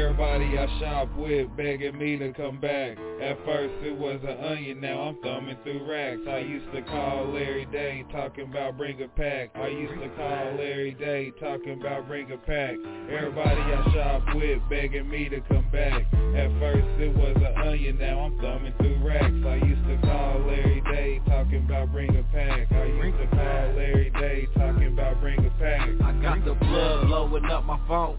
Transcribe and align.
Everybody 0.00 0.56
I 0.56 0.80
shop 0.80 1.14
with 1.14 1.54
begging 1.58 1.98
me 1.98 2.16
to 2.16 2.32
come 2.32 2.58
back. 2.58 2.96
At 3.20 3.36
first 3.44 3.74
it 3.84 3.96
was 3.96 4.18
an 4.26 4.42
onion, 4.42 4.80
now 4.80 4.98
I'm 5.02 5.20
thumbing 5.20 5.58
through 5.62 5.84
racks. 5.86 6.22
I 6.26 6.38
used 6.38 6.72
to 6.72 6.80
call 6.82 7.28
Larry 7.34 7.66
Day 7.66 8.06
talking 8.10 8.48
about 8.48 8.78
bring 8.78 9.02
a 9.02 9.08
pack. 9.08 9.50
I 9.54 9.68
used 9.68 10.00
to 10.00 10.08
call 10.16 10.56
Larry 10.56 10.92
Day 10.92 11.32
talking 11.38 11.78
about 11.78 12.08
bring 12.08 12.32
a 12.32 12.38
pack. 12.38 12.76
Everybody 13.12 13.60
I 13.60 13.92
shop 13.92 14.34
with 14.34 14.62
begging 14.70 15.08
me 15.08 15.28
to 15.28 15.40
come 15.42 15.68
back. 15.70 16.02
At 16.14 16.48
first 16.58 16.88
it 16.96 17.14
was 17.14 17.36
an 17.36 17.68
onion, 17.68 17.98
now 17.98 18.20
I'm 18.20 18.38
thumbing 18.40 18.72
through 18.78 19.06
racks. 19.06 19.44
I 19.44 19.56
used 19.66 19.84
to 19.84 19.98
call 20.00 20.40
Larry 20.46 20.80
Day 20.90 21.20
talking 21.28 21.66
about 21.66 21.92
bring 21.92 22.16
a 22.16 22.22
pack. 22.32 22.72
I 22.72 22.84
used 22.86 23.18
to 23.18 23.26
call 23.36 23.76
Larry 23.76 24.10
Day 24.18 24.48
talking 24.56 24.94
about 24.94 25.20
bring 25.20 25.44
a 25.44 25.50
pack. 25.60 25.90
I 26.02 26.12
got 26.22 26.42
the 26.46 26.54
blood 26.54 27.06
blowing 27.06 27.44
up 27.44 27.66
my 27.66 27.78
phone. 27.86 28.18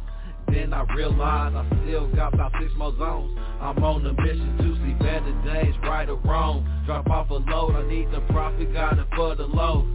Then 0.51 0.73
I 0.73 0.83
realized 0.93 1.55
I 1.55 1.65
still 1.85 2.07
got 2.13 2.33
about 2.33 2.51
six 2.59 2.71
more 2.75 2.95
zones. 2.97 3.37
I'm 3.61 3.83
on 3.83 4.05
a 4.05 4.13
mission 4.13 4.57
to 4.57 4.75
see 4.83 4.93
better 5.03 5.31
days, 5.45 5.73
right 5.83 6.09
or 6.09 6.17
wrong. 6.25 6.67
Drop 6.85 7.09
off 7.09 7.29
a 7.29 7.35
load, 7.35 7.75
I 7.75 7.87
need 7.87 8.11
the 8.11 8.19
profit, 8.31 8.73
got 8.73 8.99
it 8.99 9.07
for 9.15 9.35
the 9.35 9.45
load. 9.45 9.87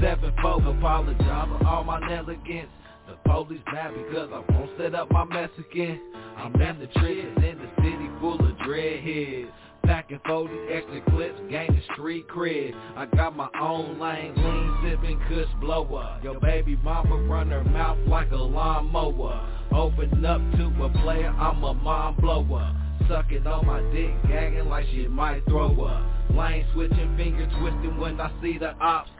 Seven 0.00 0.32
folk 0.42 0.62
apologize 0.64 1.48
for 1.48 1.66
all 1.66 1.84
my 1.84 2.00
negligence. 2.00 2.68
The 3.06 3.14
police 3.24 3.60
mad 3.72 3.94
because 3.94 4.30
I 4.32 4.52
won't 4.52 4.70
set 4.78 4.94
up 4.94 5.10
my 5.10 5.24
mess 5.24 5.50
again. 5.58 6.00
I'm 6.36 6.54
in 6.60 6.78
the 6.78 6.86
trenches 6.86 7.36
in 7.36 7.58
the 7.58 7.68
city 7.82 8.08
full 8.20 8.38
of 8.38 8.56
dreadheads. 8.58 9.50
Packing 9.84 10.20
40 10.26 10.54
extra 10.70 11.00
clips, 11.10 11.40
gaining 11.50 11.82
street 11.92 12.28
cred. 12.28 12.72
I 12.96 13.06
got 13.06 13.36
my 13.36 13.48
own 13.60 13.98
lane, 13.98 14.34
lean 14.36 14.78
sipping 14.82 15.20
kush 15.28 15.52
blower. 15.60 16.20
Your 16.22 16.38
baby 16.38 16.76
mama 16.84 17.16
run 17.16 17.50
her 17.50 17.64
mouth 17.64 17.98
like 18.06 18.30
a 18.30 18.36
lawnmower. 18.36 19.61
Open 19.74 20.24
up 20.26 20.40
to 20.56 20.84
a 20.84 20.88
player, 21.02 21.28
I'm 21.28 21.64
a 21.64 21.72
mind 21.72 22.18
blower. 22.18 22.76
Sucking 23.08 23.46
on 23.46 23.66
my 23.66 23.80
dick, 23.92 24.10
gagging 24.28 24.68
like 24.68 24.86
she 24.92 25.08
might 25.08 25.44
throw 25.46 25.72
up. 25.84 26.02
Lane 26.34 26.66
switching, 26.72 27.16
finger 27.16 27.48
twisting 27.58 27.98
when 27.98 28.20
I 28.20 28.30
see 28.42 28.58
the 28.58 28.74
ops. 28.76 29.10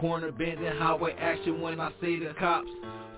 Corner 0.00 0.32
bending, 0.32 0.76
highway 0.78 1.14
action 1.18 1.60
when 1.60 1.78
I 1.78 1.90
see 2.00 2.18
the 2.18 2.34
cops. 2.38 2.68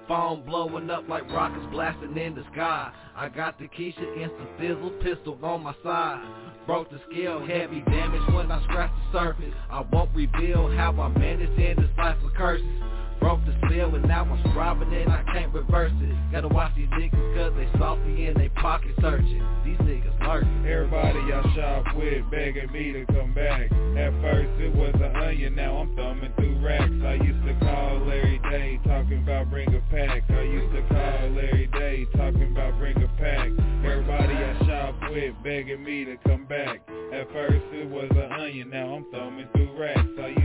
Phone 0.08 0.44
blowing 0.44 0.91
up 0.91 1.08
like 1.08 1.30
rockets 1.30 1.66
blasting 1.70 2.16
in 2.16 2.34
the 2.34 2.42
sky. 2.52 2.92
I 3.14 3.28
got 3.28 3.58
the 3.58 3.68
Keisha 3.68 4.16
instant 4.16 4.48
fizzle 4.58 4.91
pistol 5.02 5.38
on 5.44 5.62
my 5.62 5.74
side. 5.84 6.20
Broke 6.66 6.91
the 6.91 7.00
scale, 7.11 7.38
heavy 7.46 7.83
damage 7.83 8.34
when 8.34 8.50
I 8.50 8.62
scratch 8.64 8.91
the 8.91 9.18
surface. 9.18 9.55
I 9.70 9.83
won't 9.92 10.11
reveal 10.14 10.68
how 10.77 10.92
I 11.00 11.08
managed 11.08 11.58
in 11.58 11.77
this 11.77 11.90
life 11.96 12.17
of 12.24 12.34
curses. 12.34 12.67
Broke 13.20 13.41
the 13.45 13.55
spell 13.67 13.95
and 13.95 14.08
now 14.08 14.25
I'm 14.25 14.42
scribing 14.51 14.92
and 14.92 15.13
I 15.13 15.23
can't 15.33 15.53
reverse 15.53 15.92
it. 16.01 16.33
Gotta 16.33 16.48
watch 16.48 16.73
these 16.75 16.89
niggas 16.89 17.36
cause 17.36 17.53
they 17.57 17.79
salty 17.79 18.27
and 18.27 18.36
they 18.36 18.48
pocket 18.48 18.92
searching. 19.01 19.45
These 19.64 19.79
niggas 19.79 20.27
lurking. 20.27 20.67
Everybody 20.67 21.20
I 21.20 21.42
shop 21.55 21.85
with 21.97 22.30
begging 22.30 22.73
me 22.73 22.92
to 22.92 23.05
come 23.13 23.35
back. 23.35 23.70
At 23.70 24.13
first 24.23 24.51
it 24.61 24.75
was 24.75 24.95
an 24.95 25.14
onion, 25.17 25.55
now 25.55 25.77
I'm 25.77 25.95
thumbing 25.97 26.33
through 26.36 26.64
racks. 26.64 26.91
I 27.05 27.14
used 27.23 27.45
to 27.45 27.55
call 27.61 28.07
Larry 28.07 28.41
Day 28.51 28.80
talking 28.85 29.23
about 29.23 29.51
bring 29.51 29.69
a 29.75 29.80
pack. 29.91 30.23
I 30.30 30.42
used 30.42 30.73
to 30.75 30.83
call 30.89 31.30
Larry 31.30 31.69
Day 31.75 32.07
talking 32.17 32.53
about 32.53 32.79
bring 32.79 32.97
a 33.03 33.09
pack. 33.19 33.48
Everybody 33.85 34.35
I 34.35 34.67
shop 34.67 34.95
with 35.11 35.35
begging 35.45 35.85
me 35.85 36.07
to 36.07 36.17
come 36.27 36.47
back. 36.47 36.80
At 37.13 37.30
first 37.33 37.64
it 37.73 37.89
was 37.89 38.09
an 38.13 38.33
onion, 38.33 38.70
now 38.70 38.95
I'm 38.95 39.11
thumbing 39.13 39.48
through 39.53 39.79
racks. 39.79 40.09
I 40.19 40.39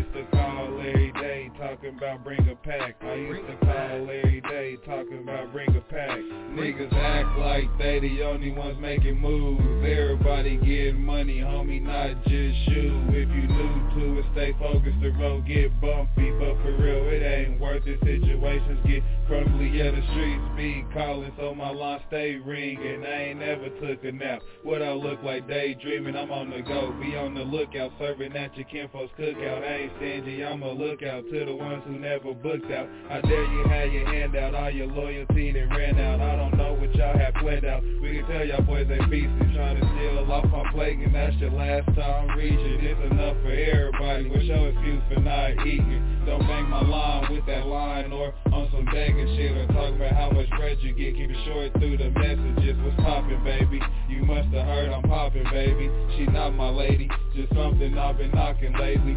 talking 1.65 1.97
about 1.97 2.23
bring 2.23 2.47
a 2.47 2.55
pack. 2.55 2.95
I 3.01 3.15
used 3.15 3.47
to 3.47 3.57
call 3.65 4.05
Larry 4.05 4.41
Day 4.75 4.81
talking 4.85 5.19
about 5.19 5.51
bring 5.51 5.69
a 5.75 5.81
pack. 5.81 6.17
Niggas 6.51 6.91
act 6.93 7.37
like 7.37 7.65
they 7.77 7.99
the 7.99 8.23
only 8.23 8.51
ones 8.51 8.77
making 8.79 9.19
moves. 9.19 9.61
Everybody 9.61 10.57
getting 10.57 11.03
money, 11.03 11.39
homie, 11.39 11.81
not 11.81 12.23
just 12.23 12.57
you. 12.67 13.03
If 13.09 13.29
you 13.29 13.47
new 13.47 13.85
to 13.95 14.19
it, 14.19 14.25
stay 14.33 14.53
focused, 14.59 14.99
the 15.01 15.11
road 15.11 15.45
get 15.47 15.69
bumpy. 15.79 16.31
But 16.31 16.55
for 16.61 16.75
real, 16.77 17.07
it 17.07 17.23
ain't 17.23 17.59
worth 17.59 17.83
it. 17.85 17.99
Situations 17.99 18.79
get 18.87 19.03
crumbly, 19.27 19.69
yeah, 19.69 19.91
the 19.91 20.01
streets 20.11 20.43
be 20.55 20.85
calling, 20.93 21.31
so 21.37 21.53
my 21.55 21.69
line 21.69 22.01
stay 22.07 22.35
ringing. 22.35 23.05
I 23.05 23.29
ain't 23.29 23.39
never 23.39 23.69
took 23.79 24.03
a 24.03 24.11
nap. 24.11 24.41
What 24.63 24.81
I 24.81 24.91
look 24.91 25.21
like 25.23 25.47
daydreaming, 25.47 26.15
I'm 26.15 26.31
on 26.31 26.49
the 26.49 26.61
go. 26.61 26.93
Be 26.99 27.15
on 27.15 27.33
the 27.33 27.43
lookout, 27.43 27.91
serving 27.99 28.35
at 28.35 28.55
your 28.55 28.65
kinfolk's 28.65 29.13
cookout. 29.17 29.63
I 29.63 29.75
ain't 29.75 29.91
stingy, 29.97 30.43
I'm 30.43 30.63
a 30.63 30.71
lookout 30.71 31.23
to 31.31 31.45
the 31.45 31.55
ones 31.55 31.83
who 31.87 31.97
never 31.99 32.33
booked 32.33 32.71
out. 32.71 32.87
I 33.09 33.21
dare 33.21 33.45
you 33.45 33.63
have 33.67 33.91
your 33.91 34.05
hand 34.05 34.35
out, 34.35 34.55
all 34.65 34.71
your 34.71 34.87
loyalty 34.87 35.51
that 35.51 35.69
ran 35.77 35.93
out. 35.99 36.19
I 36.19 36.35
don't 36.35 36.57
know 36.57 36.73
what 36.73 36.89
y'all 36.95 37.15
have 37.15 37.35
planned 37.35 37.65
out. 37.65 37.83
We 38.01 38.17
can 38.17 38.25
tell 38.25 38.43
y'all 38.43 38.63
boys 38.63 38.87
they 38.89 38.97
beastie, 39.13 39.53
trying 39.53 39.77
to 39.77 39.85
steal 39.93 40.25
off 40.25 40.45
my 40.49 40.65
plate, 40.73 40.97
and 40.97 41.13
that's 41.13 41.35
your 41.37 41.51
last 41.51 41.85
time 41.93 42.35
reaching. 42.35 42.81
It's 42.81 43.13
enough 43.13 43.37
for 43.45 43.53
everybody. 43.53 44.25
What's 44.27 44.45
your 44.45 44.69
excuse 44.69 45.03
for 45.13 45.21
not 45.21 45.51
eating? 45.67 46.01
Don't 46.25 46.41
bang 46.49 46.65
my 46.65 46.81
line 46.81 47.31
with 47.31 47.45
that 47.45 47.67
line 47.67 48.11
or 48.11 48.33
on 48.51 48.67
some 48.73 48.85
begging 48.85 49.37
shit 49.37 49.53
or 49.53 49.67
talk 49.67 49.93
about 49.93 50.13
how 50.13 50.31
much 50.31 50.49
bread 50.57 50.77
you 50.81 50.97
get. 50.97 51.13
Keep 51.13 51.29
it 51.29 51.37
short 51.45 51.71
through 51.77 51.97
the 51.97 52.09
messages. 52.09 52.73
What's 52.81 52.97
poppin', 53.05 53.43
baby? 53.43 53.79
You 54.09 54.25
must 54.25 54.49
have 54.49 54.65
heard 54.65 54.89
I'm 54.89 55.03
poppin', 55.03 55.45
baby. 55.53 55.91
She 56.17 56.25
not 56.25 56.57
my 56.57 56.69
lady, 56.69 57.07
just 57.35 57.53
something 57.53 57.95
I've 57.95 58.17
been 58.17 58.31
knocking 58.31 58.73
lately. 58.73 59.13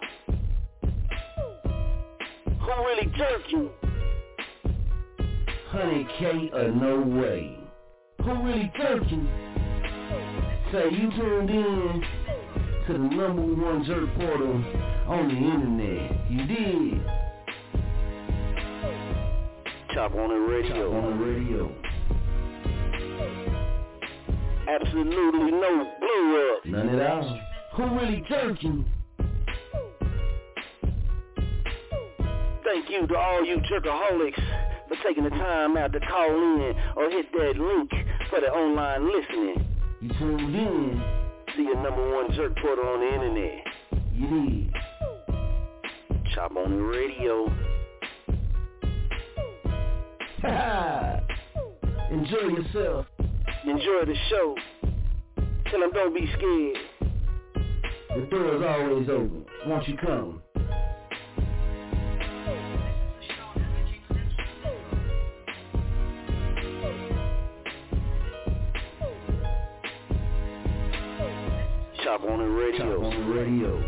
Who 2.59 2.71
really 2.85 3.07
jerking? 3.17 3.69
Honey 5.69 6.07
K 6.19 6.51
or 6.53 6.71
no 6.71 7.01
way. 7.01 7.56
Who 8.27 8.43
really 8.43 8.69
jerking? 8.77 9.25
Say 10.73 10.89
you 10.91 11.09
tuned 11.11 11.49
in 11.49 12.03
to 12.85 12.91
the 12.91 12.99
number 12.99 13.41
one 13.41 13.85
jerk 13.85 14.13
portal 14.15 14.61
on 15.07 15.29
the 15.29 15.35
internet. 15.35 16.29
You 16.29 16.45
did. 16.45 17.05
Chop 19.93 20.13
on 20.13 20.27
the 20.27 20.35
radio. 20.35 20.91
Chop 20.91 21.03
on 21.05 21.17
the 21.17 21.25
radio. 21.25 21.71
Absolutely 24.67 25.51
no 25.51 25.89
blow 26.01 26.57
up. 26.57 26.65
None 26.65 26.99
at 26.99 27.09
all. 27.09 27.39
Who 27.75 27.83
really 27.95 28.23
jerking? 28.27 28.85
Thank 32.65 32.89
you 32.89 33.07
to 33.07 33.15
all 33.17 33.45
you 33.45 33.61
jerkaholics 33.71 34.43
for 34.89 34.97
taking 35.05 35.23
the 35.23 35.29
time 35.29 35.77
out 35.77 35.93
to 35.93 35.99
call 36.01 36.29
in 36.29 36.75
or 36.97 37.09
hit 37.09 37.31
that 37.31 37.57
link 37.57 37.91
for 38.29 38.39
the 38.41 38.47
online 38.47 39.05
listening. 39.05 39.65
You 40.01 40.09
tuned 40.19 40.55
in. 40.55 41.03
See 41.55 41.63
your 41.63 41.81
number 41.81 42.15
one 42.15 42.31
jerk 42.33 42.55
portal 42.61 42.85
on 42.85 42.99
the 42.99 43.13
internet. 43.13 43.63
You 44.13 44.27
did. 44.27 44.73
Chop 46.33 46.55
on 46.55 46.71
the 46.71 46.83
radio. 46.83 47.47
Enjoy 52.11 52.47
yourself. 52.47 53.05
Enjoy 53.65 54.05
the 54.05 54.15
show. 54.29 54.55
Tell 55.69 55.79
them 55.79 55.91
don't 55.93 56.13
be 56.13 56.27
scared. 56.37 56.77
The 58.15 58.25
door 58.29 58.55
is 58.55 58.61
always 58.63 59.09
open. 59.09 59.45
Won't 59.65 59.87
you 59.87 59.97
come? 59.97 60.41
Chop 72.07 72.23
on 72.23 72.39
the 72.39 72.45
radio. 72.45 73.01
Chop 73.01 73.03
on 73.03 73.19
the 73.19 73.33
radio. 73.33 73.83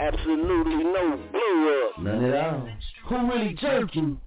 Absolutely 0.00 0.82
no 0.82 1.20
blow 1.30 1.86
up. 1.86 2.02
None 2.02 2.24
at 2.24 2.46
all. 2.46 2.68
Who 3.08 3.30
really 3.30 3.54
jerking? 3.54 4.20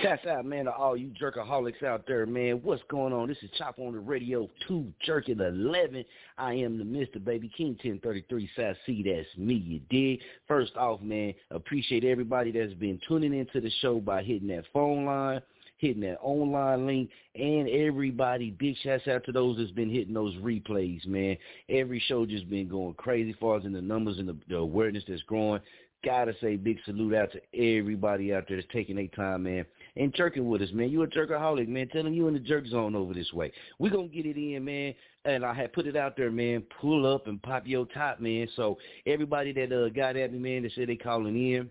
Shouts 0.00 0.24
out, 0.26 0.46
man, 0.46 0.64
to 0.64 0.72
all 0.72 0.96
you 0.96 1.12
jerkaholics 1.20 1.82
out 1.82 2.06
there, 2.08 2.24
man. 2.24 2.60
What's 2.62 2.82
going 2.88 3.12
on? 3.12 3.28
This 3.28 3.36
is 3.42 3.50
Chop 3.58 3.78
on 3.78 3.92
the 3.92 3.98
Radio 3.98 4.48
2 4.68 4.90
Jerking 5.04 5.40
11. 5.40 6.02
I 6.38 6.54
am 6.54 6.78
the 6.78 6.84
Mr. 6.84 7.22
Baby 7.22 7.50
King 7.54 7.72
1033 7.72 8.48
South 8.56 8.76
C. 8.86 9.04
That's 9.06 9.28
me, 9.36 9.54
you 9.54 9.80
dig? 9.90 10.20
First 10.48 10.74
off, 10.76 11.02
man, 11.02 11.34
appreciate 11.50 12.04
everybody 12.04 12.52
that's 12.52 12.72
been 12.72 12.98
tuning 13.06 13.38
into 13.38 13.60
the 13.60 13.70
show 13.82 14.00
by 14.00 14.22
hitting 14.22 14.48
that 14.48 14.64
phone 14.72 15.04
line, 15.04 15.42
hitting 15.78 16.02
that 16.02 16.18
online 16.20 16.86
link, 16.86 17.10
and 17.34 17.68
everybody, 17.68 18.50
big 18.50 18.76
shouts 18.82 19.08
out 19.08 19.24
to 19.24 19.32
those 19.32 19.58
that's 19.58 19.70
been 19.70 19.90
hitting 19.90 20.14
those 20.14 20.34
replays, 20.36 21.06
man. 21.06 21.36
Every 21.68 22.02
show 22.06 22.26
just 22.26 22.48
been 22.48 22.68
going 22.68 22.94
crazy 22.94 23.34
far 23.40 23.58
as 23.58 23.64
in 23.64 23.72
the 23.72 23.82
numbers 23.82 24.18
and 24.18 24.28
the, 24.28 24.36
the 24.48 24.56
awareness 24.56 25.04
that's 25.08 25.22
growing. 25.22 25.60
Gotta 26.04 26.34
say 26.40 26.56
big 26.56 26.78
salute 26.84 27.14
out 27.14 27.30
to 27.32 27.40
everybody 27.76 28.34
out 28.34 28.44
there 28.46 28.58
that's 28.58 28.72
taking 28.72 28.96
their 28.96 29.06
time, 29.08 29.44
man 29.44 29.64
and 29.96 30.14
jerking 30.14 30.48
with 30.48 30.62
us, 30.62 30.70
man. 30.72 30.90
You 30.90 31.02
a 31.02 31.06
jerkaholic, 31.06 31.68
man. 31.68 31.88
Tell 31.88 32.02
them 32.02 32.14
you 32.14 32.28
in 32.28 32.34
the 32.34 32.40
jerk 32.40 32.66
zone 32.66 32.94
over 32.94 33.14
this 33.14 33.32
way. 33.32 33.52
we 33.78 33.90
to 33.90 34.08
get 34.08 34.26
it 34.26 34.36
in, 34.36 34.64
man. 34.64 34.94
And 35.24 35.44
I 35.44 35.54
had 35.54 35.72
put 35.72 35.86
it 35.86 35.96
out 35.96 36.16
there, 36.16 36.30
man. 36.30 36.64
Pull 36.80 37.12
up 37.12 37.26
and 37.26 37.40
pop 37.42 37.66
your 37.66 37.86
top, 37.86 38.20
man. 38.20 38.48
So 38.56 38.76
everybody 39.06 39.52
that 39.52 39.72
uh, 39.72 39.88
got 39.90 40.16
at 40.16 40.32
me, 40.32 40.38
man, 40.38 40.62
that 40.64 40.72
said 40.74 40.88
they 40.88 40.96
calling 40.96 41.36
in, 41.36 41.70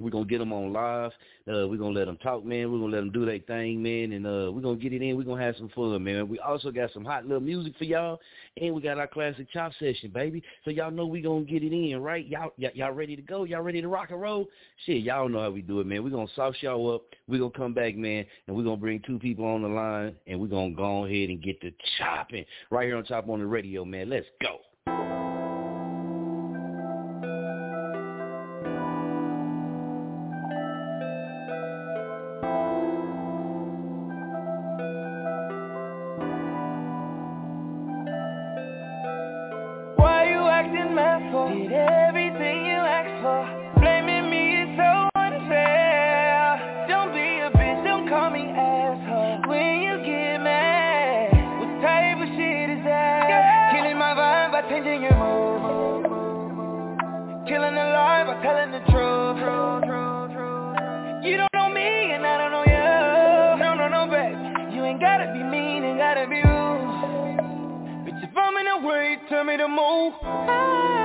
we're 0.00 0.10
to 0.10 0.24
get 0.24 0.38
them 0.38 0.52
on 0.52 0.72
live. 0.72 1.12
Uh, 1.46 1.68
we're 1.68 1.76
to 1.76 1.88
let 1.88 2.06
them 2.06 2.16
talk, 2.18 2.44
man. 2.44 2.72
We're 2.72 2.78
to 2.78 2.84
let 2.86 3.00
them 3.00 3.12
do 3.12 3.26
their 3.26 3.38
thing, 3.40 3.82
man. 3.82 4.12
And 4.12 4.26
uh, 4.26 4.50
we're 4.50 4.62
to 4.62 4.76
get 4.76 4.92
it 4.92 5.02
in. 5.02 5.16
We're 5.16 5.24
to 5.24 5.34
have 5.34 5.56
some 5.56 5.68
fun, 5.70 6.02
man. 6.02 6.28
We 6.28 6.38
also 6.38 6.70
got 6.70 6.92
some 6.92 7.04
hot 7.04 7.24
little 7.24 7.40
music 7.40 7.74
for 7.76 7.84
y'all. 7.84 8.18
And 8.60 8.74
we 8.74 8.80
got 8.80 8.98
our 8.98 9.06
classic 9.06 9.52
chop 9.52 9.72
session, 9.78 10.10
baby. 10.12 10.42
So 10.64 10.70
y'all 10.70 10.90
know 10.90 11.06
going 11.06 11.44
to 11.44 11.50
get 11.50 11.62
it 11.62 11.72
in, 11.72 12.02
right? 12.02 12.26
Y'all, 12.26 12.52
y- 12.58 12.72
y'all 12.74 12.92
ready 12.92 13.16
to 13.16 13.22
go? 13.22 13.44
Y'all 13.44 13.62
ready 13.62 13.82
to 13.82 13.88
rock 13.88 14.10
and 14.10 14.20
roll? 14.20 14.48
Shit, 14.86 15.02
y'all 15.02 15.28
know 15.28 15.42
how 15.42 15.50
we 15.50 15.62
do 15.62 15.80
it, 15.80 15.86
man. 15.86 16.02
We're 16.02 16.10
to 16.10 16.32
sauce 16.34 16.56
y'all 16.60 16.94
up. 16.94 17.02
We're 17.28 17.40
to 17.40 17.50
come 17.50 17.74
back, 17.74 17.94
man. 17.94 18.24
And 18.46 18.56
we're 18.56 18.64
to 18.64 18.76
bring 18.76 19.00
two 19.06 19.18
people 19.18 19.44
on 19.44 19.62
the 19.62 19.68
line. 19.68 20.14
And 20.26 20.40
we're 20.40 20.48
to 20.48 20.74
go 20.74 21.04
ahead 21.04 21.28
and 21.28 21.42
get 21.42 21.60
the 21.60 21.72
chopping 21.98 22.44
right 22.70 22.86
here 22.86 22.96
on 22.96 23.04
Chop 23.04 23.28
on 23.28 23.40
the 23.40 23.46
Radio, 23.46 23.84
man. 23.84 24.08
Let's 24.08 24.26
go. 24.40 24.60
Changing 54.72 55.02
your 55.02 55.16
mood 55.16 56.04
Killing 57.46 57.74
the 57.74 57.86
lie 57.92 58.24
by 58.24 58.40
telling 58.42 58.72
the 58.72 58.80
truth. 58.90 59.36
You 61.24 61.36
don't 61.36 61.52
know 61.54 61.68
me 61.68 62.12
and 62.12 62.24
I 62.26 62.38
don't 62.38 62.52
know 62.52 62.64
you. 62.64 63.60
No, 63.62 63.74
no, 63.74 63.88
no, 63.88 64.06
babe. 64.10 64.72
You 64.74 64.84
ain't 64.84 65.00
gotta 65.00 65.30
be 65.34 65.42
mean 65.42 65.84
and 65.84 65.98
gotta 65.98 66.26
be 66.26 66.36
rude. 66.36 68.06
Bitch, 68.06 68.24
if 68.24 68.36
I'm 68.36 68.56
in 68.56 68.66
a 68.66 68.86
way, 68.86 69.18
tell 69.28 69.44
me 69.44 69.56
to 69.58 69.68
move 69.68 70.14
ah. 70.22 71.01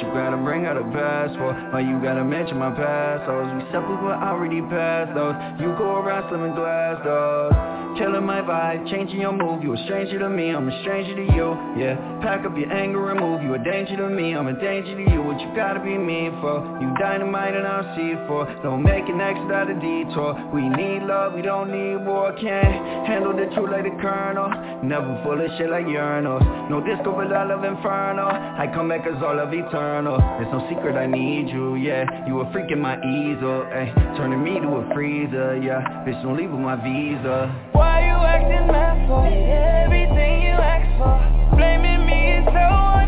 You 0.00 0.06
a 0.06 0.14
gotta 0.14 0.36
bring 0.36 0.66
out 0.66 0.76
past 0.90 1.36
for 1.38 1.54
if 1.72 1.86
you 1.86 2.00
got 2.02 2.14
to 2.14 2.24
mention 2.24 2.58
my 2.58 2.70
past? 2.70 3.28
I 3.28 3.36
was 3.36 3.64
myself 3.64 3.84
but 4.02 4.18
I 4.18 4.30
already 4.30 4.62
past 4.62 5.14
so 5.14 5.30
you 5.62 5.76
go 5.78 6.00
some 6.30 6.42
and 6.42 6.54
glass 6.54 7.04
door 7.04 7.50
telling 7.98 8.24
my 8.24 8.40
vibe 8.40 8.88
changing 8.90 9.20
your 9.20 9.32
mood 9.32 9.62
you're 9.62 9.76
stranger 9.84 10.18
to 10.18 10.30
me, 10.30 10.50
I'm 10.50 10.68
a 10.68 10.80
stranger 10.82 11.14
to 11.16 11.26
you. 11.34 11.48
Yeah, 11.76 11.94
pack 12.22 12.46
up 12.46 12.56
your 12.56 12.72
anger 12.72 13.10
and 13.10 13.20
move. 13.20 13.42
You 13.42 13.54
a 13.54 13.58
danger 13.58 13.96
to 13.96 14.08
me, 14.08 14.34
I'm 14.34 14.46
a 14.46 14.54
danger 14.54 14.94
to 14.94 15.10
you 15.10 15.29
What 15.30 15.38
you 15.40 15.54
gotta 15.54 15.78
be 15.78 15.96
mean 15.96 16.34
for. 16.40 16.58
You 16.82 16.92
dynamite 16.98 17.54
and 17.54 17.64
I'm 17.64 17.84
C4 17.94 18.64
Don't 18.64 18.82
make 18.82 19.06
an 19.06 19.20
exit 19.20 19.52
out 19.52 19.70
of 19.70 19.80
detour. 19.80 20.34
We 20.52 20.68
need 20.68 21.06
love, 21.06 21.34
we 21.34 21.40
don't 21.42 21.70
need 21.70 22.04
war. 22.04 22.32
Can't 22.32 23.06
handle 23.06 23.30
the 23.30 23.46
truth 23.54 23.70
like 23.70 23.84
the 23.84 23.94
colonel. 24.02 24.50
Never 24.82 25.22
full 25.22 25.38
of 25.38 25.46
shit 25.56 25.70
like 25.70 25.86
urinals. 25.86 26.42
No 26.68 26.80
disco 26.82 27.14
but 27.14 27.30
I 27.30 27.44
love 27.44 27.62
inferno. 27.62 28.26
I 28.26 28.66
come 28.74 28.88
back 28.88 29.06
as 29.06 29.22
all 29.22 29.38
of 29.38 29.54
eternal. 29.54 30.18
There's 30.18 30.50
no 30.50 30.66
secret 30.66 30.96
I 30.98 31.06
need 31.06 31.46
you, 31.46 31.76
yeah. 31.76 32.26
You 32.26 32.40
a 32.40 32.50
freak 32.50 32.72
in 32.72 32.80
my 32.80 32.98
easel, 32.98 33.70
ayy. 33.70 33.94
Turning 34.18 34.42
me 34.42 34.58
to 34.58 34.82
a 34.82 34.94
freezer, 34.94 35.54
yeah. 35.62 36.02
Bitch 36.02 36.20
don't 36.24 36.36
leave 36.36 36.50
with 36.50 36.58
my 36.58 36.74
visa. 36.74 37.54
Why 37.70 38.02
you 38.02 38.18
acting 38.18 38.66
mad 38.66 39.06
for? 39.06 39.22
Everything 39.30 40.42
you 40.42 40.58
ask 40.58 40.90
for. 40.98 41.22
Blaming 41.54 42.04
me 42.04 42.42
is 42.42 42.44
so 42.50 42.99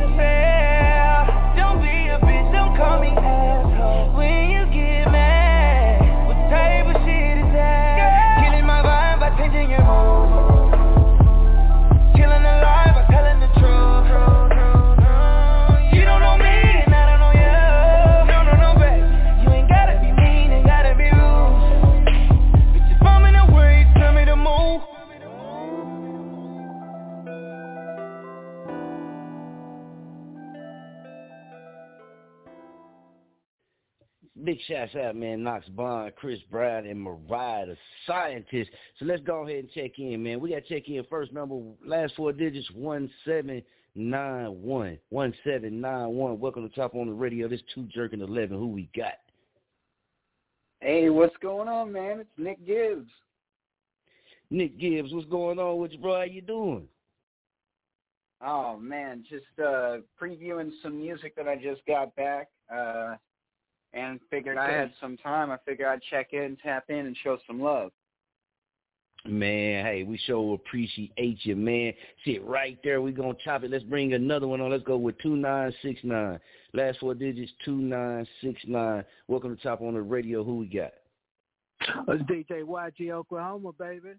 hey. 3.20 3.51
Big 34.52 34.60
shouts 34.68 34.94
out, 34.96 35.16
man, 35.16 35.42
Knox 35.42 35.66
Bond, 35.70 36.12
Chris 36.14 36.38
Brown, 36.50 36.84
and 36.84 37.00
Mariah, 37.00 37.64
the 37.64 37.76
scientist. 38.06 38.70
So 38.98 39.06
let's 39.06 39.22
go 39.22 39.46
ahead 39.46 39.60
and 39.60 39.72
check 39.72 39.98
in, 39.98 40.22
man. 40.22 40.40
We 40.40 40.50
got 40.50 40.66
to 40.66 40.68
check 40.68 40.90
in 40.90 41.02
first 41.08 41.32
number, 41.32 41.58
last 41.82 42.12
four 42.16 42.34
digits, 42.34 42.70
1791. 42.72 44.98
1791. 45.08 46.38
Welcome 46.38 46.68
to 46.68 46.74
Top 46.74 46.94
on 46.94 47.06
the 47.06 47.14
Radio. 47.14 47.48
This 47.48 47.62
two 47.74 47.84
jerking 47.84 48.20
11. 48.20 48.58
Who 48.58 48.66
we 48.66 48.90
got? 48.94 49.14
Hey, 50.80 51.08
what's 51.08 51.36
going 51.38 51.68
on, 51.68 51.90
man? 51.90 52.20
It's 52.20 52.28
Nick 52.36 52.62
Gibbs. 52.66 53.08
Nick 54.50 54.78
Gibbs, 54.78 55.14
what's 55.14 55.30
going 55.30 55.58
on 55.58 55.78
with 55.78 55.92
you, 55.92 55.98
bro? 55.98 56.16
How 56.16 56.24
you 56.24 56.42
doing? 56.42 56.86
Oh 58.44 58.76
man, 58.76 59.24
just 59.30 59.46
uh 59.58 59.98
previewing 60.20 60.72
some 60.82 61.00
music 61.00 61.34
that 61.36 61.48
I 61.48 61.56
just 61.56 61.80
got 61.86 62.14
back. 62.16 62.48
Uh 62.70 63.14
and 63.94 64.20
figured 64.30 64.58
I 64.58 64.70
had 64.70 64.92
some 65.00 65.16
time. 65.16 65.50
I 65.50 65.58
figured 65.66 65.88
I'd 65.88 66.02
check 66.10 66.32
in, 66.32 66.56
tap 66.62 66.84
in, 66.88 67.06
and 67.06 67.16
show 67.22 67.38
some 67.46 67.60
love. 67.60 67.90
Man, 69.24 69.84
hey, 69.84 70.02
we 70.02 70.18
sure 70.18 70.54
appreciate 70.54 71.38
you, 71.42 71.54
man. 71.54 71.92
Sit 72.24 72.44
right 72.44 72.76
there. 72.82 73.00
We're 73.00 73.12
going 73.12 73.36
to 73.36 73.42
chop 73.44 73.62
it. 73.62 73.70
Let's 73.70 73.84
bring 73.84 74.14
another 74.14 74.48
one 74.48 74.60
on. 74.60 74.72
Let's 74.72 74.82
go 74.82 74.96
with 74.96 75.16
2969. 75.22 76.40
Last 76.74 76.98
four 76.98 77.14
digits, 77.14 77.52
2969. 77.64 79.04
Welcome 79.28 79.56
to 79.56 79.62
Top 79.62 79.80
on 79.80 79.94
the 79.94 80.02
Radio. 80.02 80.42
Who 80.42 80.56
we 80.56 80.66
got? 80.66 80.92
It's 82.08 82.22
DJ 82.24 82.62
YG 82.62 83.10
Oklahoma, 83.10 83.72
baby. 83.78 84.14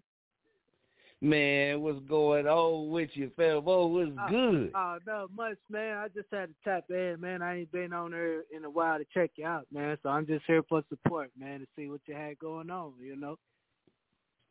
Man, 1.24 1.80
what's 1.80 2.00
going 2.00 2.46
on 2.46 2.90
with 2.90 3.08
you, 3.14 3.30
fam? 3.34 3.62
Oh, 3.64 3.86
what's 3.86 4.10
uh, 4.20 4.28
good? 4.28 4.70
Oh, 4.74 4.98
not 5.06 5.32
much, 5.34 5.56
man. 5.70 5.96
I 5.96 6.08
just 6.08 6.26
had 6.30 6.50
to 6.50 6.54
tap 6.62 6.84
in, 6.90 7.16
man. 7.18 7.40
I 7.40 7.60
ain't 7.60 7.72
been 7.72 7.94
on 7.94 8.10
there 8.10 8.42
in 8.54 8.66
a 8.66 8.68
while 8.68 8.98
to 8.98 9.06
check 9.14 9.30
you 9.36 9.46
out, 9.46 9.66
man. 9.72 9.96
So 10.02 10.10
I'm 10.10 10.26
just 10.26 10.44
here 10.46 10.62
for 10.68 10.82
support, 10.90 11.30
man, 11.40 11.60
to 11.60 11.66
see 11.76 11.88
what 11.88 12.02
you 12.04 12.14
had 12.14 12.38
going 12.38 12.68
on, 12.68 12.92
you 13.00 13.16
know. 13.16 13.38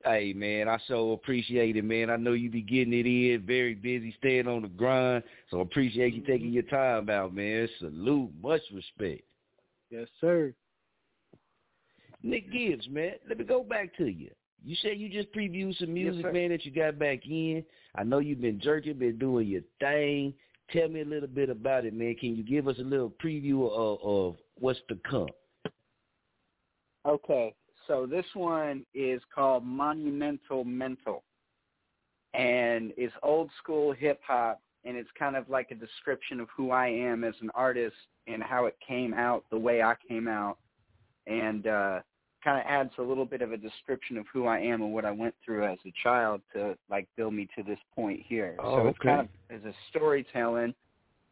Hey 0.03 0.33
man, 0.33 0.67
I 0.67 0.79
so 0.87 1.11
appreciate 1.11 1.77
it, 1.77 1.85
man. 1.85 2.09
I 2.09 2.15
know 2.15 2.33
you 2.33 2.49
be 2.49 2.63
getting 2.63 2.93
it 2.93 3.05
in, 3.05 3.45
very 3.45 3.75
busy, 3.75 4.15
staying 4.17 4.47
on 4.47 4.63
the 4.63 4.67
grind. 4.67 5.23
So 5.51 5.59
appreciate 5.59 6.15
you 6.15 6.23
taking 6.23 6.51
your 6.51 6.63
time 6.63 7.07
out, 7.07 7.35
man. 7.35 7.69
Salute, 7.77 8.31
much 8.41 8.61
respect. 8.73 9.21
Yes, 9.91 10.07
sir. 10.19 10.55
Nick 12.23 12.51
Gibbs, 12.51 12.89
man. 12.89 13.13
Let 13.29 13.37
me 13.37 13.43
go 13.43 13.63
back 13.63 13.95
to 13.97 14.07
you. 14.07 14.31
You 14.65 14.75
said 14.81 14.97
you 14.97 15.09
just 15.09 15.33
previewed 15.33 15.77
some 15.77 15.93
music, 15.93 16.23
yes, 16.23 16.33
man, 16.33 16.49
that 16.49 16.63
you 16.65 16.71
got 16.71 16.97
back 16.97 17.25
in. 17.25 17.63
I 17.95 18.03
know 18.03 18.19
you've 18.19 18.41
been 18.41 18.61
jerking, 18.61 18.93
been 18.93 19.17
doing 19.17 19.47
your 19.47 19.61
thing. 19.79 20.33
Tell 20.71 20.87
me 20.87 21.01
a 21.01 21.05
little 21.05 21.27
bit 21.27 21.49
about 21.49 21.85
it, 21.85 21.93
man. 21.93 22.15
Can 22.15 22.35
you 22.35 22.43
give 22.43 22.67
us 22.67 22.77
a 22.79 22.83
little 22.83 23.11
preview 23.23 23.69
of, 23.69 23.99
of 24.01 24.35
what's 24.59 24.79
to 24.87 24.97
come? 25.09 25.27
Okay, 27.05 27.53
so 27.87 28.05
this 28.05 28.25
one 28.33 28.85
is 28.93 29.21
called 29.35 29.65
Monumental 29.65 30.63
Mental, 30.63 31.23
and 32.33 32.93
it's 32.95 33.13
old 33.21 33.49
school 33.61 33.91
hip 33.91 34.21
hop, 34.25 34.61
and 34.85 34.95
it's 34.95 35.09
kind 35.19 35.35
of 35.35 35.49
like 35.49 35.71
a 35.71 35.75
description 35.75 36.39
of 36.39 36.47
who 36.55 36.71
I 36.71 36.87
am 36.87 37.25
as 37.25 37.33
an 37.41 37.49
artist 37.53 37.95
and 38.27 38.41
how 38.41 38.65
it 38.65 38.77
came 38.87 39.13
out 39.13 39.43
the 39.51 39.57
way 39.57 39.81
I 39.81 39.95
came 40.07 40.29
out, 40.29 40.57
and 41.27 41.67
uh, 41.67 41.99
kind 42.43 42.59
of 42.59 42.65
adds 42.67 42.91
a 42.97 43.01
little 43.01 43.25
bit 43.25 43.41
of 43.41 43.51
a 43.51 43.57
description 43.57 44.17
of 44.17 44.25
who 44.31 44.45
I 44.45 44.59
am 44.59 44.81
and 44.81 44.93
what 44.93 45.05
I 45.05 45.11
went 45.11 45.35
through 45.43 45.65
as 45.65 45.77
a 45.85 45.93
child 46.01 46.41
to 46.53 46.77
like 46.89 47.07
build 47.15 47.33
me 47.33 47.47
to 47.57 47.63
this 47.63 47.79
point 47.95 48.21
here. 48.27 48.57
Oh, 48.59 48.71
so 48.71 48.79
okay. 48.79 48.89
it's 48.89 48.99
kind 48.99 49.21
of 49.21 49.27
as 49.49 49.63
a 49.65 49.73
storytelling, 49.89 50.73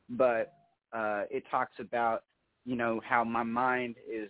but 0.09 0.53
uh, 0.93 1.23
it 1.29 1.43
talks 1.51 1.73
about 1.79 2.23
you 2.65 2.75
know 2.75 3.01
how 3.03 3.23
my 3.23 3.43
mind 3.43 3.95
is 4.09 4.29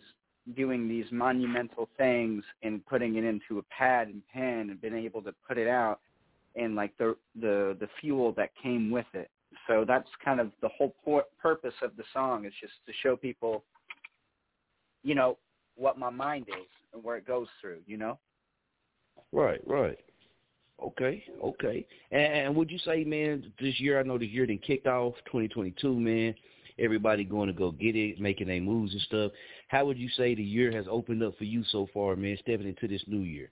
doing 0.56 0.88
these 0.88 1.06
monumental 1.12 1.88
things 1.98 2.44
and 2.64 2.86
putting 2.88 3.16
it 3.16 3.24
into 3.24 3.60
a 3.60 3.64
pad 3.64 4.08
and 4.08 4.22
pen 4.34 4.70
and 4.72 4.82
being 4.82 4.96
able 4.96 5.22
to 5.22 5.34
put 5.48 5.58
it 5.58 5.68
out 5.68 6.00
and 6.56 6.76
like 6.76 6.98
the 6.98 7.16
the 7.40 7.78
the 7.80 7.88
fuel 8.00 8.34
that 8.34 8.50
came 8.62 8.90
with 8.90 9.06
it. 9.14 9.30
So 9.68 9.86
that's 9.88 10.08
kind 10.24 10.40
of 10.40 10.52
the 10.62 10.70
whole 10.70 10.96
por- 11.04 11.26
purpose 11.42 11.74
of 11.82 11.96
the 11.98 12.04
song 12.14 12.46
is 12.46 12.54
just 12.60 12.74
to 12.88 12.94
show 13.04 13.16
people, 13.16 13.64
you 15.04 15.14
know, 15.14 15.38
what 15.75 15.98
my 15.98 16.10
mind 16.10 16.48
is 16.50 16.68
and 16.94 17.04
where 17.04 17.18
it 17.18 17.25
goes 17.25 17.48
through, 17.60 17.80
you 17.86 17.98
know? 17.98 18.18
Right, 19.32 19.62
right. 19.66 19.98
Okay, 20.82 21.24
okay. 21.44 21.86
And, 22.12 22.34
and 22.34 22.56
would 22.56 22.72
you 22.72 22.80
say, 22.80 23.04
man, 23.04 23.51
this 23.60 23.80
year, 23.80 24.00
I 24.00 24.04
know 24.04 24.18
this 24.18 24.30
year 24.30 24.46
didn't 24.46 24.63
kicked 24.63 24.88
off, 24.88 25.13
2022, 25.25 26.00
man, 26.00 26.34
everybody 26.80 27.24
going 27.24 27.48
to 27.48 27.54
go 27.54 27.72
get 27.72 27.96
it, 27.96 28.20
making 28.20 28.48
their 28.48 28.62
moves 28.62 28.94
and 28.94 29.01
stuff. 29.04 29.32
How 29.68 29.86
would 29.86 29.98
you 29.98 30.10
say 30.10 30.34
the 30.34 30.44
year 30.44 30.72
has 30.72 30.86
opened 30.90 31.24
up 31.24 31.38
for 31.38 31.44
you 31.44 31.63
so 31.72 31.88
far, 31.94 32.16
man, 32.16 32.38
stepping 32.42 32.68
into 32.68 32.88
this 32.88 33.04
new 33.08 33.22
year? 33.22 33.51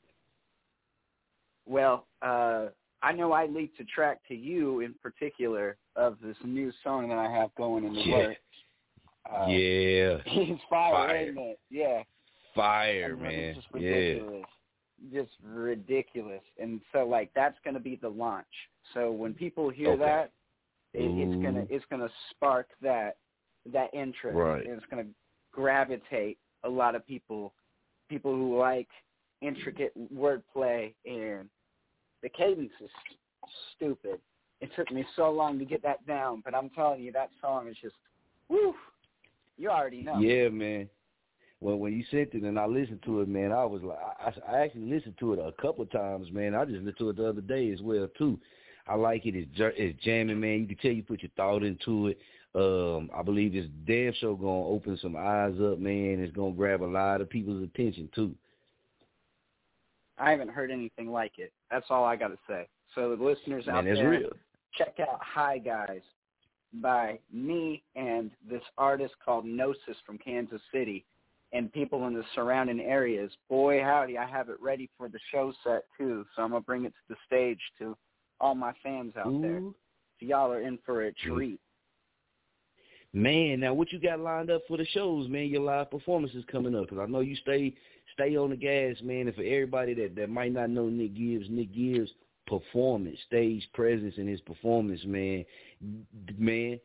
Well, 1.68 2.08
uh, 2.24 2.68
I 3.04 3.12
know 3.14 3.32
I 3.32 3.46
leaked 3.46 3.80
a 3.80 3.86
track 3.86 4.20
to 4.28 4.36
you 4.36 4.80
in 4.82 4.96
particular 5.02 5.78
of 5.96 6.18
this 6.22 6.36
new 6.44 6.72
song 6.84 7.10
that 7.10 7.20
I 7.20 7.32
have 7.32 7.54
going 7.56 7.86
in 7.86 7.94
the 7.94 8.02
Yeah. 8.02 8.18
works. 8.18 8.40
Uh, 9.26 9.46
yeah. 9.48 10.18
It's 10.26 10.62
fire, 10.70 10.94
Fire. 10.94 11.18
isn't 11.18 11.38
it? 11.38 11.60
Yeah. 11.70 12.04
Fire, 12.56 13.16
I 13.20 13.22
mean, 13.22 13.24
man. 13.24 13.56
Just 13.56 13.68
Yeah. 13.76 13.90
ridiculous. 13.90 14.46
Just 15.14 15.32
ridiculous. 15.44 16.42
And 16.60 16.82
so 16.92 17.06
like 17.08 17.32
that's 17.34 17.58
gonna 17.64 17.80
be 17.80 17.96
the 17.96 18.10
launch. 18.10 18.48
So 18.94 19.12
when 19.12 19.34
people 19.34 19.70
hear 19.70 19.92
Okay. 19.92 20.04
that, 20.04 20.32
it, 20.94 21.04
it's 21.04 21.44
gonna 21.44 21.66
it's 21.70 21.86
gonna 21.90 22.10
spark 22.32 22.70
that 22.82 23.18
that 23.68 23.94
interest. 23.94 24.36
Right. 24.36 24.66
And 24.66 24.76
it's 24.76 24.86
gonna 24.88 25.08
gravitate 25.52 26.38
a 26.64 26.70
lot 26.70 26.96
of 26.96 27.06
people 27.06 27.54
people 28.10 28.34
who 28.36 28.58
like 28.58 28.90
intricate 29.42 29.94
wordplay 30.14 30.94
and 31.06 31.50
the 32.22 32.30
cadence 32.30 32.74
is 32.82 32.90
stupid. 33.76 34.20
It 34.60 34.70
took 34.76 34.92
me 34.92 35.06
so 35.16 35.32
long 35.32 35.58
to 35.60 35.66
get 35.66 35.82
that 35.84 36.06
down, 36.06 36.42
but 36.44 36.54
I'm 36.54 36.70
telling 36.72 37.02
you 37.02 37.14
that 37.14 37.30
song 37.40 37.70
is 37.70 37.78
just 37.82 37.96
woo 38.50 38.74
you 39.60 39.70
already 39.70 40.02
know. 40.02 40.18
Yeah, 40.20 40.50
man. 40.50 40.90
Well, 41.62 41.76
when 41.76 41.92
you 41.92 42.06
sent 42.10 42.34
it 42.34 42.44
and 42.44 42.58
I 42.58 42.66
listened 42.66 43.04
to 43.04 43.20
it, 43.20 43.28
man, 43.28 43.52
I 43.52 43.66
was 43.66 43.82
like, 43.84 43.98
I, 44.00 44.54
I 44.54 44.64
actually 44.64 44.90
listened 44.90 45.16
to 45.20 45.34
it 45.34 45.40
a 45.40 45.52
couple 45.62 45.84
of 45.84 45.92
times, 45.92 46.32
man. 46.32 46.56
I 46.56 46.64
just 46.64 46.78
listened 46.78 46.98
to 47.00 47.10
it 47.10 47.18
the 47.18 47.28
other 47.28 47.42
day 47.42 47.72
as 47.72 47.82
well 47.82 48.08
too. 48.18 48.40
I 48.88 48.96
like 48.96 49.26
it. 49.26 49.36
It's, 49.36 49.52
it's 49.58 50.04
jamming, 50.04 50.40
man. 50.40 50.62
You 50.62 50.68
can 50.68 50.78
tell 50.78 50.92
you 50.92 51.04
put 51.04 51.22
your 51.22 51.32
thought 51.36 51.64
into 51.64 52.08
it. 52.08 52.20
Um, 52.56 53.10
I 53.14 53.22
believe 53.22 53.54
this 53.54 53.68
damn 53.86 54.14
show 54.14 54.36
gonna 54.36 54.68
open 54.68 54.98
some 55.02 55.16
eyes 55.16 55.54
up, 55.62 55.78
man. 55.80 56.20
It's 56.20 56.36
gonna 56.36 56.54
grab 56.54 56.82
a 56.82 56.86
lot 56.86 57.22
of 57.22 57.30
people's 57.30 57.62
attention 57.62 58.10
too. 58.16 58.34
I 60.18 60.32
haven't 60.32 60.50
heard 60.50 60.72
anything 60.72 61.12
like 61.12 61.34
it. 61.38 61.52
That's 61.70 61.86
all 61.90 62.06
I 62.06 62.16
got 62.16 62.30
to 62.30 62.38
say. 62.48 62.68
So 62.96 63.16
the 63.16 63.24
listeners 63.24 63.68
out 63.68 63.84
Man, 63.84 63.94
that's 63.94 64.00
there, 64.00 64.10
real. 64.10 64.30
check 64.74 64.96
out 65.00 65.20
Hi 65.22 65.60
Guys 65.60 66.02
by 66.74 67.20
me 67.32 67.84
and 67.96 68.32
this 68.50 68.62
artist 68.78 69.14
called 69.24 69.46
Gnosis 69.46 69.98
from 70.06 70.18
Kansas 70.18 70.62
City 70.74 71.06
and 71.52 71.72
people 71.74 72.06
in 72.08 72.14
the 72.14 72.24
surrounding 72.36 72.80
areas. 72.80 73.32
Boy, 73.50 73.82
howdy, 73.82 74.18
I 74.18 74.26
have 74.26 74.50
it 74.50 74.62
ready 74.62 74.90
for 74.98 75.10
the 75.10 75.20
show 75.32 75.52
set 75.64 75.84
too. 75.98 76.26
So 76.36 76.44
I'm 76.44 76.52
going 76.52 76.62
to 76.62 76.66
bring 76.66 76.86
it 76.86 76.90
to 76.94 77.14
the 77.14 77.16
stage 77.26 77.60
to 77.80 77.98
all 78.40 78.56
my 78.56 78.74
fans 78.84 79.14
out 79.18 79.42
there. 79.42 79.60
So 79.60 80.26
y'all 80.26 80.52
are 80.52 80.62
in 80.62 80.78
for 80.86 81.06
a 81.06 81.14
treat. 81.14 81.60
Man, 83.12 83.62
now 83.62 83.74
what 83.74 83.92
you 83.92 84.00
got 84.00 84.20
lined 84.20 84.52
up 84.52 84.62
for 84.68 84.78
the 84.78 84.86
shows, 84.86 85.28
man? 85.28 85.48
Your 85.48 85.64
live 85.64 85.90
performances 85.90 86.44
coming 86.52 86.76
up 86.76 86.84
because 86.84 87.00
I 87.00 87.10
know 87.10 87.22
you 87.22 87.36
stay 87.38 87.74
stay 88.14 88.36
on 88.38 88.52
the 88.52 88.56
gas, 88.56 88.98
man. 89.02 89.28
And 89.28 89.36
for 89.36 89.42
everybody 89.42 89.96
that 89.96 90.16
that 90.16 90.30
might 90.30 90.54
not 90.54 90.70
know 90.70 90.90
Nick 90.90 91.16
Gibbs, 91.16 91.48
Nick 91.50 91.74
Gibbs 91.74 92.12
performance, 92.50 93.18
stage 93.28 93.66
presence, 93.74 94.16
and 94.18 94.28
his 94.28 94.42
performance, 94.42 95.02
man, 95.06 95.46
man, 96.38 96.80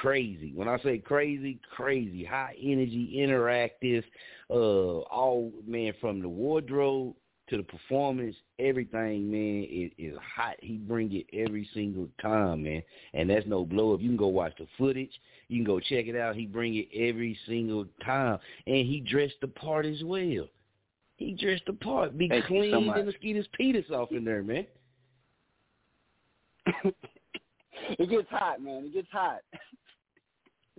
crazy. 0.00 0.52
When 0.54 0.68
I 0.68 0.78
say 0.80 0.98
crazy, 0.98 1.58
crazy, 1.74 2.24
high 2.24 2.54
energy, 2.62 3.14
interactive, 3.16 4.04
uh, 4.50 5.00
all 5.08 5.50
man 5.66 5.94
from 6.00 6.20
the 6.20 6.28
wardrobe 6.28 7.14
to 7.48 7.56
the 7.56 7.62
performance, 7.62 8.36
everything, 8.58 9.30
man, 9.30 9.66
is, 9.70 9.90
is 9.96 10.18
hot. 10.36 10.56
He 10.60 10.74
bring 10.74 11.12
it 11.14 11.26
every 11.32 11.66
single 11.72 12.08
time, 12.20 12.64
man. 12.64 12.82
And 13.14 13.30
that's 13.30 13.46
no 13.46 13.64
blow 13.64 13.94
up. 13.94 14.02
You 14.02 14.08
can 14.08 14.18
go 14.18 14.26
watch 14.26 14.52
the 14.58 14.66
footage. 14.76 15.12
You 15.48 15.56
can 15.56 15.64
go 15.64 15.80
check 15.80 16.06
it 16.06 16.16
out. 16.16 16.36
He 16.36 16.44
bring 16.44 16.74
it 16.76 16.88
every 16.94 17.38
single 17.46 17.86
time. 18.04 18.38
And 18.66 18.86
he 18.86 19.00
dressed 19.00 19.36
the 19.40 19.48
part 19.48 19.86
as 19.86 20.02
well. 20.04 20.46
He 21.18 21.32
dressed 21.32 21.64
the 21.66 21.72
part. 21.74 22.16
Be 22.16 22.28
Thank 22.28 22.46
clean 22.46 22.70
so 22.70 22.78
and 22.78 22.86
much. 22.86 23.04
mosquitoes 23.04 23.46
Peters 23.56 23.90
off 23.90 24.12
in 24.12 24.24
there, 24.24 24.42
man. 24.42 24.66
it 26.84 28.08
gets 28.08 28.28
hot, 28.30 28.62
man. 28.62 28.84
It 28.84 28.94
gets 28.94 29.08
hot. 29.10 29.40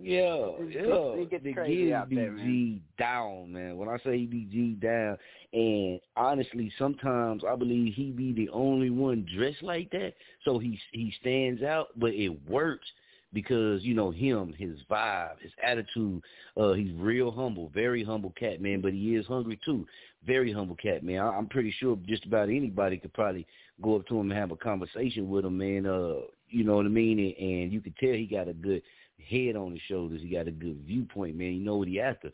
Yeah, 0.02 0.52
yeah. 0.70 1.12
it 1.20 1.30
gets 1.30 1.44
the 1.44 1.52
crazy 1.52 1.92
out 1.92 2.08
there, 2.08 2.32
man. 2.32 2.46
G 2.46 2.82
down, 2.98 3.52
man. 3.52 3.76
When 3.76 3.90
I 3.90 3.98
say 3.98 4.16
he 4.16 4.24
be 4.24 4.48
G 4.50 4.78
down, 4.80 5.18
and 5.52 6.00
honestly, 6.16 6.72
sometimes 6.78 7.42
I 7.46 7.54
believe 7.54 7.92
he 7.92 8.10
be 8.10 8.32
the 8.32 8.48
only 8.48 8.88
one 8.88 9.26
dressed 9.36 9.62
like 9.62 9.90
that, 9.90 10.14
so 10.46 10.58
he 10.58 10.80
he 10.92 11.12
stands 11.20 11.62
out. 11.62 11.88
But 11.96 12.14
it 12.14 12.30
works 12.48 12.86
because 13.34 13.82
you 13.82 13.94
know 13.94 14.10
him, 14.10 14.54
his 14.56 14.78
vibe, 14.90 15.40
his 15.42 15.52
attitude. 15.62 16.22
Uh, 16.56 16.72
he's 16.72 16.92
real 16.94 17.30
humble, 17.30 17.70
very 17.74 18.02
humble 18.02 18.32
cat, 18.38 18.60
man. 18.62 18.80
But 18.80 18.92
he 18.92 19.16
is 19.16 19.26
hungry 19.26 19.60
too. 19.64 19.86
Very 20.26 20.52
humble 20.52 20.76
cat, 20.76 21.02
man. 21.02 21.20
I, 21.20 21.30
I'm 21.30 21.46
pretty 21.46 21.74
sure 21.78 21.98
just 22.06 22.26
about 22.26 22.48
anybody 22.48 22.98
could 22.98 23.12
probably 23.14 23.46
go 23.82 23.96
up 23.96 24.06
to 24.08 24.18
him 24.18 24.30
and 24.30 24.38
have 24.38 24.50
a 24.50 24.56
conversation 24.56 25.30
with 25.30 25.44
him, 25.44 25.56
man. 25.58 25.86
Uh, 25.86 26.26
you 26.48 26.64
know 26.64 26.76
what 26.76 26.86
I 26.86 26.90
mean? 26.90 27.18
And, 27.18 27.48
and 27.48 27.72
you 27.72 27.80
could 27.80 27.96
tell 27.96 28.12
he 28.12 28.26
got 28.26 28.48
a 28.48 28.52
good 28.52 28.82
head 29.28 29.56
on 29.56 29.72
his 29.72 29.80
shoulders. 29.88 30.20
He 30.22 30.28
got 30.28 30.48
a 30.48 30.52
good 30.52 30.82
viewpoint, 30.86 31.36
man. 31.36 31.54
You 31.54 31.60
know 31.60 31.76
what 31.76 31.88
he 31.88 32.00
after. 32.00 32.32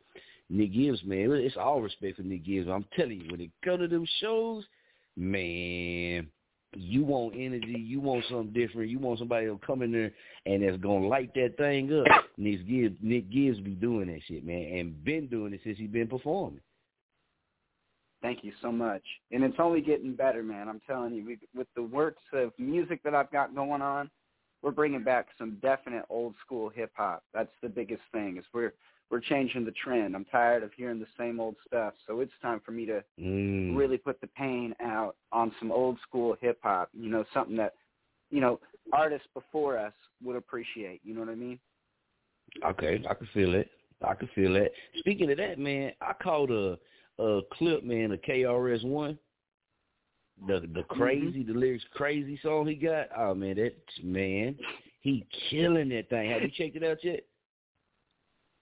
Nick 0.48 0.72
Gibbs, 0.72 1.02
man. 1.04 1.30
It's 1.32 1.56
all 1.56 1.82
respect 1.82 2.16
for 2.16 2.22
Nick 2.22 2.44
Gibbs. 2.44 2.68
I'm 2.68 2.84
telling 2.96 3.20
you, 3.20 3.30
when 3.30 3.40
it 3.40 3.50
comes 3.64 3.80
to 3.80 3.88
them 3.88 4.06
shows, 4.20 4.64
man, 5.16 6.28
you 6.74 7.04
want 7.04 7.34
energy, 7.36 7.84
you 7.86 8.00
want 8.00 8.24
something 8.28 8.52
different, 8.52 8.90
you 8.90 8.98
want 8.98 9.18
somebody 9.18 9.46
to 9.46 9.58
come 9.66 9.82
in 9.82 9.92
there 9.92 10.12
and 10.44 10.62
that's 10.62 10.76
gonna 10.82 11.06
light 11.06 11.32
that 11.34 11.56
thing 11.56 11.92
up. 11.92 12.24
Nick 12.36 12.66
Gibbs, 12.68 12.96
Nick 13.00 13.30
Gibbs 13.30 13.60
be 13.60 13.72
doing 13.72 14.08
that 14.08 14.20
shit, 14.26 14.44
man, 14.44 14.78
and 14.78 15.04
been 15.04 15.26
doing 15.26 15.52
it 15.54 15.60
since 15.64 15.78
he 15.78 15.86
been 15.86 16.08
performing. 16.08 16.60
Thank 18.26 18.42
you 18.42 18.50
so 18.60 18.72
much, 18.72 19.04
and 19.30 19.44
it's 19.44 19.54
only 19.60 19.80
getting 19.80 20.16
better, 20.16 20.42
man. 20.42 20.68
I'm 20.68 20.80
telling 20.84 21.14
you, 21.14 21.24
we, 21.24 21.38
with 21.54 21.68
the 21.76 21.82
works 21.84 22.24
of 22.32 22.50
music 22.58 23.00
that 23.04 23.14
I've 23.14 23.30
got 23.30 23.54
going 23.54 23.80
on, 23.80 24.10
we're 24.62 24.72
bringing 24.72 25.04
back 25.04 25.28
some 25.38 25.58
definite 25.62 26.04
old 26.10 26.34
school 26.44 26.68
hip 26.68 26.90
hop. 26.96 27.22
That's 27.32 27.52
the 27.62 27.68
biggest 27.68 28.02
thing. 28.10 28.36
Is 28.36 28.44
we're 28.52 28.72
we're 29.12 29.20
changing 29.20 29.64
the 29.64 29.70
trend. 29.70 30.16
I'm 30.16 30.24
tired 30.24 30.64
of 30.64 30.72
hearing 30.76 30.98
the 30.98 31.06
same 31.16 31.38
old 31.38 31.54
stuff. 31.68 31.94
So 32.08 32.18
it's 32.18 32.32
time 32.42 32.60
for 32.66 32.72
me 32.72 32.84
to 32.86 33.04
mm. 33.16 33.76
really 33.76 33.96
put 33.96 34.20
the 34.20 34.26
pain 34.26 34.74
out 34.82 35.14
on 35.30 35.52
some 35.60 35.70
old 35.70 35.96
school 36.02 36.36
hip 36.40 36.58
hop. 36.64 36.88
You 36.94 37.10
know, 37.10 37.24
something 37.32 37.56
that, 37.58 37.74
you 38.32 38.40
know, 38.40 38.58
artists 38.92 39.28
before 39.34 39.78
us 39.78 39.94
would 40.24 40.34
appreciate. 40.34 41.00
You 41.04 41.14
know 41.14 41.20
what 41.20 41.28
I 41.28 41.36
mean? 41.36 41.60
Okay, 42.64 43.04
I 43.08 43.14
can 43.14 43.28
feel 43.32 43.54
it. 43.54 43.70
I 44.04 44.14
can 44.14 44.28
feel 44.34 44.56
it. 44.56 44.72
Speaking 44.98 45.30
of 45.30 45.36
that, 45.36 45.60
man, 45.60 45.92
I 46.00 46.12
caught 46.20 46.50
a 46.50 46.76
a 47.18 47.40
clip, 47.52 47.84
man, 47.84 48.12
of 48.12 48.20
KRS 48.22 48.84
One. 48.84 49.18
The 50.46 50.60
the 50.60 50.82
Mm-hmm. 50.82 50.94
crazy, 51.02 51.26
mm-hmm. 51.40 51.52
the 51.52 51.58
lyrics 51.58 51.84
crazy 51.94 52.38
song 52.42 52.66
he 52.66 52.74
got. 52.74 53.08
Oh 53.16 53.34
man, 53.34 53.56
that 53.56 53.74
man, 54.02 54.56
he 55.00 55.26
killing 55.50 55.88
that 55.90 56.10
thing. 56.10 56.30
Have 56.30 56.42
you 56.42 56.50
checked 56.50 56.76
it 56.76 56.84
out 56.84 57.02
yet? 57.02 57.20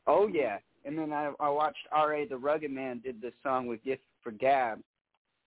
Oh 0.06 0.28
yeah, 0.28 0.58
and 0.84 0.96
then 0.98 1.12
I 1.12 1.32
I 1.40 1.48
watched 1.48 1.86
R.A. 1.90 2.26
the 2.28 2.36
Rugged 2.36 2.70
Man 2.70 3.00
did 3.02 3.20
this 3.20 3.32
song 3.42 3.66
with 3.66 3.82
Gift 3.82 4.02
of 4.26 4.38
Gab, 4.38 4.80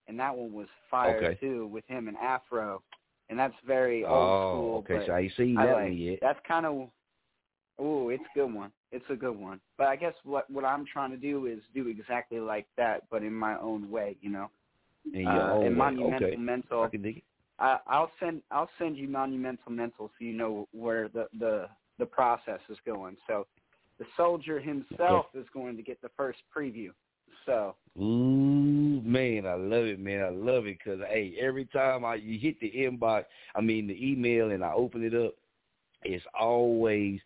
and 0.06 0.18
that 0.20 0.36
one 0.36 0.52
was 0.52 0.66
fire 0.90 1.16
Okay. 1.16 1.38
too 1.40 1.66
with 1.68 1.84
him 1.88 2.08
and 2.08 2.16
Afro, 2.18 2.82
and 3.30 3.38
that's 3.38 3.54
very 3.66 4.04
old 4.04 4.12
Oh, 4.14 4.50
school. 4.50 4.76
okay, 4.78 5.06
so 5.06 5.12
I 5.12 5.20
ain't 5.20 5.32
seen 5.36 5.56
I 5.56 5.66
that 5.66 5.72
like, 5.74 5.84
one 5.84 5.96
yet. 5.96 6.18
That's 6.20 6.38
kind 6.46 6.66
of, 6.66 6.88
ooh, 7.80 8.10
it's 8.10 8.22
a 8.34 8.38
good 8.38 8.52
one. 8.52 8.70
It's 8.92 9.04
a 9.10 9.16
good 9.16 9.38
one. 9.38 9.60
But 9.76 9.88
I 9.88 9.96
guess 9.96 10.14
what 10.24 10.48
what 10.50 10.64
I'm 10.64 10.84
trying 10.90 11.10
to 11.10 11.16
do 11.16 11.46
is 11.46 11.60
do 11.74 11.88
exactly 11.88 12.40
like 12.40 12.66
that, 12.76 13.02
but 13.10 13.22
in 13.22 13.34
my 13.34 13.58
own 13.58 13.90
way, 13.90 14.16
you 14.20 14.30
know. 14.30 14.50
In 15.14 15.22
your 15.22 15.30
uh, 15.30 15.54
own 15.54 15.66
and 15.66 15.74
way. 15.74 15.78
monumental 15.78 16.28
okay. 16.28 16.36
mental. 16.36 16.82
I 16.82 16.88
can 16.88 17.02
dig 17.02 17.18
it. 17.18 17.24
I, 17.58 17.78
I'll 17.86 18.10
send 18.20 18.42
I'll 18.50 18.70
send 18.78 18.96
you 18.96 19.08
monumental 19.08 19.72
mental 19.72 20.08
so 20.18 20.24
you 20.24 20.32
know 20.32 20.68
where 20.72 21.08
the 21.08 21.26
the 21.38 21.66
the 21.98 22.06
process 22.06 22.60
is 22.68 22.78
going. 22.86 23.16
So 23.26 23.46
the 23.98 24.04
soldier 24.16 24.60
himself 24.60 25.26
is 25.34 25.46
going 25.52 25.76
to 25.76 25.82
get 25.82 26.00
the 26.00 26.10
first 26.16 26.38
preview. 26.56 26.90
So 27.46 27.74
Ooh, 27.98 29.02
man, 29.02 29.46
I 29.46 29.54
love 29.54 29.84
it, 29.86 29.98
man. 29.98 30.22
I 30.22 30.28
love 30.28 30.66
it 30.66 30.78
because 30.78 31.00
hey, 31.08 31.34
every 31.40 31.64
time 31.66 32.04
I 32.04 32.16
you 32.16 32.38
hit 32.38 32.60
the 32.60 32.70
inbox, 32.70 33.24
I 33.54 33.60
mean 33.60 33.86
the 33.86 34.10
email, 34.10 34.50
and 34.50 34.64
I 34.64 34.72
open 34.72 35.02
it 35.02 35.14
up, 35.14 35.34
it's 36.04 36.24
always 36.38 37.18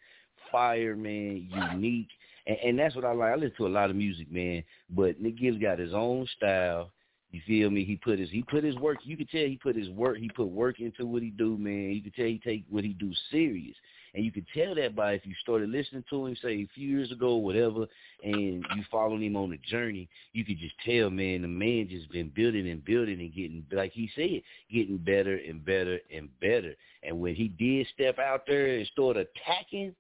fire, 0.52 0.94
man, 0.94 1.48
unique, 1.72 2.08
and, 2.46 2.56
and 2.64 2.78
that's 2.78 2.94
what 2.94 3.04
I 3.04 3.12
like. 3.12 3.32
I 3.32 3.36
listen 3.36 3.56
to 3.56 3.66
a 3.66 3.68
lot 3.68 3.90
of 3.90 3.96
music, 3.96 4.30
man, 4.30 4.62
but 4.90 5.20
Nick 5.20 5.38
Gibbs 5.38 5.58
got 5.58 5.78
his 5.78 5.94
own 5.94 6.28
style. 6.36 6.90
You 7.32 7.40
feel 7.46 7.70
me? 7.70 7.84
He 7.84 7.96
put 7.96 8.18
his 8.18 8.28
he 8.30 8.42
put 8.42 8.62
his 8.62 8.76
work. 8.76 8.98
You 9.04 9.16
could 9.16 9.30
tell 9.30 9.46
he 9.46 9.58
put 9.60 9.74
his 9.74 9.88
work. 9.88 10.18
He 10.18 10.28
put 10.28 10.48
work 10.48 10.80
into 10.80 11.06
what 11.06 11.22
he 11.22 11.30
do, 11.30 11.56
man. 11.56 11.92
You 11.92 12.02
could 12.02 12.14
tell 12.14 12.26
he 12.26 12.38
take 12.44 12.64
what 12.68 12.84
he 12.84 12.92
do 12.92 13.10
serious, 13.30 13.74
and 14.14 14.22
you 14.22 14.30
could 14.30 14.46
tell 14.54 14.74
that 14.74 14.94
by 14.94 15.12
if 15.12 15.24
you 15.24 15.34
started 15.40 15.70
listening 15.70 16.04
to 16.10 16.26
him, 16.26 16.36
say 16.42 16.50
a 16.50 16.68
few 16.74 16.86
years 16.86 17.10
ago, 17.10 17.36
whatever, 17.36 17.86
and 18.22 18.64
you 18.76 18.84
following 18.90 19.22
him 19.22 19.36
on 19.36 19.50
the 19.50 19.58
journey. 19.70 20.10
You 20.34 20.44
could 20.44 20.58
just 20.58 20.74
tell, 20.84 21.08
man, 21.08 21.42
the 21.42 21.48
man 21.48 21.88
just 21.88 22.12
been 22.12 22.30
building 22.34 22.68
and 22.68 22.84
building 22.84 23.20
and 23.20 23.34
getting, 23.34 23.64
like 23.72 23.92
he 23.92 24.10
said, 24.14 24.42
getting 24.70 24.98
better 24.98 25.40
and 25.48 25.64
better 25.64 25.98
and 26.14 26.28
better. 26.40 26.74
And 27.02 27.18
when 27.20 27.34
he 27.34 27.48
did 27.48 27.86
step 27.94 28.18
out 28.18 28.42
there 28.46 28.76
and 28.76 28.86
start 28.88 29.16
attacking, 29.16 29.94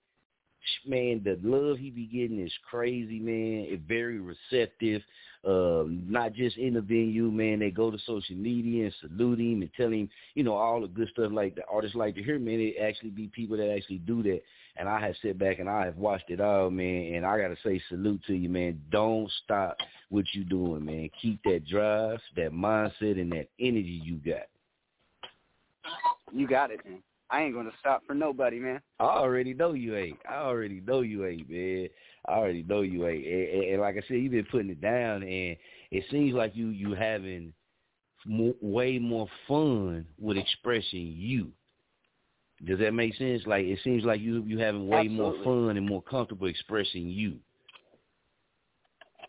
man, 0.86 1.22
the 1.24 1.38
love 1.42 1.78
he 1.78 1.90
be 1.90 2.06
getting 2.06 2.44
is 2.44 2.52
crazy, 2.68 3.18
man. 3.18 3.66
It's 3.68 3.82
very 3.86 4.20
receptive. 4.20 5.02
Um, 5.44 6.04
not 6.08 6.34
just 6.34 6.56
in 6.56 6.74
the 6.74 6.80
venue, 6.80 7.30
man. 7.30 7.58
They 7.58 7.70
go 7.70 7.90
to 7.90 7.98
social 8.06 8.36
media 8.36 8.84
and 8.84 8.94
salute 9.00 9.40
him 9.40 9.62
and 9.62 9.70
tell 9.76 9.90
him, 9.90 10.08
you 10.34 10.44
know, 10.44 10.54
all 10.54 10.80
the 10.80 10.86
good 10.86 11.08
stuff 11.08 11.32
like 11.32 11.56
the 11.56 11.62
artists 11.70 11.96
like 11.96 12.14
to 12.14 12.22
hear, 12.22 12.38
man. 12.38 12.60
It 12.60 12.76
actually 12.80 13.10
be 13.10 13.26
people 13.26 13.56
that 13.56 13.74
actually 13.74 13.98
do 13.98 14.22
that. 14.22 14.40
And 14.76 14.88
I 14.88 15.00
have 15.00 15.16
sit 15.20 15.38
back 15.38 15.58
and 15.58 15.68
I 15.68 15.84
have 15.84 15.96
watched 15.96 16.30
it 16.30 16.40
all, 16.40 16.70
man. 16.70 17.14
And 17.14 17.26
I 17.26 17.38
gotta 17.38 17.56
say 17.64 17.82
salute 17.88 18.22
to 18.28 18.34
you, 18.34 18.48
man. 18.48 18.80
Don't 18.90 19.30
stop 19.44 19.76
what 20.10 20.26
you 20.32 20.44
doing, 20.44 20.84
man. 20.84 21.10
Keep 21.20 21.42
that 21.44 21.66
drive, 21.66 22.20
that 22.36 22.52
mindset, 22.52 23.20
and 23.20 23.32
that 23.32 23.48
energy 23.58 24.00
you 24.04 24.16
got. 24.16 24.46
you 26.32 26.46
got 26.46 26.70
it, 26.70 26.80
man. 26.84 27.02
I 27.32 27.44
ain't 27.44 27.54
gonna 27.54 27.72
stop 27.80 28.02
for 28.06 28.14
nobody, 28.14 28.58
man. 28.58 28.80
I 29.00 29.04
already 29.04 29.54
know 29.54 29.72
you 29.72 29.96
ain't. 29.96 30.18
I 30.30 30.34
already 30.34 30.82
know 30.86 31.00
you 31.00 31.24
ain't, 31.26 31.48
man. 31.48 31.88
I 32.28 32.32
already 32.32 32.62
know 32.62 32.82
you 32.82 33.06
ain't. 33.06 33.26
And, 33.26 33.48
and, 33.48 33.64
and 33.72 33.80
like 33.80 33.96
I 33.96 34.02
said, 34.06 34.18
you've 34.18 34.32
been 34.32 34.44
putting 34.44 34.70
it 34.70 34.82
down, 34.82 35.22
and 35.22 35.56
it 35.90 36.04
seems 36.10 36.34
like 36.34 36.54
you 36.54 36.68
you 36.68 36.94
having 36.94 37.54
mo 38.26 38.54
way 38.60 38.98
more 38.98 39.26
fun 39.48 40.06
with 40.18 40.36
expressing 40.36 41.14
you. 41.16 41.48
Does 42.66 42.78
that 42.80 42.92
make 42.92 43.14
sense? 43.16 43.42
Like 43.46 43.64
it 43.64 43.78
seems 43.82 44.04
like 44.04 44.20
you 44.20 44.44
you 44.46 44.58
having 44.58 44.86
way 44.86 45.08
more 45.08 45.34
fun 45.42 45.78
and 45.78 45.88
more 45.88 46.02
comfortable 46.02 46.48
expressing 46.48 47.08
you. 47.08 47.38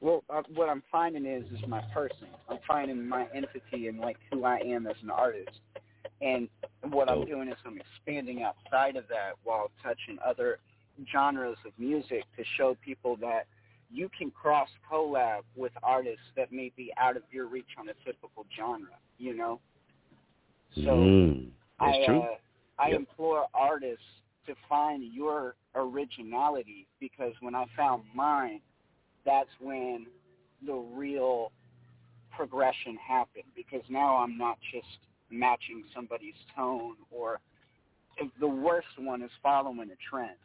Well, 0.01 0.25
uh, 0.29 0.41
what 0.53 0.67
I'm 0.67 0.83
finding 0.91 1.25
is 1.25 1.45
is 1.53 1.65
my 1.69 1.81
person. 1.93 2.27
I'm 2.49 2.59
finding 2.67 3.07
my 3.07 3.27
entity 3.33 3.87
and 3.87 3.99
like 3.99 4.17
who 4.29 4.43
I 4.43 4.57
am 4.57 4.87
as 4.87 4.97
an 5.01 5.09
artist. 5.09 5.61
And 6.23 6.47
what 6.91 7.09
I'm 7.09 7.25
doing 7.25 7.49
is 7.49 7.55
I'm 7.65 7.79
expanding 7.79 8.43
outside 8.43 8.95
of 8.95 9.07
that 9.09 9.33
while 9.43 9.71
touching 9.81 10.17
other 10.25 10.59
genres 11.11 11.57
of 11.65 11.73
music 11.77 12.23
to 12.37 12.43
show 12.57 12.77
people 12.83 13.17
that 13.17 13.45
you 13.91 14.09
can 14.17 14.31
cross 14.31 14.69
collab 14.89 15.41
with 15.55 15.71
artists 15.83 16.25
that 16.37 16.51
may 16.51 16.71
be 16.77 16.93
out 16.97 17.17
of 17.17 17.23
your 17.31 17.47
reach 17.47 17.65
on 17.77 17.89
a 17.89 17.93
typical 18.05 18.45
genre, 18.55 18.95
you 19.17 19.35
know? 19.35 19.59
So 20.85 20.91
mm, 20.91 21.47
I, 21.79 22.03
true. 22.05 22.19
Uh, 22.21 22.25
I 22.79 22.89
Yep. 22.89 22.99
implore 22.99 23.45
artists 23.53 24.05
to 24.47 24.55
find 24.67 25.03
your 25.13 25.55
originality 25.75 26.87
because 26.99 27.33
when 27.41 27.55
I 27.55 27.65
found 27.75 28.03
mine, 28.15 28.61
that's 29.25 29.49
when 29.59 30.07
the 30.65 30.73
real 30.73 31.51
progression 32.35 32.97
happened 32.97 33.45
because 33.55 33.83
now 33.89 34.17
I'm 34.17 34.37
not 34.37 34.57
just 34.71 34.87
matching 35.33 35.83
somebody's 35.93 36.35
tone 36.55 36.95
or 37.11 37.39
the 38.39 38.47
worst 38.47 38.87
one 38.97 39.21
is 39.21 39.31
following 39.41 39.89
a 39.89 39.97
trend. 40.09 40.37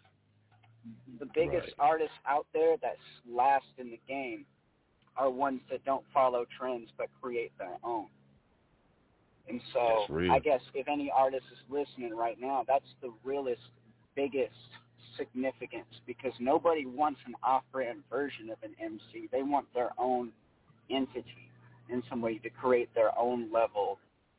The 1.21 1.27
biggest 1.35 1.75
artists 1.79 2.17
out 2.27 2.47
there 2.55 2.77
that 2.83 2.97
last 3.31 3.67
in 3.77 3.91
the 3.91 4.01
game 4.09 4.47
are 5.17 5.29
ones 5.29 5.61
that 5.71 5.85
don't 5.85 6.05
follow 6.15 6.47
trends 6.59 6.89
but 6.97 7.09
create 7.21 7.53
their 7.59 7.77
own. 7.85 8.07
And 9.49 9.61
so 9.73 10.07
I 10.31 10.39
guess 10.39 10.61
if 10.75 10.89
any 10.89 11.11
artist 11.15 11.45
is 11.53 11.59
listening 11.69 12.15
right 12.15 12.39
now, 12.41 12.65
that's 12.67 12.89
the 13.03 13.11
realest, 13.25 13.63
biggest 14.15 14.53
significance 15.17 15.87
because 16.07 16.33
nobody 16.39 16.87
wants 16.87 17.21
an 17.27 17.35
off-brand 17.43 18.01
version 18.11 18.51
of 18.51 18.59
an 18.63 18.75
MC. 18.83 19.29
They 19.33 19.43
want 19.43 19.67
their 19.75 19.91
own 19.99 20.31
entity 20.91 21.51
in 21.91 22.03
some 22.09 22.21
way 22.21 22.39
to 22.39 22.51
create 22.51 22.95
their 22.95 23.19
own 23.19 23.51
level 23.53 23.99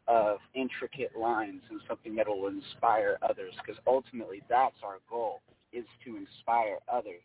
of 0.10 0.40
intricate 0.56 1.12
lines 1.18 1.62
and 1.70 1.80
something 1.88 2.16
that 2.16 2.28
will 2.28 2.48
inspire 2.48 3.18
others 3.22 3.54
because 3.64 3.80
ultimately 3.88 4.42
that's 4.50 4.76
our 4.84 4.98
goal 5.10 5.42
is 5.72 5.86
to 6.04 6.18
inspire 6.18 6.80
others. 6.92 7.22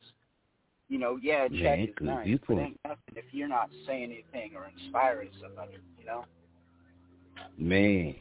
You 0.88 0.98
know, 0.98 1.18
yeah, 1.20 1.48
check 1.48 1.80
is 1.80 1.94
good 1.96 2.06
nice, 2.06 2.38
but 2.46 2.58
ain't 2.58 2.78
nothing 2.84 2.98
if 3.16 3.24
you're 3.32 3.48
not 3.48 3.70
saying 3.86 4.12
anything 4.12 4.52
or 4.54 4.70
inspiring 4.78 5.30
somebody, 5.42 5.78
you 5.98 6.04
know? 6.04 6.26
Man, 7.56 8.14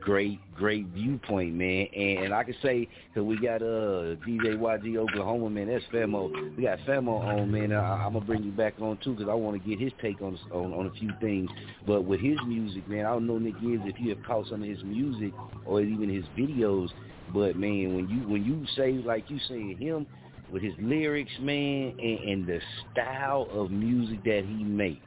great, 0.00 0.38
great 0.54 0.86
viewpoint, 0.88 1.54
man. 1.54 1.86
And, 1.94 2.24
and 2.24 2.34
I 2.34 2.44
can 2.44 2.54
say, 2.62 2.88
cause 3.14 3.22
we 3.22 3.38
got 3.38 3.62
uh 3.62 4.16
DJ 4.26 4.56
YG 4.56 4.96
Oklahoma, 4.96 5.50
man. 5.50 5.68
That's 5.68 5.84
Famo. 5.92 6.56
We 6.56 6.64
got 6.64 6.78
Famo 6.80 7.20
on, 7.20 7.50
man. 7.50 7.72
I, 7.72 8.04
I'm 8.04 8.14
gonna 8.14 8.24
bring 8.24 8.42
you 8.42 8.52
back 8.52 8.74
on 8.80 8.98
too, 9.02 9.14
cause 9.14 9.26
I 9.30 9.34
want 9.34 9.62
to 9.62 9.68
get 9.68 9.78
his 9.78 9.92
take 10.00 10.20
on, 10.22 10.38
on 10.52 10.72
on 10.72 10.86
a 10.86 10.90
few 10.98 11.10
things. 11.20 11.50
But 11.86 12.02
with 12.02 12.20
his 12.20 12.38
music, 12.46 12.88
man, 12.88 13.06
I 13.06 13.10
don't 13.10 13.26
know 13.26 13.38
Nick 13.38 13.60
Gibbs 13.60 13.82
if 13.86 14.00
you 14.00 14.10
have 14.14 14.24
caught 14.24 14.46
some 14.48 14.62
of 14.62 14.68
his 14.68 14.82
music 14.84 15.32
or 15.64 15.80
even 15.80 16.08
his 16.08 16.24
videos. 16.36 16.88
But 17.32 17.56
man, 17.56 17.94
when 17.94 18.08
you 18.08 18.28
when 18.28 18.44
you 18.44 18.66
say 18.76 18.92
like 18.92 19.30
you 19.30 19.38
saying 19.48 19.78
him 19.78 20.06
with 20.52 20.62
his 20.62 20.74
lyrics, 20.80 21.30
man, 21.40 21.94
and, 21.98 22.18
and 22.18 22.46
the 22.46 22.60
style 22.92 23.48
of 23.52 23.70
music 23.70 24.24
that 24.24 24.44
he 24.44 24.64
makes, 24.64 25.00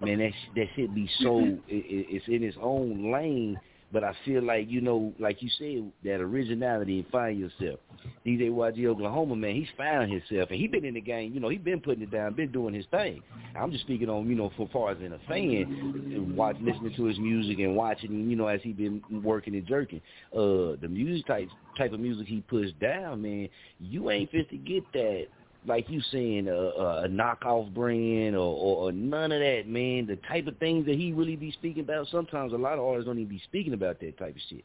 man, 0.00 0.18
that 0.18 0.32
that 0.56 0.66
should 0.74 0.94
be 0.94 1.08
so. 1.20 1.38
it, 1.40 1.60
it's 1.68 2.26
in 2.28 2.42
its 2.42 2.56
own 2.60 3.12
lane 3.12 3.58
but 3.92 4.02
I 4.02 4.14
feel 4.24 4.42
like, 4.42 4.70
you 4.70 4.80
know, 4.80 5.12
like 5.18 5.42
you 5.42 5.50
said, 5.58 5.92
that 6.04 6.20
originality 6.20 7.00
and 7.00 7.08
find 7.10 7.38
yourself. 7.38 7.78
DJ 8.26 8.50
YG 8.50 8.86
Oklahoma, 8.86 9.36
man, 9.36 9.54
he's 9.54 9.68
found 9.76 10.10
himself. 10.10 10.50
And 10.50 10.58
he 10.58 10.66
been 10.66 10.84
in 10.84 10.94
the 10.94 11.00
game, 11.00 11.32
you 11.34 11.40
know, 11.40 11.50
he 11.50 11.58
been 11.58 11.80
putting 11.80 12.02
it 12.02 12.10
down, 12.10 12.34
been 12.34 12.50
doing 12.50 12.72
his 12.72 12.86
thing. 12.90 13.22
I'm 13.54 13.70
just 13.70 13.84
speaking 13.84 14.08
on, 14.08 14.28
you 14.28 14.34
know, 14.34 14.50
for 14.56 14.68
far 14.72 14.92
as 14.92 14.98
in 15.02 15.12
a 15.12 15.18
fan, 15.28 16.34
watch, 16.34 16.56
listening 16.62 16.94
to 16.96 17.04
his 17.04 17.18
music 17.18 17.58
and 17.58 17.76
watching, 17.76 18.30
you 18.30 18.36
know, 18.36 18.46
as 18.46 18.60
he 18.62 18.72
been 18.72 19.02
working 19.22 19.54
and 19.54 19.66
jerking. 19.66 20.00
Uh, 20.32 20.80
the 20.80 20.88
music 20.88 21.26
type 21.26 21.48
type 21.76 21.92
of 21.92 22.00
music 22.00 22.26
he 22.26 22.40
puts 22.40 22.72
down, 22.80 23.22
man, 23.22 23.48
you 23.78 24.10
ain't 24.10 24.30
fit 24.30 24.48
to 24.50 24.56
get 24.56 24.84
that 24.92 25.26
like 25.66 25.88
you 25.88 26.00
saying 26.10 26.48
a, 26.48 26.54
a 26.54 27.08
knockoff 27.08 27.72
brand 27.72 28.34
or, 28.34 28.56
or, 28.56 28.88
or 28.88 28.92
none 28.92 29.32
of 29.32 29.40
that, 29.40 29.66
man. 29.66 30.06
The 30.06 30.18
type 30.28 30.46
of 30.46 30.56
things 30.58 30.86
that 30.86 30.96
he 30.96 31.12
really 31.12 31.36
be 31.36 31.52
speaking 31.52 31.84
about. 31.84 32.08
Sometimes 32.08 32.52
a 32.52 32.56
lot 32.56 32.74
of 32.74 32.84
artists 32.84 33.06
don't 33.06 33.18
even 33.18 33.28
be 33.28 33.42
speaking 33.44 33.74
about 33.74 34.00
that 34.00 34.18
type 34.18 34.34
of 34.34 34.42
shit. 34.48 34.64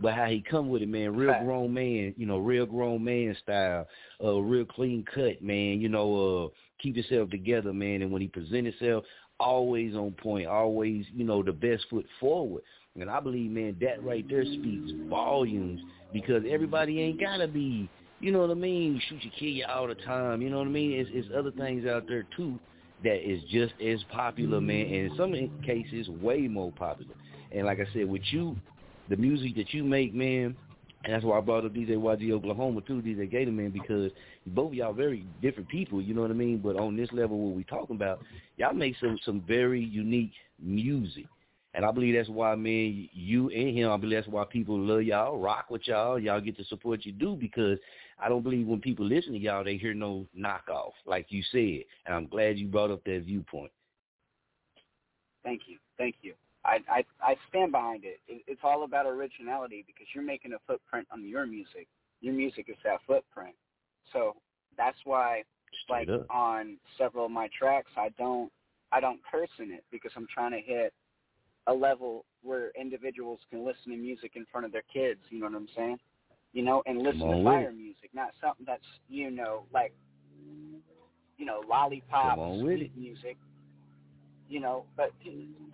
But 0.00 0.14
how 0.14 0.26
he 0.26 0.44
come 0.48 0.68
with 0.68 0.82
it, 0.82 0.88
man, 0.88 1.16
real 1.16 1.34
grown 1.42 1.74
man, 1.74 2.14
you 2.16 2.24
know, 2.24 2.38
real 2.38 2.66
grown 2.66 3.02
man 3.02 3.36
style, 3.42 3.86
uh, 4.22 4.38
real 4.38 4.64
clean 4.64 5.04
cut, 5.12 5.42
man. 5.42 5.80
You 5.80 5.88
know, 5.88 6.46
uh, 6.46 6.48
keep 6.80 6.96
yourself 6.96 7.30
together, 7.30 7.72
man. 7.72 8.02
And 8.02 8.12
when 8.12 8.22
he 8.22 8.28
present 8.28 8.66
himself, 8.66 9.04
always 9.40 9.94
on 9.96 10.12
point, 10.12 10.46
always, 10.46 11.04
you 11.12 11.24
know, 11.24 11.42
the 11.42 11.52
best 11.52 11.84
foot 11.90 12.06
forward. 12.20 12.62
And 12.94 13.10
I 13.10 13.20
believe, 13.20 13.50
man, 13.50 13.76
that 13.80 14.02
right 14.04 14.28
there 14.28 14.44
speaks 14.44 14.92
volumes 15.08 15.80
because 16.12 16.42
everybody 16.48 17.00
ain't 17.00 17.20
gotta 17.20 17.46
be 17.46 17.88
you 18.20 18.32
know 18.32 18.40
what 18.40 18.50
I 18.50 18.54
mean? 18.54 18.94
You 18.94 19.00
shoot 19.08 19.22
your 19.22 19.32
kid 19.38 19.64
all 19.68 19.86
the 19.86 19.94
time. 19.94 20.42
You 20.42 20.50
know 20.50 20.58
what 20.58 20.66
I 20.66 20.70
mean? 20.70 20.92
It's, 20.92 21.10
it's 21.12 21.28
other 21.36 21.50
things 21.52 21.86
out 21.86 22.06
there 22.08 22.26
too 22.36 22.58
that 23.04 23.28
is 23.28 23.42
just 23.50 23.74
as 23.80 24.02
popular, 24.10 24.60
man, 24.60 24.86
and 24.86 25.12
in 25.12 25.16
some 25.16 25.32
cases 25.64 26.08
way 26.08 26.48
more 26.48 26.72
popular. 26.72 27.14
And 27.52 27.66
like 27.66 27.78
I 27.78 27.92
said, 27.92 28.08
with 28.08 28.22
you, 28.30 28.56
the 29.08 29.16
music 29.16 29.54
that 29.56 29.72
you 29.72 29.84
make, 29.84 30.12
man, 30.14 30.56
and 31.04 31.14
that's 31.14 31.24
why 31.24 31.38
I 31.38 31.40
brought 31.40 31.64
up 31.64 31.72
DJ 31.72 31.90
YG 31.90 32.32
Oklahoma 32.32 32.80
too, 32.80 33.00
DJ 33.00 33.30
Gator 33.30 33.52
Man, 33.52 33.70
because 33.70 34.10
both 34.48 34.72
y'all 34.72 34.92
very 34.92 35.24
different 35.40 35.68
people, 35.68 36.02
you 36.02 36.12
know 36.12 36.22
what 36.22 36.30
I 36.30 36.34
mean? 36.34 36.58
But 36.58 36.76
on 36.76 36.96
this 36.96 37.08
level, 37.12 37.38
what 37.38 37.56
we 37.56 37.62
talking 37.64 37.94
about, 37.94 38.20
y'all 38.56 38.74
make 38.74 38.96
some 39.00 39.18
some 39.24 39.42
very 39.46 39.82
unique 39.82 40.32
music. 40.60 41.26
And 41.74 41.84
I 41.84 41.92
believe 41.92 42.16
that's 42.16 42.28
why, 42.28 42.54
man, 42.56 43.08
you 43.12 43.50
and 43.50 43.76
him, 43.76 43.92
I 43.92 43.96
believe 43.96 44.18
that's 44.18 44.28
why 44.28 44.44
people 44.50 44.78
love 44.78 45.02
y'all, 45.02 45.38
rock 45.38 45.66
with 45.70 45.86
y'all, 45.86 46.18
y'all 46.18 46.40
get 46.40 46.56
the 46.56 46.64
support 46.64 47.04
you 47.04 47.12
do 47.12 47.36
because 47.36 47.78
I 48.20 48.28
don't 48.28 48.42
believe 48.42 48.66
when 48.66 48.80
people 48.80 49.06
listen 49.06 49.32
to 49.32 49.38
y'all, 49.38 49.64
they 49.64 49.76
hear 49.76 49.94
no 49.94 50.26
knockoff, 50.36 50.92
like 51.06 51.26
you 51.28 51.42
said. 51.52 51.84
And 52.06 52.14
I'm 52.14 52.26
glad 52.26 52.58
you 52.58 52.66
brought 52.66 52.90
up 52.90 53.04
that 53.04 53.22
viewpoint. 53.24 53.70
Thank 55.44 55.62
you. 55.66 55.78
Thank 55.96 56.16
you. 56.22 56.34
I, 56.64 56.78
I, 56.90 57.04
I 57.22 57.36
stand 57.48 57.72
behind 57.72 58.04
it. 58.04 58.20
it. 58.26 58.42
It's 58.46 58.60
all 58.64 58.84
about 58.84 59.06
originality 59.06 59.84
because 59.86 60.06
you're 60.14 60.24
making 60.24 60.52
a 60.52 60.58
footprint 60.66 61.06
on 61.12 61.26
your 61.26 61.46
music. 61.46 61.86
Your 62.20 62.34
music 62.34 62.66
is 62.68 62.76
that 62.84 62.98
footprint. 63.06 63.54
So 64.12 64.34
that's 64.76 64.98
why, 65.04 65.44
Straight 65.84 66.08
like 66.08 66.20
up. 66.20 66.26
on 66.30 66.76
several 66.96 67.26
of 67.26 67.30
my 67.30 67.48
tracks, 67.56 67.90
I 67.96 68.08
don't 68.18 68.50
I 68.90 69.00
don't 69.00 69.20
curse 69.30 69.50
in 69.58 69.70
it 69.70 69.84
because 69.90 70.10
I'm 70.16 70.26
trying 70.32 70.52
to 70.52 70.60
hit 70.60 70.92
a 71.66 71.72
level 71.72 72.24
where 72.42 72.72
individuals 72.78 73.38
can 73.50 73.64
listen 73.64 73.92
to 73.92 73.96
music 73.96 74.32
in 74.34 74.46
front 74.50 74.64
of 74.64 74.72
their 74.72 74.84
kids. 74.92 75.20
You 75.30 75.40
know 75.40 75.46
what 75.46 75.56
I'm 75.56 75.68
saying? 75.76 75.98
You 76.52 76.62
know, 76.62 76.82
and 76.86 76.98
listen 76.98 77.20
to 77.20 77.44
fire 77.44 77.72
music, 77.72 78.10
not 78.14 78.32
something 78.40 78.64
that's, 78.66 78.82
you 79.08 79.30
know, 79.30 79.64
like, 79.72 79.92
you 81.36 81.46
know, 81.46 81.62
lollipop 81.68 82.36
sweet 82.60 82.90
music, 82.96 83.36
you 84.48 84.60
know, 84.60 84.84
but 84.96 85.12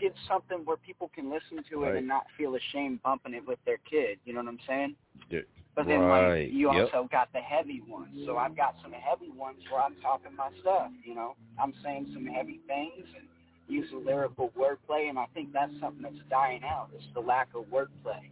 get 0.01 0.13
something 0.29 0.59
where 0.65 0.77
people 0.77 1.11
can 1.15 1.31
listen 1.31 1.65
to 1.71 1.85
it 1.85 1.87
right. 1.87 1.97
and 1.97 2.09
not 2.09 2.27
feel 2.37 2.57
ashamed 2.57 3.03
bumping 3.03 3.35
it 3.35 3.47
with 3.47 3.59
their 3.65 3.79
kid. 3.89 4.19
You 4.25 4.35
know 4.35 4.41
what 4.41 4.49
I'm 4.49 4.59
saying? 4.67 4.97
Yeah. 5.31 5.41
But 5.75 5.87
then 5.87 6.01
right. 6.01 6.45
like 6.45 6.53
you 6.53 6.73
yep. 6.73 6.89
also 6.93 7.09
got 7.11 7.33
the 7.33 7.41
heavy 7.41 7.83
ones. 7.89 8.11
So 8.27 8.37
I've 8.37 8.57
got 8.57 8.75
some 8.83 8.93
heavy 8.93 9.31
ones 9.31 9.59
where 9.71 9.83
I'm 9.83 9.97
talking 10.03 10.35
my 10.37 10.51
stuff, 10.61 10.91
you 11.05 11.15
know. 11.15 11.35
I'm 11.59 11.73
saying 11.83 12.11
some 12.13 12.27
heavy 12.27 12.61
things 12.67 13.07
and 13.17 13.27
using 13.69 14.05
lyrical 14.05 14.53
wordplay 14.59 15.09
and 15.09 15.19
I 15.19 15.27
think 15.35 15.53
that's 15.53 15.73
something 15.81 16.03
that's 16.03 16.23
dying 16.31 16.63
out. 16.65 16.91
It's 16.95 17.07
the 17.15 17.21
lack 17.21 17.49
of 17.55 17.65
wordplay. 17.67 18.29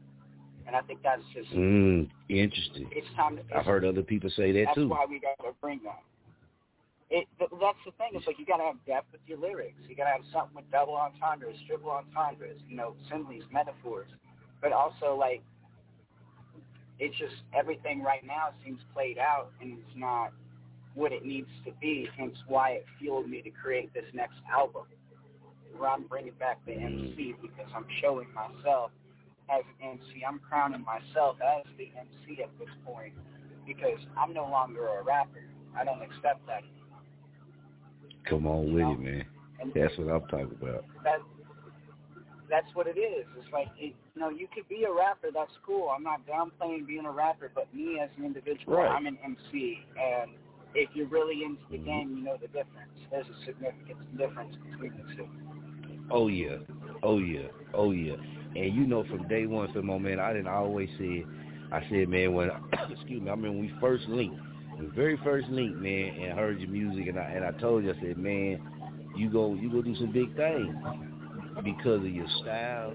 And 0.67 0.77
I 0.77 0.81
think 0.83 1.01
that's 1.03 1.23
just 1.35 1.51
mm, 1.51 2.09
interesting. 2.29 2.89
It's 2.93 3.07
time 3.17 3.37
to. 3.37 3.43
I've 3.55 3.67
heard 3.67 3.85
other 3.85 4.03
people 4.03 4.31
say 4.31 4.53
that 4.53 4.65
that's 4.67 4.75
too. 4.77 4.89
That's 4.89 5.01
why 5.01 5.07
we 5.09 5.21
got 5.21 5.43
to 5.45 5.55
bring 5.61 5.81
that. 5.85 6.03
It, 7.11 7.27
that's 7.39 7.83
the 7.85 7.93
thing. 7.99 8.13
It's 8.15 8.27
like 8.27 8.39
you 8.39 8.47
got 8.47 8.57
to 8.57 8.65
have 8.65 8.77
depth 8.87 9.13
with 9.13 9.21
your 9.27 9.39
lyrics. 9.39 9.77
You 9.87 9.95
got 9.95 10.05
to 10.05 10.11
have 10.11 10.25
something 10.33 10.57
with 10.57 10.71
double 10.71 10.95
entendres, 10.95 11.57
triple 11.67 11.91
entendres, 11.91 12.59
you 12.67 12.77
know, 12.77 12.95
similes, 13.11 13.45
metaphors, 13.53 14.09
but 14.63 14.73
also 14.73 15.15
like 15.15 15.43
it's 16.99 17.17
just 17.19 17.35
everything 17.53 18.03
right 18.03 18.25
now 18.25 18.51
seems 18.65 18.81
played 18.95 19.19
out 19.19 19.51
and 19.61 19.73
it's 19.73 19.97
not 19.97 20.33
what 20.95 21.13
it 21.13 21.25
needs 21.25 21.51
to 21.65 21.73
be. 21.81 22.09
Hence 22.17 22.37
why 22.47 22.71
it 22.71 22.87
fueled 22.99 23.29
me 23.29 23.43
to 23.43 23.51
create 23.51 23.93
this 23.93 24.05
next 24.15 24.37
album, 24.51 24.85
where 25.77 25.91
I'm 25.91 26.05
bringing 26.05 26.35
back 26.39 26.65
the 26.65 26.73
MC 26.73 27.35
because 27.43 27.71
I'm 27.75 27.87
showing 28.01 28.29
myself 28.33 28.91
as 29.51 29.63
an 29.81 29.99
MC. 29.99 30.25
I'm 30.27 30.39
crowning 30.39 30.85
myself 30.85 31.37
as 31.41 31.65
the 31.79 31.91
MC 31.97 32.43
at 32.43 32.51
this 32.59 32.69
point 32.85 33.15
because 33.67 33.99
I'm 34.19 34.33
no 34.33 34.45
longer 34.45 34.87
a 34.87 35.03
rapper. 35.03 35.45
I 35.77 35.85
don't 35.85 36.03
accept 36.03 36.47
that. 36.47 36.63
Come 38.29 38.47
on 38.47 38.69
you 38.69 38.75
with 38.75 38.83
know? 38.83 38.93
it, 38.93 39.01
man. 39.01 39.25
And 39.61 39.73
That's 39.75 39.97
what 39.97 40.09
I'm 40.09 40.29
talking 40.29 40.57
about. 40.61 40.85
That 41.05 41.19
that's 42.51 42.67
what 42.75 42.87
it 42.87 42.99
is. 42.99 43.25
It's 43.39 43.51
like 43.51 43.69
it, 43.79 43.95
you 44.15 44.21
know, 44.21 44.29
you 44.29 44.47
could 44.55 44.69
be 44.69 44.85
a 44.85 44.93
rapper. 44.93 45.29
That's 45.33 45.53
cool. 45.65 45.89
I'm 45.89 46.03
not 46.03 46.21
downplaying 46.27 46.87
being 46.87 47.07
a 47.07 47.11
rapper, 47.11 47.51
but 47.55 47.73
me 47.75 47.99
as 48.03 48.11
an 48.19 48.27
individual, 48.27 48.77
Right. 48.77 48.91
I'm 48.91 49.07
an 49.07 49.17
MC. 49.25 49.81
And 49.97 50.33
if 50.75 50.91
you're 50.93 51.07
really 51.07 51.45
into 51.45 51.63
the 51.71 51.79
mm-hmm. 51.79 51.87
game, 51.87 52.17
you 52.19 52.25
know 52.25 52.37
the 52.37 52.49
difference. 52.49 52.93
There's 53.11 53.27
a 53.27 53.45
significant 53.47 54.19
difference 54.19 54.55
between 54.71 54.93
the 54.93 55.15
two. 55.15 55.29
Oh 56.11 56.29
yeah, 56.29 56.57
oh 57.03 57.19
yeah, 57.19 57.49
oh 57.73 57.93
yeah. 57.93 58.17
And 58.55 58.75
you 58.75 58.87
know, 58.87 59.05
from 59.05 59.27
day 59.29 59.47
one, 59.47 59.73
for 59.73 59.83
man, 59.83 60.21
I 60.21 60.33
didn't 60.33 60.49
always 60.49 60.89
say, 60.99 61.25
I 61.73 61.81
said, 61.91 62.09
man, 62.09 62.35
when 62.35 62.51
excuse 62.91 63.23
me, 63.23 63.31
I 63.31 63.35
mean, 63.35 63.53
when 63.55 63.61
we 63.61 63.73
first 63.81 64.07
linked, 64.09 64.37
the 64.79 64.89
very 64.95 65.19
first 65.25 65.49
link, 65.49 65.77
man, 65.77 66.15
and 66.21 66.39
heard 66.39 66.61
your 66.61 66.69
music, 66.69 67.07
and 67.09 67.19
I 67.19 67.23
and 67.25 67.45
I 67.45 67.53
told 67.53 67.85
you, 67.85 67.93
I 67.93 68.01
said, 68.01 68.19
man, 68.19 68.61
you 69.17 69.31
go, 69.31 69.55
you 69.55 69.71
go 69.71 69.81
do 69.81 69.95
some 69.97 70.13
big 70.13 70.35
things 70.37 70.75
because 71.65 72.01
of 72.01 72.11
your 72.11 72.27
style, 72.43 72.95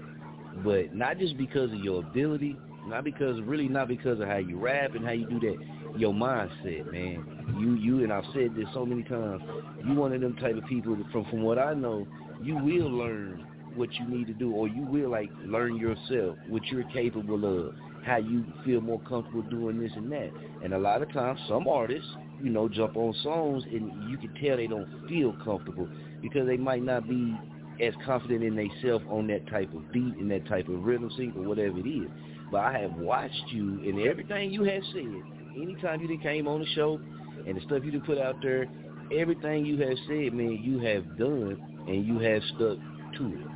but 0.64 0.94
not 0.94 1.18
just 1.18 1.36
because 1.36 1.72
of 1.72 1.78
your 1.78 2.00
ability, 2.00 2.56
not 2.86 3.04
because 3.04 3.40
really 3.42 3.68
not 3.68 3.88
because 3.88 4.20
of 4.20 4.28
how 4.28 4.36
you 4.36 4.58
rap 4.58 4.94
and 4.94 5.04
how 5.04 5.12
you 5.12 5.26
do 5.26 5.40
that, 5.40 5.56
your 5.98 6.12
mindset, 6.12 6.90
man. 6.92 7.56
You 7.58 7.74
you 7.74 8.04
and 8.04 8.12
I've 8.12 8.24
said 8.32 8.54
this 8.54 8.66
so 8.74 8.86
many 8.86 9.02
times. 9.02 9.42
You 9.84 9.94
one 9.94 10.12
of 10.12 10.20
them 10.20 10.36
type 10.36 10.56
of 10.56 10.64
people 10.66 10.96
from 11.10 11.24
from 11.26 11.42
what 11.42 11.58
I 11.58 11.74
know, 11.74 12.06
you 12.42 12.54
will 12.54 12.90
learn 12.90 13.44
what 13.78 13.92
you 13.94 14.06
need 14.06 14.26
to 14.26 14.34
do, 14.34 14.52
or 14.52 14.68
you 14.68 14.82
will 14.82 15.10
like 15.10 15.30
learn 15.44 15.76
yourself 15.76 16.36
what 16.48 16.64
you're 16.66 16.84
capable 16.84 17.68
of, 17.68 17.74
how 18.04 18.16
you 18.16 18.44
feel 18.64 18.80
more 18.80 19.00
comfortable 19.08 19.42
doing 19.42 19.80
this 19.80 19.92
and 19.96 20.10
that. 20.12 20.30
And 20.62 20.74
a 20.74 20.78
lot 20.78 21.02
of 21.02 21.12
times, 21.12 21.38
some 21.48 21.68
artists, 21.68 22.08
you 22.42 22.50
know, 22.50 22.68
jump 22.68 22.96
on 22.96 23.14
songs 23.22 23.64
and 23.70 24.10
you 24.10 24.18
can 24.18 24.34
tell 24.42 24.56
they 24.56 24.66
don't 24.66 25.08
feel 25.08 25.32
comfortable 25.44 25.88
because 26.22 26.46
they 26.46 26.56
might 26.56 26.82
not 26.82 27.08
be 27.08 27.36
as 27.80 27.94
confident 28.04 28.42
in 28.42 28.56
themselves 28.56 29.04
on 29.08 29.26
that 29.28 29.46
type 29.48 29.72
of 29.72 29.92
beat 29.92 30.16
and 30.16 30.30
that 30.30 30.46
type 30.48 30.68
of 30.68 30.84
rhythm 30.84 31.10
sync 31.16 31.36
or 31.36 31.42
whatever 31.42 31.78
it 31.78 31.88
is. 31.88 32.08
But 32.50 32.58
I 32.58 32.80
have 32.80 32.92
watched 32.92 33.44
you 33.48 33.80
and 33.84 34.00
everything 34.00 34.50
you 34.50 34.64
have 34.64 34.82
said. 34.92 35.22
Anytime 35.56 36.00
you 36.00 36.18
came 36.18 36.48
on 36.48 36.60
the 36.60 36.66
show 36.74 37.00
and 37.46 37.56
the 37.56 37.60
stuff 37.62 37.82
you 37.84 38.00
put 38.00 38.18
out 38.18 38.36
there, 38.42 38.66
everything 39.16 39.64
you 39.64 39.78
have 39.80 39.96
said, 40.06 40.32
man, 40.32 40.58
you 40.62 40.78
have 40.78 41.18
done 41.18 41.84
and 41.86 42.06
you 42.06 42.18
have 42.18 42.42
stuck 42.54 42.78
to 43.18 43.26
it. 43.26 43.47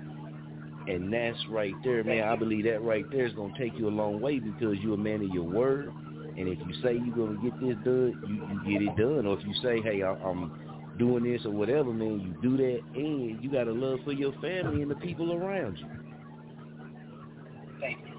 And 0.88 1.12
that's 1.12 1.38
right 1.48 1.74
there, 1.84 2.02
man. 2.02 2.24
I 2.24 2.36
believe 2.36 2.64
that 2.64 2.82
right 2.82 3.08
there 3.10 3.26
is 3.26 3.32
going 3.34 3.54
to 3.54 3.58
take 3.58 3.78
you 3.78 3.88
a 3.88 3.90
long 3.90 4.20
way 4.20 4.38
because 4.38 4.76
you're 4.80 4.94
a 4.94 4.98
man 4.98 5.22
of 5.22 5.28
your 5.28 5.44
word. 5.44 5.92
And 6.36 6.48
if 6.48 6.58
you 6.66 6.74
say 6.82 6.94
you're 6.94 7.14
going 7.14 7.36
to 7.36 7.42
get 7.42 7.60
this 7.60 7.76
done, 7.84 8.18
you, 8.26 8.70
you 8.70 8.78
get 8.78 8.88
it 8.88 8.96
done. 8.96 9.26
Or 9.26 9.38
if 9.38 9.46
you 9.46 9.54
say, 9.62 9.80
hey, 9.82 10.02
I, 10.02 10.12
I'm 10.12 10.96
doing 10.98 11.24
this 11.24 11.44
or 11.44 11.50
whatever, 11.50 11.92
man, 11.92 12.20
you 12.20 12.34
do 12.50 12.56
that. 12.56 12.80
And 12.94 13.42
you 13.42 13.50
got 13.50 13.68
a 13.68 13.72
love 13.72 14.00
for 14.04 14.12
your 14.12 14.32
family 14.40 14.82
and 14.82 14.90
the 14.90 14.96
people 14.96 15.32
around 15.32 15.76
you. 15.76 15.86
Thank 17.80 17.98
you. 18.06 18.14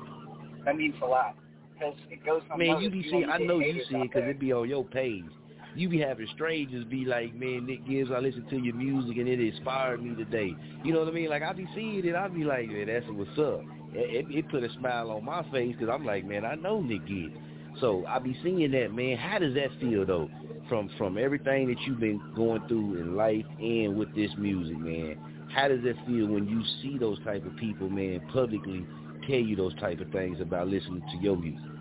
That 0.65 0.77
means 0.77 0.95
a 1.01 1.05
lot 1.05 1.35
because 1.73 1.95
it 2.09 2.25
goes 2.25 2.41
Man, 2.57 2.79
you 2.81 2.89
be 2.89 3.03
seeing. 3.09 3.29
I 3.29 3.37
know 3.39 3.59
you 3.59 3.81
see 3.89 3.95
it 3.95 4.03
because 4.03 4.29
it 4.29 4.39
be 4.39 4.53
on 4.53 4.69
your 4.69 4.85
page. 4.85 5.25
You 5.75 5.89
be 5.89 5.99
having 5.99 6.27
strangers 6.35 6.85
be 6.85 7.05
like, 7.05 7.33
man, 7.33 7.65
Nick 7.65 7.87
Gibbs, 7.87 8.11
I 8.13 8.19
listen 8.19 8.45
to 8.49 8.57
your 8.57 8.75
music 8.75 9.17
and 9.17 9.27
it 9.27 9.39
inspired 9.39 10.03
me 10.03 10.15
today. 10.15 10.55
You 10.83 10.93
know 10.93 10.99
what 10.99 11.07
I 11.07 11.11
mean? 11.11 11.29
Like 11.29 11.41
I 11.41 11.51
be 11.53 11.67
seeing 11.73 12.05
it, 12.05 12.15
I 12.15 12.27
be 12.27 12.43
like, 12.43 12.67
man, 12.67 12.87
that's 12.87 13.05
what's 13.09 13.37
up. 13.39 13.61
It, 13.93 14.27
it, 14.27 14.35
it 14.37 14.49
put 14.49 14.63
a 14.63 14.71
smile 14.73 15.09
on 15.11 15.25
my 15.25 15.41
face 15.51 15.75
because 15.77 15.89
I'm 15.91 16.05
like, 16.05 16.25
man, 16.25 16.45
I 16.45 16.55
know 16.55 16.79
Nick 16.81 17.07
Gibbs. 17.07 17.35
So 17.81 18.05
I 18.07 18.19
be 18.19 18.37
seeing 18.43 18.71
that, 18.71 18.93
man. 18.93 19.17
How 19.17 19.39
does 19.39 19.55
that 19.55 19.69
feel 19.79 20.05
though? 20.05 20.29
From 20.69 20.89
from 20.97 21.17
everything 21.17 21.67
that 21.67 21.81
you've 21.81 21.99
been 21.99 22.21
going 22.35 22.61
through 22.67 23.01
in 23.01 23.15
life 23.15 23.45
and 23.59 23.97
with 23.97 24.13
this 24.15 24.31
music, 24.37 24.77
man. 24.77 25.17
How 25.53 25.67
does 25.67 25.83
that 25.83 25.95
feel 26.05 26.27
when 26.27 26.47
you 26.47 26.63
see 26.81 26.97
those 26.97 27.17
type 27.23 27.45
of 27.45 27.55
people, 27.57 27.89
man, 27.89 28.21
publicly 28.31 28.85
tell 29.27 29.39
you 29.39 29.55
those 29.55 29.75
type 29.79 29.99
of 29.99 30.09
things 30.11 30.39
about 30.39 30.67
listening 30.67 31.01
to 31.11 31.17
your 31.17 31.35
music? 31.35 31.72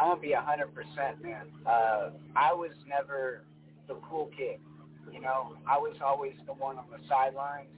I'm 0.00 0.08
gonna 0.08 0.20
be 0.20 0.32
a 0.32 0.40
hundred 0.40 0.74
percent, 0.74 1.22
man. 1.22 1.46
Uh, 1.66 2.10
I 2.34 2.54
was 2.54 2.70
never 2.88 3.42
the 3.86 3.96
cool 4.08 4.30
kid. 4.36 4.58
You 5.12 5.20
know, 5.20 5.56
I 5.68 5.76
was 5.76 5.96
always 6.02 6.32
the 6.46 6.54
one 6.54 6.78
on 6.78 6.86
the 6.90 7.06
sidelines. 7.06 7.68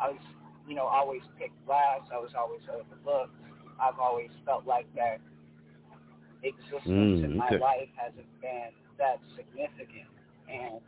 I 0.00 0.10
was, 0.10 0.20
you 0.66 0.74
know, 0.74 0.86
always 0.86 1.22
picked 1.38 1.56
last. 1.68 2.10
I 2.12 2.18
was 2.18 2.30
always 2.36 2.62
overlooked. 2.66 3.36
I've 3.80 4.00
always 4.00 4.30
felt 4.44 4.66
like 4.66 4.92
that 4.96 5.20
existence 6.42 6.84
Mm, 6.88 7.24
in 7.24 7.36
my 7.36 7.46
okay. 7.46 7.58
life 7.58 7.88
hasn't 7.94 8.26
been 8.40 8.70
that 8.98 9.20
significant. 9.36 10.10
And 10.50 10.80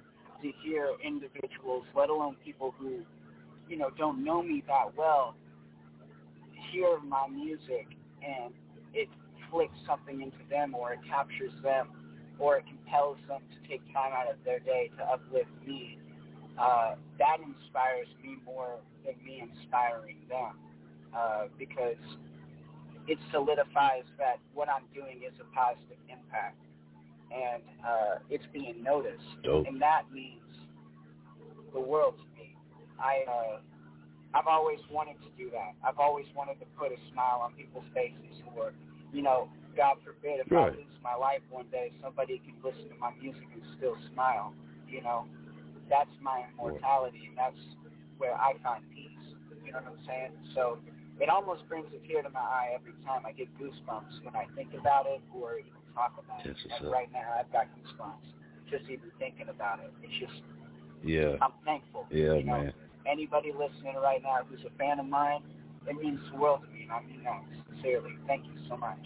to 0.42 0.50
hear 0.64 0.94
individuals, 1.04 1.84
let 1.94 2.10
alone 2.10 2.36
people 2.44 2.74
who, 2.78 3.00
you 3.68 3.76
know, 3.76 3.90
don't 3.96 4.24
know 4.24 4.42
me 4.42 4.64
that 4.66 4.96
well, 4.96 5.36
hear 6.72 6.98
my 7.06 7.28
music 7.28 7.86
and 8.22 8.52
it 8.94 9.08
flicks 9.50 9.76
something 9.86 10.20
into 10.22 10.42
them 10.50 10.74
or 10.74 10.92
it 10.92 11.00
captures 11.08 11.52
them 11.62 11.88
or 12.38 12.58
it 12.58 12.64
compels 12.66 13.18
them 13.26 13.40
to 13.50 13.68
take 13.68 13.82
time 13.92 14.12
out 14.12 14.30
of 14.30 14.36
their 14.44 14.60
day 14.60 14.90
to 14.96 15.04
uplift 15.04 15.50
me, 15.66 15.98
uh, 16.58 16.94
that 17.18 17.38
inspires 17.40 18.08
me 18.22 18.36
more 18.44 18.78
than 19.04 19.14
me 19.24 19.42
inspiring 19.42 20.18
them 20.28 20.54
uh, 21.16 21.46
because 21.58 21.98
it 23.06 23.18
solidifies 23.32 24.04
that 24.18 24.38
what 24.54 24.68
I'm 24.68 24.84
doing 24.94 25.22
is 25.26 25.34
a 25.40 25.54
positive 25.54 25.98
impact 26.08 26.60
and 27.34 27.62
uh, 27.84 28.14
it's 28.30 28.44
being 28.52 28.82
noticed. 28.82 29.24
Dope. 29.42 29.66
And 29.66 29.80
that 29.82 30.02
means 30.12 30.42
the 31.72 31.80
world 31.80 32.14
to 32.16 32.40
me. 32.40 32.56
I 32.98 33.24
uh, 33.28 33.58
I've 34.34 34.46
always 34.46 34.80
wanted 34.90 35.16
to 35.24 35.30
do 35.38 35.50
that. 35.50 35.72
I've 35.82 35.98
always 35.98 36.26
wanted 36.36 36.60
to 36.60 36.66
put 36.78 36.92
a 36.92 37.00
smile 37.12 37.40
on 37.42 37.54
people's 37.54 37.84
faces 37.94 38.42
or, 38.56 38.72
you 39.12 39.22
know, 39.22 39.48
God 39.76 39.96
forbid 40.04 40.40
if 40.40 40.50
Right. 40.50 40.72
I 40.72 40.76
lose 40.76 40.98
my 41.02 41.14
life 41.14 41.42
one 41.50 41.66
day, 41.70 41.92
somebody 42.02 42.38
can 42.44 42.54
listen 42.62 42.88
to 42.88 42.96
my 42.96 43.12
music 43.20 43.46
and 43.52 43.62
still 43.76 43.96
smile. 44.12 44.52
You 44.88 45.02
know, 45.02 45.26
that's 45.88 46.10
my 46.20 46.44
immortality 46.52 47.26
and 47.28 47.36
that's 47.36 47.60
where 48.18 48.34
I 48.34 48.54
find 48.62 48.82
peace. 48.90 49.12
You 49.64 49.72
know 49.72 49.80
what 49.84 49.98
I'm 49.98 50.04
saying? 50.06 50.32
So 50.54 50.78
it 51.20 51.28
almost 51.28 51.68
brings 51.68 51.86
a 51.92 52.00
tear 52.08 52.22
to 52.22 52.30
my 52.30 52.40
eye 52.40 52.70
every 52.74 52.94
time 53.04 53.26
I 53.26 53.32
get 53.32 53.48
goosebumps 53.58 54.24
when 54.24 54.34
I 54.34 54.46
think 54.56 54.72
about 54.74 55.06
it 55.06 55.20
or 55.34 55.58
even 55.58 55.80
talk 55.94 56.14
about 56.18 56.44
That's 56.44 56.58
it. 56.64 56.72
And 56.78 56.86
up. 56.86 56.92
right 56.92 57.10
now 57.12 57.26
I've 57.38 57.50
got 57.52 57.66
goosebumps 57.76 58.28
just 58.70 58.84
even 58.84 59.10
thinking 59.18 59.48
about 59.48 59.80
it. 59.80 59.92
It's 60.02 60.14
just 60.20 60.42
Yeah. 61.02 61.36
I'm 61.40 61.52
thankful. 61.64 62.06
Yeah, 62.10 62.34
you 62.34 62.44
know? 62.44 62.62
man. 62.68 62.72
Anybody 63.06 63.52
listening 63.52 63.96
right 64.02 64.22
now 64.22 64.44
who's 64.48 64.60
a 64.64 64.72
fan 64.78 65.00
of 65.00 65.06
mine, 65.06 65.40
it 65.86 65.96
means 65.96 66.20
the 66.30 66.38
world 66.38 66.60
to 66.64 66.68
me, 66.68 66.77
I 66.90 67.06
mean 67.06 67.22
that 67.24 67.42
sincerely. 67.74 68.12
Thank 68.26 68.44
you 68.46 68.52
so 68.68 68.76
much. 68.76 68.98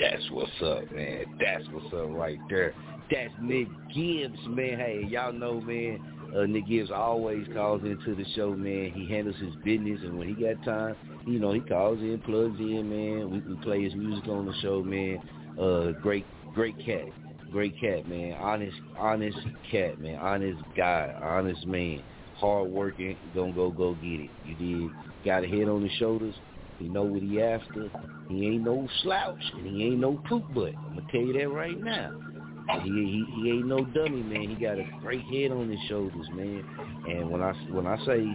That's 0.00 0.30
what's 0.30 0.50
up, 0.62 0.90
man. 0.92 1.24
That's 1.38 1.64
what's 1.72 1.92
up 1.92 2.08
right 2.10 2.38
there. 2.48 2.74
That's 3.10 3.32
Nick 3.42 3.68
Gibbs, 3.94 4.38
man. 4.48 4.78
Hey, 4.78 5.04
y'all 5.08 5.32
know, 5.32 5.60
man. 5.60 6.00
Uh, 6.34 6.46
Nick 6.46 6.68
Gibbs 6.68 6.90
always 6.90 7.46
calls 7.52 7.82
into 7.82 8.14
the 8.14 8.24
show, 8.34 8.54
man. 8.54 8.92
He 8.94 9.08
handles 9.08 9.36
his 9.36 9.54
business, 9.64 10.00
and 10.02 10.16
when 10.16 10.28
he 10.28 10.34
got 10.34 10.62
time, 10.64 10.96
you 11.26 11.38
know, 11.38 11.52
he 11.52 11.60
calls 11.60 11.98
in, 11.98 12.20
plugs 12.24 12.58
in, 12.58 12.88
man. 12.88 13.44
We, 13.48 13.56
play 13.62 13.82
his 13.82 13.94
music 13.94 14.28
on 14.28 14.46
the 14.46 14.54
show, 14.62 14.82
man. 14.82 15.18
Uh, 15.60 16.00
great, 16.00 16.24
great 16.54 16.78
cat, 16.84 17.06
great 17.50 17.78
cat, 17.80 18.08
man. 18.08 18.34
Honest, 18.34 18.76
honest 18.96 19.38
cat, 19.70 20.00
man. 20.00 20.18
Honest 20.18 20.62
guy, 20.76 21.14
honest 21.20 21.66
man. 21.66 22.02
Hard 22.40 22.70
working, 22.70 23.18
gonna 23.34 23.52
go, 23.52 23.70
go 23.70 23.94
get 23.94 24.20
it. 24.20 24.30
You 24.44 24.54
did. 24.54 24.90
Got 25.26 25.44
a 25.44 25.46
head 25.46 25.68
on 25.68 25.82
his 25.82 25.92
shoulders. 25.92 26.34
He 26.78 26.88
know 26.88 27.02
what 27.02 27.20
he 27.20 27.42
after. 27.42 27.90
He 28.28 28.46
ain't 28.46 28.64
no 28.64 28.88
slouch, 29.02 29.42
and 29.58 29.66
he 29.66 29.84
ain't 29.84 30.00
no 30.00 30.18
poop 30.26 30.42
butt. 30.54 30.72
I'm 30.74 30.96
gonna 30.96 31.06
tell 31.12 31.20
you 31.20 31.34
that 31.34 31.48
right 31.50 31.78
now. 31.82 32.10
He, 32.82 32.88
he 32.88 33.26
he 33.42 33.50
ain't 33.50 33.66
no 33.66 33.84
dummy, 33.84 34.22
man. 34.22 34.48
He 34.48 34.54
got 34.54 34.78
a 34.78 34.84
great 35.02 35.22
head 35.24 35.50
on 35.50 35.68
his 35.68 35.80
shoulders, 35.88 36.26
man. 36.32 36.64
And 37.06 37.30
when 37.30 37.42
I 37.42 37.52
when 37.70 37.86
I 37.86 37.98
say 38.06 38.26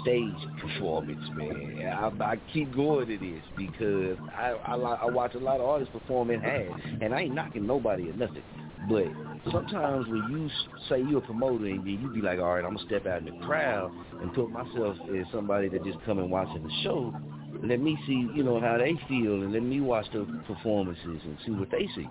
stage 0.00 0.32
performance, 0.60 1.20
man, 1.34 1.86
I, 1.86 2.24
I 2.24 2.36
keep 2.52 2.74
going 2.74 3.08
to 3.08 3.18
this 3.18 3.42
because 3.58 4.16
I 4.34 4.52
I, 4.52 4.76
I 4.76 5.06
watch 5.06 5.34
a 5.34 5.38
lot 5.38 5.60
of 5.60 5.66
artists 5.66 5.92
perform 5.92 6.30
in 6.30 6.40
half, 6.40 6.80
and 7.02 7.14
I 7.14 7.22
ain't 7.22 7.34
knocking 7.34 7.66
nobody 7.66 8.08
or 8.08 8.14
nothing. 8.14 8.42
But 8.88 9.06
sometimes 9.52 10.06
when 10.08 10.30
you 10.30 10.48
say 10.88 11.00
you're 11.08 11.18
a 11.18 11.26
promoter 11.26 11.66
and 11.66 11.86
you 11.86 12.08
be 12.08 12.20
like, 12.20 12.38
all 12.38 12.54
right, 12.54 12.64
I'm 12.64 12.74
gonna 12.74 12.86
step 12.86 13.06
out 13.06 13.18
in 13.18 13.24
the 13.26 13.44
crowd 13.46 13.92
and 14.20 14.32
put 14.34 14.50
myself 14.50 14.96
as 15.08 15.26
somebody 15.32 15.68
that 15.70 15.84
just 15.84 15.98
come 16.04 16.18
and 16.18 16.30
watching 16.30 16.62
the 16.62 16.72
show. 16.82 17.14
Let 17.62 17.80
me 17.80 17.98
see, 18.06 18.28
you 18.34 18.42
know, 18.42 18.60
how 18.60 18.78
they 18.78 18.94
feel, 19.08 19.42
and 19.42 19.52
let 19.52 19.62
me 19.62 19.80
watch 19.80 20.06
the 20.12 20.24
performances 20.46 21.20
and 21.24 21.36
see 21.44 21.52
what 21.52 21.70
they 21.70 21.88
see. 21.94 22.06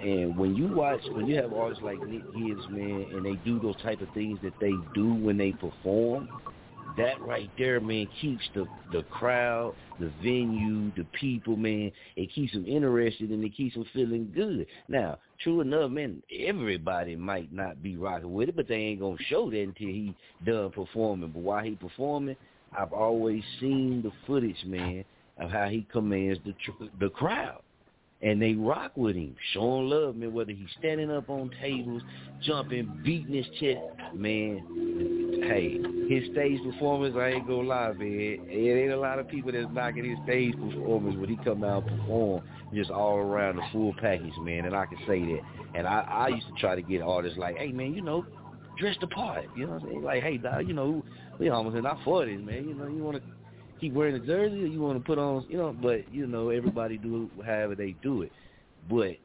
And 0.00 0.36
when 0.36 0.54
you 0.54 0.68
watch, 0.68 1.00
when 1.12 1.26
you 1.26 1.36
have 1.36 1.52
artists 1.52 1.82
like 1.82 2.00
Nick 2.06 2.22
Gibbs, 2.32 2.68
man, 2.70 3.06
and 3.12 3.24
they 3.24 3.34
do 3.44 3.58
those 3.58 3.76
type 3.82 4.00
of 4.00 4.08
things 4.14 4.38
that 4.42 4.52
they 4.60 4.72
do 4.94 5.14
when 5.14 5.36
they 5.36 5.52
perform, 5.52 6.28
that 6.98 7.20
right 7.22 7.50
there, 7.56 7.80
man, 7.80 8.08
keeps 8.20 8.44
the 8.54 8.66
the 8.92 9.02
crowd, 9.04 9.74
the 9.98 10.12
venue, 10.22 10.92
the 10.96 11.04
people, 11.18 11.56
man. 11.56 11.90
It 12.16 12.32
keeps 12.32 12.52
them 12.52 12.66
interested 12.66 13.30
and 13.30 13.42
it 13.44 13.56
keeps 13.56 13.74
them 13.74 13.86
feeling 13.92 14.30
good. 14.34 14.66
Now, 14.88 15.18
true 15.40 15.60
enough, 15.60 15.90
man, 15.90 16.22
everybody 16.32 17.16
might 17.16 17.52
not 17.52 17.82
be 17.82 17.96
rocking 17.96 18.32
with 18.32 18.50
it, 18.50 18.56
but 18.56 18.68
they 18.68 18.76
ain't 18.76 19.00
gonna 19.00 19.16
show 19.28 19.50
that 19.50 19.62
until 19.62 19.88
he 19.88 20.14
done 20.44 20.70
performing. 20.70 21.30
But 21.30 21.40
while 21.40 21.64
he 21.64 21.76
performing, 21.76 22.36
I've 22.76 22.92
always 22.92 23.42
seen 23.60 24.02
the 24.02 24.12
footage, 24.26 24.62
man, 24.66 25.04
of 25.38 25.50
how 25.50 25.68
he 25.68 25.86
commands 25.90 26.40
the 26.44 26.54
tr- 26.64 26.84
the 27.00 27.10
crowd 27.10 27.62
and 28.20 28.42
they 28.42 28.54
rock 28.54 28.92
with 28.96 29.14
him, 29.14 29.36
showing 29.52 29.88
love, 29.88 30.16
man. 30.16 30.32
Whether 30.32 30.52
he's 30.52 30.68
standing 30.78 31.10
up 31.10 31.30
on 31.30 31.50
tables, 31.60 32.02
jumping, 32.42 33.00
beating 33.04 33.34
his 33.34 33.46
chest, 33.60 33.80
man. 34.14 35.40
Hey, 35.46 35.78
his 36.12 36.30
stage 36.32 36.60
performance, 36.62 37.14
I 37.16 37.28
ain't 37.28 37.46
gonna 37.46 37.68
lie, 37.68 37.92
man. 37.92 38.38
It 38.48 38.82
ain't 38.82 38.92
a 38.92 38.98
lot 38.98 39.18
of 39.20 39.28
people 39.28 39.52
that's 39.52 39.68
knocking 39.72 40.04
his 40.04 40.18
stage 40.24 40.54
performance 40.54 41.16
when 41.16 41.28
he 41.28 41.36
come 41.44 41.62
out 41.62 41.86
and 41.86 42.00
perform, 42.00 42.42
just 42.74 42.90
all 42.90 43.18
around 43.18 43.56
the 43.56 43.62
full 43.72 43.94
package, 44.00 44.36
man. 44.40 44.64
And 44.64 44.74
I 44.74 44.86
can 44.86 44.98
say 45.06 45.20
that. 45.20 45.40
And 45.74 45.86
I, 45.86 46.00
I 46.00 46.28
used 46.28 46.46
to 46.48 46.54
try 46.54 46.74
to 46.74 46.82
get 46.82 47.02
artists 47.02 47.38
like, 47.38 47.56
hey, 47.56 47.70
man, 47.70 47.94
you 47.94 48.02
know, 48.02 48.26
dress 48.78 48.96
the 49.00 49.06
part. 49.06 49.44
You 49.56 49.66
know 49.66 49.74
what 49.74 49.82
I'm 49.82 49.88
saying? 49.88 50.02
Like, 50.02 50.22
hey, 50.24 50.38
dog, 50.38 50.66
you 50.66 50.74
know, 50.74 51.04
we 51.38 51.50
almost 51.50 51.76
in 51.76 51.86
our 51.86 51.98
forties, 52.04 52.40
man. 52.44 52.68
You 52.68 52.74
know, 52.74 52.88
you 52.88 53.02
want 53.04 53.18
to 53.18 53.22
keep 53.80 53.92
wearing 53.92 54.14
a 54.14 54.20
jersey 54.20 54.62
or 54.62 54.66
you 54.66 54.80
want 54.80 54.98
to 54.98 55.04
put 55.04 55.18
on, 55.18 55.46
you 55.48 55.56
know, 55.56 55.74
but, 55.80 56.12
you 56.12 56.26
know, 56.26 56.50
everybody 56.50 56.98
do 56.98 57.30
however 57.44 57.74
they 57.74 57.94
do 58.02 58.22
it. 58.22 58.32
But 58.88 59.16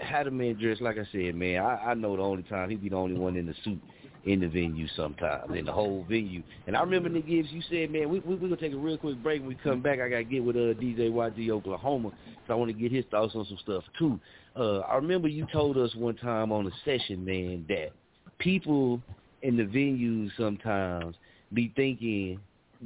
how 0.00 0.24
the 0.24 0.30
man 0.30 0.54
dress, 0.54 0.80
like 0.80 0.98
I 0.98 1.06
said, 1.12 1.34
man, 1.34 1.62
I, 1.62 1.90
I 1.90 1.94
know 1.94 2.16
the 2.16 2.22
only 2.22 2.42
time 2.44 2.70
he 2.70 2.76
be 2.76 2.88
the 2.88 2.96
only 2.96 3.18
one 3.18 3.36
in 3.36 3.46
the 3.46 3.54
suit 3.64 3.80
in 4.26 4.40
the 4.40 4.48
venue 4.48 4.88
sometimes, 4.96 5.54
in 5.54 5.64
the 5.64 5.72
whole 5.72 6.04
venue. 6.08 6.42
And 6.66 6.76
I 6.76 6.80
remember 6.80 7.08
Nick 7.08 7.28
Gibbs, 7.28 7.48
you 7.52 7.62
said, 7.70 7.92
man, 7.92 8.08
we, 8.08 8.18
we, 8.18 8.34
we're 8.34 8.48
going 8.48 8.50
to 8.50 8.56
take 8.56 8.72
a 8.72 8.76
real 8.76 8.98
quick 8.98 9.22
break. 9.22 9.40
When 9.40 9.48
we 9.48 9.54
come 9.54 9.80
back, 9.80 10.00
I 10.00 10.08
got 10.08 10.16
to 10.16 10.24
get 10.24 10.42
with 10.42 10.56
uh, 10.56 10.74
DJ 10.74 11.10
YG 11.10 11.50
Oklahoma, 11.50 12.10
so 12.46 12.52
I 12.52 12.56
want 12.56 12.68
to 12.70 12.76
get 12.76 12.90
his 12.90 13.04
thoughts 13.10 13.36
on 13.36 13.46
some 13.46 13.58
stuff, 13.62 13.84
too. 13.96 14.18
Uh, 14.56 14.80
I 14.80 14.96
remember 14.96 15.28
you 15.28 15.46
told 15.52 15.78
us 15.78 15.94
one 15.94 16.16
time 16.16 16.50
on 16.50 16.66
a 16.66 16.70
session, 16.84 17.24
man, 17.24 17.64
that 17.68 17.90
people 18.38 19.00
in 19.42 19.56
the 19.56 19.62
venues 19.62 20.30
sometimes 20.36 21.14
be 21.52 21.72
thinking 21.76 22.40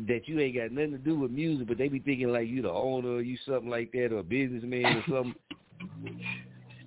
that 0.08 0.28
you 0.28 0.38
ain't 0.40 0.56
got 0.56 0.72
nothing 0.72 0.92
to 0.92 0.98
do 0.98 1.18
with 1.18 1.30
music, 1.30 1.66
but 1.68 1.78
they 1.78 1.88
be 1.88 1.98
thinking 2.00 2.28
like 2.28 2.48
you 2.48 2.62
the 2.62 2.70
owner 2.70 3.16
or 3.16 3.22
you 3.22 3.36
something 3.46 3.70
like 3.70 3.92
that 3.92 4.12
or 4.12 4.18
a 4.18 4.22
businessman 4.22 4.84
or 4.96 5.02
something. 5.08 5.34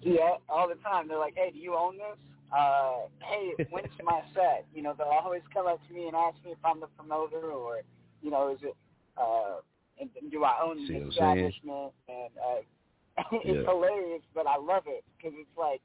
Yeah, 0.06 0.36
all 0.50 0.68
the 0.68 0.76
time. 0.84 1.08
They're 1.08 1.18
like, 1.18 1.36
"Hey, 1.36 1.52
do 1.52 1.60
you 1.60 1.76
own 1.76 1.96
this? 1.96 2.20
Uh, 2.52 3.08
hey, 3.22 3.54
when's 3.70 3.88
my 4.04 4.22
set?" 4.34 4.66
You 4.76 4.84
know, 4.84 4.94
they'll 4.98 5.08
always 5.08 5.44
come 5.54 5.66
up 5.66 5.80
to 5.88 5.94
me 5.94 6.08
and 6.08 6.16
ask 6.16 6.36
me 6.44 6.52
if 6.52 6.58
I'm 6.66 6.82
the 6.82 6.88
promoter 6.88 7.52
or, 7.52 7.80
you 8.22 8.30
know, 8.30 8.52
is 8.52 8.60
it, 8.64 8.76
uh, 9.18 9.62
and, 10.02 10.10
and 10.22 10.30
do 10.30 10.44
I 10.44 10.60
own 10.62 10.86
See 10.88 10.94
the 10.96 11.00
what 11.00 11.04
I'm 11.06 11.12
saying? 11.12 11.54
establishment? 11.56 11.94
And 12.10 12.32
uh, 12.36 12.62
it's 13.48 13.64
Yeah. 13.64 13.72
hilarious, 13.72 14.24
but 14.36 14.46
I 14.46 14.58
love 14.58 14.84
it 14.88 15.06
because 15.16 15.32
it's 15.40 15.58
like 15.58 15.80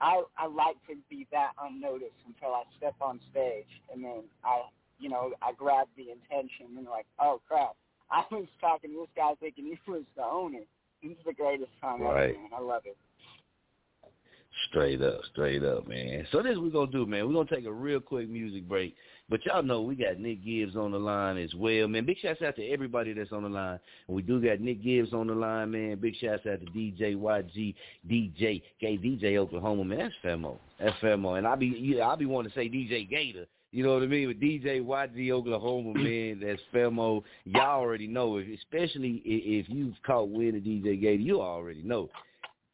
I 0.00 0.22
I 0.38 0.46
like 0.46 0.76
to 0.88 0.96
be 1.10 1.26
that 1.32 1.52
unnoticed 1.60 2.20
until 2.26 2.54
I 2.54 2.62
step 2.78 2.94
on 3.02 3.20
stage, 3.30 3.68
and 3.92 4.02
then 4.02 4.22
I, 4.44 4.62
you 5.00 5.08
know, 5.08 5.32
I 5.42 5.52
grab 5.52 5.88
the 5.96 6.08
attention 6.10 6.76
and 6.76 6.86
like, 6.86 7.06
oh 7.18 7.40
crap, 7.48 7.74
I 8.10 8.24
was 8.30 8.46
talking 8.60 8.90
to 8.90 9.00
this 9.00 9.08
guy 9.16 9.32
thinking 9.40 9.64
he 9.64 9.90
was 9.90 10.02
the 10.16 10.24
owner. 10.24 10.60
This 11.02 11.12
is 11.12 11.18
the 11.24 11.32
greatest 11.32 11.70
song 11.80 12.02
Right. 12.02 12.30
ever, 12.30 12.32
man. 12.34 12.50
I 12.56 12.60
love 12.60 12.82
it. 12.84 12.96
Straight 14.68 15.00
up, 15.00 15.20
straight 15.32 15.64
up, 15.64 15.86
man. 15.86 16.26
So 16.32 16.42
this 16.42 16.56
we're 16.58 16.70
gonna 16.70 16.90
do, 16.90 17.06
man. 17.06 17.26
We're 17.26 17.32
gonna 17.32 17.48
take 17.48 17.64
a 17.66 17.72
real 17.72 18.00
quick 18.00 18.28
music 18.28 18.68
break. 18.68 18.94
But 19.28 19.46
y'all 19.46 19.62
know 19.62 19.80
we 19.80 19.94
got 19.94 20.18
Nick 20.18 20.44
Gibbs 20.44 20.74
on 20.74 20.90
the 20.90 20.98
line 20.98 21.38
as 21.38 21.54
well, 21.54 21.86
man. 21.86 22.04
Big 22.04 22.18
shouts 22.18 22.42
out 22.42 22.56
to 22.56 22.68
everybody 22.68 23.12
that's 23.12 23.30
on 23.30 23.44
the 23.44 23.48
line. 23.48 23.78
And 24.08 24.16
we 24.16 24.22
do 24.22 24.40
got 24.40 24.60
Nick 24.60 24.82
Gibbs 24.82 25.14
on 25.14 25.28
the 25.28 25.34
line, 25.34 25.70
man. 25.70 25.98
Big 26.00 26.16
shouts 26.16 26.46
out 26.46 26.60
to 26.60 26.66
DJ 26.66 27.16
YG, 27.16 27.74
DJ 28.08 28.62
K 28.80 28.98
DJ 28.98 29.36
Oklahoma, 29.36 29.84
man. 29.84 30.10
That's. 30.22 30.54
That's 30.80 30.98
Femo. 30.98 31.38
And 31.38 31.46
I 31.46 31.54
be 31.54 31.68
yeah, 31.68 32.08
I 32.08 32.16
be 32.16 32.26
wanting 32.26 32.50
to 32.50 32.54
say 32.56 32.68
DJ 32.68 33.08
Gator. 33.08 33.46
You 33.72 33.84
know 33.84 33.94
what 33.94 34.02
I 34.02 34.06
mean? 34.06 34.28
With 34.28 34.40
DJ 34.40 34.82
YG 34.82 35.30
Oklahoma, 35.30 35.94
man, 35.98 36.40
that's 36.44 36.60
Femo. 36.74 37.22
Y'all 37.44 37.80
already 37.80 38.06
know, 38.06 38.38
especially 38.38 39.22
if 39.24 39.66
you've 39.68 39.94
caught 40.04 40.28
wind 40.28 40.56
of 40.56 40.62
DJ 40.62 41.00
Gator, 41.00 41.22
you 41.22 41.40
already 41.40 41.82
know 41.82 42.10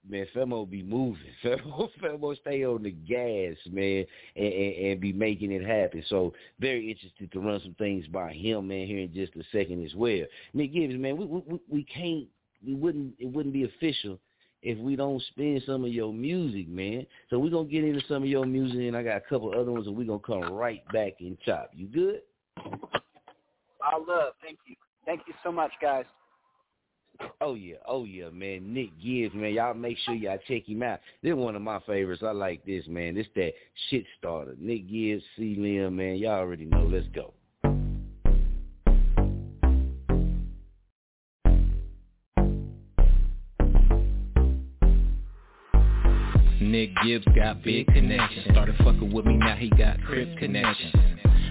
man, 0.09 0.26
Femo 0.35 0.68
be 0.68 0.82
moving. 0.82 1.22
Femo, 1.44 1.88
Femo 2.02 2.37
stay 2.38 2.64
on 2.64 2.82
the 2.82 2.90
gas, 2.90 3.56
man, 3.70 4.04
and, 4.37 4.52
and, 4.52 4.74
and 4.74 5.00
be 5.00 5.12
making 5.12 5.52
it 5.52 5.64
happen. 5.64 6.02
So 6.09 6.32
very 6.61 6.90
interested 6.90 7.30
to 7.32 7.40
run 7.40 7.61
some 7.62 7.74
things 7.74 8.06
by 8.09 8.32
him, 8.32 8.68
man, 8.68 8.87
here 8.87 9.00
in 9.00 9.14
just 9.14 9.35
a 9.37 9.44
second 9.52 9.85
as 9.85 9.94
well. 9.94 10.24
Nick 10.54 10.72
Gibbs, 10.72 10.94
man, 10.94 11.16
we 11.16 11.26
we 11.26 11.61
we 11.68 11.85
can't, 11.85 12.26
we 12.66 12.74
wouldn't, 12.74 13.14
it 13.18 13.26
wouldn't 13.26 13.54
be 13.54 13.64
official 13.64 14.18
if 14.66 14.76
we 14.79 14.96
don't 14.96 15.22
spin 15.31 15.62
some 15.64 15.85
of 15.85 15.92
your 15.92 16.12
music, 16.12 16.68
man. 16.68 17.07
So 17.31 17.38
we're 17.38 17.52
gonna 17.52 17.68
get 17.68 17.85
into 17.85 18.02
some 18.09 18.24
of 18.24 18.29
your 18.29 18.44
music, 18.44 18.81
and 18.81 18.96
I 18.96 19.05
got 19.05 19.18
a 19.18 19.20
couple 19.20 19.52
other 19.52 19.70
ones, 19.70 19.87
and 19.87 19.96
we're 19.96 20.09
gonna 20.09 20.18
come 20.18 20.52
right 20.52 20.83
back 20.92 21.12
and 21.20 21.38
chop. 21.46 21.70
You 21.72 21.87
good? 21.87 22.22
I 23.81 23.96
love. 23.96 24.33
Thank 24.42 24.59
you. 24.66 24.74
Thank 25.05 25.20
you 25.29 25.35
so 25.44 25.52
much, 25.52 25.70
guys. 25.81 26.05
Oh 27.40 27.55
yeah, 27.55 27.76
oh 27.87 28.05
yeah, 28.05 28.29
man. 28.31 28.74
Nick 28.74 28.90
Gibbs, 29.00 29.37
man. 29.37 29.55
Y'all 29.55 29.72
make 29.72 29.98
sure 29.98 30.14
y'all 30.14 30.37
check 30.48 30.68
him 30.68 30.83
out. 30.83 30.98
This 31.22 31.33
one 31.33 31.55
of 31.55 31.62
my 31.62 31.79
favorites. 31.87 32.24
I 32.26 32.33
like 32.33 32.66
this, 32.66 32.85
man. 32.88 33.14
This 33.14 33.29
that 33.37 33.52
shit 33.88 34.05
starter. 34.18 34.57
Nick 34.59 34.90
Gibbs, 34.90 35.22
C 35.37 35.55
Lim, 35.57 35.94
man. 35.94 36.16
Y'all 36.16 36.40
already 36.40 36.64
know. 36.64 36.83
Let's 36.83 37.07
go. 37.14 37.33
Gibbs 47.07 47.25
got 47.37 47.62
big 47.62 47.87
connections. 47.87 48.47
Started 48.51 48.75
fucking 48.79 49.12
with 49.12 49.27
me, 49.27 49.37
now 49.37 49.55
he 49.55 49.71
got 49.71 50.03
crib 50.03 50.37
connections. 50.38 50.92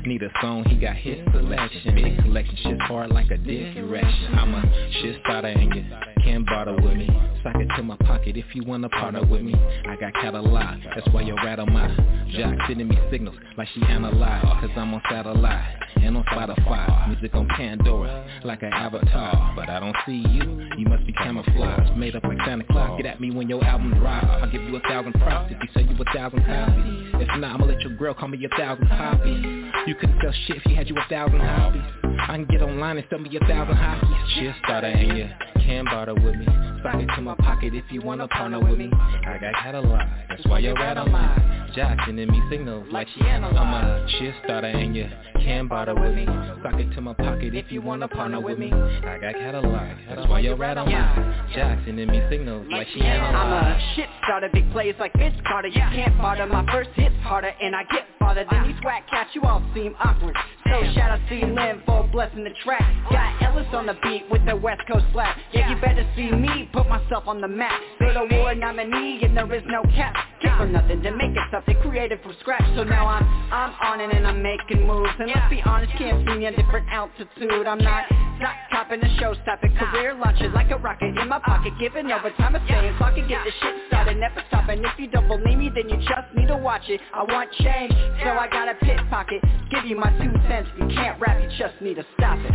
Need 0.06 0.22
a 0.22 0.30
song, 0.41 0.65
he 0.65 0.76
got 0.76 0.98
his 0.98 1.18
selection. 1.32 1.96
Big 1.96 2.22
collection, 2.22 2.58
shit's 2.58 2.82
hard 2.82 3.10
like 3.10 3.32
a 3.32 3.38
dick 3.38 3.78
erection. 3.78 4.34
I'm 4.34 4.54
a 4.54 4.91
shit 5.02 5.22
starter 5.24 5.48
and 5.48 5.74
you 5.74 6.14
can't 6.25 6.45
bother 6.45 6.73
with 6.73 6.97
me. 6.97 7.07
Sock 7.43 7.55
it 7.57 7.69
to 7.77 7.83
my 7.83 7.95
pocket 7.97 8.35
if 8.35 8.45
you 8.53 8.63
wanna 8.65 8.89
partner 8.89 9.23
with 9.23 9.41
me. 9.41 9.53
I 9.88 9.95
got 9.95 10.13
catalog, 10.15 10.79
that's 10.95 11.07
why 11.13 11.21
you 11.21 11.35
rattle 11.35 11.67
my 11.67 11.88
jock 12.31 12.55
sending 12.67 12.88
me 12.88 12.97
signals 13.11 13.35
like 13.57 13.67
she 13.73 13.81
analyze. 13.83 14.43
Cause 14.59 14.71
I'm 14.75 14.93
on 14.93 15.01
satellite 15.09 15.75
and 15.97 16.17
on 16.17 16.23
Spotify. 16.25 17.07
Music 17.07 17.33
on 17.35 17.47
Pandora 17.47 18.27
like 18.43 18.63
an 18.63 18.73
avatar. 18.73 19.53
But 19.55 19.69
I 19.69 19.79
don't 19.79 19.95
see 20.05 20.23
you, 20.27 20.67
you 20.77 20.88
must 20.88 21.05
be 21.05 21.13
camouflaged. 21.13 21.95
Made 21.95 22.15
up 22.15 22.23
like 22.23 22.39
Santa 22.45 22.63
Claus. 22.65 22.97
Get 22.97 23.05
at 23.05 23.21
me 23.21 23.31
when 23.31 23.47
your 23.47 23.63
album 23.63 23.93
drops. 23.99 24.25
I'll 24.27 24.51
give 24.51 24.63
you 24.63 24.75
a 24.75 24.81
thousand 24.81 25.13
props 25.13 25.53
if 25.53 25.59
you 25.61 25.69
sell 25.73 25.83
you 25.83 25.95
a 25.95 26.13
thousand 26.13 26.43
copies. 26.43 27.21
If 27.21 27.39
not, 27.39 27.55
I'ma 27.55 27.65
let 27.65 27.81
your 27.81 27.95
girl 27.95 28.15
call 28.15 28.29
me 28.29 28.43
a 28.43 28.57
thousand 28.57 28.88
copies. 28.88 29.45
You 29.88 29.93
couldn't 29.95 30.19
sell 30.21 30.33
shit 30.47 30.57
if 30.57 30.65
you 30.65 30.75
had 30.75 30.89
you 30.89 30.95
a 30.97 31.05
thousand 31.09 31.39
hobbies. 31.39 31.83
I 32.19 32.38
can 32.38 32.45
get 32.45 32.61
online 32.63 32.97
and 32.97 33.05
sell 33.09 33.19
me 33.19 33.29
a 33.35 33.39
thousand 33.45 33.75
hobbies. 33.75 34.33
Shit 34.33 34.55
starter 34.63 34.88
and 34.88 35.17
you 35.17 35.29
can't 35.65 35.85
bother 35.85 36.14
with 36.23 36.36
me. 36.36 36.45
Sock 36.84 37.01
it 37.01 37.08
to 37.15 37.21
my 37.21 37.36
pocket 37.36 37.73
if 37.73 37.86
you 37.89 38.01
wanna 38.01 38.28
partner 38.28 38.60
with 38.60 38.78
me. 38.78 38.91
I 38.93 39.38
got 39.39 39.54
catalog, 39.56 40.01
that's 40.30 40.45
why 40.45 40.60
you're 40.60 40.75
right 40.75 40.97
on 40.97 41.12
my 41.12 41.71
jock 41.75 41.97
sending 42.06 42.30
me 42.30 42.41
signals 42.49 42.88
like 42.91 43.08
she 43.15 43.21
analyze. 43.21 43.58
I'm 43.58 43.73
a 43.73 44.08
shit 44.19 44.36
starter 44.43 44.67
and 44.67 44.95
you 44.95 45.10
can't 45.41 45.67
bother 45.67 45.95
with 45.95 46.13
me. 46.13 46.25
Sock 46.25 46.80
it 46.80 46.93
to 46.95 47.01
my 47.01 47.13
pocket 47.13 47.56
if 47.56 47.71
you 47.71 47.82
wanna 47.82 48.08
partner 48.08 48.39
with 48.39 48.60
me. 48.60 48.71
I 48.71 49.17
got 49.19 49.34
catalog, 49.34 49.97
that's 50.08 50.28
why 50.30 50.39
you're 50.39 50.56
right 50.56 50.78
on 50.78 50.91
my 50.91 51.45
jock 51.56 51.80
sending 51.86 52.10
me 52.10 52.21
signals 52.30 52.67
like 52.71 52.88
she 52.93 53.01
I'm 53.01 53.51
a 53.51 53.95
shit 53.95 54.10
starter, 54.23 54.49
big 54.54 54.71
plays 54.71 54.95
like 54.99 55.13
Vince 55.17 55.36
Carter. 55.47 55.67
You 55.67 55.82
can't 55.93 56.17
bother 56.17 56.45
my 56.45 56.65
first 56.71 56.89
hit's 56.95 57.15
harder, 57.21 57.51
and 57.62 57.75
I 57.75 57.84
get 57.91 58.08
farther 58.19 58.45
than 58.49 58.67
these 58.67 58.82
whack 58.84 59.10
cats. 59.10 59.30
You 59.34 59.41
all 59.43 59.62
seem 59.73 59.95
awkward. 60.04 60.36
So 60.65 60.82
shout 60.93 61.12
out 61.12 61.19
to 61.30 61.36
Lynn 61.36 61.82
for 61.86 62.08
blessing 62.12 62.43
the 62.43 62.51
track. 62.63 62.84
Got 63.12 63.41
Ellis 63.41 63.67
on 63.73 63.86
the 63.86 63.95
beat 64.01 64.23
with 64.30 64.45
the 64.45 64.56
West 64.56 64.82
Coast 64.91 65.06
slap. 65.13 65.38
Yeah, 65.54 65.69
you 65.69 65.80
better 65.82 66.05
see 66.15 66.32
me 66.32 66.70
put 66.74 66.88
myself 66.88 67.28
on 67.28 67.41
the 67.41 67.48
map. 67.48 67.80
Go 68.00 68.13
to 68.13 68.36
war 68.36 68.56
nominee, 68.56 69.20
and 69.24 69.36
there 69.36 69.52
is 69.54 69.63
no 69.68 69.84
cap. 69.96 70.15
Get 70.41 70.58
for 70.58 70.68
nothing 70.68 71.02
to 71.04 71.12
make 71.12 71.32
it 71.32 71.44
something 71.52 71.76
created 71.82 72.20
from 72.22 72.36
scratch. 72.39 72.63
So 72.76 72.84
now 72.84 73.08
I'm 73.08 73.24
I'm 73.52 73.74
on 73.82 74.02
it 74.02 74.15
and 74.15 74.28
I'm 74.28 74.41
making 74.41 74.86
moves. 74.86 75.12
And 75.20 75.30
let's 75.30 75.50
be 75.50 75.62
honest, 75.63 75.91
can't 75.98 76.28
see 76.28 76.36
me 76.36 76.46
a 76.46 76.56
different 76.56 76.88
altitude. 76.89 77.68
I'm 77.68 77.80
not 77.80 78.06
not 78.39 78.56
copping 78.72 79.02
a 79.04 79.18
show 79.20 79.34
stopping 79.44 79.76
career 79.78 80.13
launching 80.13 80.52
like 80.52 80.72
a 80.72 80.78
rocket 80.78 81.18
in 81.18 81.28
my 81.28 81.39
pocket, 81.39 81.74
giving 81.80 82.12
over 82.12 82.30
time 82.32 82.56
of 82.56 82.62
I 82.65 83.12
can 83.15 83.28
get 83.28 83.44
this 83.44 83.54
shit 83.62 83.76
started, 83.88 84.18
never 84.18 84.44
stopping. 84.48 84.84
If 84.84 85.00
you 85.00 85.08
don't 85.08 85.28
believe 85.28 85.58
me, 85.58 85.72
then 85.74 85.89
you 85.89 85.98
just 85.98 86.36
need 86.36 86.48
to 86.48 86.58
watch 86.58 86.84
it. 86.88 87.00
I 87.13 87.24
want 87.24 87.52
change, 87.54 87.94
so 88.24 88.30
I 88.30 88.48
got 88.52 88.68
a 88.68 88.76
pit 88.76 89.00
pocket. 89.10 89.41
Give 89.70 89.86
you 89.86 89.98
my 89.98 90.12
two 90.18 90.32
cents. 90.48 90.68
You 90.78 90.88
can't 90.88 91.20
rap, 91.20 91.41
you 91.41 91.50
just 91.58 91.82
need 91.82 91.96
to 91.96 92.06
stop 92.18 92.38
it. 92.39 92.52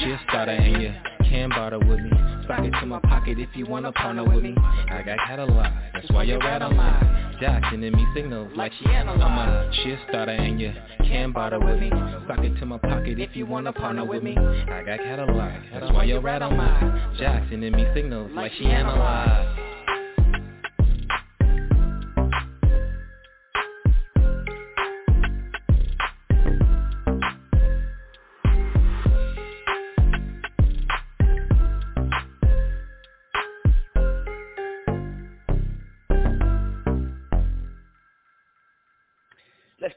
Shit 0.00 0.18
starter 0.28 0.52
and 0.52 0.82
you 0.82 1.21
can 1.32 1.48
bother 1.48 1.78
with 1.78 1.98
me. 1.98 2.10
Sock 2.46 2.60
it 2.64 2.72
to 2.80 2.86
my 2.86 3.00
pocket 3.00 3.38
if 3.38 3.48
you 3.54 3.64
wanna 3.64 3.90
partner 3.92 4.22
with 4.22 4.42
me. 4.42 4.54
I 4.58 5.02
got 5.02 5.18
catalog, 5.26 5.66
that's 5.94 6.10
why 6.10 6.24
you're 6.24 6.38
right 6.38 6.60
on 6.60 6.76
my 6.76 7.38
jock 7.40 7.62
sending 7.70 7.92
me 7.92 8.06
signals 8.14 8.52
like 8.54 8.70
she 8.78 8.86
analyze. 8.86 9.22
I'm 9.22 9.38
a 9.38 9.72
shit 9.82 9.98
starter 10.08 10.32
and 10.32 10.60
you 10.60 10.72
can 10.98 11.32
bother 11.32 11.58
with 11.58 11.80
me. 11.80 11.88
Sock 12.28 12.40
it 12.40 12.58
to 12.60 12.66
my 12.66 12.76
pocket 12.76 13.18
if 13.18 13.34
you 13.34 13.46
wanna 13.46 13.72
partner 13.72 14.04
with 14.04 14.22
me. 14.22 14.36
I 14.36 14.82
got 14.84 14.98
catalog, 14.98 15.52
that's 15.72 15.90
why 15.92 16.04
you're 16.04 16.20
right 16.20 16.42
on 16.42 16.54
my 16.54 17.16
jock 17.18 17.42
sending 17.48 17.72
me 17.72 17.86
signals 17.94 18.30
like 18.34 18.52
she 18.58 18.66
analyze. 18.66 19.81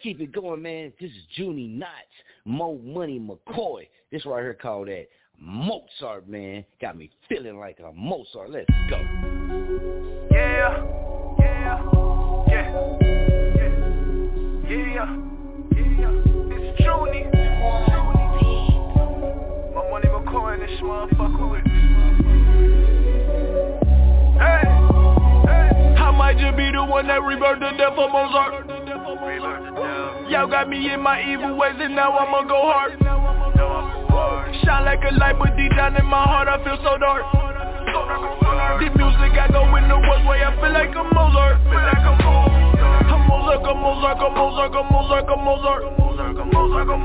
Keep 0.06 0.22
it 0.22 0.32
going, 0.32 0.62
man. 0.62 0.94
This 1.02 1.10
is 1.10 1.24
Junie 1.32 1.68
Knots, 1.68 1.89
Mo 2.46 2.80
Money 2.84 3.20
McCoy. 3.20 3.88
This 4.12 4.24
right 4.28 4.41
here 4.41 4.54
called 4.54 4.88
that 4.88 5.08
Mozart, 5.39 6.30
man. 6.30 6.63
Got 6.80 6.96
me 6.96 7.10
feeling 7.28 7.58
like 7.58 7.80
a 7.80 7.91
Mozart. 7.91 8.52
Let's 8.52 8.68
go. 8.88 8.98
Yeah, 10.30 10.86
yeah, 11.39 11.82
yeah, 12.48 12.70
yeah, 12.70 13.02
yeah. 14.70 15.22
It's 15.72 16.80
Junie. 16.80 17.26
My 19.74 19.89
money 19.89 20.08
McCoy 20.08 20.53
in 20.53 20.60
this 20.60 20.80
motherfucker 20.82 21.64
Hey, 24.38 24.62
hey. 25.47 25.95
I 25.97 26.12
might 26.16 26.38
just 26.38 26.56
be 26.56 26.72
the 26.72 26.86
one 26.86 27.08
that 27.08 27.22
rebirthed 27.22 27.60
the 27.60 27.76
death 27.76 27.97
of 27.97 28.12
Mozart. 28.12 28.66
Y'all 30.30 30.47
got 30.47 30.67
me 30.67 30.91
in 30.91 31.01
my 31.01 31.21
evil 31.21 31.55
ways 31.55 31.78
and 31.78 31.95
now 31.95 32.17
I'ma 32.17 32.41
go 32.49 32.57
hard. 32.65 32.97
Shine 34.65 34.86
like 34.86 35.03
a 35.05 35.13
light 35.13 35.38
but 35.38 35.55
deep 35.55 35.69
down 35.78 35.95
in 35.95 36.05
my 36.05 36.23
heart 36.23 36.47
I 36.47 36.57
feel 36.65 36.78
so 36.82 36.97
dark. 36.97 37.21
This 38.82 38.89
music 38.97 39.38
I 39.38 39.45
go 39.53 39.61
in 39.78 39.86
the 39.86 40.01
worst 40.01 40.26
way 40.26 40.41
I 40.41 40.49
feel 40.57 40.73
like 40.73 40.97
a 40.97 41.03
Mozart. 41.13 41.61
I'm 43.05 43.21
Mozart, 43.30 43.69
I'm 43.69 43.78
Mozart, 43.78 44.17
I'm 44.17 44.34
Mozart, 44.34 44.73
I'm 44.73 44.89
Mozart, 44.89 45.30
I'm 45.30 45.45
Mozart. 45.45 45.84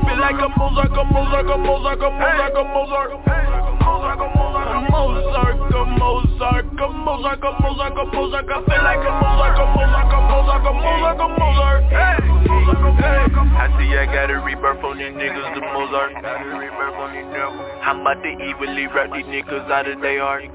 Feel 0.01 0.17
like 0.17 0.41
a 0.41 0.49
Mozart, 0.57 0.89
a 0.89 1.03
Mozart, 1.05 1.45
a 1.45 1.57
Mozart, 1.61 2.01
a 2.01 2.09
Mozart, 2.09 2.57
a 2.57 2.63
Mozart. 2.73 4.60
I'm 4.81 4.89
Mozart, 4.89 5.61
a 5.61 5.85
Mozart, 5.93 6.65
a 6.73 6.87
Mozart, 6.89 7.37
a 7.37 7.51
Mozart, 7.61 7.93
a 7.93 8.05
Mozart. 8.17 8.49
I 8.49 8.65
feel 8.65 8.81
like 8.81 8.97
a 8.97 9.13
Mozart, 9.13 9.61
a 9.61 9.65
Mozart, 9.77 10.09
a 10.09 10.17
Mozart, 10.25 10.65
a 10.65 10.73
Mozart, 10.73 11.21
a 11.21 11.27
Mozart. 11.37 11.85
Hey, 11.85 12.17
hey. 12.17 13.29
I 13.61 13.69
see 13.77 13.93
I 13.93 14.09
got 14.09 14.33
a 14.33 14.41
rebirth 14.41 14.81
on 14.81 14.97
these 14.97 15.13
niggas, 15.13 15.53
the 15.53 15.61
Mozart. 15.61 16.17
I'm 16.17 18.01
about 18.01 18.25
to 18.25 18.31
evilly 18.41 18.89
rap 18.89 19.13
these 19.13 19.29
niggas 19.29 19.69
out 19.69 19.85
of 19.85 20.01
their 20.01 20.17
heart. 20.17 20.49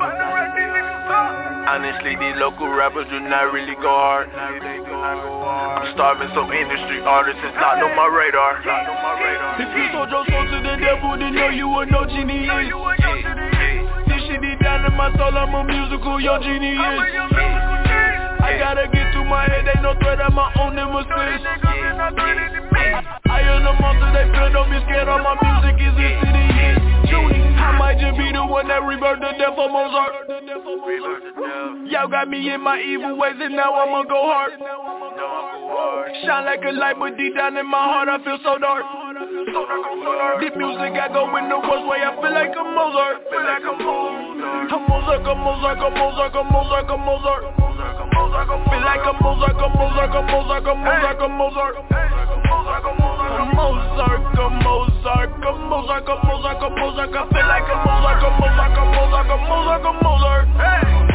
Honestly, 1.71 2.19
these 2.19 2.35
local 2.43 2.67
rappers 2.67 3.07
do 3.07 3.23
not 3.31 3.55
really 3.55 3.79
go 3.79 3.95
hard. 3.95 4.27
I'm 4.35 5.95
starving, 5.95 6.35
so 6.35 6.51
industry 6.51 6.99
artists 7.07 7.47
is 7.47 7.55
not 7.63 7.79
on 7.79 7.95
my 7.95 8.11
radar. 8.11 8.59
If 9.63 9.71
you 9.71 9.87
sold 9.95 10.11
your 10.11 10.27
soul 10.27 10.51
to 10.51 10.59
the 10.67 10.83
devil, 10.83 11.15
then 11.15 11.31
know 11.31 11.55
you 11.55 11.71
would 11.71 11.95
know 11.95 12.03
genius. 12.11 13.55
Down 14.77 14.93
in 14.93 14.97
my 14.97 15.11
soul, 15.17 15.37
I'm 15.37 15.55
a 15.55 15.65
musical, 15.65 16.21
your 16.21 16.39
genius. 16.41 16.79
I 18.41 18.57
gotta 18.59 18.89
get 18.93 19.13
through 19.13 19.25
my 19.25 19.45
head, 19.49 19.67
ain't 19.69 19.83
no 19.83 19.95
threat, 20.01 20.21
I'm 20.21 20.35
my 20.35 20.53
own 20.61 20.75
nemesis. 20.77 21.09
I 23.27 23.41
am 23.41 23.65
the 23.65 23.73
monster 23.81 24.13
they 24.13 24.27
feel, 24.33 24.53
don't 24.53 24.71
be 24.71 24.79
scared, 24.85 25.09
all 25.09 25.23
my 25.23 25.35
music 25.41 25.81
is 25.81 25.97
insidious. 25.97 27.46
I 27.67 27.75
might 27.79 27.99
just 27.99 28.17
be 28.17 28.31
the 28.31 28.47
one 28.47 28.69
that 28.69 28.83
rebirthed 28.83 29.21
the 29.21 29.33
death 29.39 29.59
of 29.59 29.71
Mozart. 29.75 30.13
Y'all 31.91 32.07
got 32.07 32.29
me 32.29 32.39
in 32.53 32.61
my 32.63 32.79
evil 32.79 33.19
ways 33.19 33.35
and 33.43 33.57
now 33.57 33.75
I'ma 33.75 34.05
go 34.05 34.23
hard. 34.23 34.53
Shine 36.23 36.45
like 36.47 36.63
a 36.63 36.71
light, 36.71 36.97
but 36.99 37.17
deep 37.19 37.35
down 37.35 37.57
in 37.57 37.67
my 37.67 37.83
heart 37.83 38.09
I 38.09 38.23
feel 38.23 38.39
so 38.43 38.59
dark. 38.59 38.85
This 40.39 40.55
music 40.55 40.95
I 40.95 41.09
go 41.11 41.27
in 41.37 41.49
the 41.49 41.59
worst 41.59 41.87
way, 41.91 42.07
I 42.07 42.15
feel 42.23 42.31
like 42.31 42.55
a 42.55 42.63
Mozart. 42.63 43.27
Feel 43.35 43.43
like 43.43 43.67
a 43.67 43.75
Mozart. 43.83 44.71
A 44.71 44.79
Mozart, 44.87 45.27
a 45.27 45.35
Mozart, 45.35 45.83
a 45.83 46.43
Mozart, 46.47 46.87
a 46.87 46.97
Mozart. 46.97 47.43
Feel 47.67 48.83
like 48.87 49.07
a 49.07 49.13
Mozart, 49.19 49.59
a 49.59 49.69
Mozart, 49.75 50.15
a 50.15 50.23
Mozart, 50.23 50.67
a 50.67 50.75
Mozart, 50.75 51.19
a 51.19 51.29
Mozart. 51.29 51.75
A 53.27 53.45
Mozart, 53.57 54.37
a 54.37 54.49
Mozart, 54.63 55.31
a 55.33 55.53
Mozart, 55.57 56.09
a 56.09 56.15
Mozart, 56.27 56.63
a 56.63 56.69
Mozart. 56.71 57.15
I 57.17 57.25
feel 57.33 57.47
like 57.47 57.56
a 57.65 57.77
Mozart, 57.89 58.21
a 58.21 58.31
Mozart, 58.37 58.73
a 58.77 58.85
Mozart, 58.85 59.29
a 59.33 59.39
Mozart, 59.49 59.85
a 59.85 59.93
Mozart. 60.05 60.47
Hey, 60.61 61.07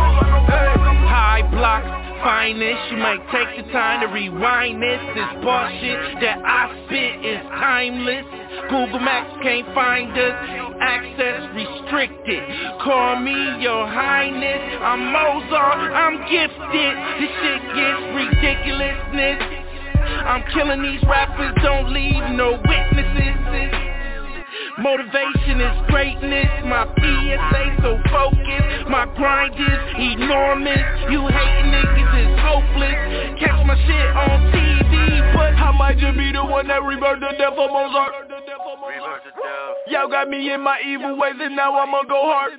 high 1.05 1.45
block 1.51 1.83
finest. 2.23 2.91
You 2.91 2.97
might 2.97 3.21
take 3.29 3.49
the 3.57 3.71
time 3.71 4.01
to 4.01 4.07
rewind 4.07 4.81
this. 4.81 5.01
This 5.13 5.31
bullshit 5.45 6.21
that 6.21 6.41
I 6.41 6.73
spit 6.85 7.25
is 7.25 7.41
timeless. 7.61 8.25
Google 8.69 8.99
Maps 8.99 9.37
can't 9.43 9.67
find 9.73 10.17
us. 10.17 10.35
Access 10.81 11.45
restricted. 11.53 12.41
Call 12.81 13.19
me 13.19 13.61
your 13.61 13.85
highness. 13.85 14.61
I'm 14.81 15.13
Mozart, 15.13 15.93
I'm 15.93 16.17
gifted. 16.25 16.93
This 17.21 17.31
shit 17.37 17.61
gets 17.77 18.01
ridiculousness. 18.17 19.61
I'm 20.25 20.43
killing 20.53 20.81
these 20.81 21.03
rappers, 21.03 21.53
don't 21.61 21.93
leave 21.93 22.23
no 22.33 22.59
witnesses 22.65 23.90
Motivation 24.79 25.59
is 25.59 25.77
greatness, 25.87 26.47
my 26.63 26.87
PSA 26.95 27.63
so 27.83 27.99
focused. 28.07 28.87
My 28.87 29.05
grind 29.17 29.53
is 29.55 29.83
enormous, 29.99 31.11
you 31.11 31.27
hating 31.27 31.71
niggas 31.75 32.13
is 32.15 32.31
hopeless. 32.39 33.39
Catch 33.39 33.65
my 33.67 33.75
shit 33.75 34.09
on 34.15 34.39
TV, 34.55 35.33
but 35.35 35.53
I 35.59 35.75
might 35.77 35.97
just 35.97 36.17
be 36.17 36.31
the 36.31 36.45
one 36.45 36.67
that 36.67 36.81
rebirthed 36.81 37.19
the 37.19 37.35
death 37.37 37.53
of 37.57 37.69
Mozart. 37.71 38.13
Y'all 39.87 40.07
got 40.07 40.29
me 40.29 40.53
in 40.53 40.61
my 40.61 40.79
evil 40.87 41.17
ways 41.17 41.35
and 41.39 41.55
now 41.55 41.75
I'ma 41.75 42.03
go 42.03 42.21
hard. 42.23 42.51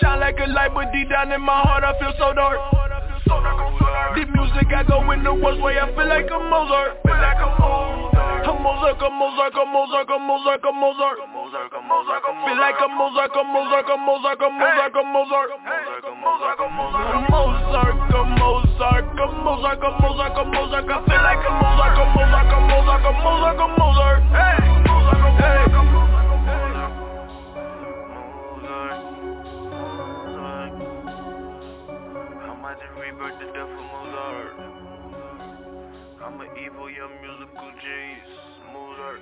Shine 0.00 0.20
like 0.20 0.38
a 0.38 0.46
light 0.46 0.70
but 0.74 0.92
deep 0.92 1.10
down 1.10 1.32
in 1.32 1.40
my 1.40 1.60
heart 1.60 1.82
I 1.82 1.98
feel 1.98 2.12
so 2.18 2.32
dark 2.34 2.85
This 3.26 4.28
music 4.30 4.70
I 4.70 4.86
go 4.86 5.02
in 5.10 5.26
the 5.26 5.34
worst 5.34 5.60
way 5.60 5.74
I 5.78 5.90
feel 5.90 6.06
like 6.06 6.30
a 6.30 6.38
Mozart 6.38 7.02
Feel 7.02 7.18
like 7.18 7.42
a 7.42 7.50
Mozart 7.58 8.06
a 8.46 8.54
Mozart, 8.54 9.02
a 9.02 9.10
Mozart, 9.10 10.08
a 10.08 10.16
Mozart, 10.16 10.62
a 10.62 10.70
Mozart, 10.70 11.18
a 11.18 11.80
Mozart. 11.82 12.22
Feel 12.46 12.58
like 12.58 12.78
a 12.78 12.88
Mozart, 12.88 13.34
a 13.34 13.42
Mozart, 13.42 13.90
a 13.90 13.96
Mozart, 13.98 14.38
a 14.38 14.48
Mozart, 14.48 14.94
a 14.94 15.02
Mozart. 15.02 15.50
Mozart, 16.16 16.58
a 16.58 16.68
Mozart, 16.70 17.18
a 18.06 18.22
Mozart, 19.26 19.82
a 19.82 19.90
Mozart, 20.00 20.38
a 20.38 20.44
Mozart. 20.46 20.86
I 20.86 21.02
feel 21.02 21.22
like 21.26 21.42
a 21.42 21.52
Mozart, 21.58 21.98
a 21.98 22.06
Mozart, 22.14 22.46
a 22.46 22.60
Mozart, 22.70 23.02
a 23.02 23.12
Mozart, 23.26 23.58
a 23.58 23.68
Mozart. 23.74 24.22
Hey, 24.30 24.62
hey. 25.42 26.35
Rebirth 33.06 33.38
the 33.38 33.46
death 33.52 33.70
of 33.70 33.70
Mozart. 33.70 34.52
I'm 36.24 36.40
an 36.40 36.48
evil 36.58 36.90
young 36.90 37.12
musical 37.22 37.70
genius. 37.80 38.30
Mozart. 38.72 39.20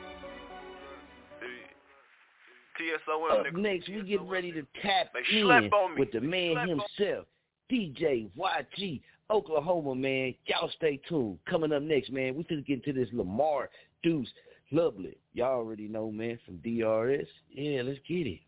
Up 3.31 3.55
next, 3.55 3.89
we 3.89 4.03
get 4.03 4.23
ready 4.23 4.51
to 4.53 4.63
tap 4.81 5.13
in 5.15 5.43
slept 5.43 5.73
on 5.73 5.95
me. 5.95 6.01
with 6.01 6.13
the 6.13 6.21
man 6.21 6.67
himself, 6.67 7.27
DJ 7.71 8.29
YG, 8.37 9.03
Oklahoma, 9.31 9.95
man. 9.95 10.35
Y'all 10.47 10.71
stay 10.77 10.99
tuned. 11.07 11.39
Coming 11.49 11.73
up 11.73 11.83
next, 11.83 12.11
man, 12.11 12.35
we 12.35 12.43
finna 12.45 12.67
get 12.67 12.85
into 12.85 12.99
this 12.99 13.13
Lamar 13.13 13.69
Deuce 14.03 14.29
Lovely. 14.73 15.17
Y'all 15.35 15.59
already 15.59 15.89
know, 15.89 16.11
man, 16.11 16.39
from 16.47 16.57
DRS. 16.57 17.29
Yeah, 17.51 17.83
let's 17.83 18.01
get 18.09 18.27
it. 18.27 18.41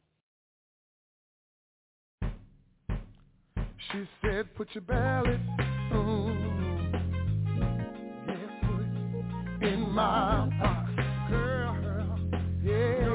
She 3.93 4.09
said, 4.23 4.55
put 4.57 4.69
your 4.75 4.83
ballot 4.83 5.41
mm, 5.93 6.93
yeah, 8.27 8.35
put 8.63 8.87
it 9.63 9.73
in 9.73 9.81
my 9.91 10.49
box. 10.61 10.91
Girl, 11.31 11.77
yeah. 12.63 13.07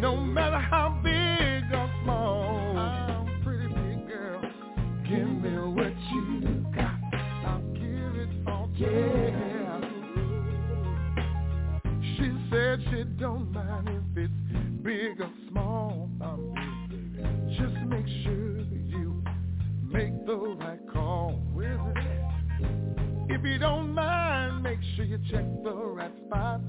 No 0.00 0.16
matter 0.16 0.58
how 0.58 0.98
big 1.04 1.72
or 1.72 1.90
small, 2.02 2.76
I'm 2.76 3.42
pretty 3.44 3.68
big 3.68 4.08
girl. 4.08 4.42
Give 5.08 5.28
me 5.28 5.56
what 5.72 5.94
you 6.12 6.66
got. 6.74 6.98
I'll 7.46 7.62
give 7.74 8.16
it 8.16 8.28
all 8.48 8.68
to 8.78 8.80
you. 8.80 9.32
She 12.16 12.28
said 12.50 12.80
she 12.90 13.04
don't 13.20 13.52
mind 13.52 13.88
if 13.88 14.16
it's 14.24 14.82
big 14.82 15.20
or 15.20 15.30
small. 15.50 16.01
Make 19.92 20.26
the 20.26 20.34
right 20.34 20.80
call. 20.92 21.38
Where's 21.52 21.78
it? 21.96 22.66
If 23.28 23.44
you 23.44 23.58
don't 23.58 23.92
mind, 23.92 24.62
make 24.62 24.78
sure 24.96 25.04
you 25.04 25.18
check 25.30 25.44
the 25.62 25.72
right 25.72 26.12
spot. 26.26 26.60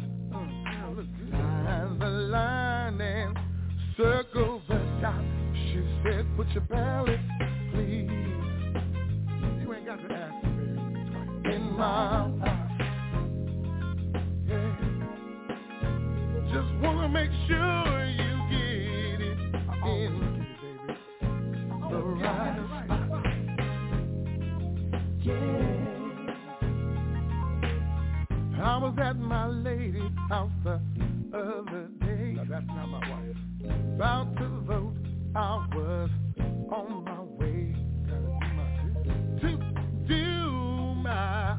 Look. 0.96 1.06
Line 1.32 1.98
the 1.98 2.06
line 2.06 3.02
and 3.02 3.38
circle 3.98 4.62
the 4.68 4.76
top. 5.02 5.24
She 5.54 5.82
said, 6.04 6.26
put 6.36 6.48
your 6.50 6.62
ballot, 6.64 7.20
please. 7.72 8.10
You 9.62 9.74
ain't 9.74 9.86
got 9.86 10.08
to 10.08 10.14
ask 10.14 10.46
me. 10.46 10.52
In 11.52 11.74
my 11.78 12.28
box. 12.28 12.74
Yeah. 14.48 14.76
Just 16.54 16.72
wanna 16.84 17.10
make 17.10 17.32
sure 17.48 18.06
you 18.06 18.23
was 28.84 28.94
at 29.02 29.18
my 29.18 29.48
lady's 29.48 30.12
house 30.28 30.52
the 30.66 30.82
other 31.34 31.88
day. 32.02 32.34
Now 32.36 32.44
that's 32.50 32.68
not 32.68 32.88
my 32.88 33.00
wife. 33.10 33.38
About 33.96 34.36
to 34.36 34.48
vote, 34.68 34.94
I 35.34 35.66
was 35.74 36.10
on 36.70 37.06
my 37.06 37.22
way. 37.22 37.74
To 39.40 39.58
do 40.06 40.26
my 41.02 41.58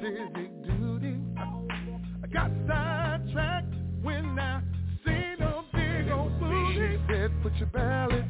civic 0.00 0.64
duty. 0.64 1.16
I 1.36 2.26
got 2.32 2.50
sidetracked 2.66 3.74
when 4.02 4.38
I 4.38 4.62
seen 5.04 5.42
a 5.42 5.62
big 5.74 6.10
old 6.10 6.40
booty. 6.40 6.74
She 6.74 7.12
said, 7.12 7.30
put 7.42 7.54
your 7.56 7.68
ballot 7.68 8.24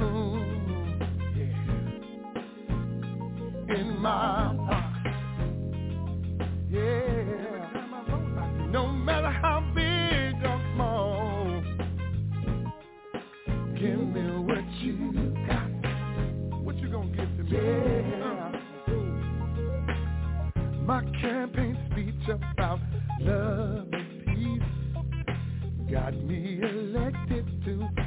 mm, 0.00 0.98
yeah, 3.68 3.76
in 3.76 3.98
my 4.00 4.63
elected 27.14 27.64
to 27.64 28.03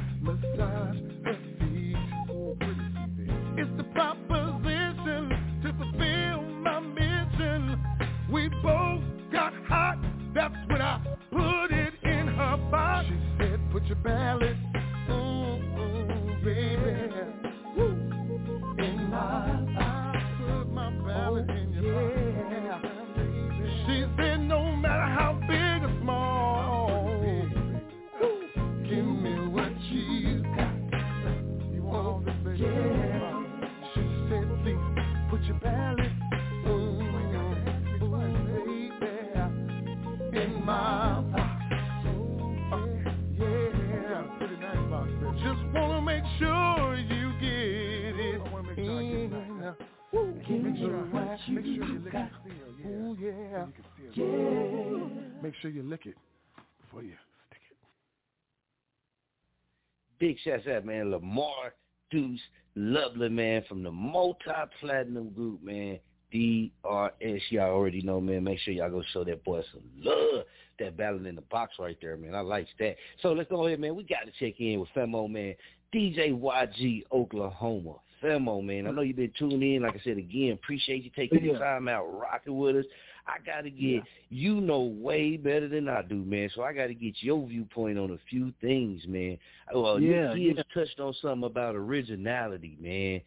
Big 60.18 60.36
shouts 60.44 60.66
out, 60.66 60.84
man. 60.84 61.10
Lamar 61.10 61.74
Deuce, 62.10 62.40
lovely 62.74 63.28
man 63.28 63.64
from 63.68 63.82
the 63.82 63.90
multi-platinum 63.90 65.30
group, 65.30 65.62
man. 65.62 65.98
DRS, 66.30 67.42
y'all 67.50 67.70
already 67.70 68.02
know, 68.02 68.20
man. 68.20 68.44
Make 68.44 68.58
sure 68.60 68.74
y'all 68.74 68.90
go 68.90 69.02
show 69.12 69.24
that 69.24 69.44
boy 69.44 69.62
some 69.72 69.82
love. 69.98 70.44
That 70.78 70.96
battle 70.96 71.26
in 71.26 71.34
the 71.34 71.42
box 71.42 71.74
right 71.78 71.96
there, 72.00 72.16
man. 72.16 72.34
I 72.34 72.40
like 72.40 72.68
that. 72.78 72.96
So 73.22 73.32
let's 73.32 73.48
go 73.48 73.66
ahead, 73.66 73.80
man. 73.80 73.96
We 73.96 74.04
got 74.04 74.26
to 74.26 74.32
check 74.38 74.60
in 74.60 74.80
with 74.80 74.90
Femo, 74.94 75.28
man. 75.30 75.54
DJ 75.92 76.38
YG, 76.38 77.04
Oklahoma. 77.10 77.94
Femo, 78.22 78.62
man. 78.62 78.86
I 78.86 78.90
know 78.90 79.02
you've 79.02 79.16
been 79.16 79.32
tuning 79.38 79.76
in. 79.76 79.82
Like 79.82 79.94
I 79.94 80.00
said 80.04 80.18
again, 80.18 80.52
appreciate 80.52 81.04
you 81.04 81.10
taking 81.16 81.44
yeah. 81.44 81.54
the 81.54 81.58
time 81.58 81.88
out, 81.88 82.04
rocking 82.06 82.56
with 82.56 82.76
us. 82.76 82.84
I 83.28 83.36
gotta 83.44 83.68
get 83.68 83.80
yeah. 83.80 84.00
you 84.30 84.60
know 84.60 84.80
way 84.80 85.36
better 85.36 85.68
than 85.68 85.88
I 85.88 86.02
do, 86.02 86.16
man. 86.16 86.48
So 86.54 86.62
I 86.62 86.72
gotta 86.72 86.94
get 86.94 87.14
your 87.20 87.46
viewpoint 87.46 87.98
on 87.98 88.12
a 88.12 88.18
few 88.30 88.52
things, 88.60 89.02
man. 89.06 89.38
Well, 89.72 90.00
yeah, 90.00 90.32
you 90.32 90.54
yeah. 90.56 90.62
touched 90.72 90.98
on 90.98 91.14
something 91.20 91.44
about 91.44 91.74
originality, 91.74 92.76
man. 92.80 93.20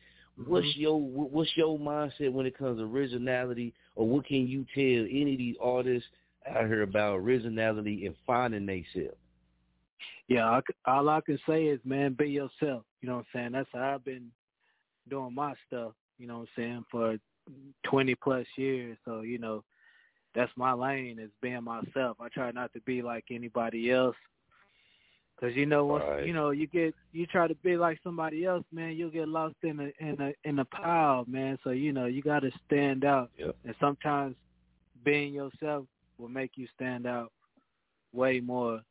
What's 0.48 0.66
Mm-hmm. 0.68 0.82
your 0.82 1.00
what's 1.00 1.56
your 1.56 1.78
mindset 1.78 2.32
when 2.32 2.46
it 2.46 2.58
comes 2.58 2.80
to 2.80 2.86
originality, 2.86 3.74
or 3.96 4.08
what 4.08 4.26
can 4.26 4.48
you 4.48 4.66
tell 4.74 5.06
any 5.06 5.34
of 5.34 5.38
these 5.38 5.56
artists 5.62 6.08
out 6.50 6.66
here 6.66 6.82
about 6.82 7.18
originality 7.18 8.06
and 8.08 8.16
finding 8.26 8.66
themselves? 8.66 9.18
Yeah, 10.28 10.50
I, 10.50 10.62
all 10.90 11.10
I 11.10 11.22
can 11.22 11.38
say 11.48 11.66
is, 11.66 11.80
man, 11.84 12.14
be 12.14 12.30
yourself. 12.30 12.84
You 13.02 13.10
know 13.10 13.18
what 13.18 13.20
I'm 13.20 13.26
saying? 13.34 13.52
That's 13.52 13.70
how 13.74 13.96
I've 13.96 14.06
been 14.06 14.32
doing 15.10 15.36
my 15.36 15.54
stuff. 15.68 15.92
You 16.18 16.28
know 16.28 16.40
what 16.40 16.48
I'm 16.58 16.64
saying 16.64 16.86
for 16.90 17.18
20 17.84 18.16
plus 18.16 18.46
years. 18.56 18.98
So 19.06 19.22
you 19.22 19.38
know, 19.38 19.64
that's 20.36 20.52
my 20.56 20.74
lane 20.74 21.20
is 21.20 21.30
being 21.42 21.64
myself. 21.64 22.18
I 22.20 22.30
try 22.30 22.52
not 22.52 22.72
to 22.74 22.82
be 22.82 23.02
like 23.02 23.26
anybody 23.32 23.92
else. 23.92 24.16
Cause 25.40 25.54
you 25.56 25.66
know 25.66 25.86
once 25.86 26.04
Right. 26.08 26.26
you 26.28 26.34
know 26.34 26.52
you 26.52 26.68
get 26.68 26.94
you 27.14 27.26
try 27.26 27.48
to 27.48 27.56
be 27.56 27.76
like 27.76 27.98
somebody 28.04 28.46
else, 28.46 28.64
man, 28.72 28.96
you'll 28.96 29.10
get 29.10 29.28
lost 29.28 29.56
in 29.64 29.80
a 29.80 29.92
in 30.06 30.22
a 30.22 30.34
in 30.48 30.60
a 30.60 30.66
pile, 30.66 31.26
man. 31.28 31.58
So 31.64 31.72
you 31.72 31.94
know 31.94 32.06
you 32.06 32.22
got 32.22 32.42
to 32.42 32.52
stand 32.68 33.04
out, 33.04 33.32
Yep. 33.38 33.56
and 33.66 33.76
sometimes 33.80 34.36
being 35.04 35.34
yourself 35.34 35.86
will 36.20 36.30
make 36.30 36.52
you 36.58 36.68
stand 36.76 37.08
out 37.08 37.32
way 38.14 38.40
more 38.40 38.82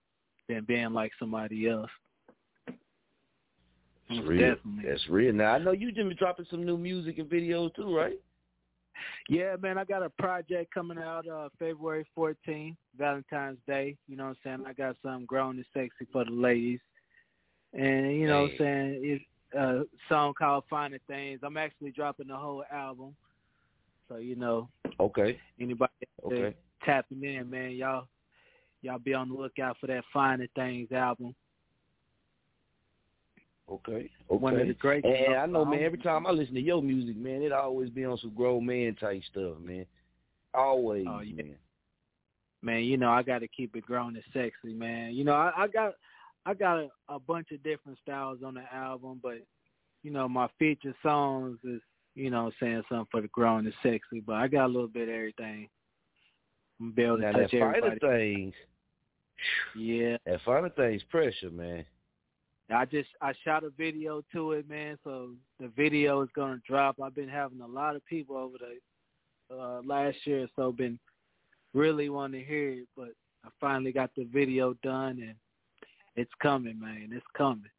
than 0.49 0.65
being 0.65 0.93
like 0.93 1.13
somebody 1.21 1.69
else. 1.69 1.91
That's 4.09 4.27
real. 4.27 4.55
definitely. 4.57 4.91
That's 4.91 5.09
real. 5.09 5.33
Now 5.33 5.53
I 5.53 5.59
know 5.59 5.71
you've 5.71 5.95
been 5.95 6.13
dropping 6.19 6.47
some 6.51 6.67
new 6.67 6.77
music 6.77 7.19
and 7.19 7.31
videos 7.31 7.73
too, 7.77 7.95
right? 7.95 8.19
Yeah, 9.29 9.57
man, 9.61 9.79
I 9.79 9.85
got 9.85 10.03
a 10.03 10.11
project 10.11 10.73
coming 10.73 10.99
out 10.99 11.29
uh 11.29 11.49
February 11.59 12.07
14th, 12.17 12.77
Valentine's 12.99 13.59
Day. 13.67 13.97
You 14.09 14.17
know 14.17 14.25
what 14.25 14.37
I'm 14.45 14.59
saying? 14.59 14.65
I 14.67 14.73
got 14.73 14.97
something 15.03 15.27
grown 15.27 15.57
and 15.57 15.65
sexy 15.73 16.07
for 16.13 16.25
the 16.25 16.31
ladies. 16.31 16.81
And 17.73 18.17
you 18.17 18.27
know 18.27 18.43
what 18.43 18.53
I'm 18.53 18.59
saying? 18.59 19.01
It's 19.03 19.25
a 19.57 19.83
song 20.09 20.35
called 20.37 20.65
Finer 20.69 20.99
Things. 21.07 21.41
I'm 21.43 21.57
actually 21.57 21.93
dropping 21.93 22.29
the 22.29 22.37
whole 22.37 22.65
album. 22.73 23.15
So, 24.09 24.17
you 24.17 24.37
know, 24.37 24.69
Okay. 24.99 25.41
anybody 25.61 25.93
Okay. 26.25 26.55
tapping 26.85 27.23
in, 27.23 27.49
man, 27.49 27.73
y'all 27.73 28.09
y'all 28.83 28.99
be 28.99 29.15
on 29.15 29.29
the 29.29 29.35
lookout 29.35 29.77
for 29.79 29.87
that 29.87 30.05
Finer 30.13 30.49
Things 30.55 30.91
album. 30.93 31.35
Okay. 33.71 33.93
Okay. 33.93 34.11
One 34.29 34.59
of 34.59 34.67
the 34.67 34.75
great 34.75 35.05
And 35.05 35.35
I 35.35 35.47
know, 35.47 35.65
man. 35.65 35.83
Every 35.83 35.99
time 35.99 36.27
I 36.27 36.31
listen 36.31 36.55
to 36.55 36.61
your 36.61 36.83
music, 36.83 37.17
man, 37.17 37.43
it 37.43 37.53
always 37.53 37.91
be 37.91 38.05
on 38.05 38.19
some 38.19 38.35
grown 38.35 38.67
man 38.67 38.97
type 38.97 39.23
stuff, 39.31 39.59
man. 39.63 39.87
Always, 40.53 41.07
Oh, 41.09 41.21
yeah. 41.21 41.43
man. 41.43 41.57
man, 42.63 42.83
you 42.83 42.97
know, 42.97 43.11
I 43.11 43.23
got 43.23 43.39
to 43.41 43.49
keep 43.49 43.77
it 43.77 43.87
grown 43.87 44.17
and 44.17 44.25
sexy, 44.33 44.75
man. 44.75 45.15
You 45.15 45.25
know, 45.25 45.35
I, 45.35 45.53
I 45.57 45.69
got 45.69 45.93
I 46.47 46.55
got 46.55 46.79
a, 46.79 46.89
a 47.09 47.19
bunch 47.21 47.53
of 47.53 47.63
different 47.63 47.99
styles 48.03 48.39
on 48.45 48.55
the 48.55 48.65
album, 48.75 49.21
but 49.23 49.39
you 50.03 50.11
know, 50.11 50.29
my 50.29 50.49
feature 50.59 50.95
songs 51.03 51.59
is 51.65 51.81
you 52.17 52.31
know 52.31 52.51
saying 52.59 52.83
something 52.89 53.07
for 53.11 53.21
the 53.21 53.29
grown 53.29 53.67
and 53.67 53.75
sexy. 53.83 54.21
But 54.27 54.37
I 54.37 54.49
got 54.49 54.67
a 54.67 54.73
little 54.73 54.89
bit 54.89 55.09
of 55.09 55.15
everything. 55.15 55.69
I'm 56.81 56.95
able 56.99 57.19
to 57.19 57.33
touch 57.33 57.51
that 57.53 57.77
everybody. 57.77 57.99
things, 58.01 58.55
Yeah, 59.77 60.17
that 60.27 60.41
final 60.45 60.71
things 60.71 61.03
pressure, 61.11 61.51
man. 61.51 61.85
I 62.73 62.85
just 62.85 63.09
I 63.21 63.33
shot 63.45 63.65
a 63.65 63.71
video 63.71 64.23
to 64.33 64.53
it, 64.53 64.69
man. 64.69 64.99
So 65.05 65.31
the 65.59 65.69
video 65.69 66.23
is 66.23 66.29
gonna 66.35 66.61
drop. 66.67 66.97
I've 67.03 67.15
been 67.15 67.29
having 67.29 67.61
a 67.61 67.67
lot 67.67 67.97
of 67.97 68.05
people 68.07 68.37
over 68.37 68.57
the 68.59 69.55
uh, 69.55 69.81
last 69.85 70.17
year 70.25 70.45
or 70.45 70.49
so 70.57 70.73
been 70.73 70.99
really 71.75 72.09
wanting 72.09 72.41
to 72.41 72.47
hear 72.47 72.71
it, 72.71 72.89
but 72.97 73.11
I 73.45 73.49
finally 73.61 73.93
got 73.93 74.11
the 74.17 74.25
video 74.25 74.75
done 74.83 75.21
and 75.21 75.35
it's 76.17 76.31
coming, 76.43 76.79
man. 76.79 77.11
It's 77.13 77.25
coming. 77.37 77.71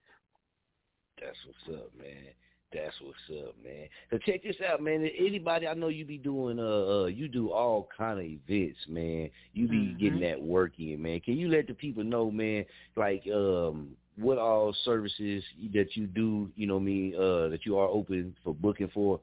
That's 1.21 1.37
what's 1.45 1.79
up, 1.81 1.91
man. 1.97 2.33
That's 2.73 2.95
what's 3.01 3.45
up, 3.47 3.55
man. 3.63 3.87
So 4.09 4.17
check 4.25 4.43
this 4.43 4.55
out, 4.65 4.81
man. 4.81 5.07
Anybody 5.17 5.67
I 5.67 5.73
know 5.73 5.89
you 5.89 6.05
be 6.05 6.17
doing 6.17 6.57
uh, 6.57 7.03
uh 7.03 7.05
you 7.05 7.27
do 7.27 7.51
all 7.51 7.89
kind 7.97 8.19
of 8.19 8.25
events, 8.25 8.79
man. 8.87 9.29
You 9.53 9.67
be 9.67 9.93
Mhm. 9.93 9.99
getting 9.99 10.21
that 10.21 10.41
work 10.41 10.79
in, 10.79 11.01
man. 11.01 11.19
Can 11.19 11.35
you 11.37 11.49
let 11.49 11.67
the 11.67 11.73
people 11.73 12.03
know, 12.03 12.31
man, 12.31 12.65
like 12.95 13.27
um 13.27 13.95
what 14.17 14.37
all 14.37 14.75
services 14.83 15.43
that 15.73 15.95
you 15.95 16.07
do, 16.07 16.49
you 16.55 16.67
know 16.67 16.77
I 16.77 16.81
mean, 16.81 17.15
uh 17.15 17.49
that 17.49 17.65
you 17.65 17.77
are 17.77 17.87
open 17.87 18.35
for 18.43 18.53
booking 18.53 18.89
for? 18.93 19.19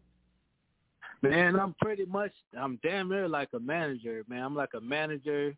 Man, 1.22 1.58
I'm 1.58 1.74
pretty 1.80 2.04
much 2.04 2.32
I'm 2.58 2.78
damn 2.82 3.08
near 3.08 3.28
like 3.28 3.48
a 3.54 3.60
manager, 3.60 4.24
man. 4.28 4.42
I'm 4.42 4.54
like 4.54 4.74
a 4.74 4.80
manager. 4.80 5.54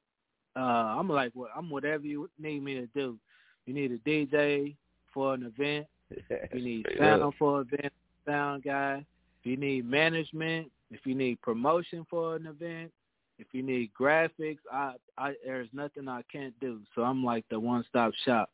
Uh 0.57 0.61
I'm 0.99 1.09
like 1.09 1.33
what 1.35 1.51
I'm 1.57 1.71
whatever 1.71 2.05
you 2.05 2.29
need 2.39 2.63
me 2.63 2.75
to 2.75 2.87
do. 2.89 3.19
You 3.67 3.75
need 3.75 3.93
a 3.93 3.99
DJ 3.99 4.75
for 5.13 5.35
an 5.35 5.45
event. 5.45 5.87
You 6.53 6.63
need 6.63 6.87
sound 6.99 7.23
up. 7.23 7.35
for 7.39 7.61
an 7.61 7.69
event, 7.73 7.93
sound 8.27 8.65
guy. 8.65 9.05
If 9.41 9.51
you 9.51 9.57
need 9.57 9.89
management, 9.89 10.71
if 10.91 11.07
you 11.07 11.15
need 11.15 11.41
promotion 11.41 12.05
for 12.11 12.37
an 12.37 12.47
event, 12.47 12.91
if 13.39 13.47
you 13.53 13.63
need 13.63 13.91
graphics, 13.99 14.59
I, 14.71 14.95
I 15.17 15.35
there's 15.45 15.69
nothing 15.73 16.09
I 16.09 16.23
can't 16.31 16.59
do. 16.61 16.81
So 16.95 17.03
I'm 17.03 17.25
like 17.25 17.45
the 17.49 17.59
one 17.59 17.85
stop 17.89 18.13
shop. 18.25 18.51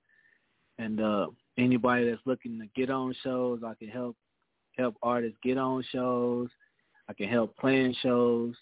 And 0.79 1.01
uh 1.01 1.29
anybody 1.57 2.11
that's 2.11 2.21
looking 2.27 2.59
to 2.61 2.67
get 2.75 2.91
on 2.91 3.15
shows, 3.23 3.61
I 3.65 3.75
can 3.75 3.89
help 3.89 4.17
help 4.77 4.97
artists 5.03 5.39
get 5.43 5.57
on 5.59 5.83
shows. 5.91 6.49
I 7.09 7.13
can 7.15 7.29
help 7.29 7.57
plan 7.57 7.95
shows. 8.03 8.55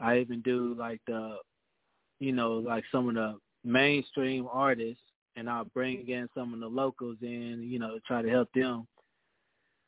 I 0.00 0.18
even 0.18 0.40
do 0.40 0.74
like 0.78 1.00
the 1.06 1.36
you 2.20 2.32
know, 2.32 2.54
like 2.54 2.84
some 2.90 3.08
of 3.08 3.14
the 3.14 3.38
mainstream 3.64 4.48
artists 4.50 5.02
and 5.36 5.50
I'll 5.50 5.64
bring 5.64 6.08
in 6.08 6.28
some 6.34 6.54
of 6.54 6.60
the 6.60 6.66
locals 6.66 7.16
in, 7.20 7.60
you 7.68 7.78
know, 7.78 7.94
to 7.94 8.00
try 8.00 8.22
to 8.22 8.28
help 8.30 8.48
them, 8.54 8.86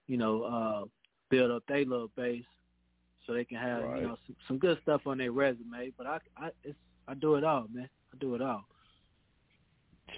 you 0.07 0.16
know, 0.16 0.42
uh 0.42 0.84
build 1.30 1.50
up 1.50 1.62
their 1.68 1.84
little 1.84 2.11
base 2.16 2.44
so 3.26 3.32
they 3.32 3.44
can 3.44 3.57
have, 3.57 3.82
Right. 3.82 4.00
you 4.02 4.07
know, 4.09 4.16
some, 4.26 4.36
some 4.46 4.59
good 4.59 4.78
stuff 4.82 5.02
on 5.07 5.18
their 5.18 5.32
resume. 5.32 5.92
But 5.96 6.07
I 6.07 6.18
I 6.36 6.50
it's 6.64 6.76
I 7.09 7.14
do 7.14 7.36
it 7.36 7.44
all, 7.44 7.66
man. 7.72 7.88
I 8.12 8.16
do 8.18 8.34
it 8.34 8.42
all. 8.42 8.64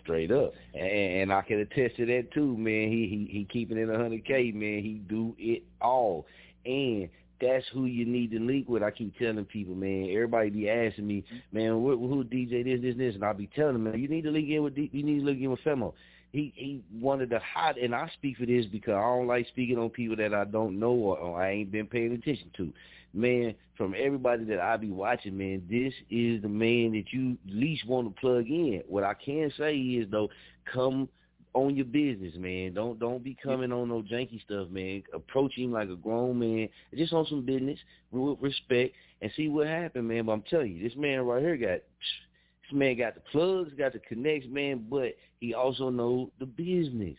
Straight 0.03 0.31
up, 0.31 0.53
and, 0.75 0.83
and 0.83 1.33
I 1.33 1.41
can 1.43 1.61
attest 1.61 1.97
to 1.97 2.07
that 2.07 2.31
too, 2.33 2.57
man. 2.57 2.89
He 2.89 3.09
he 3.09 3.39
he 3.39 3.47
keeping 3.51 3.79
it 3.79 3.89
a 3.89 3.97
hundred 3.97 4.25
k, 4.27 4.53
man. 4.53 4.83
He 4.83 5.01
do 5.09 5.35
it 5.39 5.63
all, 5.81 6.27
and 6.67 7.09
that's 7.41 7.65
who 7.73 7.87
you 7.87 8.05
need 8.05 8.31
to 8.33 8.39
link 8.39 8.69
with. 8.69 8.83
I 8.83 8.91
keep 8.91 9.17
telling 9.19 9.45
people, 9.47 9.75
man. 9.75 10.11
Everybody 10.13 10.51
be 10.51 10.69
asking 10.69 11.07
me, 11.07 11.25
man, 11.53 11.71
who, 11.71 11.97
who 11.97 12.25
DJ 12.25 12.65
this, 12.65 12.83
this, 12.83 12.97
this, 12.97 13.15
and 13.15 13.25
I 13.25 13.33
be 13.33 13.49
telling 13.55 13.75
them, 13.75 13.85
man, 13.85 13.99
you 13.99 14.09
need 14.09 14.23
to 14.23 14.31
link 14.31 14.49
in 14.49 14.63
with 14.63 14.75
D, 14.75 14.91
you 14.93 15.03
need 15.03 15.21
to 15.21 15.25
link 15.25 15.41
in 15.41 15.51
with 15.51 15.61
Femo. 15.61 15.95
He 16.33 16.53
he 16.55 16.83
one 17.01 17.23
of 17.23 17.31
the 17.31 17.39
hot, 17.39 17.81
and 17.81 17.95
I 17.95 18.11
speak 18.13 18.37
for 18.37 18.45
this 18.45 18.67
because 18.67 18.95
I 18.95 19.01
don't 19.01 19.27
like 19.27 19.47
speaking 19.49 19.79
on 19.79 19.89
people 19.89 20.17
that 20.17 20.35
I 20.35 20.45
don't 20.45 20.79
know 20.79 20.93
or, 20.93 21.17
or 21.17 21.43
I 21.43 21.51
ain't 21.53 21.73
been 21.73 21.87
paying 21.87 22.13
attention 22.13 22.51
to. 22.59 22.73
Man, 23.15 23.55
from 23.77 23.95
everybody 23.99 24.45
that 24.45 24.61
I 24.61 24.77
be 24.77 24.91
watching, 24.91 25.39
man, 25.39 25.63
this 25.71 25.95
is 26.11 26.43
the 26.43 26.49
man 26.49 26.93
that 26.93 27.05
you 27.11 27.39
least 27.47 27.87
want 27.87 28.15
to 28.15 28.21
plug 28.21 28.47
in. 28.49 28.83
What 28.87 29.05
I 29.05 29.15
can 29.15 29.51
say 29.57 29.77
is 29.77 30.11
though, 30.11 30.29
come 30.73 31.09
on 31.55 31.75
your 31.75 31.87
business, 31.87 32.35
man. 32.37 32.75
Don't 32.75 32.99
don't 32.99 33.25
be 33.25 33.37
coming 33.43 33.73
on 33.73 33.89
no 33.89 34.03
janky 34.03 34.41
stuff, 34.43 34.69
man. 34.71 35.03
Approach 35.15 35.55
him 35.55 35.73
like 35.73 35.89
a 35.89 35.97
grown 35.97 36.39
man, 36.39 36.69
just 36.95 37.13
on 37.13 37.27
some 37.27 37.43
business 37.43 37.79
with 38.11 38.39
respect, 38.41 38.95
and 39.23 39.33
see 39.37 39.49
what 39.49 39.67
happens, 39.67 40.07
man. 40.07 40.27
But 40.27 40.33
I'm 40.33 40.43
telling 40.43 40.77
you, 40.77 40.87
this 40.87 40.97
man 40.97 41.21
right 41.23 41.43
here 41.43 41.57
got 41.57 41.69
this 41.69 42.73
man 42.73 42.99
got 42.99 43.15
the 43.15 43.21
plugs, 43.33 43.73
got 43.79 43.95
the 43.95 44.01
connects, 44.01 44.47
man. 44.51 44.87
But 44.89 45.17
he 45.41 45.55
also 45.55 45.91
know 45.91 46.31
the 46.39 46.47
business. 46.47 47.17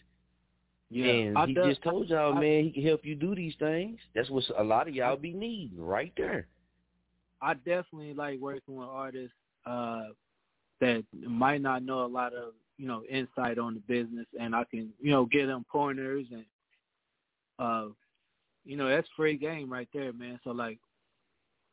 Yeah, 0.92 1.06
and 1.06 1.38
I 1.38 1.46
he 1.46 1.54
does- 1.54 1.68
just 1.68 1.84
told 1.84 2.10
y'all, 2.10 2.34
I- 2.34 2.40
man, 2.40 2.64
he 2.64 2.72
can 2.72 2.84
help 2.84 3.06
you 3.06 3.16
do 3.16 3.36
these 3.36 3.56
things. 3.58 4.00
That's 4.16 4.30
what 4.30 4.44
a 4.58 4.64
lot 4.64 4.88
of 4.88 4.96
y'all 4.96 5.18
be 5.18 5.34
needing 5.34 5.80
right 5.80 6.14
there. 6.18 6.48
I 7.42 7.54
definitely 7.54 8.14
like 8.14 8.40
working 8.40 8.76
with 8.76 8.88
artists 8.88 9.36
uh 9.66 10.10
that 10.82 11.04
might 11.14 11.62
not 11.62 11.84
know 11.84 12.06
a 12.06 12.08
lot 12.08 12.34
of, 12.34 12.54
you 12.78 12.88
know, 12.88 13.04
insight 13.10 13.60
on 13.60 13.74
the 13.76 13.82
business 13.82 14.26
and 14.40 14.56
I 14.56 14.64
can, 14.64 14.94
you 15.00 15.12
know, 15.12 15.26
give 15.26 15.48
them 15.48 15.66
pointers 15.72 16.26
and 16.32 16.46
uh 17.60 17.90
you 18.66 18.76
know, 18.78 18.88
that's 18.90 19.08
free 19.16 19.38
game 19.38 19.72
right 19.72 19.88
there, 19.94 20.12
man. 20.14 20.40
So 20.44 20.52
like 20.52 20.80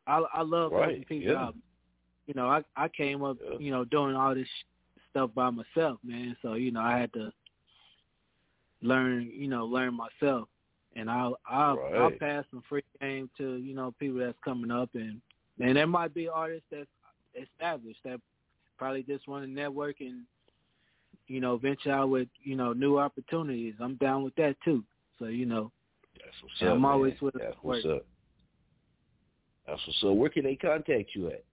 I 0.06 0.18
I 0.32 0.42
love 0.42 0.72
Right, 0.72 0.88
helping 0.88 1.04
people 1.04 1.32
yeah. 1.32 1.38
out. 1.46 1.54
You 2.26 2.34
know, 2.34 2.48
I 2.48 2.62
I 2.76 2.88
came 2.88 3.22
up, 3.22 3.38
you 3.58 3.70
know, 3.70 3.84
doing 3.84 4.14
all 4.14 4.34
this 4.34 4.48
stuff 5.10 5.30
by 5.34 5.50
myself, 5.50 5.98
man. 6.04 6.36
So 6.42 6.54
you 6.54 6.70
know, 6.70 6.80
I 6.80 6.98
had 6.98 7.12
to 7.14 7.32
learn, 8.86 9.30
you 9.32 9.48
know, 9.48 9.66
learn 9.66 9.94
myself, 9.94 10.48
and 10.94 11.10
I'll 11.10 11.38
I'll, 11.48 11.78
I'll 11.96 12.10
pass 12.12 12.44
some 12.50 12.62
free 12.68 12.82
game 13.00 13.30
to 13.38 13.56
you 13.56 13.74
know 13.74 13.94
people 13.98 14.18
that's 14.18 14.38
coming 14.44 14.70
up, 14.70 14.90
and 14.94 15.20
and 15.60 15.76
there 15.76 15.86
might 15.86 16.14
be 16.14 16.28
artists 16.28 16.66
that's 16.70 16.88
established 17.40 18.00
that 18.04 18.20
probably 18.78 19.02
just 19.02 19.28
want 19.28 19.44
to 19.44 19.50
network 19.50 20.00
and 20.00 20.22
you 21.28 21.40
know 21.40 21.56
venture 21.56 21.92
out 21.92 22.10
with 22.10 22.28
you 22.42 22.56
know 22.56 22.72
new 22.72 22.98
opportunities. 22.98 23.74
I'm 23.80 23.96
down 23.96 24.22
with 24.22 24.34
that 24.36 24.56
too. 24.64 24.84
So 25.18 25.26
you 25.26 25.44
know, 25.46 25.70
up, 26.62 26.68
I'm 26.68 26.84
always 26.84 27.14
with 27.20 27.34
That's 27.34 27.56
work. 27.62 27.84
what's 27.84 27.86
up. 27.86 28.04
That's 29.66 29.80
what's 29.86 30.04
up. 30.04 30.14
Where 30.14 30.30
can 30.30 30.44
they 30.44 30.56
contact 30.56 31.10
you 31.14 31.28
at? 31.28 31.44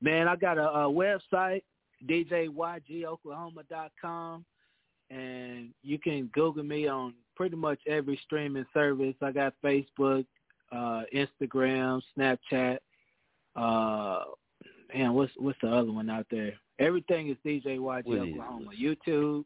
Man, 0.00 0.28
I 0.28 0.36
got 0.36 0.58
a, 0.58 0.68
a 0.68 0.90
website, 0.90 1.62
djygoklahoma.com, 2.08 4.44
and 5.10 5.70
you 5.82 5.98
can 5.98 6.30
Google 6.32 6.62
me 6.64 6.86
on 6.88 7.14
pretty 7.36 7.56
much 7.56 7.78
every 7.86 8.18
streaming 8.24 8.66
service. 8.72 9.14
I 9.22 9.32
got 9.32 9.54
Facebook, 9.64 10.24
uh, 10.72 11.02
Instagram, 11.14 12.00
Snapchat. 12.16 12.78
Uh, 13.56 14.24
man, 14.94 15.14
what's 15.14 15.32
what's 15.36 15.58
the 15.62 15.68
other 15.68 15.90
one 15.92 16.08
out 16.10 16.26
there? 16.30 16.52
Everything 16.78 17.28
is 17.28 17.36
DJYG 17.44 17.80
What 17.80 17.98
is 18.06 18.12
it? 18.12 18.16
Oklahoma. 18.32 18.70
YouTube. 18.78 19.44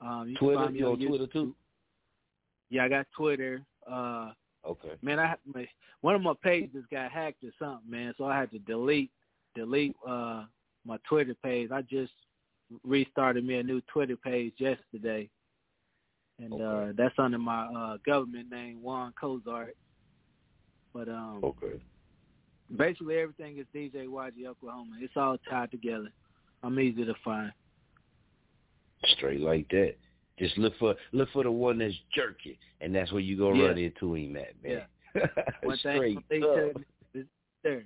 Um, 0.00 0.28
you 0.28 0.36
can 0.36 0.46
Twitter? 0.48 0.60
find 0.62 0.74
me 0.74 0.80
You 0.80 0.86
on 0.86 0.92
on 0.92 1.06
Twitter 1.06 1.26
too? 1.26 1.54
Yeah, 2.70 2.84
I 2.84 2.88
got 2.88 3.06
Twitter. 3.16 3.62
Uh, 3.90 4.32
Okay. 4.66 4.94
man, 5.02 5.18
I 5.20 5.36
my, 5.46 5.66
one 6.00 6.14
of 6.14 6.20
my 6.20 6.34
pages 6.42 6.84
got 6.90 7.10
hacked 7.10 7.42
or 7.44 7.50
something, 7.58 7.88
man. 7.90 8.12
So 8.18 8.24
I 8.24 8.38
had 8.38 8.50
to 8.50 8.58
delete 8.60 9.10
delete 9.54 9.94
uh 10.06 10.44
my 10.84 10.98
Twitter 11.08 11.34
page. 11.42 11.70
I 11.70 11.82
just 11.82 12.12
restarted 12.84 13.44
me 13.44 13.56
a 13.56 13.62
new 13.62 13.80
Twitter 13.92 14.16
page 14.16 14.54
yesterday, 14.58 15.28
and 16.38 16.60
uh 16.60 16.86
that's 16.96 17.14
under 17.18 17.38
my 17.38 17.66
uh 17.66 17.96
government 18.04 18.50
name, 18.50 18.82
Juan 18.82 19.12
Cozart. 19.20 19.76
But 20.94 21.08
um, 21.08 21.40
Okay. 21.44 21.80
basically 22.76 23.18
everything 23.18 23.58
is 23.58 23.66
DJ 23.74 24.06
YG 24.06 24.46
Oklahoma. 24.46 24.96
It's 25.00 25.12
all 25.16 25.36
tied 25.48 25.70
together. 25.70 26.10
I'm 26.62 26.78
easy 26.80 27.04
to 27.04 27.14
find. 27.24 27.52
Straight 29.16 29.40
like 29.40 29.68
that. 29.70 29.94
Just 30.38 30.56
look 30.58 30.74
for 30.78 30.94
look 31.12 31.28
for 31.32 31.44
the 31.44 31.50
one 31.50 31.78
that's 31.78 31.94
jerky, 32.14 32.58
and 32.80 32.94
that's 32.94 33.12
where 33.12 33.20
you 33.20 33.36
go 33.36 33.52
Yeah. 33.52 33.68
run 33.68 33.78
into 33.78 34.14
him 34.14 34.36
at, 34.36 34.60
man. 34.62 34.82
One 35.62 35.76
Straight 35.78 36.18
thing 36.28 36.44
up. 36.44 36.54
there. 37.64 37.84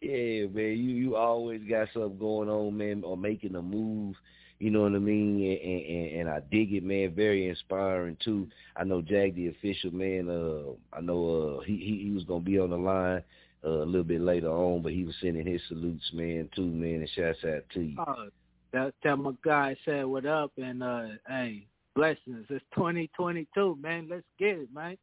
Yeah, 0.00 0.46
man, 0.48 0.76
you 0.76 0.90
you 0.94 1.16
always 1.16 1.62
got 1.68 1.88
something 1.92 2.18
going 2.18 2.48
on, 2.48 2.76
man, 2.76 3.02
or 3.04 3.16
making 3.16 3.54
a 3.54 3.62
move. 3.62 4.16
You 4.58 4.70
know 4.70 4.82
what 4.82 4.94
I 4.94 4.98
mean? 4.98 5.42
And, 5.42 5.60
and, 5.60 6.20
and 6.20 6.30
I 6.30 6.40
dig 6.50 6.72
it, 6.72 6.84
man. 6.84 7.14
Very 7.14 7.48
inspiring 7.48 8.16
too. 8.24 8.48
I 8.76 8.84
know 8.84 9.02
Jag 9.02 9.34
the 9.34 9.48
official 9.48 9.92
man. 9.92 10.28
Uh, 10.28 10.96
I 10.96 11.00
know 11.00 11.58
uh, 11.58 11.64
he, 11.64 11.76
he 11.76 12.04
he 12.04 12.10
was 12.10 12.24
gonna 12.24 12.40
be 12.40 12.58
on 12.58 12.70
the 12.70 12.76
line 12.76 13.22
uh, 13.64 13.68
a 13.68 13.86
little 13.86 14.04
bit 14.04 14.20
later 14.20 14.50
on, 14.50 14.82
but 14.82 14.92
he 14.92 15.04
was 15.04 15.14
sending 15.20 15.46
his 15.46 15.60
salutes, 15.68 16.10
man, 16.12 16.48
too, 16.54 16.66
man, 16.66 17.00
and 17.00 17.10
shouts 17.10 17.44
out 17.44 17.62
to 17.72 17.80
you. 17.80 17.96
Oh, 17.98 18.28
that 18.72 18.94
tell 19.02 19.16
my 19.16 19.32
guy 19.44 19.76
said 19.84 20.04
what 20.04 20.26
up 20.26 20.52
and 20.56 20.82
uh 20.82 21.06
hey, 21.28 21.66
blessings. 21.94 22.46
It's 22.50 22.64
twenty 22.74 23.10
twenty 23.16 23.46
two, 23.54 23.78
man. 23.80 24.08
Let's 24.10 24.24
get 24.38 24.58
it, 24.58 24.68
man. 24.74 24.96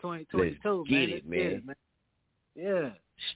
Twenty 0.00 0.24
twenty 0.26 0.58
two, 0.62 0.84
Let's 0.84 0.90
man. 0.90 1.00
get 1.00 1.10
Let's 1.10 1.24
it, 1.24 1.30
get 1.30 1.52
it, 1.52 1.66
man. 1.66 1.76
Yeah. 2.54 2.90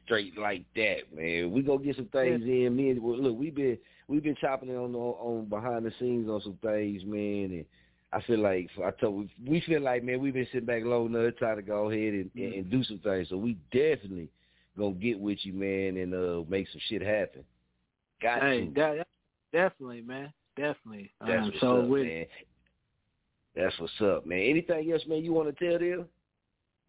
Straight 0.04 0.36
like 0.38 0.64
that, 0.74 1.14
man. 1.14 1.52
We 1.52 1.62
gonna 1.62 1.82
get 1.82 1.96
some 1.96 2.06
things 2.06 2.42
in. 2.42 2.76
Me 2.76 2.90
and 2.90 3.02
well, 3.02 3.18
look, 3.18 3.38
we 3.38 3.50
been 3.50 3.78
we 4.08 4.20
been 4.20 4.36
chopping 4.36 4.68
it 4.68 4.76
on 4.76 4.94
on 4.94 5.14
on 5.40 5.44
behind 5.46 5.84
the 5.84 5.92
scenes 5.98 6.28
on 6.28 6.40
some 6.42 6.58
things, 6.62 7.02
man. 7.04 7.50
And 7.52 7.64
I 8.12 8.20
feel 8.22 8.38
like 8.40 8.68
I 8.84 8.90
told 8.90 9.28
we 9.46 9.60
feel 9.62 9.82
like 9.82 10.04
man, 10.04 10.20
we've 10.20 10.34
been 10.34 10.46
sitting 10.52 10.66
back 10.66 10.82
long 10.84 11.14
enough 11.14 11.34
trying 11.38 11.56
to 11.56 11.62
go 11.62 11.90
ahead 11.90 12.14
and, 12.14 12.30
and, 12.34 12.54
and 12.54 12.70
do 12.70 12.82
some 12.84 12.98
things. 12.98 13.28
So 13.28 13.36
we 13.36 13.56
definitely 13.72 14.30
gonna 14.78 14.94
get 14.94 15.18
with 15.18 15.38
you, 15.42 15.52
man, 15.52 15.96
and 15.96 16.14
uh 16.14 16.48
make 16.48 16.68
some 16.68 16.80
shit 16.88 17.02
happen. 17.02 17.44
Got 18.22 18.42
hey, 18.42 18.66
that, 18.76 18.96
that- 18.96 19.08
definitely, 19.52 20.02
man. 20.02 20.32
Definitely. 20.56 21.12
That's 21.20 21.32
Um, 21.32 21.44
what's 21.48 21.60
so 21.60 21.82
up, 21.82 21.88
with 21.88 22.06
man. 22.06 22.26
That's 23.54 23.78
what's 23.78 24.00
up, 24.00 24.26
man. 24.26 24.38
Anything 24.40 24.90
else, 24.92 25.02
man? 25.06 25.22
You 25.24 25.32
want 25.32 25.54
to 25.56 25.64
tell 25.64 25.78
them? 25.78 26.06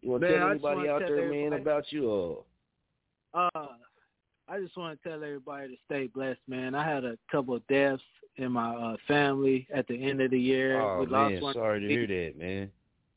You 0.00 0.10
want 0.10 0.22
to 0.22 0.28
tell 0.28 0.50
anybody 0.50 0.88
out 0.88 1.00
tell 1.00 1.08
there, 1.08 1.30
man, 1.30 1.52
about 1.54 1.90
you? 1.90 2.10
Or 2.10 2.44
Uh, 3.34 3.66
I 4.48 4.58
just 4.60 4.76
want 4.76 5.00
to 5.02 5.08
tell 5.08 5.22
everybody 5.22 5.68
to 5.68 5.76
stay 5.86 6.06
blessed, 6.06 6.40
man. 6.48 6.74
I 6.74 6.88
had 6.88 7.04
a 7.04 7.18
couple 7.30 7.54
of 7.54 7.66
deaths 7.66 8.02
in 8.36 8.52
my 8.52 8.74
uh, 8.74 8.96
family 9.06 9.66
at 9.74 9.86
the 9.88 9.94
end 9.94 10.20
of 10.22 10.30
the 10.30 10.38
year. 10.40 10.80
oh 10.80 11.00
we 11.00 11.06
man, 11.06 11.32
lost 11.34 11.42
one. 11.42 11.54
sorry 11.54 11.80
to 11.80 11.88
hear 11.88 12.06
that, 12.06 12.38
man. 12.38 12.70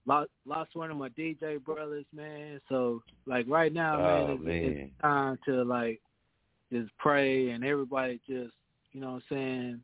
Lost, 0.05 0.29
lost 0.45 0.71
one 0.75 0.89
of 0.91 0.97
my 0.97 1.09
DJ 1.09 1.63
brothers, 1.63 2.05
man. 2.13 2.59
So 2.67 3.03
like 3.25 3.45
right 3.47 3.71
now, 3.71 3.97
man, 3.97 4.29
Oh, 4.29 4.33
it's, 4.33 4.43
man. 4.43 4.55
it's 4.63 5.01
time 5.01 5.39
to 5.45 5.63
like 5.63 6.01
just 6.71 6.89
pray 6.97 7.51
and 7.51 7.63
everybody 7.63 8.19
just, 8.27 8.53
you 8.91 8.99
know, 8.99 9.11
what 9.13 9.15
I'm 9.15 9.23
saying, 9.29 9.83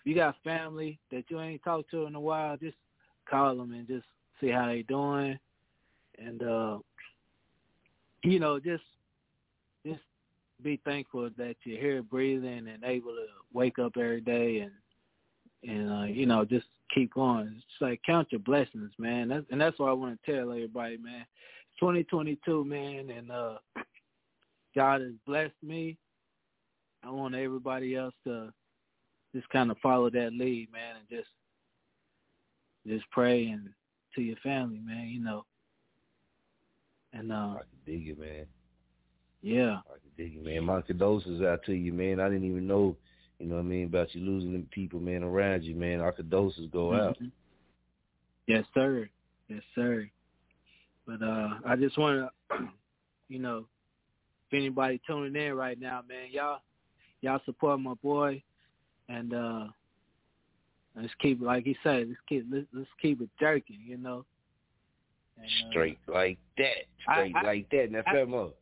if 0.00 0.06
you 0.06 0.14
got 0.14 0.36
family 0.44 0.98
that 1.10 1.24
you 1.28 1.40
ain't 1.40 1.64
talked 1.64 1.90
to 1.92 2.04
in 2.04 2.14
a 2.14 2.20
while, 2.20 2.56
just 2.56 2.76
call 3.28 3.56
them 3.56 3.72
and 3.72 3.88
just 3.88 4.04
see 4.40 4.48
how 4.48 4.66
they 4.66 4.82
doing, 4.82 5.38
and 6.18 6.42
uh, 6.42 6.78
you 8.22 8.38
know, 8.38 8.60
just 8.60 8.82
be 10.64 10.80
thankful 10.84 11.28
that 11.36 11.56
you're 11.64 11.78
here 11.78 12.02
breathing 12.02 12.66
and 12.68 12.82
able 12.84 13.10
to 13.10 13.26
wake 13.52 13.78
up 13.78 13.92
every 13.96 14.22
day 14.22 14.60
and 14.60 14.72
and 15.62 15.92
uh, 15.92 16.04
you 16.04 16.26
know 16.26 16.44
just 16.44 16.66
keep 16.92 17.14
going. 17.14 17.54
It's 17.56 17.80
like 17.80 18.00
count 18.04 18.32
your 18.32 18.40
blessings, 18.40 18.92
man. 18.98 19.28
That's, 19.28 19.44
and 19.50 19.60
that's 19.60 19.78
what 19.78 19.90
I 19.90 19.92
want 19.92 20.18
to 20.24 20.32
tell 20.32 20.50
everybody, 20.50 20.96
man. 20.96 21.26
2022, 21.80 22.64
man, 22.64 23.10
and 23.10 23.30
uh, 23.30 23.56
God 24.74 25.00
has 25.00 25.12
blessed 25.26 25.52
me. 25.62 25.96
I 27.02 27.10
want 27.10 27.34
everybody 27.34 27.96
else 27.96 28.14
to 28.24 28.52
just 29.34 29.48
kind 29.50 29.70
of 29.70 29.76
follow 29.78 30.08
that 30.10 30.32
lead, 30.32 30.68
man, 30.72 30.96
and 30.98 31.18
just 31.18 31.30
just 32.86 33.04
pray 33.10 33.46
and 33.46 33.68
to 34.14 34.22
your 34.22 34.36
family, 34.36 34.80
man. 34.84 35.08
You 35.08 35.22
know, 35.22 35.44
and 37.12 37.32
uh, 37.32 37.34
I 37.34 37.60
dig 37.86 38.08
it, 38.08 38.18
man. 38.18 38.46
Yeah. 39.44 39.76
I 39.86 39.96
dig 40.16 40.36
it, 40.36 40.44
man. 40.44 40.64
My 40.64 40.80
condolences 40.80 41.42
out 41.42 41.62
to 41.66 41.74
you, 41.74 41.92
man. 41.92 42.18
I 42.18 42.28
didn't 42.28 42.48
even 42.48 42.66
know, 42.66 42.96
you 43.38 43.46
know 43.46 43.56
what 43.56 43.60
I 43.60 43.64
mean, 43.64 43.84
about 43.84 44.14
you 44.14 44.22
losing 44.22 44.52
them 44.52 44.66
people, 44.70 45.00
man, 45.00 45.22
around 45.22 45.64
you, 45.64 45.74
man. 45.74 46.00
Our 46.00 46.12
condolences 46.12 46.66
go 46.72 46.94
out. 46.94 47.18
Mhm. 47.20 47.30
Yes, 48.46 48.64
sir. 48.74 49.08
Yes, 49.48 49.62
sir. 49.74 50.08
But 51.06 51.22
uh 51.22 51.60
I 51.66 51.76
just 51.76 51.98
want 51.98 52.30
to, 52.50 52.68
you 53.28 53.38
know, 53.38 53.66
if 54.48 54.54
anybody 54.56 55.00
tuning 55.06 55.36
in 55.36 55.54
right 55.54 55.78
now, 55.78 56.02
man, 56.08 56.28
y'all, 56.30 56.60
y'all 57.20 57.40
support 57.44 57.80
my 57.80 57.94
boy, 58.02 58.42
and 59.08 59.34
uh 59.34 59.66
let's 60.96 61.12
keep 61.20 61.40
like 61.42 61.64
he 61.64 61.76
said. 61.82 62.08
Let's 62.08 62.20
keep 62.28 62.46
let's, 62.50 62.66
let's 62.72 62.88
keep 63.02 63.20
it 63.20 63.28
jerking, 63.38 63.80
you 63.84 63.98
know. 63.98 64.24
And, 65.36 65.46
uh, 65.46 65.70
Straight 65.70 65.98
like 66.06 66.38
that. 66.56 66.86
Straight 67.02 67.34
I- 67.36 67.40
I- 67.40 67.42
like 67.42 67.68
that. 67.70 67.90
Now, 67.90 68.02
I- 68.06 68.12
you, 68.12 68.52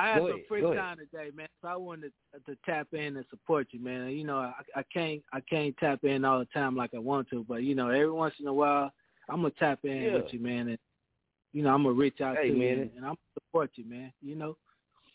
I 0.00 0.08
had 0.08 0.22
some 0.22 0.42
free 0.48 0.62
time 0.62 0.96
today, 0.96 1.30
man. 1.34 1.48
So 1.60 1.68
I 1.68 1.76
wanted 1.76 2.12
to, 2.32 2.40
to 2.52 2.58
tap 2.64 2.88
in 2.92 3.16
and 3.16 3.24
support 3.28 3.68
you, 3.70 3.80
man. 3.80 4.10
You 4.10 4.24
know, 4.24 4.38
I, 4.38 4.54
I 4.76 4.82
can't 4.92 5.22
I 5.32 5.40
can't 5.40 5.76
tap 5.76 6.04
in 6.04 6.24
all 6.24 6.38
the 6.38 6.46
time 6.46 6.74
like 6.74 6.94
I 6.94 6.98
want 6.98 7.28
to, 7.30 7.44
but 7.46 7.62
you 7.62 7.74
know, 7.74 7.88
every 7.88 8.10
once 8.10 8.34
in 8.40 8.46
a 8.46 8.52
while, 8.52 8.92
I'm 9.28 9.42
gonna 9.42 9.52
tap 9.58 9.80
in 9.84 10.02
Yeah. 10.02 10.14
with 10.14 10.32
you, 10.32 10.40
man, 10.40 10.68
and 10.68 10.78
you 11.52 11.62
know, 11.62 11.74
I'm 11.74 11.82
gonna 11.82 11.94
reach 11.94 12.20
out 12.20 12.36
Hey, 12.36 12.48
to 12.48 12.54
you 12.54 12.58
man. 12.58 12.78
and, 12.78 12.90
and 12.96 13.04
I'm 13.04 13.14
gonna 13.14 13.18
support 13.34 13.70
you, 13.74 13.84
man. 13.84 14.12
You 14.22 14.36
know. 14.36 14.56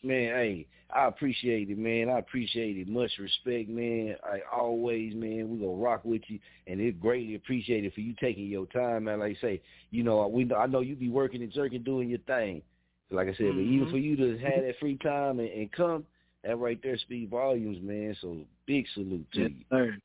Man, 0.03 0.35
hey, 0.35 0.67
I 0.93 1.07
appreciate 1.07 1.71
it, 1.71 1.79
man. 1.79 2.09
I 2.09 2.19
appreciate 2.19 2.77
it. 2.77 2.87
Much 2.87 3.09
respect, 3.17 3.69
man. 3.69 4.15
I 4.23 4.41
always, 4.55 5.15
man, 5.15 5.49
we 5.49 5.57
gonna 5.57 5.71
rock 5.71 6.05
with 6.05 6.21
you, 6.27 6.37
and 6.67 6.79
it's 6.79 6.95
greatly 6.99 7.33
appreciated 7.33 7.91
for 7.93 8.01
you 8.01 8.13
taking 8.21 8.45
your 8.45 8.67
time, 8.67 9.05
man. 9.05 9.19
Like 9.19 9.37
I 9.39 9.41
say, 9.41 9.61
you 9.89 10.03
know, 10.03 10.27
we 10.27 10.47
I 10.53 10.67
know 10.67 10.81
you 10.81 10.95
be 10.95 11.09
working 11.09 11.41
and 11.41 11.51
jerking, 11.51 11.81
doing 11.81 12.09
your 12.09 12.19
thing. 12.19 12.61
Like 13.11 13.27
I 13.27 13.33
said, 13.35 13.53
but 13.55 13.61
even 13.61 13.87
Mhm. 13.87 13.91
for 13.91 13.97
you 13.97 14.15
to 14.17 14.37
have 14.37 14.63
that 14.63 14.77
free 14.79 14.97
time 14.97 15.39
and, 15.39 15.49
and 15.49 15.71
come, 15.71 16.05
that 16.43 16.57
right 16.57 16.81
there 16.81 16.97
speak 16.97 17.29
volumes, 17.29 17.81
man. 17.81 18.15
So 18.21 18.37
big 18.65 18.87
salute 18.93 19.25
to 19.33 19.41
Yes, 19.41 19.51
you. 19.51 19.65
sir. 19.69 19.97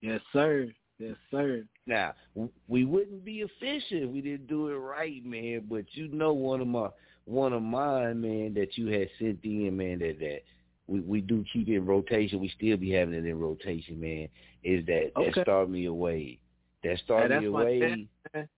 Yes, 0.00 0.20
sir. 0.32 0.72
Yes, 0.98 1.16
sir. 1.30 1.64
Now, 1.86 2.14
w- 2.34 2.52
we 2.68 2.84
wouldn't 2.84 3.24
be 3.24 3.40
efficient 3.40 4.04
if 4.04 4.10
we 4.10 4.20
didn't 4.20 4.46
do 4.46 4.68
it 4.68 4.74
right, 4.74 5.24
man. 5.24 5.66
But 5.68 5.84
you 5.92 6.08
know, 6.08 6.32
one 6.32 6.60
of 6.60 6.66
my 6.66 6.88
one 7.24 7.52
of 7.52 7.62
mine, 7.62 8.20
man, 8.20 8.54
that 8.54 8.76
you 8.76 8.88
had 8.88 9.08
sent 9.18 9.40
in, 9.44 9.76
man, 9.76 9.98
that 10.00 10.18
that 10.20 10.42
we 10.86 11.00
we 11.00 11.20
do 11.20 11.44
keep 11.52 11.68
in 11.68 11.86
rotation. 11.86 12.40
We 12.40 12.48
still 12.48 12.76
be 12.76 12.90
having 12.90 13.14
it 13.14 13.24
in 13.24 13.38
rotation, 13.38 14.00
man. 14.00 14.28
Is 14.64 14.84
that 14.86 15.12
Okay. 15.16 15.30
that 15.34 15.42
start 15.44 15.70
me 15.70 15.86
away? 15.86 16.38
That 16.82 16.96
Hey, 16.96 17.02
start 17.04 17.28
that's 17.30 17.40
me 17.40 17.46
away. 17.46 17.80
jam, 17.80 18.08
man. 18.34 18.48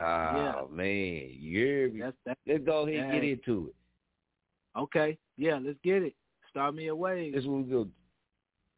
Oh 0.00 0.02
yeah. 0.02 0.62
man, 0.70 1.30
you 1.38 1.98
that's, 2.00 2.16
that's, 2.26 2.40
Let's 2.46 2.64
go 2.64 2.86
ahead 2.86 3.04
and 3.04 3.12
get 3.12 3.24
into 3.24 3.68
it. 3.68 4.78
Okay, 4.78 5.16
yeah, 5.36 5.58
let's 5.62 5.78
get 5.84 6.02
it. 6.02 6.14
Start 6.50 6.74
me 6.74 6.88
away. 6.88 7.24
wave. 7.24 7.34
That's 7.34 7.46
what 7.46 7.64
we 7.64 7.70
go. 7.70 7.88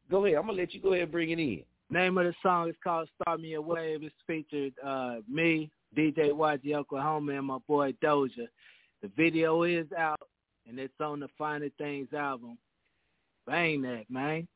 Go 0.09 0.25
ahead. 0.25 0.37
I'm 0.37 0.45
gonna 0.45 0.57
let 0.57 0.73
you 0.73 0.81
go 0.81 0.89
ahead 0.89 1.03
and 1.03 1.11
bring 1.11 1.31
it 1.31 1.39
in. 1.39 1.63
Name 1.89 2.17
of 2.17 2.25
the 2.25 2.33
song 2.43 2.69
is 2.69 2.75
called 2.83 3.09
"Start 3.21 3.39
Me 3.41 3.53
a 3.53 3.61
Wave." 3.61 4.03
It's 4.03 4.15
featured 4.27 4.73
uh, 4.85 5.17
me, 5.29 5.71
DJ 5.97 6.31
YG 6.31 6.75
Oklahoma, 6.75 7.33
and 7.33 7.45
my 7.47 7.57
boy 7.67 7.93
Doja. 8.03 8.47
The 9.01 9.11
video 9.15 9.63
is 9.63 9.87
out, 9.97 10.21
and 10.67 10.79
it's 10.79 10.93
on 10.99 11.19
the 11.19 11.29
Finer 11.37 11.69
Things 11.77 12.13
album. 12.13 12.57
Bang 13.45 13.81
that, 13.83 14.05
man. 14.09 14.47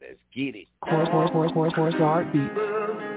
Let's 0.00 0.18
get 0.34 0.54
it. 0.54 0.68
Horse, 0.82 1.08
horse, 1.08 1.30
horse, 1.30 1.52
horse, 1.52 1.74
horse, 1.74 1.94
heartbeat. 1.94 3.07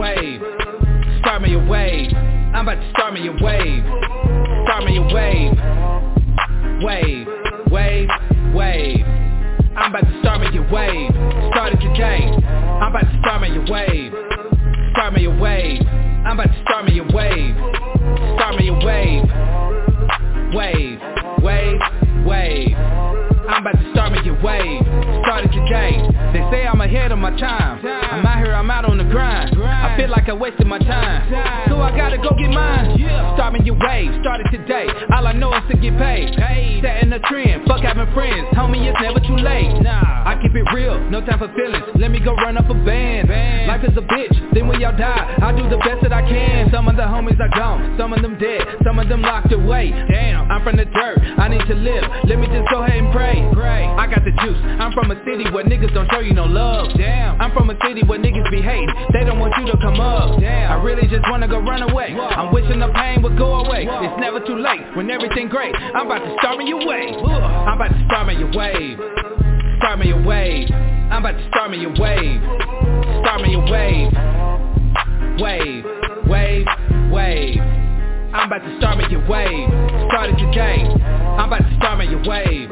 Wave. 0.00 0.40
Start 1.20 1.42
me 1.42 1.52
a 1.52 1.58
wave. 1.58 2.10
I'm 2.54 2.66
about 2.66 2.80
to 2.80 2.90
start 2.90 3.12
me 3.12 3.28
a 3.28 3.32
wave. 3.32 3.84
Start 4.64 4.84
me 4.84 4.96
a 4.96 5.02
wave. 5.02 5.52
Wave, 6.82 7.26
wave, 7.70 8.08
wave. 8.54 9.04
I'm 9.76 9.94
about 9.94 10.08
to 10.08 10.20
start 10.20 10.40
me 10.40 10.56
a 10.56 10.62
wave. 10.72 11.10
Start 11.52 11.74
it 11.74 11.80
today. 11.80 12.32
I'm 12.80 12.88
about 12.88 13.00
to 13.00 13.18
start 13.20 13.42
me 13.42 13.48
a 13.54 13.60
wave. 13.70 14.12
Start 14.92 15.12
me 15.12 15.26
a 15.26 15.30
wave. 15.30 15.82
I'm 16.24 16.40
about 16.40 16.50
to 16.50 16.62
start 16.62 16.86
me 16.86 16.98
a 16.98 17.04
wave. 17.04 17.54
Start 18.36 18.56
me 18.56 18.68
a 18.68 18.72
wave. 18.72 19.28
Wave, 20.54 20.98
wave, 21.44 21.80
wave. 22.24 23.09
I'm 23.50 23.66
about 23.66 23.82
to 23.82 23.90
start 23.92 24.12
making 24.12 24.40
waves. 24.42 24.86
wave. 24.86 25.22
Start 25.26 25.44
it 25.44 25.52
today. 25.52 25.98
They 26.32 26.42
say 26.50 26.66
I'm 26.66 26.80
ahead 26.80 27.12
of 27.12 27.18
my 27.18 27.30
time. 27.38 27.84
I'm 27.84 28.24
out 28.24 28.38
here, 28.38 28.54
I'm 28.54 28.70
out 28.70 28.84
on 28.84 28.98
the 28.98 29.04
grind. 29.04 29.54
I 29.60 29.96
feel 29.96 30.08
like 30.08 30.28
I 30.28 30.32
wasted 30.32 30.66
my 30.66 30.78
time. 30.78 31.28
So 31.68 31.80
I 31.80 31.90
gotta 31.96 32.16
go 32.16 32.30
get 32.38 32.50
mine. 32.50 32.96
Start 33.34 33.54
me 33.54 33.60
your 33.64 33.76
wave, 33.78 34.10
start 34.20 34.40
it 34.40 34.48
today. 34.50 34.86
All 35.14 35.26
I 35.26 35.32
know 35.32 35.52
is 35.54 35.62
to 35.70 35.76
get 35.76 35.96
paid. 35.98 36.34
Setting 36.82 37.12
a 37.12 37.18
trend, 37.20 37.66
fuck 37.66 37.80
having 37.82 38.12
friends. 38.14 38.46
Homie, 38.54 38.86
it's 38.86 38.96
never 39.02 39.20
too 39.20 39.36
late. 39.36 39.82
Nah, 39.82 40.28
I 40.30 40.38
keep 40.40 40.54
it 40.54 40.64
real, 40.74 40.98
no 41.10 41.20
time 41.20 41.38
for 41.38 41.48
feelings. 41.54 41.84
Let 41.98 42.10
me 42.10 42.20
go 42.20 42.34
run 42.36 42.56
up 42.56 42.70
a 42.70 42.74
band. 42.74 43.28
Life 43.68 43.84
is 43.84 43.96
a 43.96 44.02
bitch, 44.02 44.54
then 44.54 44.68
when 44.68 44.80
y'all 44.80 44.96
die, 44.96 45.36
I 45.42 45.52
do 45.52 45.68
the 45.68 45.78
best 45.78 46.02
that 46.02 46.12
I 46.12 46.22
can. 46.22 46.70
Some 46.70 46.88
of 46.88 46.96
the 46.96 47.02
homies 47.02 47.38
are 47.40 47.52
gone, 47.58 47.96
some 47.98 48.12
of 48.12 48.22
them 48.22 48.38
dead, 48.38 48.62
some 48.84 48.98
of 48.98 49.08
them 49.08 49.22
locked 49.22 49.52
away. 49.52 49.90
Damn, 49.90 50.50
I'm 50.50 50.62
from 50.64 50.76
the 50.76 50.84
dirt, 50.86 51.18
I 51.38 51.48
need 51.48 51.66
to 51.66 51.74
live. 51.74 52.04
Let 52.24 52.38
me 52.38 52.46
just 52.46 52.70
go 52.70 52.82
ahead 52.82 52.98
and 52.98 53.12
pray. 53.12 53.39
I 54.00 54.06
got 54.08 54.24
the 54.24 54.32
juice. 54.32 54.60
I'm 54.80 54.92
from 54.92 55.10
a 55.10 55.16
city 55.24 55.44
where 55.50 55.64
niggas 55.64 55.92
don't 55.94 56.10
show 56.10 56.20
you 56.20 56.32
no 56.32 56.44
love. 56.44 56.96
Damn, 56.96 57.40
I'm 57.40 57.52
from 57.52 57.70
a 57.70 57.76
city 57.84 58.02
where 58.02 58.18
niggas 58.18 58.50
be 58.50 58.62
hating. 58.62 58.88
They 59.12 59.24
don't 59.24 59.38
want 59.38 59.54
you 59.58 59.66
to 59.72 59.78
come 59.78 60.00
up. 60.00 60.40
Damn, 60.40 60.72
I 60.72 60.82
really 60.82 61.06
just 61.06 61.24
wanna 61.30 61.48
go 61.48 61.58
run 61.60 61.82
away. 61.82 62.16
I'm 62.16 62.52
wishing 62.52 62.80
the 62.80 62.88
pain 62.94 63.22
would 63.22 63.36
go 63.36 63.64
away. 63.64 63.86
It's 63.88 64.20
never 64.20 64.40
too 64.40 64.58
late 64.58 64.96
when 64.96 65.10
everything 65.10 65.48
great. 65.48 65.74
I'm 65.74 66.06
about 66.06 66.24
to 66.24 66.34
start 66.40 66.58
me 66.58 66.68
your 66.68 66.86
wave. 66.86 67.14
I'm 67.14 67.76
about 67.76 67.92
to 67.92 68.04
start 68.06 68.26
me 68.26 68.34
your 68.36 68.52
wave. 68.52 68.98
Start 69.78 69.98
me 69.98 70.08
your 70.08 70.22
wave. 70.24 70.68
I'm 71.10 71.24
about 71.24 71.38
to 71.38 71.48
start 71.48 71.70
me 71.70 71.78
your 71.80 71.94
wave. 71.98 72.40
Start 73.20 73.42
me 73.42 73.50
your 73.52 73.64
wave. 73.70 74.12
Wave, 75.40 75.84
wave, 76.28 76.66
wave. 77.10 77.60
I'm 78.32 78.46
about 78.46 78.62
to 78.62 78.76
start 78.78 78.98
me 78.98 79.04
your 79.10 79.26
wave. 79.26 79.68
Start 80.08 80.30
it 80.30 80.36
today. 80.38 80.84
I'm 80.84 81.52
about 81.52 81.68
to 81.68 81.76
start 81.76 81.98
me 81.98 82.06
your 82.08 82.22
wave. 82.24 82.70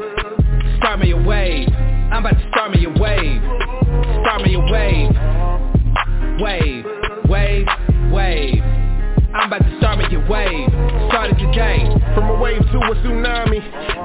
Start 0.79 0.99
me 1.01 1.11
a 1.11 1.17
wave. 1.17 1.67
I'm 2.11 2.25
about 2.25 2.39
to 2.39 2.49
start 2.55 2.71
me 2.71 2.85
a 2.85 2.89
wave. 2.89 3.41
Start 4.23 4.41
me 4.47 4.55
a 4.55 4.63
wave. 4.63 5.11
Wave, 6.39 6.85
wave, 7.27 7.67
wave. 8.15 8.63
I'm 9.35 9.51
about 9.51 9.59
to 9.59 9.77
start 9.77 9.99
me 9.99 10.07
a 10.15 10.19
wave. 10.23 10.71
Start 11.11 11.35
it 11.35 11.37
today. 11.37 11.83
From 12.15 12.31
a 12.31 12.39
wave 12.39 12.63
to 12.63 12.77
a 12.79 12.95
tsunami. 12.95 13.59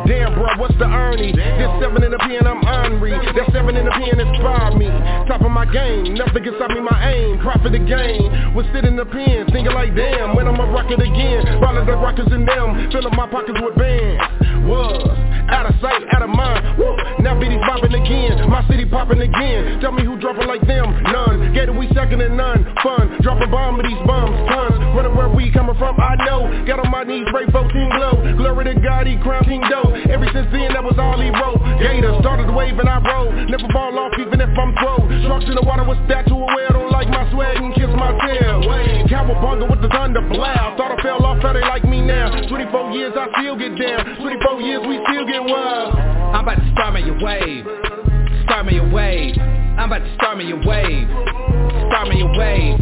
Damn, 0.07 0.35
bro, 0.35 0.51
what's 0.59 0.75
the 0.83 0.91
Ernie? 0.91 1.31
This 1.31 1.71
seven 1.79 2.03
in 2.03 2.11
the 2.11 2.19
pen, 2.19 2.43
I'm 2.43 2.61
Henri. 2.67 3.15
That 3.23 3.55
seven 3.55 3.77
in 3.77 3.87
the 3.87 3.95
pen 3.95 4.19
inspired 4.19 4.75
me. 4.75 4.91
Top 5.31 5.47
of 5.47 5.53
my 5.55 5.71
game, 5.71 6.15
nothing 6.15 6.43
can 6.43 6.55
stop 6.59 6.71
me 6.71 6.81
my 6.81 6.99
aim. 7.07 7.39
Profit 7.39 7.71
the 7.71 7.79
game. 7.79 8.55
Was 8.55 8.67
sitting 8.75 8.91
in 8.91 8.97
the 8.97 9.07
pen, 9.07 9.47
thinking 9.55 9.73
like, 9.73 9.95
damn, 9.95 10.35
when 10.35 10.49
I'ma 10.49 10.67
rock 10.75 10.91
it 10.91 10.99
again. 10.99 11.63
Follow 11.63 11.87
the 11.87 11.95
rockers 11.95 12.29
in 12.35 12.45
them, 12.45 12.91
filling 12.91 13.15
my 13.15 13.31
pockets 13.31 13.63
with 13.63 13.79
bands. 13.79 14.67
Was 14.67 15.34
out 15.51 15.67
of 15.67 15.75
sight, 15.81 16.03
out 16.13 16.23
of 16.23 16.31
mind. 16.31 16.79
Woo. 16.79 16.97
Now 17.21 17.35
BD's 17.35 17.61
popping 17.67 17.95
again, 17.95 18.49
my 18.49 18.67
city 18.69 18.85
popping 18.85 19.21
again. 19.21 19.81
Tell 19.81 19.93
me 19.93 20.05
who 20.05 20.19
dropping 20.19 20.47
like 20.47 20.65
them, 20.67 20.93
none. 21.11 21.57
It, 21.57 21.73
we 21.73 21.89
second 21.95 22.21
and 22.21 22.37
none. 22.37 22.65
Fun, 22.83 23.19
dropping 23.23 23.51
bomb 23.51 23.77
with 23.77 23.87
these 23.87 24.01
bums, 24.07 24.37
tons. 24.49 24.77
Running 24.95 25.17
where 25.17 25.29
we 25.29 25.51
coming 25.51 25.77
from, 25.77 25.99
I 25.99 26.15
know. 26.29 26.47
Got 26.67 26.85
on 26.85 26.91
my 26.91 27.05
knees, 27.05 27.27
pray 27.33 27.47
14 27.51 27.71
glow. 27.97 28.15
Glory 28.37 28.65
to 28.69 28.77
God, 28.81 29.07
he 29.07 29.17
crown 29.19 29.45
King 29.45 29.65
Doe. 29.67 29.97
Ever 30.13 30.29
since 30.33 30.49
then, 30.53 30.77
that 30.77 30.85
was 30.85 30.97
all 31.01 31.17
he 31.19 31.33
wrote. 31.33 31.59
Gator 31.81 32.15
started 32.21 32.49
the 32.49 32.53
wave 32.53 32.79
and 32.79 32.89
I 32.89 33.01
roll. 33.01 33.33
Never 33.33 33.67
fall 33.73 33.99
off 33.99 34.13
even 34.21 34.41
if 34.41 34.53
I'm 34.53 34.73
throw. 34.79 35.01
Sharks 35.27 35.49
in 35.49 35.57
the 35.57 35.65
water 35.65 35.85
with 35.89 35.99
statue 36.07 36.37
aware. 36.37 36.71
Don't 36.71 36.93
like 36.93 37.09
my 37.09 37.25
swag 37.33 37.57
and 37.59 37.75
kiss 37.75 37.91
my 37.97 38.13
tail. 38.23 38.61
Cowabunga 39.09 39.71
with 39.71 39.81
the 39.81 39.89
thunder 39.89 40.21
blow. 40.21 40.77
Thought 40.77 40.99
I 40.99 41.03
fell 41.03 41.25
off, 41.25 41.43
how 41.43 41.53
they 41.53 41.61
like 41.65 41.85
me 41.85 42.01
now. 42.01 42.31
24 42.49 42.93
years, 42.93 43.13
I 43.17 43.29
still 43.41 43.57
get 43.57 43.79
down. 43.79 44.21
24 44.21 44.61
years, 44.61 44.83
we 44.87 45.01
still 45.09 45.27
get 45.27 45.34
wild. 45.43 45.95
I'm 45.95 46.45
about 46.45 46.57
to 46.57 46.73
start 46.73 46.95
me 46.95 47.03
a 47.09 47.13
wave. 47.25 47.65
Start 48.45 48.67
me 48.67 48.79
a 48.79 48.85
wave. 48.85 49.37
I'm 49.79 49.91
about 49.91 50.05
to 50.05 50.15
start 50.15 50.39
me 50.39 50.51
a 50.53 50.57
wave. 50.57 51.09
Start 51.89 52.09
me 52.09 52.21
a 52.21 52.27
wave. 52.39 52.81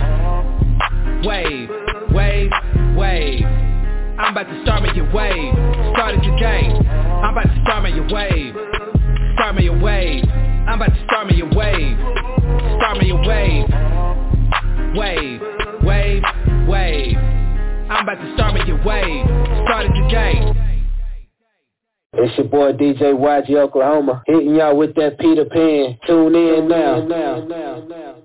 Wave, 1.24 1.70
wave, 2.10 2.50
wave. 2.96 3.44
I'm 4.18 4.32
about 4.32 4.48
to 4.48 4.62
start 4.62 4.82
me 4.82 4.90
a 4.90 5.04
wave. 5.14 5.54
Start 5.94 6.14
it 6.14 6.22
today. 6.22 6.68
I'm 7.22 7.32
about 7.32 7.44
to 7.44 7.62
start 7.62 7.84
me 7.84 7.98
a 7.98 8.02
wave. 8.12 8.54
Start 9.34 9.54
me 9.56 9.66
a 9.68 9.72
wave. 9.72 10.24
I'm 10.66 10.80
about 10.80 10.94
to 10.94 11.04
start 11.04 11.26
me 11.28 11.40
a 11.40 11.46
wave. 11.46 11.96
Start 12.78 12.98
me 12.98 13.10
a 13.10 13.16
wave. 13.16 13.68
Wave, 14.94 15.40
wave, 15.82 16.22
wave. 16.68 17.16
I'm 17.88 18.02
about 18.02 18.20
to 18.20 18.34
start 18.34 18.54
me 18.54 18.60
a 18.70 18.76
wave. 18.84 19.26
Start 19.66 19.86
it 19.86 19.94
today. 20.08 20.71
It's 22.14 22.36
your 22.36 22.46
boy 22.46 22.72
DJ 22.74 23.14
YG 23.14 23.56
Oklahoma, 23.56 24.22
hitting 24.26 24.54
y'all 24.56 24.76
with 24.76 24.94
that 24.96 25.18
Peter 25.18 25.46
Pan. 25.46 25.98
Tune 26.06 26.34
in 26.34 26.68
now. 26.68 28.21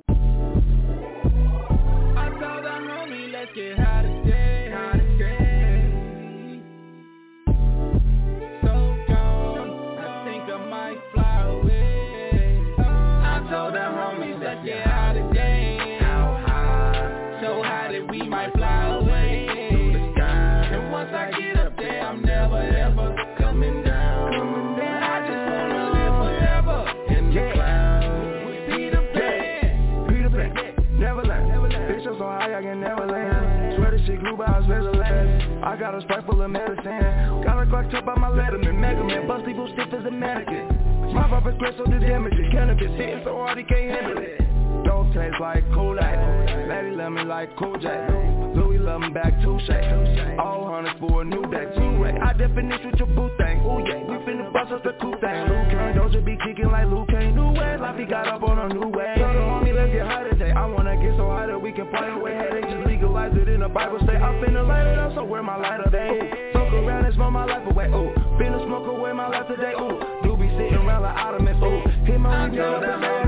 I 32.58 32.62
swear 34.66 34.82
the 34.82 34.98
land. 34.98 35.64
I 35.64 35.78
got 35.78 35.94
a 35.94 36.02
sprite 36.02 36.26
full 36.26 36.42
of 36.42 36.50
medicine. 36.50 37.44
Got 37.46 37.62
a 37.62 37.66
Glock 37.70 37.92
top 37.92 38.06
by 38.06 38.16
my 38.16 38.30
letterman 38.30 38.80
Mega 38.80 39.04
Man, 39.04 39.28
bust 39.28 39.46
people 39.46 39.70
stiff 39.74 39.94
as 39.94 40.06
a 40.06 40.10
mannequin. 40.10 41.14
My 41.14 41.28
pop 41.30 41.46
is 41.46 41.54
so 41.78 41.84
the 41.84 42.00
damage 42.00 42.34
is 42.34 42.52
Cannabis 42.52 42.90
hitting 42.98 43.22
so 43.24 43.36
hard 43.36 43.60
he 43.60 43.64
can't 43.64 43.92
handle 43.92 44.18
it. 44.18 44.42
Don't 44.86 45.14
taste 45.14 45.36
like 45.40 45.64
Kool-Aid. 45.74 46.70
Lady 46.70 46.96
love 46.96 47.12
me 47.12 47.24
like 47.26 47.56
Cool 47.58 47.78
J. 47.78 47.90
Louis 48.56 48.80
love 48.80 49.02
me 49.02 49.10
back 49.10 49.34
Touche. 49.44 49.70
All 50.40 50.66
hunters 50.66 50.96
for 51.00 51.22
a 51.22 51.26
new 51.26 51.46
day 51.52 51.66
Two-way. 51.76 52.18
I 52.18 52.34
definish 52.34 52.82
with 52.86 52.96
your 52.96 53.08
boo 53.08 53.30
thing. 53.38 53.62
Ooh 53.62 53.84
yeah, 53.86 54.02
we 54.02 54.18
finna 54.26 54.52
bust 54.52 54.72
up 54.72 54.84
the 54.84 54.94
coupe 55.02 55.20
thing. 55.22 55.46
Liu 55.46 55.62
Kang, 55.70 55.94
Doja 55.94 56.24
be 56.26 56.38
kicking 56.46 56.72
like 56.72 56.88
Liu 56.88 57.06
Kang 57.10 57.36
New 57.36 57.52
way, 57.54 57.78
life 57.78 57.98
he 57.98 58.06
got 58.06 58.28
up 58.28 58.44
on 58.44 58.58
a 58.60 58.74
new 58.74 58.88
way. 58.88 59.14
So 59.18 59.28
the 59.28 59.40
homie, 59.46 59.76
let's 59.76 59.92
get 59.92 60.06
high 60.08 60.24
today. 60.24 60.52
I 60.52 60.66
wanna 60.66 60.87
can 61.78 61.88
play 61.90 62.10
away 62.10 62.34
headaches 62.34 62.66
Just 62.74 62.88
legalize 62.88 63.38
it 63.38 63.48
in 63.48 63.60
the 63.60 63.70
Bible. 63.70 64.00
Finna 64.00 64.68
light 64.68 64.88
it 64.88 64.98
up, 64.98 65.14
so 65.14 65.24
where 65.24 65.44
my 65.44 65.58
lighter, 65.58 65.90
they 65.92 66.58
around 66.74 67.06
and 67.06 67.14
smoke 67.14 67.32
my 67.32 67.46
life 67.46 67.66
away. 67.70 67.86
Ooh. 67.88 68.10
Been 68.40 68.54
a 68.54 68.66
smoker 68.66 68.94
with 68.94 69.16
my 69.16 69.30
life 69.30 69.48
today, 69.48 69.74
ooh. 69.78 70.02
Do 70.24 70.36
be 70.38 70.50
sitting 70.58 70.74
around 70.74 71.04
like 71.04 71.16
ottomans, 71.16 71.62
ooh. 71.62 71.82
Hit 72.06 72.20
my 72.20 72.46
up 72.46 72.84
and 72.84 73.27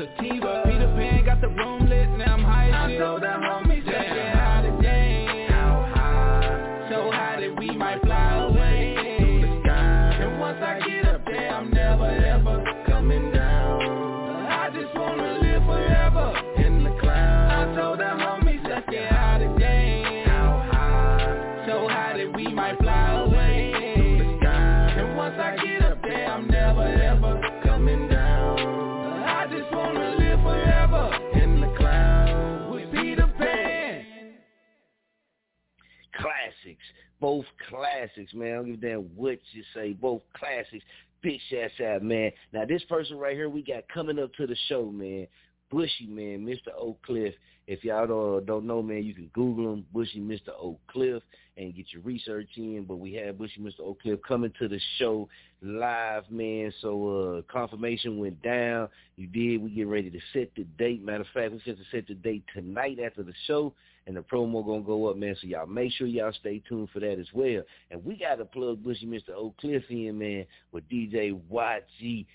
sativa. 0.00 0.62
Peter 0.64 0.92
Pan 0.96 1.24
got 1.24 1.40
the 1.40 1.48
room 1.48 1.88
lit. 1.88 2.08
Now 2.16 2.34
I'm 2.34 2.42
high 2.42 2.70
as 2.70 2.90
shit. 2.90 2.98
the 2.98 3.04
homies, 3.04 3.68
Let's 3.68 3.69
Both 37.20 37.44
classics, 37.68 38.32
man. 38.34 38.52
I 38.52 38.54
don't 38.56 38.66
give 38.66 38.74
a 38.74 38.86
damn 38.86 39.02
what 39.14 39.38
you 39.52 39.62
say. 39.74 39.92
Both 39.92 40.22
classics. 40.34 40.84
Big 41.22 41.38
shouts 41.50 41.74
out, 41.86 42.02
man. 42.02 42.32
Now 42.52 42.64
this 42.64 42.82
person 42.84 43.18
right 43.18 43.36
here 43.36 43.50
we 43.50 43.62
got 43.62 43.88
coming 43.92 44.18
up 44.18 44.32
to 44.34 44.46
the 44.46 44.56
show, 44.68 44.86
man. 44.86 45.26
Bushy, 45.70 46.06
man, 46.08 46.44
Mr. 46.44 46.72
Oak 46.76 47.00
Cliff. 47.02 47.34
If 47.66 47.84
y'all 47.84 48.06
don't, 48.06 48.46
don't 48.46 48.66
know, 48.66 48.82
man, 48.82 49.04
you 49.04 49.14
can 49.14 49.30
Google 49.32 49.72
him, 49.72 49.86
Bushy 49.92 50.18
Mr. 50.18 50.48
Oak 50.58 50.80
Cliff, 50.90 51.22
and 51.60 51.74
get 51.74 51.92
your 51.92 52.02
research 52.02 52.48
in. 52.56 52.84
But 52.88 52.96
we 52.96 53.12
have 53.14 53.38
Bushy 53.38 53.60
Mr. 53.60 53.80
Oak 53.80 54.02
Cliff 54.02 54.18
coming 54.26 54.52
to 54.58 54.68
the 54.68 54.80
show 54.98 55.28
live, 55.62 56.24
man. 56.30 56.72
So 56.80 57.42
uh 57.46 57.52
confirmation 57.52 58.18
went 58.18 58.42
down. 58.42 58.88
You 59.16 59.26
did. 59.26 59.62
We 59.62 59.70
get 59.70 59.86
ready 59.86 60.10
to 60.10 60.20
set 60.32 60.50
the 60.56 60.64
date. 60.78 61.04
Matter 61.04 61.20
of 61.20 61.26
fact, 61.34 61.52
we 61.52 61.60
set 61.64 61.76
to 61.76 61.84
set 61.90 62.08
the 62.08 62.14
date 62.14 62.44
tonight 62.54 62.98
after 63.04 63.22
the 63.22 63.34
show 63.46 63.74
and 64.06 64.16
the 64.16 64.22
promo 64.22 64.64
gonna 64.64 64.82
go 64.82 65.06
up, 65.06 65.16
man. 65.16 65.36
So 65.40 65.46
y'all 65.46 65.66
make 65.66 65.92
sure 65.92 66.06
y'all 66.06 66.32
stay 66.40 66.62
tuned 66.68 66.88
for 66.92 67.00
that 67.00 67.18
as 67.18 67.28
well. 67.34 67.62
And 67.90 68.04
we 68.04 68.16
gotta 68.16 68.44
plug 68.44 68.82
Bushy 68.82 69.06
Mr. 69.06 69.30
Oak 69.36 69.56
Cliff 69.58 69.84
in, 69.90 70.18
man, 70.18 70.46
with 70.72 70.88
DJ 70.88 71.38
YG. 71.52 72.26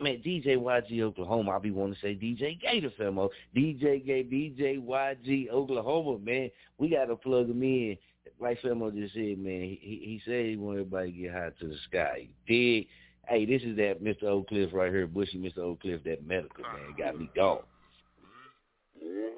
Man, 0.00 0.20
DJ 0.24 0.56
YG 0.56 1.00
Oklahoma. 1.02 1.52
I'll 1.52 1.60
be 1.60 1.70
wanting 1.70 1.94
to 1.94 2.00
say 2.00 2.14
DJ 2.14 2.60
Gator 2.60 2.90
Femo. 2.98 3.28
DJ 3.54 4.04
Gay, 4.04 4.24
DJ 4.24 4.84
YG 4.84 5.48
Oklahoma, 5.48 6.18
man. 6.18 6.50
We 6.78 6.90
gotta 6.90 7.16
plug 7.16 7.48
him 7.48 7.62
in. 7.62 7.96
Like 8.40 8.60
Femo 8.60 8.94
just 8.94 9.14
said, 9.14 9.38
man, 9.38 9.62
he, 9.62 9.78
he 9.80 10.20
said 10.24 10.46
he 10.46 10.56
want 10.56 10.78
everybody 10.78 11.12
to 11.12 11.18
get 11.18 11.32
high 11.32 11.50
to 11.60 11.68
the 11.68 11.76
sky. 11.88 12.28
He 12.44 12.80
did. 12.80 12.86
Hey, 13.28 13.44
this 13.44 13.62
is 13.62 13.76
that 13.76 14.02
Mr. 14.02 14.24
Oak 14.24 14.48
Cliff 14.48 14.70
right 14.72 14.92
here, 14.92 15.06
Bushy 15.06 15.38
Mr. 15.38 15.58
Oak 15.58 15.80
Cliff, 15.80 16.02
that 16.04 16.26
medical 16.26 16.62
man. 16.62 16.94
Got 16.96 17.18
me 17.18 17.28
gone. 17.34 17.58
Mm-hmm. 19.02 19.06
Mm-hmm. 19.06 19.36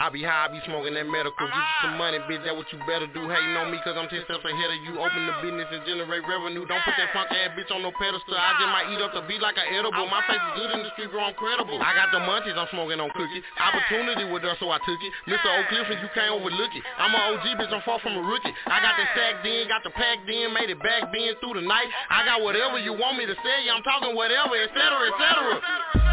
I 0.00 0.08
be 0.08 0.24
high, 0.24 0.48
I 0.48 0.48
be 0.48 0.64
smoking 0.64 0.96
that 0.96 1.04
medical. 1.04 1.44
Get 1.44 1.52
you 1.52 1.76
some 1.84 2.00
money, 2.00 2.16
bitch. 2.24 2.40
That 2.48 2.56
what 2.56 2.64
you 2.72 2.80
better 2.88 3.04
do. 3.12 3.20
Hating 3.28 3.52
on 3.60 3.68
me, 3.68 3.76
cause 3.84 4.00
I'm 4.00 4.08
10 4.08 4.24
steps 4.24 4.40
ahead 4.40 4.70
of 4.72 4.80
you. 4.88 4.96
Open 4.96 5.28
the 5.28 5.36
business 5.44 5.68
and 5.68 5.84
generate 5.84 6.24
revenue. 6.24 6.64
Don't 6.64 6.80
put 6.88 6.96
that 6.96 7.12
funk 7.12 7.28
ass 7.28 7.52
bitch 7.52 7.68
on 7.68 7.84
no 7.84 7.92
pedestal. 7.92 8.32
I 8.32 8.56
just 8.56 8.72
might 8.72 8.88
eat 8.88 9.00
up 9.04 9.12
the 9.12 9.20
beat 9.28 9.44
like 9.44 9.60
an 9.60 9.68
edible. 9.68 10.08
My 10.08 10.24
face 10.24 10.40
is 10.40 10.52
good 10.56 10.70
in 10.72 10.80
the 10.88 10.90
street, 10.96 11.12
bro. 11.12 11.20
I'm 11.20 11.36
credible. 11.36 11.76
I 11.84 11.92
got 11.92 12.08
the 12.16 12.24
munchies, 12.24 12.56
I'm 12.56 12.72
smoking 12.72 12.96
on 12.96 13.12
cookies. 13.12 13.44
Opportunity 13.60 14.24
with 14.24 14.40
us, 14.48 14.56
so 14.56 14.72
I 14.72 14.80
took 14.88 15.00
it. 15.04 15.12
Mr. 15.28 15.52
Oak 15.52 15.68
Cliff, 15.68 15.92
and 15.92 16.00
you 16.00 16.08
can't 16.16 16.32
overlook 16.32 16.72
it. 16.72 16.82
I'm 16.96 17.12
an 17.12 17.36
OG, 17.36 17.60
bitch. 17.60 17.68
I'm 17.68 17.84
far 17.84 18.00
from 18.00 18.16
a 18.16 18.24
rookie. 18.24 18.56
I 18.72 18.80
got 18.80 18.96
the 18.96 19.04
sack 19.12 19.44
in, 19.44 19.68
got 19.68 19.84
the 19.84 19.92
pack 19.92 20.24
in, 20.24 20.56
made 20.56 20.72
it 20.72 20.80
back 20.80 21.12
bend 21.12 21.36
through 21.44 21.60
the 21.60 21.64
night. 21.68 21.92
I 22.08 22.24
got 22.24 22.40
whatever 22.40 22.80
you 22.80 22.96
want 22.96 23.20
me 23.20 23.28
to 23.28 23.36
say. 23.44 23.68
I'm 23.68 23.84
talking 23.84 24.16
whatever, 24.16 24.56
etc., 24.56 24.80
etc. 25.12 26.09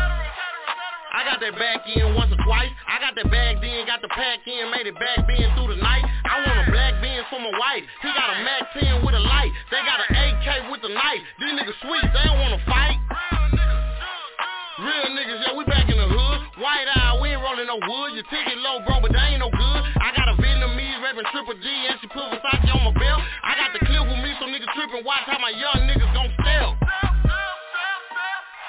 I 1.14 1.24
got 1.24 1.39
that 1.39 1.55
back 1.55 1.88
in 1.88 2.16
once 2.16 2.32
or 2.32 2.39
twice. 2.43 2.72
I 2.88 2.99
got 2.99 3.16
that 3.16 3.30
bag 3.32 3.64
in, 3.64 3.88
got 3.88 4.01
the 4.01 4.12
pack 4.12 4.43
in, 4.45 4.70
made 4.72 4.88
it 4.88 4.97
back 4.99 5.24
bend 5.28 5.49
through 5.55 5.72
the 5.76 5.80
night. 5.80 6.03
I 6.03 6.43
want 6.43 6.68
a 6.68 6.72
black 6.72 6.99
Benz 7.01 7.26
for 7.32 7.39
my 7.39 7.51
wife. 7.55 7.84
He 8.03 8.10
got 8.12 8.28
a 8.34 8.38
Mac 8.43 8.74
10 8.76 9.05
with 9.05 9.16
a 9.16 9.24
light. 9.24 9.51
They 9.72 9.82
got 9.88 10.03
an 10.03 10.10
AK 10.12 10.72
with 10.72 10.84
a 10.84 10.91
knife. 10.91 11.22
These 11.39 11.53
niggas 11.55 11.80
sweet, 11.82 12.05
they 12.12 12.24
don't 12.28 12.39
wanna 12.39 12.62
fight. 12.68 12.99
Real 14.78 15.10
niggas, 15.10 15.41
yeah, 15.41 15.58
we 15.58 15.66
back 15.66 15.89
in 15.89 15.97
the 15.97 16.05
hood. 16.05 16.38
White 16.62 16.86
eye, 16.86 17.18
we 17.18 17.34
ain't 17.34 17.41
rolling 17.41 17.66
no 17.66 17.82
wood. 17.82 18.14
Your 18.14 18.28
ticket 18.30 18.58
low, 18.62 18.86
bro, 18.86 19.01
but 19.01 19.10
they 19.10 19.34
ain't 19.34 19.41
no 19.41 19.49
good. 19.49 19.80
I 19.97 20.14
got 20.14 20.30
a 20.30 20.36
Vietnamese 20.38 21.01
rapping 21.01 21.26
Triple 21.34 21.58
G 21.58 21.66
and 21.66 21.97
she 21.97 22.08
put 22.14 22.30
Versace 22.30 22.70
on 22.70 22.84
my 22.86 22.93
belt. 22.93 23.22
I 23.41 23.58
got 23.58 23.74
the 23.74 23.82
clip 23.82 24.05
with 24.05 24.22
me, 24.22 24.38
so 24.38 24.45
niggas 24.45 24.70
tripping. 24.78 25.01
Watch 25.01 25.26
how 25.26 25.41
my 25.41 25.49
young 25.49 25.89
niggas 25.89 26.14
gon' 26.14 26.30
steal. 26.38 26.76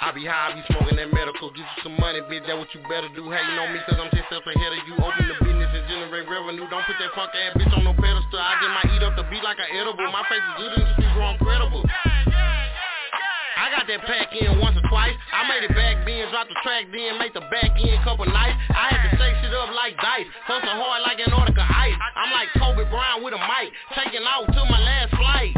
I 0.09 0.13
be 0.17 0.25
I 0.25 0.57
be 0.57 0.65
smoking 0.73 0.97
that 0.97 1.13
medical. 1.13 1.53
Get 1.53 1.69
you 1.69 1.81
some 1.85 1.93
money, 2.01 2.25
bitch. 2.33 2.41
That 2.49 2.57
what 2.57 2.73
you 2.73 2.81
better 2.89 3.13
do. 3.13 3.29
Hating 3.29 3.61
on 3.61 3.77
me, 3.77 3.81
cause 3.85 4.01
I'm 4.01 4.09
10 4.09 4.25
steps 4.33 4.49
ahead 4.49 4.73
of 4.73 4.81
you. 4.89 4.97
Open 5.05 5.29
the 5.29 5.37
business 5.45 5.69
and 5.69 5.85
generate 5.85 6.25
revenue. 6.25 6.65
Don't 6.73 6.81
put 6.89 6.97
that 6.97 7.13
funk 7.13 7.29
ass 7.37 7.53
bitch 7.61 7.69
on 7.77 7.85
no 7.85 7.93
pedestal. 7.93 8.41
I 8.41 8.57
just 8.57 8.73
might 8.73 8.89
eat 8.97 9.05
up 9.05 9.21
the 9.21 9.29
beat 9.29 9.45
like 9.45 9.61
an 9.61 9.69
edible. 9.69 10.09
My 10.09 10.25
face 10.33 10.41
is 10.41 10.55
good 10.65 10.73
in 10.81 10.81
the 10.81 10.89
street. 10.97 11.13
I'm 11.13 11.37
credible. 11.45 11.85
I 11.85 13.69
got 13.69 13.85
that 13.85 14.01
pack 14.09 14.33
in 14.33 14.57
once 14.57 14.81
or 14.81 14.87
twice. 14.89 15.13
I 15.29 15.45
made 15.45 15.69
it 15.69 15.77
back 15.77 16.01
then, 16.09 16.25
dropped 16.33 16.49
the 16.49 16.59
track 16.65 16.89
then, 16.89 17.21
make 17.21 17.37
the 17.37 17.45
back 17.53 17.77
end 17.77 18.01
couple 18.01 18.25
nights. 18.33 18.57
I 18.73 18.89
had 18.89 19.05
to 19.05 19.11
shake 19.13 19.37
shit 19.45 19.53
up 19.53 19.69
like 19.77 19.93
dice, 20.01 20.25
hustle 20.49 20.73
hard 20.73 21.05
like 21.05 21.21
Antarctica 21.21 21.69
ice. 21.69 21.93
I'm 22.17 22.33
like 22.33 22.49
Kobe 22.57 22.89
Bryant 22.89 23.21
with 23.21 23.37
a 23.37 23.43
mic, 23.45 23.77
taking 23.93 24.25
off 24.25 24.49
to 24.57 24.63
my 24.73 24.81
last 24.81 25.13
flight. 25.21 25.53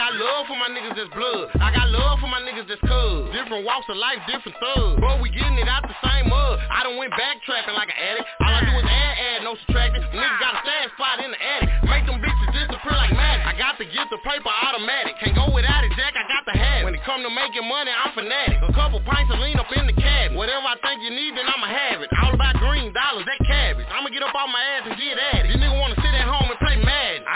I 0.00 0.08
got 0.08 0.16
love 0.16 0.48
for 0.48 0.56
my 0.56 0.72
niggas 0.72 0.96
that's 0.96 1.12
blood. 1.12 1.52
I 1.60 1.68
got 1.76 1.92
love 1.92 2.24
for 2.24 2.30
my 2.32 2.40
niggas 2.40 2.64
that's 2.64 2.80
cuz. 2.80 3.36
Different 3.36 3.68
walks 3.68 3.84
of 3.92 4.00
life, 4.00 4.16
different 4.24 4.56
thugs. 4.56 4.96
But 4.96 5.20
we 5.20 5.28
getting 5.28 5.60
it 5.60 5.68
out 5.68 5.84
the 5.84 5.92
same 6.00 6.32
mud. 6.32 6.56
I 6.56 6.88
done 6.88 6.96
went 6.96 7.12
backtrapping 7.20 7.76
like 7.76 7.92
an 7.92 8.00
addict. 8.00 8.24
All 8.40 8.48
I 8.48 8.64
do 8.64 8.72
is 8.80 8.88
add, 8.88 9.14
add, 9.20 9.38
no 9.44 9.60
subtracting. 9.60 10.00
Niggas 10.00 10.40
got 10.40 10.56
a 10.56 10.60
stash 10.64 10.88
spot 10.96 11.20
in 11.20 11.28
the 11.28 11.36
attic. 11.36 11.68
Make 11.84 12.08
them 12.08 12.16
bitches 12.16 12.48
disappear 12.48 12.96
like 12.96 13.12
magic. 13.12 13.44
I 13.44 13.52
got 13.60 13.76
to 13.76 13.84
get 13.84 14.08
the 14.08 14.16
paper 14.24 14.48
automatic. 14.48 15.20
Can't 15.20 15.36
go 15.36 15.52
without 15.52 15.84
it, 15.84 15.92
Jack. 15.92 16.16
I 16.16 16.24
got 16.24 16.48
to 16.48 16.56
have. 16.56 16.88
When 16.88 16.96
it 16.96 17.04
come 17.04 17.20
to 17.20 17.28
making 17.28 17.68
money, 17.68 17.92
I'm 17.92 18.16
fanatic. 18.16 18.56
A 18.56 18.72
couple 18.72 19.04
pints 19.04 19.28
of 19.28 19.36
lean 19.36 19.60
up 19.60 19.68
in 19.68 19.84
the 19.84 19.96
cab. 20.00 20.32
Whatever 20.32 20.64
I 20.64 20.80
think 20.80 21.04
you 21.04 21.12
need, 21.12 21.36
then 21.36 21.44
I'ma 21.44 21.68
have 21.68 22.00
it. 22.00 22.08
All 22.24 22.32
about 22.32 22.56
green 22.56 22.88
dollars, 22.96 23.28
that 23.28 23.40
cabbage. 23.44 23.84
I'ma 23.92 24.08
get 24.08 24.24
up 24.24 24.32
off 24.32 24.48
my 24.48 24.64
ass 24.80 24.88
and 24.88 24.96
get 24.96 25.20
at 25.20 25.44
it. 25.44 25.52
These 25.52 25.60
niggas 25.60 25.76
wanna 25.76 25.99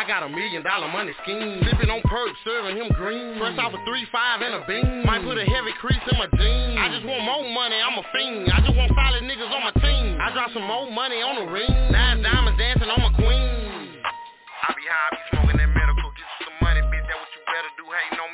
I 0.04 0.06
got 0.06 0.20
a 0.20 0.28
million 0.28 0.60
dollar 0.60 0.92
money 0.92 1.16
scheme. 1.24 1.64
Sipping 1.64 1.88
on 1.88 2.04
perks, 2.04 2.36
serving 2.44 2.76
him 2.76 2.92
green. 2.92 3.40
Fresh 3.40 3.56
off 3.56 3.72
a 3.72 3.80
3-5 3.88 4.44
and 4.44 4.52
a 4.52 4.62
bean. 4.68 5.00
Might 5.08 5.24
put 5.24 5.40
a 5.40 5.48
heavy 5.48 5.72
crease 5.80 5.96
in 6.12 6.20
my 6.20 6.28
jeans. 6.28 6.76
I 6.76 6.92
just 6.92 7.08
want 7.08 7.24
more 7.24 7.40
money, 7.40 7.80
I'm 7.80 7.96
a 7.96 8.04
fiend. 8.12 8.52
I 8.52 8.60
just 8.60 8.76
want 8.76 8.92
solid 8.92 9.24
niggas 9.24 9.48
on 9.48 9.64
my 9.64 9.72
team. 9.80 10.20
I 10.20 10.28
drop 10.36 10.52
some 10.52 10.68
more 10.68 10.92
money 10.92 11.24
on 11.24 11.40
the 11.40 11.48
ring. 11.48 11.72
Nine 11.88 12.20
diamonds 12.20 12.60
dancing 12.60 12.92
on 12.92 13.00
my 13.00 13.16
queen. 13.16 14.04
I 14.04 14.76
be 14.76 14.84
high, 14.84 15.08
I 15.08 15.16
be 15.16 15.20
smoking 15.32 15.56
that 15.56 15.72
medical. 15.72 16.12
Get 16.12 16.28
you 16.28 16.52
some 16.52 16.58
money, 16.60 16.84
bitch. 16.92 17.08
That 17.08 17.16
what 17.16 17.32
you 17.32 17.40
better 17.48 17.72
do. 17.80 17.88
Hating 17.88 18.20
on 18.20 18.28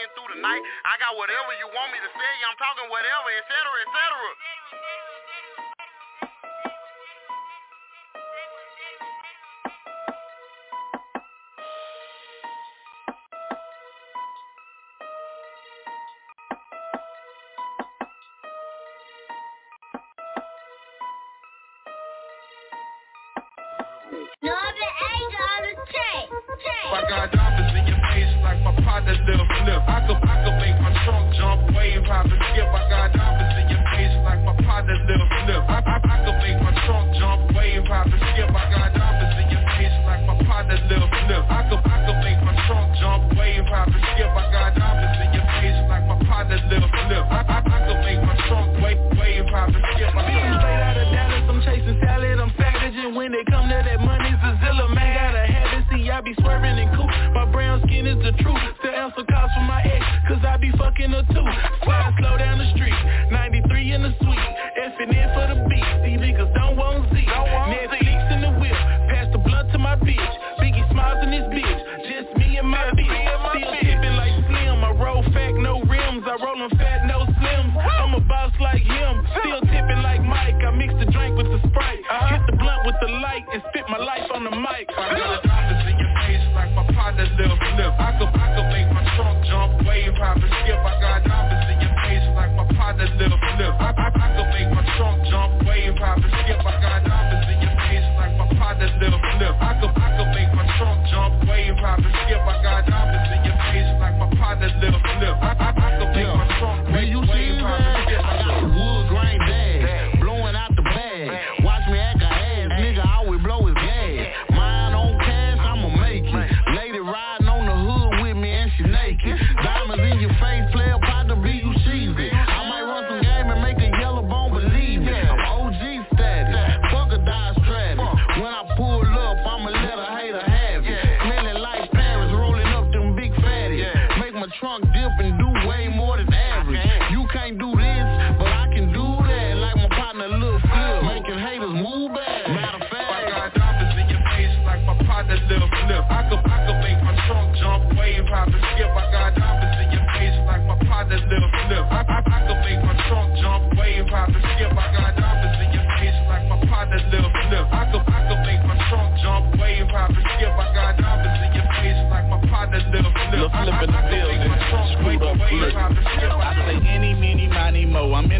bend 0.00 0.16
through 0.16 0.32
the 0.32 0.40
night. 0.40 0.62
I 0.88 0.96
got 0.96 1.12
whatever 1.20 1.52
you 1.60 1.68
want 1.76 1.92
me 1.92 2.00
to 2.00 2.10
say. 2.16 2.32
I'm 2.48 2.56
talking 2.56 2.88
whatever, 2.88 3.28
etc., 3.36 3.52
etc. 3.84 4.79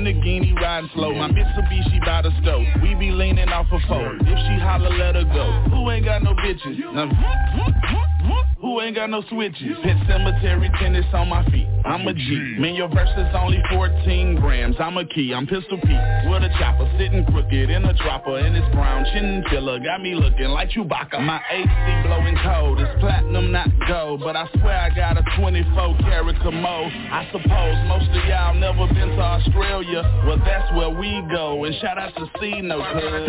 Lamborghini 0.01 0.55
riding 0.55 0.91
slow. 0.95 1.15
My 1.15 1.29
Mitsubishi 1.29 2.05
by 2.05 2.23
the 2.23 2.31
stove. 2.43 2.65
We 2.83 2.95
be 2.95 3.11
leaning 3.11 3.49
off 3.49 3.67
a 3.71 3.79
foe. 3.87 4.17
If 4.21 4.27
she 4.27 4.59
holler, 4.61 4.91
let 4.91 5.15
her 5.15 5.25
go. 5.25 5.71
Who 5.71 5.91
ain't 5.91 6.05
got 6.05 6.23
no 6.23 6.33
bitches? 6.35 6.79
Now, 6.93 8.50
Ain't 8.81 8.97
got 8.97 9.11
no 9.11 9.23
switches. 9.29 9.77
Pit 9.83 9.97
cemetery 10.09 10.71
tennis 10.81 11.05
on 11.13 11.29
my 11.29 11.45
feet. 11.51 11.69
I'm 11.85 12.07
a 12.09 12.15
G. 12.15 12.57
Man, 12.59 12.75
your 12.75 12.89
verse 12.89 13.11
is 13.17 13.29
only 13.35 13.61
14 13.71 14.37
grams. 14.37 14.77
I'm 14.81 14.97
a 14.97 15.05
key. 15.05 15.35
I'm 15.35 15.47
pistol 15.47 15.77
Pete 15.83 16.01
with 16.31 16.43
a 16.43 16.51
chopper, 16.59 16.91
sitting 16.97 17.25
crooked 17.27 17.69
in 17.69 17.85
a 17.85 17.93
dropper, 17.93 18.39
and 18.39 18.57
it's 18.57 18.67
brown 18.75 19.05
chin 19.13 19.45
killer 19.51 19.81
got 19.81 20.01
me 20.01 20.15
looking 20.15 20.49
like 20.49 20.71
Chewbacca. 20.71 21.21
My 21.21 21.41
AC 21.51 21.69
blowing 22.09 22.37
cold. 22.43 22.81
It's 22.81 23.01
platinum, 23.01 23.53
not 23.53 23.69
gold, 23.87 24.21
but 24.21 24.35
I 24.35 24.49
swear 24.57 24.79
I 24.79 24.89
got 24.95 25.19
a 25.19 25.25
24 25.37 25.99
karat 26.01 26.41
commode. 26.41 26.93
I 27.13 27.29
suppose 27.33 27.77
most 27.87 28.09
of 28.09 28.25
y'all 28.25 28.55
never 28.55 28.87
been 28.95 29.13
to 29.13 29.21
Australia. 29.21 30.03
Well, 30.27 30.39
that's 30.39 30.73
where 30.73 30.91
we 30.91 31.21
go. 31.31 31.65
And 31.65 31.75
shout 31.83 31.99
out 31.99 32.15
to 32.17 32.25
Cino, 32.41 32.81
cuz. 32.81 33.29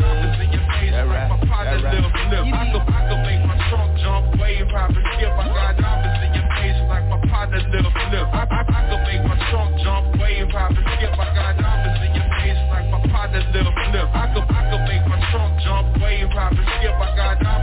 That 0.92 1.08
right. 1.08 1.30
Right. 1.52 1.86
I 1.86 2.72
could, 3.08 3.24
make 3.24 3.46
my 3.46 3.62
jump, 4.02 4.40
wave, 4.40 4.68
hop, 4.72 4.90
and 4.90 5.06
skip. 5.18 5.41
I 5.42 5.50
got 5.50 5.74
diamonds 5.82 6.22
in 6.22 6.32
your 6.38 6.48
face 6.54 6.82
like 6.86 7.06
my 7.10 7.18
partner 7.26 7.62
Flip. 7.90 8.28
I, 8.30 8.44
I, 8.46 8.62
make 9.10 9.24
my 9.26 9.38
trunk 9.50 9.74
jump, 9.82 10.06
wave, 10.22 10.50
hop, 10.54 10.70
and 10.70 10.86
skip. 10.98 11.18
I 11.18 11.28
got 11.34 11.58
diamonds 11.58 12.00
in 12.06 12.12
your 12.14 12.28
face 12.38 12.62
like 12.70 12.88
my 12.94 13.02
partner 13.10 13.42
Flip. 13.50 14.08
I 14.14 14.26
I 14.38 14.62
make 14.86 15.06
my 15.10 15.18
trunk 15.34 15.58
jump, 15.66 15.98
wave, 15.98 16.30
hop, 16.30 16.54
and 16.54 16.70
skip. 16.78 16.94
I 16.94 17.10
got 17.18 17.36
diamonds 17.42 17.61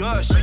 gush. 0.00 0.39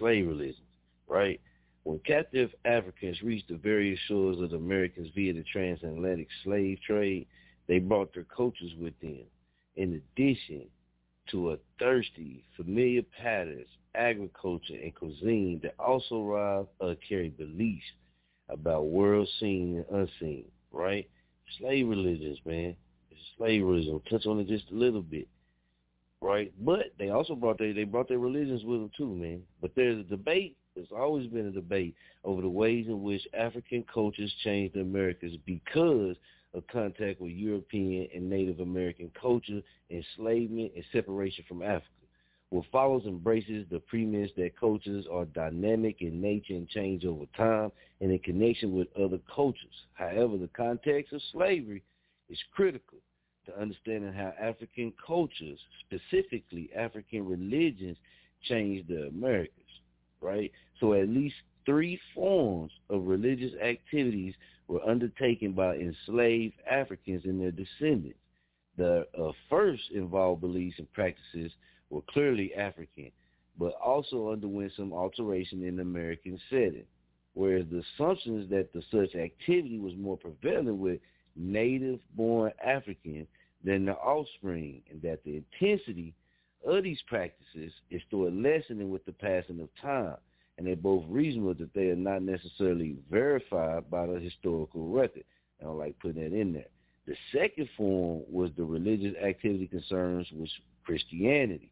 Slave 0.00 0.26
religions, 0.26 0.56
right? 1.06 1.40
When 1.84 1.98
captive 2.00 2.50
Africans 2.64 3.22
reached 3.22 3.48
the 3.48 3.56
various 3.56 4.00
shores 4.08 4.40
of 4.40 4.50
the 4.50 4.56
Americas 4.56 5.08
via 5.14 5.32
the 5.34 5.44
transatlantic 5.44 6.28
slave 6.42 6.78
trade, 6.86 7.26
they 7.68 7.78
brought 7.78 8.12
their 8.14 8.24
cultures 8.24 8.72
with 8.80 8.98
them. 9.00 9.22
In 9.76 10.02
addition 10.16 10.62
to 11.30 11.52
a 11.52 11.58
thirsty, 11.78 12.44
familiar 12.56 13.02
patterns, 13.22 13.68
agriculture, 13.94 14.74
and 14.82 14.94
cuisine 14.94 15.60
that 15.62 15.74
also 15.78 16.22
arrive, 16.26 16.66
uh, 16.80 16.94
carry 17.06 17.28
beliefs 17.30 17.84
about 18.48 18.86
world 18.86 19.28
seen 19.38 19.84
and 19.88 20.00
unseen, 20.00 20.44
right? 20.72 21.08
Slave 21.58 21.88
religions, 21.88 22.38
man. 22.44 22.74
It's 23.10 23.20
slave 23.36 23.64
religion. 23.64 24.00
Touch 24.08 24.26
on 24.26 24.40
it 24.40 24.48
just 24.48 24.70
a 24.70 24.74
little 24.74 25.02
bit 25.02 25.28
right? 26.22 26.52
But 26.60 26.92
they 26.98 27.10
also 27.10 27.34
brought 27.34 27.58
their 27.58 27.72
they 27.72 27.84
brought 27.84 28.08
their 28.08 28.18
religions 28.18 28.64
with 28.64 28.80
them 28.80 28.90
too, 28.96 29.14
man. 29.14 29.42
But 29.60 29.72
there's 29.74 30.00
a 30.00 30.08
debate. 30.08 30.56
There's 30.74 30.92
always 30.96 31.26
been 31.26 31.46
a 31.46 31.52
debate 31.52 31.94
over 32.24 32.42
the 32.42 32.48
ways 32.48 32.86
in 32.86 33.02
which 33.02 33.26
African 33.36 33.84
cultures 33.92 34.32
changed 34.44 34.74
the 34.74 34.80
Americas 34.80 35.32
because 35.44 36.16
of 36.54 36.66
contact 36.68 37.20
with 37.20 37.32
European 37.32 38.08
and 38.14 38.28
Native 38.28 38.60
American 38.60 39.10
culture, 39.20 39.60
enslavement, 39.90 40.72
and 40.74 40.84
separation 40.92 41.44
from 41.48 41.62
Africa. 41.62 41.86
What 42.50 42.66
follows 42.72 43.04
embraces 43.06 43.66
the 43.70 43.78
premise 43.78 44.30
that 44.36 44.58
cultures 44.58 45.06
are 45.10 45.24
dynamic 45.26 46.02
in 46.02 46.20
nature 46.20 46.54
and 46.54 46.68
change 46.68 47.04
over 47.04 47.24
time 47.36 47.70
and 48.00 48.10
in 48.10 48.18
connection 48.18 48.72
with 48.72 48.88
other 48.96 49.20
cultures. 49.32 49.86
However, 49.94 50.36
the 50.36 50.50
context 50.56 51.12
of 51.12 51.22
slavery 51.32 51.84
is 52.28 52.38
critical 52.52 52.98
to 53.50 53.60
understanding 53.60 54.12
how 54.12 54.32
African 54.40 54.92
cultures, 55.04 55.58
specifically 55.86 56.70
African 56.76 57.26
religions, 57.26 57.96
changed 58.48 58.88
the 58.88 59.08
Americas, 59.08 59.52
right? 60.20 60.50
So 60.78 60.94
at 60.94 61.08
least 61.08 61.34
three 61.66 62.00
forms 62.14 62.72
of 62.88 63.06
religious 63.06 63.52
activities 63.62 64.34
were 64.68 64.82
undertaken 64.88 65.52
by 65.52 65.76
enslaved 65.76 66.54
Africans 66.70 67.24
and 67.24 67.40
their 67.40 67.50
descendants. 67.50 68.18
The 68.76 69.06
uh, 69.18 69.32
first 69.48 69.82
involved 69.94 70.40
beliefs 70.40 70.78
and 70.78 70.90
practices 70.92 71.52
were 71.90 72.02
clearly 72.08 72.54
African, 72.54 73.10
but 73.58 73.74
also 73.74 74.30
underwent 74.30 74.72
some 74.76 74.92
alteration 74.92 75.64
in 75.64 75.76
the 75.76 75.82
American 75.82 76.40
setting, 76.48 76.84
whereas 77.34 77.66
the 77.70 77.82
assumptions 77.94 78.48
that 78.50 78.72
the 78.72 78.82
such 78.90 79.14
activity 79.16 79.78
was 79.78 79.92
more 79.96 80.16
prevalent 80.16 80.76
with 80.76 81.00
native-born 81.36 82.52
African 82.64 83.26
than 83.64 83.84
the 83.84 83.92
offspring, 83.92 84.82
and 84.90 85.02
that 85.02 85.22
the 85.24 85.36
intensity 85.36 86.14
of 86.66 86.82
these 86.84 87.00
practices 87.06 87.72
is 87.90 88.02
still 88.06 88.30
lessening 88.30 88.90
with 88.90 89.04
the 89.04 89.12
passing 89.12 89.60
of 89.60 89.68
time, 89.80 90.16
and 90.58 90.66
they're 90.66 90.76
both 90.76 91.04
reasonable 91.08 91.54
that 91.54 91.72
they 91.74 91.88
are 91.88 91.96
not 91.96 92.22
necessarily 92.22 92.96
verified 93.10 93.90
by 93.90 94.06
the 94.06 94.20
historical 94.20 94.88
record. 94.88 95.24
I 95.60 95.64
don't 95.64 95.78
like 95.78 95.98
putting 95.98 96.22
that 96.22 96.38
in 96.38 96.52
there. 96.52 96.64
The 97.06 97.16
second 97.32 97.68
form 97.76 98.22
was 98.30 98.50
the 98.56 98.64
religious 98.64 99.16
activity 99.16 99.66
concerns 99.66 100.26
with 100.32 100.50
Christianity. 100.84 101.70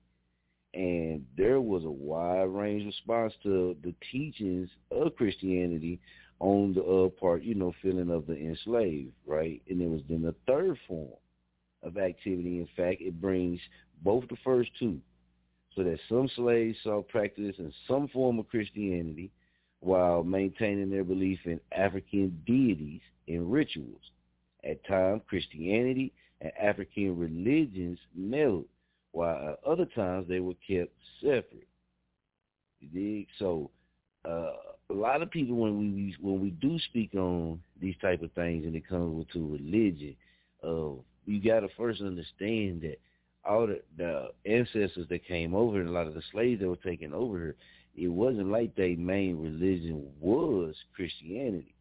And 0.75 1.25
there 1.37 1.61
was 1.61 1.85
a 1.85 1.91
wide 1.91 2.49
range 2.49 2.85
response 2.85 3.33
to 3.43 3.77
the 3.83 3.95
teachings 4.13 4.69
of 4.91 5.17
Christianity 5.17 6.01
on 6.41 6.75
the 6.75 6.83
uh, 6.83 7.09
part, 7.21 7.43
you 7.43 7.55
know, 7.55 7.73
feeling 7.83 8.11
of 8.11 8.27
the 8.27 8.37
enslaved, 8.37 9.13
right? 9.27 9.63
And 9.69 9.81
there 9.81 9.89
was 9.89 10.03
then 10.09 10.23
the 10.23 10.35
third 10.47 10.79
form 10.87 11.09
of 11.83 11.97
activity. 11.97 12.59
In 12.59 12.69
fact, 12.77 13.01
it 13.01 13.21
brings 13.21 13.61
both 14.03 14.25
the 14.29 14.37
first 14.45 14.71
two, 14.79 14.99
so 15.75 15.85
that 15.85 15.99
some 16.09 16.29
slaves 16.37 16.79
saw 16.83 17.03
practice 17.03 17.55
in 17.59 17.73
some 17.87 18.09
form 18.09 18.39
of 18.39 18.49
Christianity 18.49 19.31
while 19.81 20.25
maintaining 20.25 20.91
their 20.91 21.05
belief 21.05 21.39
in 21.45 21.61
African 21.73 22.43
deities 22.47 23.01
and 23.29 23.51
rituals. 23.51 24.01
At 24.69 24.85
times, 24.87 25.23
Christianity 25.29 26.13
and 26.41 26.53
African 26.61 27.17
religions 27.17 27.99
melded, 28.19 28.65
while 29.13 29.51
at 29.51 29.69
other 29.69 29.87
times 29.87 30.27
they 30.29 30.41
were 30.41 30.55
kept 30.67 30.93
separate. 31.21 31.69
You 32.81 32.89
dig? 32.89 33.27
So 33.39 33.71
uh, 34.25 34.53
a 34.91 34.95
lot 34.95 35.23
of 35.23 35.31
people 35.31 35.57
when 35.57 35.79
we 35.79 36.17
when 36.21 36.41
we 36.41 36.51
do 36.51 36.79
speak 36.91 37.15
on 37.15 37.61
these 37.81 37.97
type 38.01 38.23
of 38.23 38.33
things 38.33 38.65
and 38.65 38.75
it 38.75 38.89
comes 38.89 39.27
to 39.33 39.47
religion, 39.47 40.17
uh, 40.65 41.01
you 41.29 41.41
got 41.43 41.61
to 41.61 41.69
first 41.77 42.01
understand 42.01 42.83
that 42.83 42.99
all 43.45 43.67
the, 43.67 43.81
the 43.97 44.29
ancestors 44.47 45.07
that 45.09 45.27
came 45.27 45.55
over 45.55 45.81
and 45.81 45.89
a 45.89 45.93
lot 45.93 46.07
of 46.07 46.15
the 46.15 46.23
slaves 46.33 46.61
that 46.61 46.69
were 46.69 46.77
taken 46.77 47.13
over 47.13 47.39
here, 47.39 47.57
it 47.97 48.09
wasn't 48.09 48.51
like 48.51 48.75
their 48.77 48.97
main 48.97 49.41
religion 49.41 50.07
was 50.21 50.75
Christianity, 50.95 51.75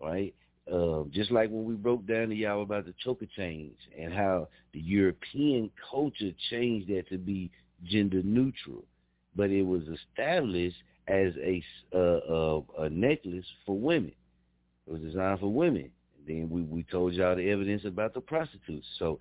right? 0.00 0.34
Uh, 0.72 1.02
just 1.10 1.30
like 1.30 1.50
when 1.50 1.64
we 1.64 1.74
broke 1.74 2.06
down 2.06 2.28
to 2.28 2.34
y'all 2.34 2.62
about 2.62 2.86
the 2.86 2.94
choker 3.04 3.26
change 3.36 3.76
and 3.98 4.12
how 4.12 4.48
the 4.72 4.80
European 4.80 5.70
culture 5.90 6.30
changed 6.50 6.88
that 6.88 7.08
to 7.08 7.18
be 7.18 7.50
gender 7.84 8.22
neutral, 8.22 8.84
but 9.34 9.50
it 9.50 9.62
was 9.62 9.82
established 9.88 10.76
as 11.08 11.32
a 11.42 11.62
uh, 11.92 11.98
uh, 11.98 12.60
a 12.78 12.88
necklace 12.88 13.44
for 13.66 13.76
women. 13.76 14.12
It 14.86 14.92
was 14.92 15.02
designed 15.02 15.40
for 15.40 15.52
women. 15.52 15.90
Then 16.26 16.48
we 16.50 16.62
we 16.62 16.84
told 16.84 17.14
y'all 17.14 17.36
the 17.36 17.50
evidence 17.50 17.84
about 17.84 18.14
the 18.14 18.20
prostitutes. 18.20 18.86
So 18.98 19.18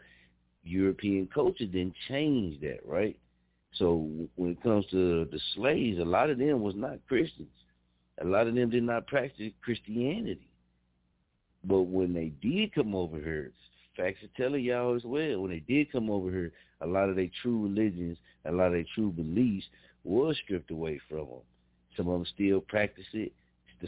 European 0.64 1.28
culture 1.34 1.66
didn't 1.66 1.96
change 2.08 2.60
that, 2.62 2.80
right? 2.86 3.18
So 3.74 4.10
when 4.36 4.52
it 4.52 4.64
comes 4.64 4.86
to 4.88 5.26
the 5.26 5.40
slaves, 5.56 6.00
a 6.00 6.06
lot 6.06 6.30
of 6.30 6.38
them 6.38 6.62
was 6.62 6.76
not 6.76 7.00
Christians. 7.08 7.48
A 8.22 8.26
lot 8.26 8.48
of 8.48 8.56
them 8.56 8.70
did 8.70 8.84
not 8.84 9.08
practice 9.08 9.52
Christianity. 9.64 10.52
But 11.64 11.84
when 11.84 12.14
they 12.14 12.32
did 12.42 12.74
come 12.74 12.96
over 12.96 13.18
here, 13.18 13.52
facts 13.96 14.24
are 14.24 14.42
telling 14.42 14.64
y'all 14.64 14.96
as 14.96 15.04
well. 15.04 15.42
When 15.42 15.52
they 15.52 15.60
did 15.60 15.92
come 15.92 16.10
over 16.10 16.30
here, 16.30 16.52
a 16.82 16.88
lot 16.88 17.10
of 17.10 17.16
their 17.16 17.30
true 17.42 17.64
religions, 17.64 18.18
a 18.46 18.52
lot 18.52 18.68
of 18.68 18.74
their 18.74 18.86
true 18.96 19.12
beliefs 19.12 19.66
was 20.04 20.38
stripped 20.44 20.72
away 20.72 21.00
from 21.08 21.20
them. 21.20 21.42
Some 21.96 22.08
of 22.08 22.14
them 22.14 22.26
still 22.34 22.62
practice 22.62 23.06
it. 23.14 23.32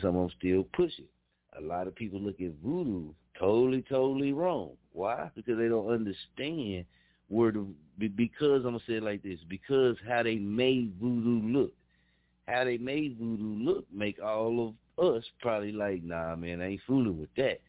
Some 0.02 0.16
of 0.16 0.30
them 0.30 0.32
still 0.38 0.64
push 0.74 0.92
it. 0.98 1.10
A 1.58 1.62
lot 1.62 1.88
of 1.88 1.96
people 1.96 2.20
look 2.20 2.42
at 2.42 2.52
voodoo 2.64 3.12
totally, 3.38 3.84
totally 3.90 4.34
wrong. 4.34 4.72
Why? 4.92 5.30
Because 5.36 5.58
they 5.58 5.68
don't 5.68 5.90
understand 5.90 6.86
where 7.30 7.52
the 7.52 7.66
because 7.98 8.66
I'm 8.66 8.74
gonna 8.74 8.80
say 8.88 8.96
it 8.96 9.04
like 9.04 9.24
this 9.24 9.40
because 9.48 9.98
how 10.08 10.24
they 10.24 10.36
made 10.36 10.94
voodoo 11.00 11.48
look, 11.48 11.74
how 12.48 12.64
they 12.64 12.78
made 12.78 13.18
voodoo 13.20 13.64
look 13.64 13.86
make 13.92 14.22
all 14.22 14.76
of 15.00 15.06
us 15.18 15.24
probably 15.42 15.72
like 15.72 16.04
nah 16.04 16.36
man 16.36 16.62
I 16.62 16.72
ain't 16.72 16.82
fooling 16.86 17.20
with 17.20 17.34
that, 17.38 17.62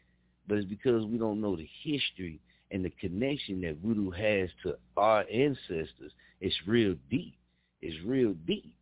but 0.46 0.58
it's 0.58 0.66
because 0.66 1.04
we 1.06 1.18
don't 1.18 1.40
know 1.40 1.56
the 1.56 1.68
history 1.82 2.40
and 2.70 2.84
the 2.84 2.90
connection 2.90 3.60
that 3.62 3.76
voodoo 3.76 4.10
has 4.10 4.50
to 4.64 4.76
our 4.96 5.24
ancestors. 5.32 6.12
It's 6.40 6.56
real 6.66 6.96
deep. 7.10 7.36
It's 7.80 7.96
real 8.04 8.34
deep. 8.46 8.74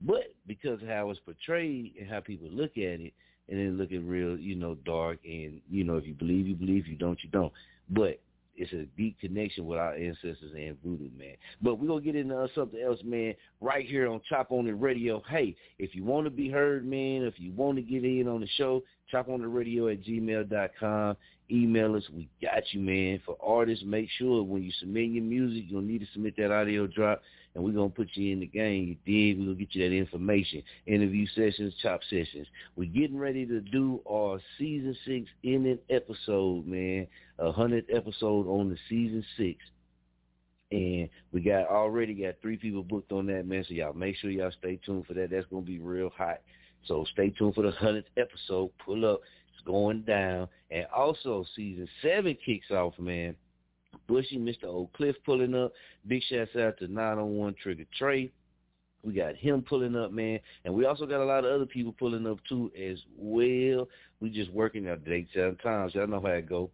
But 0.00 0.34
because 0.46 0.82
of 0.82 0.88
how 0.88 1.10
it's 1.10 1.20
portrayed 1.20 1.94
and 2.00 2.08
how 2.08 2.20
people 2.20 2.48
look 2.48 2.72
at 2.72 3.00
it, 3.00 3.12
and 3.48 3.58
then 3.58 3.78
looking 3.78 4.06
real, 4.06 4.38
you 4.38 4.56
know, 4.56 4.74
dark, 4.84 5.18
and 5.24 5.60
you 5.70 5.84
know, 5.84 5.96
if 5.96 6.06
you 6.06 6.14
believe, 6.14 6.46
you 6.46 6.54
believe. 6.54 6.84
If 6.84 6.88
you 6.88 6.96
don't, 6.96 7.22
you 7.22 7.30
don't. 7.30 7.52
But 7.90 8.20
it's 8.56 8.72
a 8.72 8.86
deep 8.96 9.20
connection 9.20 9.66
with 9.66 9.78
our 9.78 9.94
ancestors 9.94 10.52
and 10.54 10.76
voodoo, 10.82 11.10
man. 11.18 11.36
But 11.60 11.76
we're 11.76 11.88
going 11.88 12.02
to 12.02 12.12
get 12.12 12.18
into 12.18 12.36
uh, 12.36 12.48
something 12.54 12.80
else, 12.80 13.00
man, 13.04 13.34
right 13.60 13.86
here 13.86 14.08
on 14.08 14.20
Chop 14.28 14.50
On 14.50 14.66
It 14.66 14.72
Radio. 14.72 15.22
Hey, 15.28 15.54
if 15.78 15.94
you 15.94 16.04
want 16.04 16.24
to 16.24 16.30
be 16.30 16.48
heard, 16.48 16.86
man, 16.86 17.22
if 17.22 17.34
you 17.38 17.52
want 17.52 17.76
to 17.76 17.82
get 17.82 18.04
in 18.04 18.28
on 18.28 18.40
the 18.40 18.48
show, 18.56 18.82
chop 19.10 19.28
on 19.28 19.42
the 19.42 19.48
radio 19.48 19.88
at 19.88 20.02
gmail.com. 20.02 21.16
Email 21.50 21.94
us. 21.94 22.04
We 22.12 22.28
got 22.42 22.62
you, 22.72 22.80
man. 22.80 23.20
For 23.24 23.36
artists, 23.42 23.84
make 23.86 24.08
sure 24.18 24.42
when 24.42 24.62
you 24.62 24.72
submit 24.80 25.10
your 25.10 25.22
music, 25.22 25.64
you'll 25.68 25.82
need 25.82 26.00
to 26.00 26.06
submit 26.12 26.34
that 26.38 26.50
audio 26.50 26.86
drop 26.86 27.22
and 27.56 27.64
we're 27.64 27.72
to 27.88 27.94
put 27.94 28.10
you 28.12 28.34
in 28.34 28.40
the 28.40 28.46
game. 28.46 28.86
You 28.86 28.96
dig? 29.06 29.40
We're 29.40 29.54
to 29.54 29.58
get 29.58 29.74
you 29.74 29.88
that 29.88 29.96
information. 29.96 30.62
Interview 30.84 31.26
sessions, 31.34 31.72
chop 31.80 32.00
sessions. 32.10 32.46
We're 32.76 32.90
getting 32.90 33.16
ready 33.16 33.46
to 33.46 33.60
do 33.60 34.02
our 34.08 34.38
season 34.58 34.94
six 35.06 35.30
ending 35.42 35.78
episode, 35.88 36.66
man. 36.66 37.06
A 37.38 37.50
hundredth 37.50 37.88
episode 37.90 38.46
on 38.46 38.68
the 38.68 38.76
season 38.90 39.24
six. 39.38 39.58
And 40.70 41.08
we 41.32 41.40
got 41.40 41.68
already 41.68 42.12
got 42.12 42.34
three 42.42 42.58
people 42.58 42.82
booked 42.82 43.10
on 43.12 43.24
that, 43.28 43.46
man. 43.46 43.64
So 43.66 43.72
y'all 43.72 43.94
make 43.94 44.16
sure 44.16 44.30
y'all 44.30 44.52
stay 44.58 44.78
tuned 44.84 45.06
for 45.06 45.14
that. 45.14 45.30
That's 45.30 45.46
to 45.46 45.60
be 45.62 45.78
real 45.78 46.10
hot. 46.10 46.42
So 46.84 47.06
stay 47.14 47.30
tuned 47.30 47.54
for 47.54 47.62
the 47.62 47.70
hundredth 47.70 48.08
episode. 48.18 48.70
Pull 48.84 49.10
up. 49.10 49.20
It's 49.54 49.64
going 49.64 50.02
down. 50.02 50.48
And 50.70 50.84
also 50.94 51.46
season 51.56 51.88
seven 52.02 52.36
kicks 52.44 52.70
off, 52.70 52.98
man 52.98 53.34
Bushy, 54.06 54.38
Mr. 54.38 54.64
Oak 54.64 54.92
Cliff 54.92 55.16
pulling 55.24 55.54
up. 55.54 55.72
Big 56.06 56.22
shouts 56.22 56.56
out 56.56 56.78
to 56.78 56.88
901 56.88 57.54
Trigger 57.62 57.84
Trey. 57.96 58.30
We 59.02 59.12
got 59.12 59.36
him 59.36 59.62
pulling 59.62 59.94
up, 59.96 60.10
man. 60.10 60.40
And 60.64 60.74
we 60.74 60.84
also 60.84 61.06
got 61.06 61.20
a 61.20 61.24
lot 61.24 61.44
of 61.44 61.52
other 61.52 61.66
people 61.66 61.92
pulling 61.92 62.26
up, 62.26 62.38
too, 62.48 62.72
as 62.76 62.98
well. 63.16 63.88
We 64.20 64.30
just 64.30 64.52
working 64.52 64.88
out 64.88 65.04
dates 65.04 65.30
and 65.34 65.58
times. 65.60 65.94
Y'all 65.94 66.08
know 66.08 66.20
how 66.20 66.28
it 66.28 66.48
go. 66.48 66.70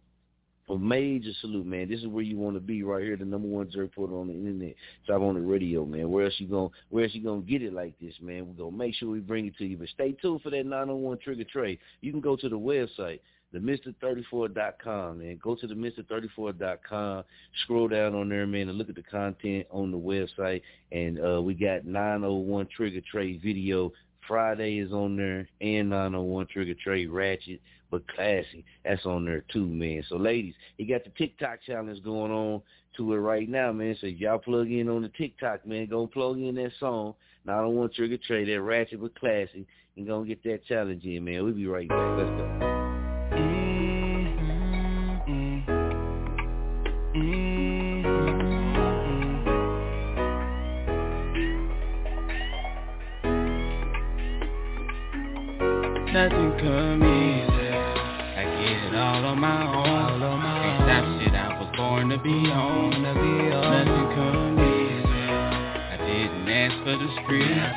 A 0.69 0.77
major 0.77 1.31
salute, 1.41 1.65
man. 1.65 1.89
This 1.89 1.99
is 1.99 2.07
where 2.07 2.23
you 2.23 2.37
want 2.37 2.55
to 2.55 2.61
be 2.61 2.83
right 2.83 3.03
here, 3.03 3.17
the 3.17 3.25
number 3.25 3.49
one 3.49 3.69
jerk 3.69 3.91
on 3.97 4.27
the 4.27 4.33
internet. 4.33 4.75
Stop 5.03 5.21
on 5.21 5.35
the 5.35 5.41
radio, 5.41 5.85
man. 5.85 6.09
Where 6.09 6.23
else 6.23 6.35
you 6.37 6.47
going 6.47 6.69
where 6.89 7.03
else 7.03 7.13
you 7.13 7.21
gonna 7.21 7.41
get 7.41 7.61
it 7.61 7.73
like 7.73 7.99
this, 7.99 8.13
man? 8.21 8.47
We're 8.47 8.65
gonna 8.65 8.75
make 8.75 8.95
sure 8.95 9.09
we 9.09 9.19
bring 9.19 9.45
it 9.45 9.57
to 9.57 9.65
you. 9.65 9.75
But 9.75 9.89
stay 9.89 10.13
tuned 10.13 10.41
for 10.41 10.51
that 10.51 10.65
901 10.65 11.17
Trigger 11.17 11.43
Trey. 11.43 11.77
You 11.99 12.11
can 12.11 12.21
go 12.21 12.37
to 12.37 12.47
the 12.47 12.57
website, 12.57 13.19
the 13.53 13.59
Mr34.com, 13.59 15.19
man. 15.19 15.39
Go 15.41 15.55
to 15.55 15.67
the 15.67 15.75
Mr34.com, 15.75 17.23
scroll 17.63 17.87
down 17.87 18.15
on 18.15 18.27
there, 18.27 18.47
man, 18.47 18.67
and 18.67 18.77
look 18.77 18.89
at 18.89 18.95
the 18.95 19.03
content 19.03 19.67
on 19.69 19.91
the 19.91 19.97
website. 19.97 20.61
And 20.91 21.23
uh, 21.23 21.41
we 21.41 21.53
got 21.53 21.85
901 21.85 22.67
Trigger 22.75 23.01
Trey 23.09 23.37
video. 23.37 23.93
Friday 24.27 24.79
is 24.79 24.91
on 24.91 25.15
there, 25.15 25.47
and 25.61 25.89
901 25.89 26.47
Trigger 26.47 26.73
Trey 26.81 27.05
Ratchet, 27.05 27.61
but 27.91 28.07
classy. 28.07 28.65
That's 28.83 29.05
on 29.05 29.25
there 29.25 29.43
too, 29.53 29.67
man. 29.67 30.03
So 30.09 30.15
ladies, 30.15 30.55
he 30.77 30.85
got 30.85 31.03
the 31.03 31.11
TikTok 31.11 31.59
challenge 31.65 32.03
going 32.03 32.31
on 32.31 32.61
to 32.97 33.13
it 33.13 33.17
right 33.17 33.47
now, 33.47 33.71
man. 33.71 33.95
So 34.01 34.07
y'all 34.07 34.39
plug 34.39 34.71
in 34.71 34.89
on 34.89 35.03
the 35.03 35.09
TikTok, 35.09 35.67
man. 35.67 35.87
Go 35.87 36.07
plug 36.07 36.37
in 36.37 36.55
that 36.55 36.71
song. 36.79 37.13
901 37.45 37.89
Trigger 37.93 38.17
Trey, 38.25 38.45
that 38.45 38.61
Ratchet 38.61 39.01
but 39.01 39.19
classy, 39.19 39.67
and 39.97 40.07
go 40.07 40.23
get 40.23 40.41
that 40.43 40.65
challenge 40.65 41.03
in, 41.03 41.25
man. 41.25 41.43
We'll 41.43 41.53
be 41.53 41.67
right 41.67 41.89
back. 41.89 42.17
Let's 42.17 42.29
go. 42.29 42.72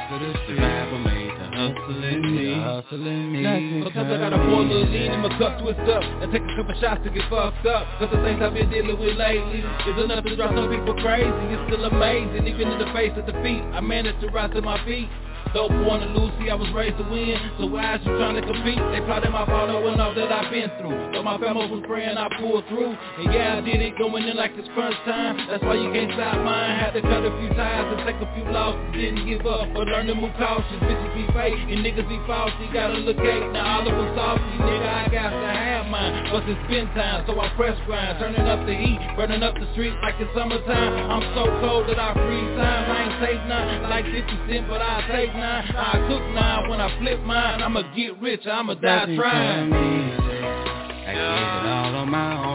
Streets. 0.06 0.38
Survival 0.48 0.98
made 1.00 1.30
the 1.30 1.46
hustle 1.50 2.04
in 2.04 2.20
me. 2.22 3.82
Sometimes 3.84 4.12
I 4.12 4.16
gotta 4.18 4.38
pour 4.38 4.62
a 4.62 4.66
little 4.66 4.86
lean 4.86 5.12
in 5.12 5.20
my 5.20 5.30
cup, 5.38 5.58
twist 5.60 5.80
up, 5.90 6.02
and 6.22 6.32
take 6.32 6.42
a 6.42 6.56
couple 6.56 6.74
shots 6.80 7.02
to 7.04 7.10
get 7.10 7.28
fucked 7.30 7.66
up. 7.66 7.86
Cause 7.98 8.10
the 8.12 8.20
things 8.22 8.40
I've 8.42 8.54
been 8.54 8.70
dealing 8.70 8.98
with 8.98 9.16
lately 9.16 9.60
is 9.60 9.96
enough 9.98 10.24
to 10.24 10.36
drive 10.36 10.54
some 10.54 10.70
people 10.70 10.94
crazy. 11.02 11.30
It's 11.50 11.62
still 11.66 11.84
amazing, 11.84 12.46
even 12.46 12.68
in 12.72 12.78
the 12.78 12.90
face 12.92 13.12
of 13.16 13.26
defeat, 13.26 13.62
I 13.74 13.80
managed 13.80 14.20
to 14.20 14.28
rise 14.28 14.52
to 14.54 14.62
my 14.62 14.78
feet. 14.84 15.08
Dope 15.55 15.70
born 15.85 16.01
to 16.01 16.09
lose, 16.10 16.32
see 16.39 16.51
I 16.51 16.55
was 16.55 16.68
raised 16.74 16.98
to 16.98 17.06
win. 17.06 17.39
So 17.59 17.66
why 17.66 17.97
is 17.97 18.02
you 18.05 18.12
trying 18.18 18.36
to 18.36 18.44
compete? 18.44 18.81
They 18.93 19.01
plotted 19.06 19.31
my 19.31 19.47
fall 19.47 19.66
knowing 19.68 20.01
all 20.01 20.14
that 20.14 20.32
I've 20.32 20.51
been 20.51 20.70
through. 20.81 21.12
But 21.12 21.23
my 21.23 21.39
family 21.39 21.70
was 21.70 21.82
praying 21.86 22.16
I 22.18 22.28
pulled 22.39 22.66
through. 22.68 22.93
And 22.93 23.32
yeah 23.32 23.59
I 23.59 23.60
did 23.60 23.81
it 23.81 23.97
going 23.98 24.27
in 24.27 24.36
like 24.36 24.52
it's 24.56 24.68
crunch 24.74 24.97
time. 25.05 25.39
That's 25.48 25.62
why 25.62 25.78
you 25.78 25.93
can't 25.93 26.12
stop 26.12 26.43
mine. 26.43 26.78
Had 26.81 26.93
to 26.98 27.02
cut 27.02 27.24
a 27.24 27.32
few 27.39 27.51
ties 27.55 27.86
and 27.94 28.01
take 28.05 28.20
a 28.20 28.28
few 28.35 28.44
losses. 28.51 28.81
Didn't 28.93 29.24
give 29.27 29.47
up 29.47 29.70
but 29.73 29.86
learn 29.86 30.06
to 30.10 30.14
move 30.14 30.35
cautious. 30.36 30.81
Bitches 30.82 31.12
be 31.14 31.24
fake 31.32 31.56
and 31.56 31.81
niggas 31.85 32.09
be 32.09 32.18
false 32.27 32.52
You 32.60 32.68
gotta 32.73 32.98
look 33.01 33.18
at 33.18 33.40
now 33.52 33.81
all 33.81 33.86
of 33.86 33.94
them 33.94 34.36
You 34.56 34.60
Nigga 34.66 34.89
I 34.89 35.05
got 35.09 35.31
to 35.31 35.51
have 35.52 35.86
mine 35.86 36.28
But 36.32 36.44
it's 36.48 36.60
been 36.68 36.86
time. 36.93 37.24
So 37.27 37.39
I 37.39 37.48
press 37.56 37.78
grind 37.86 38.18
Turning 38.18 38.44
up 38.44 38.66
the 38.66 38.74
heat, 38.74 38.98
burning 39.16 39.43
up 39.43 39.55
the 39.55 39.68
streets 39.73 39.97
like 40.02 40.16
it's 40.18 40.32
summertime. 40.36 40.93
I'm 41.10 41.24
so 41.32 41.48
cold 41.62 41.89
that 41.89 41.98
I 41.98 42.12
freeze 42.12 42.52
time. 42.60 42.82
I 42.90 42.97
ain't 43.09 43.16
take 43.24 43.40
none 43.48 43.89
like 43.89 44.05
50 44.05 44.28
cent 44.48 44.68
but 44.68 44.82
I 44.82 45.06
take 45.09 45.32
nine 45.36 45.74
I 45.76 46.06
cook 46.08 46.22
nine 46.34 46.68
when 46.70 46.80
I 46.80 46.98
flip 46.98 47.20
mine. 47.20 47.62
I'ma 47.62 47.82
get 47.94 48.20
rich, 48.20 48.46
I'ma 48.46 48.74
die 48.74 49.16
trying. 49.16 49.72
I 49.72 51.12
get 51.12 51.16
it 51.16 51.66
all 51.70 51.94
on 51.94 52.10
my 52.10 52.32
own. 52.36 52.54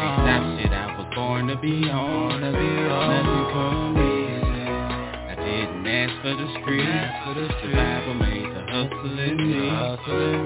Can't 0.00 0.16
stop 0.24 0.42
shit. 0.60 0.72
I 0.72 0.96
was 0.96 1.08
born 1.14 1.48
to 1.48 1.56
be 1.56 1.90
on. 1.90 2.40
Nothing 2.40 2.76
come 3.52 3.96
easy. 3.98 4.64
I 5.28 5.34
didn't 5.36 5.86
ask 5.86 6.14
for 6.22 6.34
the 6.34 6.48
streets. 6.60 7.14
Survival 7.62 8.14
made 8.14 8.50
the 8.54 8.62
hustle 8.70 9.18
in 9.18 9.36
me. 9.36 9.70
Nothing 9.70 10.44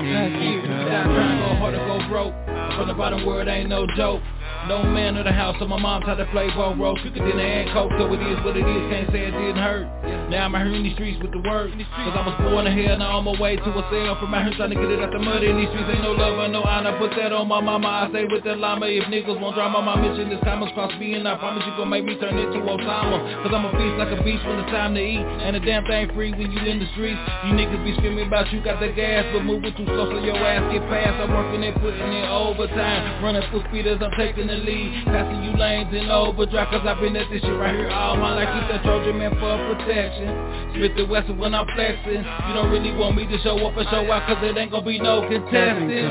Stop 0.65 1.05
trying 1.13 1.39
to 1.39 1.45
go 1.45 1.51
hard 1.59 1.75
to 1.75 1.81
go 1.85 1.97
broke. 2.09 2.35
From 2.77 2.89
the 2.89 2.95
bottom 2.95 3.27
word 3.27 3.49
ain't 3.49 3.69
no 3.69 3.87
joke. 3.97 4.23
No 4.69 4.85
man 4.85 5.17
of 5.17 5.25
the 5.25 5.33
house, 5.33 5.57
so 5.59 5.67
my 5.67 5.81
mom 5.81 6.03
tried 6.03 6.21
to 6.21 6.29
play 6.29 6.45
both 6.53 6.77
roles. 6.77 7.01
Took 7.01 7.17
it 7.17 7.25
in 7.25 7.41
the 7.41 7.43
hand, 7.43 7.73
coke, 7.73 7.89
so 7.97 8.05
it 8.13 8.21
is 8.21 8.37
what 8.45 8.53
it 8.53 8.69
is. 8.69 8.83
Can't 8.93 9.09
say 9.09 9.25
it 9.25 9.33
didn't 9.33 9.57
hurt. 9.57 9.89
Now 10.29 10.45
I'm 10.45 10.53
out 10.53 10.69
here 10.69 10.77
in 10.77 10.85
these 10.85 10.93
streets 10.93 11.17
with 11.25 11.33
the 11.33 11.41
word. 11.41 11.73
Cause 11.73 12.13
I 12.13 12.21
was 12.21 12.37
born 12.45 12.69
in 12.69 12.77
hell, 12.77 13.01
now 13.01 13.17
I'm 13.17 13.25
on 13.25 13.33
my 13.33 13.41
way 13.41 13.57
to 13.57 13.65
a 13.65 13.85
cell. 13.89 14.13
From 14.21 14.37
out 14.37 14.45
here 14.45 14.53
trying 14.61 14.69
to 14.69 14.77
get 14.77 14.93
it 14.93 15.01
out 15.01 15.09
the 15.09 15.25
mud. 15.25 15.41
In 15.41 15.57
these 15.57 15.73
streets 15.73 15.89
ain't 15.89 16.05
no 16.05 16.13
love 16.13 16.37
and 16.45 16.53
no 16.53 16.61
honor. 16.69 16.93
Put 17.01 17.17
that 17.17 17.33
on 17.33 17.49
my 17.49 17.65
mama, 17.65 17.89
I 17.89 18.13
say 18.13 18.29
with 18.29 18.45
the 18.45 18.61
llama. 18.61 18.93
If 18.93 19.09
niggas 19.09 19.41
won't 19.41 19.57
drama, 19.57 19.81
my 19.81 19.97
mission 19.97 20.29
is 20.29 20.37
commerce 20.45 20.69
cross 20.77 20.93
me. 21.01 21.17
And 21.17 21.25
I 21.25 21.41
promise 21.41 21.65
you 21.65 21.73
gon' 21.81 21.89
make 21.89 22.05
me 22.05 22.21
turn 22.21 22.37
into 22.37 22.61
Osama. 22.61 23.25
Cause 23.41 23.53
I'm 23.57 23.65
a 23.65 23.73
beast 23.73 23.97
like 23.97 24.13
a 24.13 24.21
beast 24.21 24.45
when 24.45 24.61
it's 24.61 24.69
time 24.69 24.93
to 24.93 25.01
eat. 25.01 25.25
And 25.25 25.57
the 25.57 25.65
damn 25.65 25.89
thing 25.89 26.13
free 26.13 26.37
when 26.37 26.53
you 26.53 26.61
in 26.61 26.77
the 26.77 26.89
streets. 26.93 27.17
You 27.49 27.57
niggas 27.57 27.81
be 27.89 27.97
screaming 27.97 28.29
about 28.29 28.53
you 28.53 28.61
got 28.61 28.85
the 28.85 28.93
gas, 28.93 29.25
but 29.33 29.49
moving 29.49 29.73
too 29.81 29.89
slow 29.89 30.13
so 30.13 30.21
your 30.21 30.37
ass 30.37 30.61
get 30.69 30.85
past. 30.93 31.17
I'm 31.25 31.33
working 31.33 31.65
and 31.65 31.73
putting 31.81 32.05
in 32.05 32.29
overtime. 32.29 33.25
Running 33.25 33.49
full 33.49 33.65
speed 33.73 33.89
as 33.89 33.97
I'm 34.05 34.13
taking 34.13 34.45
the 34.45 34.58
lead. 34.59 35.05
Passing 35.07 35.45
you 35.45 35.57
lanes 35.57 35.95
in 35.95 36.11
overdrive 36.11 36.69
Cause 36.71 36.87
I've 36.87 37.01
been 37.01 37.17
at 37.17 37.31
this 37.31 37.43
shit 37.43 37.57
right 37.59 37.75
here 37.75 37.91
all 37.91 38.17
my 38.17 38.35
life. 38.35 38.49
Keep 38.49 38.69
that 38.71 38.83
Trojan 38.83 39.19
man 39.19 39.33
for 39.39 39.57
protection. 39.75 40.29
Smith 40.75 40.97
the 40.97 41.07
West 41.07 41.31
when 41.35 41.55
I'm 41.55 41.67
flexing. 41.75 42.23
You 42.23 42.53
don't 42.55 42.71
really 42.71 42.93
want 42.93 43.17
me 43.17 43.27
to 43.27 43.39
show 43.43 43.59
up 43.67 43.77
and 43.77 43.89
show 43.89 44.11
out 44.11 44.27
Cause 44.27 44.39
it 44.43 44.57
ain't 44.57 44.71
gonna 44.71 44.85
be 44.85 44.99
no 44.99 45.23
contesting. 45.29 46.07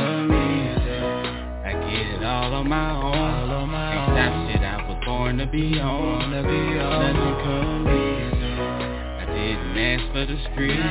I 1.65 1.73
get 1.73 2.19
it 2.19 2.23
all 2.23 2.53
on 2.53 2.69
my 2.69 2.91
own. 2.91 3.13
Can't 3.13 4.11
stop 4.15 4.33
shit 4.51 4.61
I 4.63 4.77
was 4.87 4.99
born 5.05 5.37
to 5.37 5.47
be 5.47 5.79
on. 5.79 6.31
Nothing 6.31 6.79
come 7.43 7.87
easy 7.87 8.51
I 9.17 9.25
didn't 9.25 9.77
ask 9.77 10.03
for 10.13 10.25
the 10.25 10.37
streets. 10.51 10.81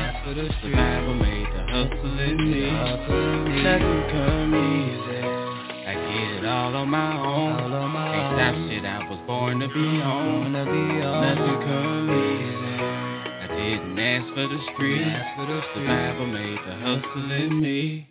Survival 0.61 1.15
made 1.15 1.47
the 1.53 1.61
hustle 1.71 2.19
in 2.19 2.37
me. 2.51 2.71
Nothing 3.63 4.03
come 4.11 4.53
easy 4.55 4.67
I 4.67 4.99
get 4.99 5.03
it 5.03 5.06
all 6.47 6.75
on 6.75 6.89
my 6.89 7.17
own. 7.17 7.51
All 7.59 7.73
on 7.73 7.91
my 7.91 8.11
Can't 8.11 8.35
stop 8.35 8.69
shit, 8.69 8.85
I 8.85 9.09
was 9.09 9.19
born 9.27 9.59
to 9.59 9.67
be 9.67 10.01
on. 10.01 10.53
To 10.53 10.65
be 10.65 11.03
on. 11.03 11.21
Nothing 11.21 11.59
come 11.67 12.09
easy. 12.11 12.57
I 13.39 13.47
didn't 13.47 13.99
ask 13.99 14.27
for 14.33 14.47
the 14.47 14.59
streets. 14.73 15.27
For 15.35 15.45
the 15.45 15.61
Survival 15.73 16.25
made 16.27 16.59
the 16.65 16.75
hustle 16.75 17.31
in 17.31 17.61
me. 17.61 18.09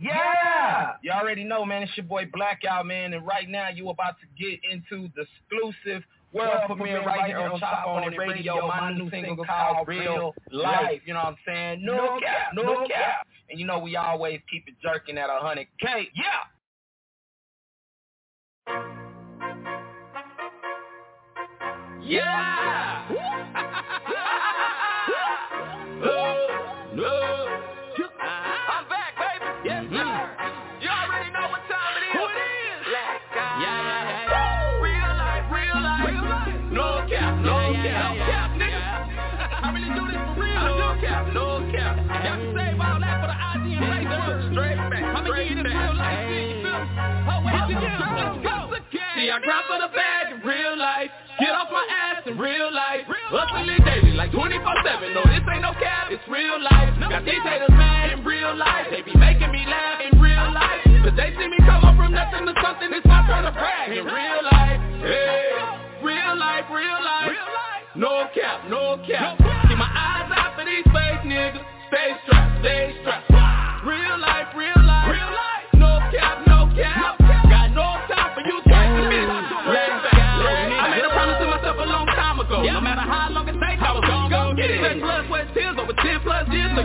Yeah! 0.00 0.92
You 1.02 1.10
already 1.10 1.44
know, 1.44 1.64
man. 1.64 1.82
It's 1.82 1.96
your 1.96 2.06
boy 2.06 2.26
Blackout, 2.32 2.86
man. 2.86 3.14
And 3.14 3.26
right 3.26 3.48
now, 3.48 3.68
you 3.68 3.88
about 3.88 4.14
to 4.20 4.26
get 4.38 4.60
into 4.70 5.08
the 5.16 5.24
exclusive 5.26 6.04
world, 6.32 6.52
world 6.68 6.78
premiere 6.78 7.04
right 7.04 7.26
here 7.26 7.38
on 7.38 7.58
Chop 7.58 7.86
On 7.86 8.04
It 8.04 8.16
Radio. 8.16 8.66
My 8.68 8.92
new 8.92 9.10
single 9.10 9.44
called 9.44 9.88
Real 9.88 10.34
Life. 10.52 11.02
You 11.04 11.14
know 11.14 11.20
what 11.20 11.28
I'm 11.28 11.36
saying? 11.46 11.84
No 11.84 12.18
cap, 12.20 12.54
no 12.54 12.86
cap. 12.86 13.26
And 13.50 13.58
you 13.58 13.66
know 13.66 13.78
we 13.78 13.96
always 13.96 14.40
keep 14.50 14.68
it 14.68 14.74
jerking 14.82 15.18
at 15.18 15.30
a 15.30 15.40
100K. 15.42 16.08
Yeah! 16.14 16.46
Yeah! 22.08 23.17
Hustling 53.28 53.84
daily 53.84 54.16
like 54.16 54.32
24-7. 54.32 55.12
No, 55.12 55.20
this 55.28 55.44
ain't 55.52 55.60
no 55.60 55.76
cap, 55.76 56.08
it's 56.08 56.24
real 56.32 56.56
life. 56.64 56.96
Got 56.96 57.24
these 57.28 57.44
haters 57.44 57.68
mad 57.76 58.16
in 58.16 58.24
real 58.24 58.56
life. 58.56 58.88
They 58.88 59.04
be 59.04 59.12
making 59.20 59.52
me 59.52 59.68
laugh 59.68 60.00
in 60.00 60.16
real 60.16 60.48
life. 60.56 60.80
Cause 61.04 61.12
they 61.12 61.36
see 61.36 61.48
me 61.48 61.60
come 61.60 61.84
up 61.84 61.92
from 62.00 62.16
nothing 62.16 62.48
to 62.48 62.54
something. 62.64 62.88
It's 62.88 63.04
my 63.04 63.20
turn 63.28 63.44
to 63.44 63.52
brag 63.52 63.92
in 63.92 64.04
real 64.08 64.40
life. 64.48 64.80
Hey, 65.04 65.52
real 66.00 66.40
life, 66.40 66.64
real 66.72 67.00
life. 67.04 67.36
No 67.96 68.32
cap, 68.32 68.64
no 68.70 68.96
cap. 69.04 69.36
See 69.68 69.76
my 69.76 69.92
eyes 69.92 70.32
out 70.32 70.56
for 70.56 70.64
these 70.64 70.88
fake 70.88 71.28
niggas. 71.28 71.64
Stay 71.92 72.16
strapped, 72.24 72.64
stay 72.64 72.96
strapped. 73.02 73.27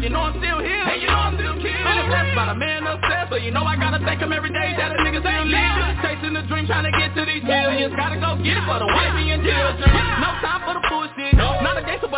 You 0.04 0.12
know 0.12 0.20
I'm 0.28 0.36
still 0.36 0.60
here. 0.60 0.84
Hey, 0.84 1.00
you 1.00 1.08
know 1.08 1.16
I'm 1.16 1.40
still 1.40 1.56
here. 1.64 1.80
Feeling 1.80 2.08
blessed 2.12 2.36
by 2.36 2.52
the 2.52 2.58
man 2.60 2.84
upstairs, 2.84 3.32
so 3.32 3.40
you 3.40 3.56
know 3.56 3.64
I 3.64 3.80
gotta 3.80 4.04
thank 4.04 4.20
him 4.20 4.36
every 4.36 4.52
day 4.52 4.76
that 4.76 4.92
the 4.92 5.00
niggas 5.00 5.24
ain't 5.24 5.48
leaving. 5.48 5.96
Chasing 6.04 6.36
the 6.36 6.44
dream, 6.52 6.68
trying 6.68 6.84
to 6.84 6.94
get 7.00 7.16
to 7.16 7.24
these 7.24 7.40
millions. 7.40 7.96
Gotta 7.96 8.20
go 8.20 8.36
get 8.44 8.60
it 8.60 8.66
for 8.68 8.84
the 8.84 8.90
wifey 8.92 9.32
and 9.32 9.40
children. 9.40 9.88
No 10.20 10.30
time 10.44 10.62
for 10.68 10.76
the 10.76 10.84
bullshit. 10.92 11.40
Not 11.40 11.80
a 11.80 11.84
gangster, 11.88 12.12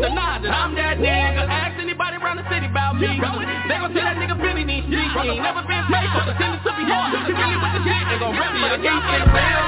deny 0.00 0.40
that 0.40 0.50
I'm 0.50 0.74
that 0.74 0.96
nigga. 0.98 1.44
Ask 1.44 1.76
anybody 1.76 2.16
around 2.16 2.40
the 2.40 2.46
city 2.48 2.66
about 2.66 2.96
me. 2.96 3.06
They 3.06 3.76
gon' 3.76 3.92
tell 3.92 4.06
that 4.08 4.16
nigga 4.16 4.36
Billy 4.40 4.64
needs. 4.64 4.88
He 4.88 4.96
ain't 4.96 5.44
never 5.44 5.62
been 5.62 5.84
paid 5.92 6.08
for 6.16 6.24
the 6.24 6.34
sentence 6.40 6.64
to 6.64 6.72
be 6.74 6.84
hard. 6.88 7.12
He 7.28 7.32
really 7.36 7.58
with 7.60 7.72
the 7.76 7.82
shit. 7.84 8.04
They 8.08 8.18
gon' 8.18 8.34
rap 8.34 8.52
for 8.56 8.70
the 8.72 8.80
game 8.80 9.04
in 9.04 9.24
real 9.28 9.66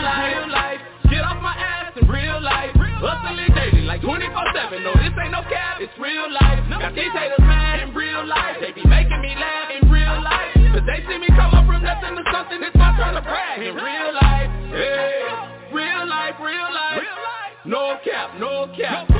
life. 0.49 0.81
Get 1.13 1.23
off 1.29 1.41
my 1.45 1.55
ass 1.55 1.93
in 2.01 2.09
real 2.09 2.41
life. 2.41 2.73
Hustling 3.03 3.51
daily 3.53 3.83
like 3.83 4.01
24-7. 4.01 4.81
No, 4.87 4.95
this 4.97 5.13
ain't 5.21 5.35
no 5.35 5.43
cap. 5.51 5.83
It's 5.83 5.93
real 5.99 6.31
life. 6.31 6.63
Got 6.71 6.95
these 6.95 7.13
haters 7.13 7.43
mad 7.45 7.83
in 7.83 7.93
real 7.93 8.25
life. 8.25 8.57
They 8.63 8.73
be 8.73 8.87
making 8.87 9.21
me 9.21 9.35
laugh 9.35 9.69
in 9.75 9.91
real 9.91 10.23
life. 10.23 10.55
Cause 10.73 10.87
they 10.87 11.05
see 11.05 11.19
me 11.19 11.29
come 11.35 11.53
up 11.53 11.67
from 11.67 11.83
nothing 11.83 12.17
to 12.17 12.25
something. 12.33 12.63
It's 12.63 12.77
my 12.79 12.97
turn 12.97 13.15
to 13.19 13.23
brag 13.23 13.61
in 13.61 13.75
real 13.75 14.11
life. 14.15 14.49
Hey, 14.71 15.27
real 15.75 16.07
life, 16.09 16.39
real 16.41 16.71
life. 16.73 17.03
No 17.67 17.99
cap, 18.03 18.39
no 18.41 18.73
cap. 18.79 19.12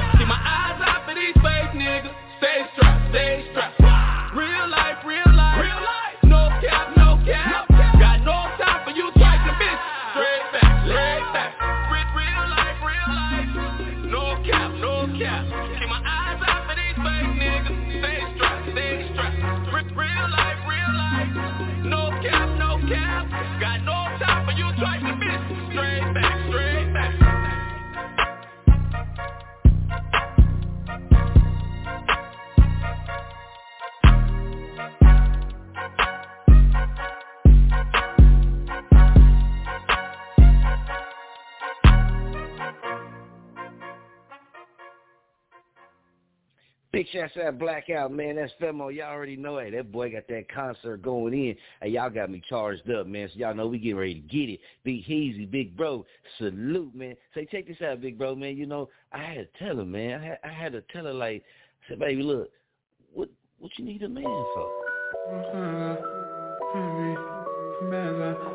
Shout 47.13 47.59
Blackout, 47.59 48.13
man. 48.13 48.37
That's 48.37 48.53
Femo. 48.61 48.95
Y'all 48.95 49.13
already 49.13 49.37
know 49.37 49.59
it. 49.59 49.73
That 49.73 49.93
boy 49.93 50.13
got 50.13 50.27
that 50.29 50.51
concert 50.53 51.03
going 51.03 51.35
in. 51.35 51.57
Hey, 51.83 51.91
y'all 51.91 52.09
got 52.09 52.31
me 52.31 52.43
charged 52.49 52.91
up, 52.91 53.07
man. 53.07 53.29
So 53.33 53.39
y'all 53.39 53.55
know 53.55 53.67
we 53.67 53.79
getting 53.79 53.97
ready 53.97 54.15
to 54.15 54.21
get 54.21 54.49
it. 54.49 54.61
Big 54.83 55.05
Heezy, 55.05 55.51
Big 55.51 55.77
Bro, 55.77 56.07
salute, 56.39 56.95
man. 56.95 57.17
Say, 57.35 57.47
check 57.51 57.67
this 57.67 57.77
out, 57.83 58.01
Big 58.01 58.17
Bro, 58.17 58.37
man. 58.37 58.57
You 58.57 58.67
know, 58.67 58.89
I 59.13 59.19
had 59.19 59.35
to 59.35 59.65
tell 59.65 59.77
her, 59.77 59.85
man. 59.85 60.21
I 60.21 60.25
had, 60.25 60.39
I 60.45 60.49
had 60.49 60.73
to 60.73 60.83
tell 60.93 61.05
her, 61.05 61.13
like, 61.13 61.43
I 61.85 61.89
said, 61.91 61.99
baby, 61.99 62.23
look, 62.23 62.51
what 63.13 63.29
what 63.59 63.71
you 63.77 63.85
need 63.85 64.03
a 64.03 64.09
man 64.09 64.25
for? 64.25 64.71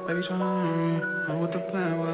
Baby, 0.07 0.21
tryna 0.21 1.27
know 1.27 1.37
what 1.39 1.51
the 1.51 1.59
plan 1.69 1.99
was. 1.99 2.07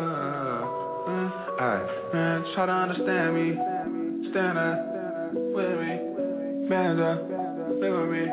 Uh, 1.07 1.61
Alright, 1.61 2.14
man, 2.14 2.53
try 2.56 2.65
to 2.65 2.72
understand 2.72 3.36
me. 3.36 4.32
Stand 4.32 4.57
up 4.57 4.94
with 5.34 5.80
me. 5.80 6.12
Bands 6.69 7.02
up, 7.02 7.19
live 7.76 7.91
with 7.91 8.10
me. 8.15 8.23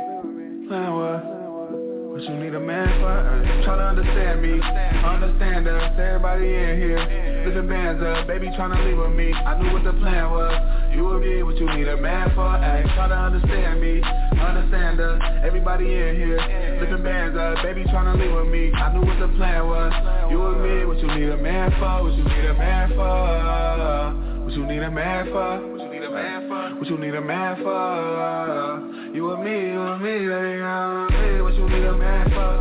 Plan 0.69 0.95
what? 0.95 1.19
What 2.15 2.23
you 2.23 2.35
need 2.39 2.55
a 2.55 2.61
man 2.61 2.87
for? 3.03 3.11
Try 3.65 3.75
to 3.75 3.83
understand 3.91 4.41
me. 4.41 4.63
Understand 5.03 5.67
us, 5.67 5.99
everybody 5.99 6.47
in 6.47 6.79
here. 6.79 7.03
Living 7.47 7.69
bands 7.69 8.01
up, 8.03 8.29
baby 8.29 8.47
tryna 8.55 8.87
leave 8.87 8.99
with 8.99 9.17
me. 9.19 9.35
I 9.35 9.59
knew 9.59 9.73
what 9.73 9.83
the 9.83 9.93
plan 9.99 10.31
was. 10.31 10.55
You 10.95 11.11
and 11.11 11.21
me, 11.27 11.43
what 11.43 11.57
you 11.57 11.67
need 11.75 11.89
a 11.89 11.97
man 11.97 12.31
for? 12.35 12.47
Ay, 12.47 12.87
try 12.95 13.09
to 13.09 13.19
understand 13.19 13.81
me. 13.81 14.01
Understand 14.01 15.01
us, 15.01 15.21
everybody 15.43 15.87
in 15.91 16.15
here. 16.15 16.79
Living 16.81 17.03
bands 17.03 17.37
up, 17.37 17.65
baby 17.65 17.83
tryna 17.91 18.15
leave 18.15 18.31
with 18.31 18.47
me. 18.47 18.71
I 18.73 18.93
knew 18.95 19.03
what 19.03 19.19
the 19.19 19.27
plan 19.37 19.67
was. 19.67 19.93
You 20.31 20.39
and 20.47 20.63
me, 20.63 20.85
what 20.87 20.99
you 21.03 21.09
need 21.19 21.31
a 21.35 21.37
man 21.37 21.71
for? 21.83 22.05
What 22.05 22.15
you 22.15 22.23
need 22.23 22.47
a 22.47 22.55
man 22.55 22.91
for? 22.91 24.45
What 24.45 24.55
you 24.55 24.67
need 24.67 24.83
a 24.83 24.91
man 24.91 25.27
for? 25.33 25.70
What 26.81 26.89
you 26.89 26.97
need 26.97 27.15
a 27.15 27.21
man 27.21 27.57
for? 27.63 29.13
You 29.15 29.33
and 29.33 29.45
me, 29.45 29.73
you 29.73 29.83
and 29.83 30.03
me, 30.03 30.13
baby, 30.27 31.20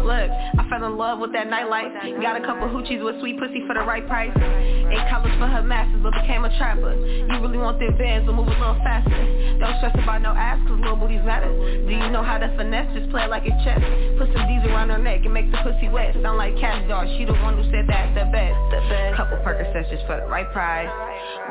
Look, 0.03 0.29
I 0.29 0.65
fell 0.69 0.83
in 0.85 0.97
love 0.97 1.19
with 1.19 1.33
that 1.33 1.47
nightlife. 1.47 2.21
Got 2.21 2.41
a 2.41 2.45
couple 2.45 2.67
hoochies 2.67 3.03
with 3.03 3.19
sweet 3.19 3.39
pussy 3.39 3.63
for 3.67 3.73
the 3.73 3.81
right 3.81 4.05
price. 4.07 4.31
Eight 4.35 5.05
college 5.09 5.33
for 5.37 5.47
her 5.47 5.63
masters, 5.63 6.01
but 6.01 6.13
became 6.13 6.45
a 6.45 6.51
trapper. 6.57 6.93
You 6.95 7.35
really 7.41 7.57
want 7.57 7.79
the 7.79 7.87
advance, 7.87 8.25
but 8.25 8.33
move 8.33 8.47
a 8.47 8.55
little 8.57 8.79
faster. 8.83 9.17
Don't 9.59 9.75
stress 9.77 9.95
about 10.01 10.21
no 10.21 10.31
ass, 10.33 10.57
cause 10.67 10.79
little 10.79 10.95
booties 10.95 11.23
matter. 11.25 11.51
Do 11.51 11.91
you 11.91 12.09
know 12.09 12.23
how 12.23 12.37
to 12.37 12.47
finesse? 12.57 12.89
Just 12.95 13.09
play 13.11 13.27
like 13.27 13.45
a 13.45 13.53
chess. 13.63 13.81
Put 14.17 14.31
some 14.33 14.47
D's 14.47 14.65
around 14.71 14.89
her 14.89 14.97
neck 14.97 15.21
and 15.25 15.33
make 15.33 15.51
the 15.51 15.59
pussy 15.61 15.89
wet. 15.89 16.15
Sound 16.21 16.37
like 16.37 16.57
cash 16.57 16.87
dog. 16.87 17.07
She 17.17 17.25
the 17.25 17.33
one 17.45 17.55
who 17.55 17.63
said 17.69 17.85
that's 17.87 18.13
the 18.15 18.25
best. 18.31 18.57
The 18.71 18.81
best. 18.89 19.17
Couple 19.17 19.37
Percocets 19.45 19.89
just 19.91 20.05
for 20.07 20.17
the 20.17 20.27
right 20.27 20.49
price. 20.51 20.89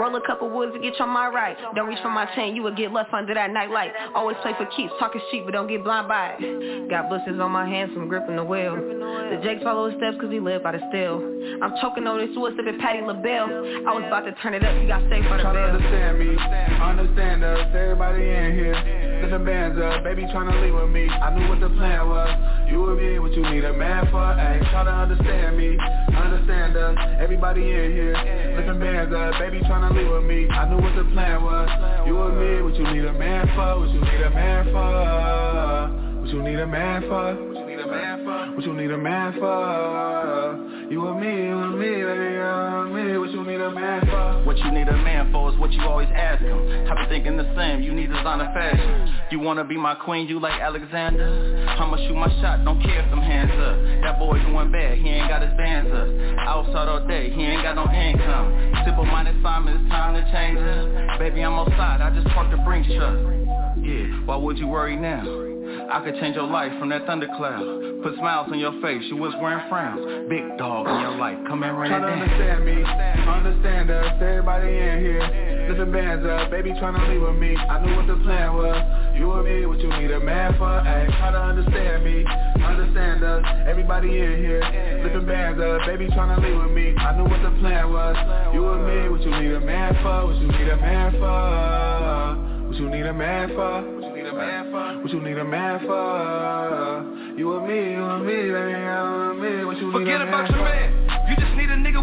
Roll 0.01 0.15
a 0.17 0.21
couple 0.27 0.51
woods 0.51 0.73
to 0.75 0.81
get 0.81 0.99
your 0.99 1.09
mind 1.09 1.35
right. 1.35 1.57
Don't 1.75 1.87
reach 1.87 2.01
for 2.03 2.11
my 2.11 2.27
chain, 2.35 2.57
you 2.57 2.63
will 2.63 2.75
get 2.75 2.93
left 2.93 3.13
under 3.13 3.35
that 3.35 3.51
nightlight. 3.51 3.93
Always 4.15 4.37
play 4.43 4.53
for 4.57 4.67
keeps, 4.77 4.93
talking 4.99 5.21
cheap, 5.31 5.45
but 5.45 5.53
don't 5.53 5.69
get 5.69 5.85
blind 5.85 6.09
by 6.09 6.37
it. 6.39 6.89
Got 6.91 7.09
blisters 7.09 7.39
on 7.41 7.53
my 7.53 7.69
hands 7.69 7.93
from 7.93 8.09
gripping 8.19 8.37
the 8.37 8.45
wheel. 8.45 8.75
The 8.75 9.39
Jakes 9.45 9.63
follow 9.63 9.87
his 9.87 9.97
steps 9.99 10.17
cause 10.21 10.31
he 10.31 10.41
live 10.41 10.63
by 10.63 10.73
the 10.73 10.83
steel. 10.91 11.23
I'm 11.63 11.75
choking 11.81 12.07
on 12.11 12.19
this 12.19 12.35
wood 12.35 12.55
sipping 12.59 12.81
Patty 12.83 12.99
LaBelle. 13.07 13.87
I 13.87 13.95
was 13.95 14.03
about 14.07 14.27
to 14.27 14.35
turn 14.43 14.55
it 14.59 14.65
up, 14.67 14.75
you 14.83 14.91
got 14.91 15.07
safe 15.07 15.23
for 15.31 15.39
the 15.39 15.47
Try 15.47 15.55
to 15.55 15.63
bill. 15.63 15.79
understand 15.79 16.19
me, 16.19 16.35
understand 16.35 17.45
us, 17.47 17.71
everybody 17.71 18.27
in 18.27 18.59
here. 18.59 18.75
Lifting 19.23 19.45
bands 19.47 19.79
up, 19.79 20.03
baby 20.03 20.27
tryna 20.35 20.59
leave 20.59 20.75
with 20.75 20.91
me. 20.91 21.07
I 21.07 21.31
knew 21.31 21.47
what 21.47 21.61
the 21.63 21.71
plan 21.71 22.11
was. 22.11 22.31
You 22.67 22.83
would 22.83 22.99
be 22.99 23.19
what 23.23 23.33
you 23.39 23.43
need 23.47 23.63
a 23.63 23.75
man 23.75 24.11
for. 24.11 24.19
Ayy, 24.19 24.67
try 24.71 24.83
to 24.83 24.91
understand 24.91 25.55
me, 25.55 25.79
understand 26.11 26.75
us, 26.75 26.99
everybody 27.23 27.63
in 27.63 27.93
here. 27.95 28.19
Lifting 28.59 28.81
bands 28.83 29.15
up, 29.15 29.39
baby 29.39 29.63
tryna 29.63 29.95
leave 29.95 30.11
with 30.11 30.27
me. 30.27 30.51
I 30.51 30.67
knew 30.67 30.83
what 30.83 30.95
the 30.99 31.07
plan 31.15 31.45
was. 31.45 31.71
You 32.07 32.19
and 32.19 32.35
me, 32.35 32.63
what 32.67 32.75
you 32.75 32.87
need 32.91 33.07
a 33.07 33.15
man 33.15 33.47
for, 33.55 33.79
what 33.79 33.91
you 33.95 34.01
need 34.03 34.23
a 34.27 34.31
man 34.35 34.65
for. 34.75 36.19
What 36.19 36.35
you 36.35 36.43
need 36.43 36.59
a 36.59 36.67
man 36.67 37.03
for, 37.03 37.68
what 37.89 37.97
you 37.97 38.05
need 38.05 38.11
a 38.11 38.19
man 38.19 38.25
for, 38.25 38.55
what 38.55 38.65
you 38.65 38.75
need 38.75 38.91
a 38.91 38.99
man 38.99 39.33
for. 39.39 40.89
You 40.91 41.07
and 41.09 41.21
me, 41.21 41.29
you 41.29 41.59
and 41.59 41.79
me, 41.79 41.89
baby, 42.01 42.33
you 42.37 42.43
and 42.43 42.95
me, 42.95 43.19
what 43.19 43.31
you 43.31 43.45
need 43.45 43.61
a 43.61 43.71
man 43.71 44.01
for. 44.07 44.45
What 44.45 44.59
you 44.59 44.71
need 44.73 44.89
a 44.89 44.97
man 44.97 45.33
for 45.33 45.53
is 45.53 45.59
what 45.59 45.73
you 45.73 45.83
always 45.83 46.09
ask 46.15 46.43
him. 46.43 46.57
I've 46.89 46.97
been 46.97 47.09
thinking 47.09 47.37
the 47.37 47.49
same, 47.57 47.83
you 47.83 47.93
need 47.93 48.09
designer 48.09 48.51
fashion. 48.53 49.15
You 49.31 49.41
wanna 49.41 49.65
be 49.65 49.77
my 49.77 49.95
queen, 49.95 50.29
you 50.29 50.41
like 50.41 50.61
Alexander? 50.61 51.67
I'ma 51.69 51.97
shoot 52.09 52.15
my 52.15 52.29
shot, 52.41 52.65
don't 52.65 52.81
care 52.83 53.05
if 53.05 53.11
them 53.11 53.21
hands 53.21 53.53
up. 53.53 53.77
That 54.03 54.19
boy 54.19 54.39
doing 54.41 54.73
bad, 54.73 54.99
he 54.99 55.09
ain't 55.09 55.29
got 55.29 55.43
his 55.43 55.53
bands 55.57 55.93
up. 55.93 56.09
Outside 56.41 56.89
all 56.89 57.07
day, 57.07 57.31
he 57.31 57.43
ain't 57.43 57.63
got 57.63 57.77
no 57.77 57.85
income. 57.93 58.83
Simple 58.85 59.05
minded 59.05 59.37
Simon, 59.43 59.77
it's 59.81 59.89
time 59.91 60.15
to 60.15 60.25
change 60.33 60.59
it. 60.59 61.19
Baby, 61.19 61.43
I'm 61.43 61.55
outside, 61.55 62.01
I 62.01 62.11
just 62.15 62.29
parked 62.35 62.51
the 62.51 62.59
Brinks 62.65 62.89
truck. 62.89 63.17
Yeah, 63.81 64.25
why 64.25 64.37
would 64.37 64.59
you 64.59 64.69
worry 64.69 64.97
now? 64.97 65.48
I 65.91 66.01
could 66.05 66.15
change 66.21 66.37
your 66.37 66.47
life 66.47 66.73
from 66.79 66.89
that 66.91 67.07
thundercloud. 67.07 68.03
Put 68.03 68.15
smiles 68.17 68.49
on 68.51 68.59
your 68.59 68.73
face, 68.81 69.03
you 69.11 69.17
was 69.17 69.35
wearing 69.43 69.61
frowns. 69.69 70.01
Big 70.29 70.45
dog 70.57 70.87
in 70.87 71.01
your 71.01 71.17
life, 71.17 71.37
come 71.47 71.63
and 71.63 71.77
run 71.77 71.93
it 71.93 71.99
to 71.99 72.07
down. 72.07 72.23
understand 72.23 72.65
me, 72.65 72.79
understand 73.27 73.91
us, 73.91 74.17
everybody 74.23 74.71
in 74.71 74.97
here. 75.01 75.67
Lifting 75.69 75.93
bands 75.93 76.25
up, 76.25 76.51
baby 76.51 76.71
tryna 76.73 77.05
leave 77.11 77.21
with 77.21 77.37
me. 77.37 77.57
I 77.57 77.85
knew 77.85 77.95
what 77.97 78.07
the 78.07 78.17
plan 78.25 78.55
was. 78.57 78.81
You 79.19 79.33
and 79.33 79.45
me, 79.45 79.67
what 79.67 79.79
you 79.81 79.91
need 80.01 80.11
a 80.11 80.21
man 80.21 80.57
for. 80.57 80.65
Ayy, 80.65 81.13
try 81.19 81.33
to 81.33 81.43
understand 81.43 82.05
me, 82.05 82.25
understand 82.63 83.25
us, 83.25 83.45
everybody 83.69 84.09
in 84.09 84.39
here. 84.39 84.65
Lifting 85.05 85.27
bands 85.27 85.61
up, 85.61 85.85
baby 85.85 86.09
tryna 86.09 86.41
leave 86.41 86.57
with 86.57 86.73
me. 86.73 86.97
I 86.97 87.13
knew 87.17 87.29
what 87.29 87.43
the 87.43 87.53
plan 87.61 87.93
was. 87.93 88.17
You 88.55 88.65
and 88.65 88.83
me, 88.87 89.09
what 89.11 89.21
you 89.21 89.31
need 89.31 89.53
a 89.53 89.61
man 89.61 89.93
for, 90.03 90.33
what 90.33 90.37
you 90.41 90.49
need 90.49 90.69
a 90.69 90.77
man 90.77 91.13
for. 91.19 92.58
What 92.79 92.85
you 92.85 92.91
need 92.97 93.07
a 93.07 93.13
man 93.13 93.49
for, 93.49 93.83
what 93.83 94.05
you 94.05 94.23
need 94.23 94.27
a 94.29 94.33
man 94.33 94.71
for, 94.71 95.03
what 95.03 95.13
you 95.13 95.21
need 95.21 95.37
a 95.37 95.45
man 95.45 95.81
for. 95.81 97.37
You 97.37 97.59
and 97.59 97.67
me, 97.67 97.75
you 97.75 98.05
and 98.05 98.25
me, 98.25 98.35
baby, 98.35 98.53
you 98.53 98.87
and 98.87 99.41
me, 99.43 99.65
what 99.65 99.79
you 99.79 99.87
need 99.99 100.03
a 100.03 100.05
man 100.05 100.29
about 100.29 100.49
your 100.49 100.63
man. 100.63 101.08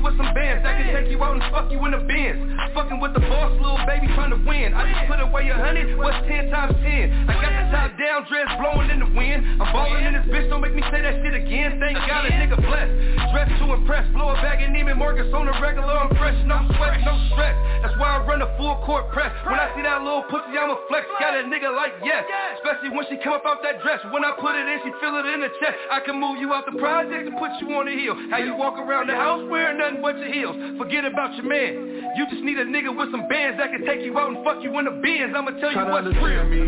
With 0.05 0.13
some 0.21 0.29
bands 0.37 0.61
that 0.61 0.77
can 0.77 0.93
take 0.93 1.09
you 1.09 1.17
out 1.25 1.33
and 1.33 1.41
fuck 1.49 1.65
you 1.73 1.81
in 1.81 1.91
the 1.97 2.03
bins. 2.05 2.37
Fucking 2.77 3.01
with 3.01 3.17
the 3.17 3.23
boss, 3.25 3.49
little 3.57 3.81
baby 3.89 4.05
trying 4.13 4.29
to 4.29 4.39
win. 4.45 4.77
I 4.77 4.85
just 4.85 5.09
put 5.09 5.17
away 5.17 5.49
a 5.49 5.57
hundred, 5.57 5.97
what's 5.97 6.21
ten 6.29 6.53
times 6.53 6.77
ten? 6.85 7.09
I 7.25 7.33
got 7.41 7.49
the 7.49 7.65
top 7.73 7.89
down 7.97 8.19
dress 8.29 8.45
blowing 8.61 8.93
in 8.93 9.01
the 9.01 9.09
wind. 9.17 9.41
I'm 9.57 9.73
balling 9.73 10.05
in 10.05 10.13
this 10.13 10.27
bitch, 10.29 10.45
don't 10.53 10.61
make 10.61 10.77
me 10.77 10.85
say 10.93 11.01
that 11.01 11.25
shit 11.25 11.33
again. 11.33 11.81
Thank 11.81 11.97
God 12.05 12.29
a 12.29 12.31
nigga 12.37 12.61
blessed. 12.61 12.93
Dressed 13.33 13.57
to 13.57 13.65
impress, 13.73 14.05
blow 14.13 14.29
a 14.29 14.37
bag 14.45 14.61
and 14.61 14.75
Neiman 14.75 15.01
Marcus 15.01 15.25
on 15.33 15.49
the 15.49 15.55
regular, 15.57 15.89
I'm 15.89 16.13
fresh, 16.19 16.37
no 16.45 16.61
sweat, 16.77 17.01
no 17.01 17.15
stress. 17.33 17.55
That's 17.81 17.95
why 17.97 18.17
I 18.17 18.25
run 18.27 18.43
the 18.43 18.51
full 18.59 18.77
court 18.85 19.09
press. 19.09 19.31
When 19.47 19.57
I 19.57 19.71
see 19.73 19.81
that 19.87 20.03
little 20.03 20.27
pussy, 20.29 20.53
I'ma 20.53 20.75
flex. 20.91 21.07
Got 21.17 21.33
a 21.37 21.47
nigga 21.47 21.71
like 21.71 21.95
yes, 22.03 22.27
especially 22.59 22.91
when 22.91 23.07
she 23.07 23.15
come 23.23 23.39
up 23.39 23.47
out 23.47 23.63
that 23.63 23.81
dress. 23.81 24.03
When 24.11 24.25
I 24.25 24.35
put 24.35 24.53
it 24.53 24.67
in, 24.67 24.77
she 24.83 24.91
feel 24.99 25.15
it 25.15 25.25
in 25.31 25.39
the 25.41 25.51
chest. 25.63 25.79
I 25.87 26.03
can 26.03 26.19
move 26.19 26.37
you 26.43 26.51
out 26.51 26.67
the 26.67 26.75
project 26.75 27.29
and 27.29 27.37
put 27.39 27.55
you 27.63 27.71
on 27.77 27.87
the 27.87 27.95
hill. 27.95 28.17
How 28.29 28.43
you 28.43 28.57
walk 28.57 28.75
around 28.75 29.07
the 29.07 29.15
house 29.15 29.47
wearing 29.47 29.79
nothing 29.79 29.94
but 30.01 30.17
your 30.19 30.31
heels. 30.31 30.55
Forget 30.77 31.05
about 31.05 31.35
your 31.35 31.45
man. 31.45 32.13
You 32.15 32.25
just 32.29 32.43
need 32.43 32.57
a 32.57 32.65
nigga 32.65 32.95
with 32.95 33.11
some 33.11 33.27
bands 33.27 33.57
that 33.59 33.71
can 33.71 33.85
take 33.85 34.01
you 34.01 34.17
out 34.17 34.31
and 34.31 34.43
fuck 34.43 34.63
you 34.63 34.71
in 34.79 34.85
the 34.85 34.95
bins. 35.03 35.33
I'ma 35.35 35.51
tell 35.59 35.71
you 35.71 35.83
to 35.83 35.91
what's 35.91 36.07
real. 36.07 36.39
understand 36.39 36.51
me, 36.51 36.61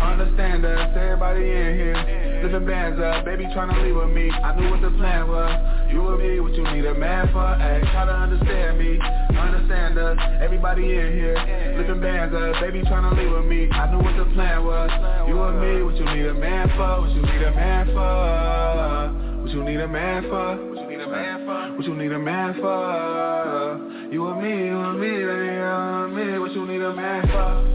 understand 0.00 0.64
us, 0.64 0.96
everybody 0.96 1.44
in 1.44 1.70
here. 1.76 2.40
Living 2.44 2.66
bands 2.66 3.00
up, 3.00 3.24
baby 3.24 3.44
tryna 3.52 3.76
leave 3.84 3.96
with 3.96 4.10
me. 4.16 4.30
I 4.30 4.56
knew 4.56 4.70
what 4.70 4.80
the 4.80 4.90
plan 4.96 5.28
was. 5.28 5.52
You 5.92 6.00
and 6.08 6.18
me, 6.20 6.40
what 6.40 6.54
you 6.54 6.64
need 6.72 6.84
a 6.84 6.94
man 6.94 7.28
for. 7.32 7.40
Ayy, 7.40 7.80
try 7.92 8.04
to 8.04 8.12
understand 8.12 8.78
me, 8.78 8.98
understand 9.36 9.98
us, 9.98 10.18
everybody 10.40 10.84
in 10.84 11.12
here. 11.12 11.74
Living 11.76 12.00
bands 12.00 12.34
up, 12.34 12.60
baby 12.60 12.82
tryna 12.82 13.16
leave 13.16 13.32
with 13.32 13.46
me. 13.46 13.68
I 13.70 13.90
knew 13.90 14.02
what 14.02 14.16
the 14.16 14.24
plan 14.34 14.64
was. 14.64 14.90
You 15.28 15.40
and 15.42 15.60
me, 15.60 15.82
what 15.84 15.96
you 15.96 16.04
need 16.04 16.26
a 16.26 16.34
man 16.34 16.68
for, 16.76 17.00
what 17.00 17.10
you 17.10 17.22
need 17.22 17.42
a 17.42 17.52
man 17.52 17.86
for. 17.92 19.33
What 19.44 19.52
you 19.52 19.62
need 19.62 19.78
a 19.78 19.86
man 19.86 20.22
for, 20.22 20.56
what 20.56 20.80
you 20.80 20.88
need 20.88 21.00
a 21.00 21.06
man 21.06 21.44
for, 21.44 21.76
what 21.76 21.84
you 21.84 21.94
need 21.94 22.12
a 22.12 22.18
man 22.18 22.54
for. 22.54 23.78
You 24.10 24.26
and 24.28 24.42
me, 24.42 24.68
you 24.68 24.80
and 24.80 24.98
me, 24.98 25.10
baby, 25.10 25.20
you 25.20 25.62
and 25.62 26.16
me, 26.16 26.38
what 26.38 26.52
you 26.52 26.66
need 26.66 26.80
a 26.80 26.96
man 26.96 27.28
for. 27.28 27.74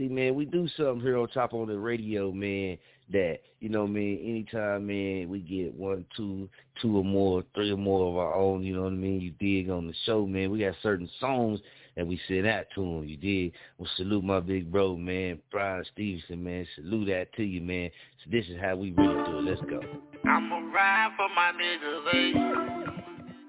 See, 0.00 0.08
man, 0.08 0.34
we 0.34 0.46
do 0.46 0.66
something 0.78 1.02
here 1.02 1.18
on 1.18 1.28
top 1.28 1.52
on 1.52 1.68
the 1.68 1.78
radio, 1.78 2.32
man, 2.32 2.78
that, 3.12 3.40
you 3.58 3.68
know, 3.68 3.86
man, 3.86 4.18
anytime, 4.22 4.86
man, 4.86 5.28
we 5.28 5.40
get 5.40 5.74
one, 5.74 6.06
two, 6.16 6.48
two 6.80 6.96
or 6.96 7.04
more, 7.04 7.44
three 7.54 7.70
or 7.70 7.76
more 7.76 8.08
of 8.08 8.16
our 8.16 8.34
own, 8.34 8.62
you 8.62 8.74
know 8.74 8.84
what 8.84 8.94
I 8.94 8.96
mean, 8.96 9.20
you 9.20 9.32
dig 9.32 9.68
on 9.68 9.86
the 9.86 9.92
show, 10.06 10.24
man. 10.24 10.50
We 10.50 10.60
got 10.60 10.72
certain 10.82 11.10
songs 11.20 11.60
that 11.96 12.06
we 12.06 12.18
send 12.28 12.46
out 12.46 12.64
to 12.76 12.80
them, 12.80 13.04
you 13.06 13.18
dig? 13.18 13.52
Well, 13.76 13.90
salute 13.98 14.24
my 14.24 14.40
big 14.40 14.72
bro, 14.72 14.96
man, 14.96 15.38
Brian 15.52 15.84
Stevenson, 15.92 16.42
man. 16.42 16.66
Salute 16.76 17.08
that 17.08 17.34
to 17.34 17.42
you, 17.42 17.60
man. 17.60 17.90
So 18.24 18.30
this 18.30 18.46
is 18.46 18.58
how 18.58 18.76
we 18.76 18.92
really 18.92 19.22
do 19.26 19.38
it. 19.40 19.42
Let's 19.42 19.60
go. 19.68 19.82
I'ma 20.24 20.60
ride 20.72 21.10
for 21.18 21.28
my 21.36 21.52
niggas, 21.60 22.06
ayy. 22.14 22.34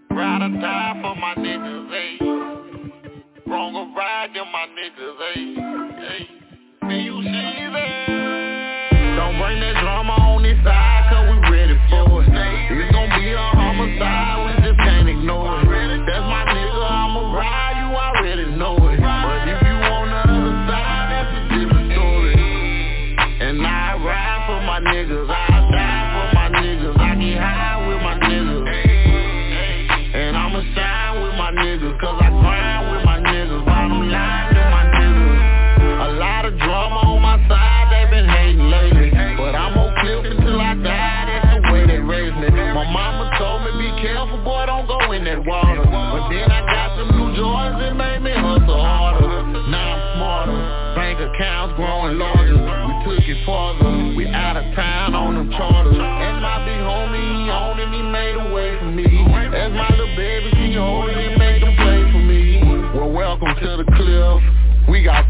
Ride 0.09 0.41
or 0.41 0.59
die 0.59 0.99
for 1.01 1.15
my 1.15 1.33
niggas, 1.35 1.91
ayy. 1.93 2.41
Wrong 3.47 3.73
or 3.73 3.85
my 3.85 4.67
niggas, 4.75 5.37
ayy. 5.37 5.70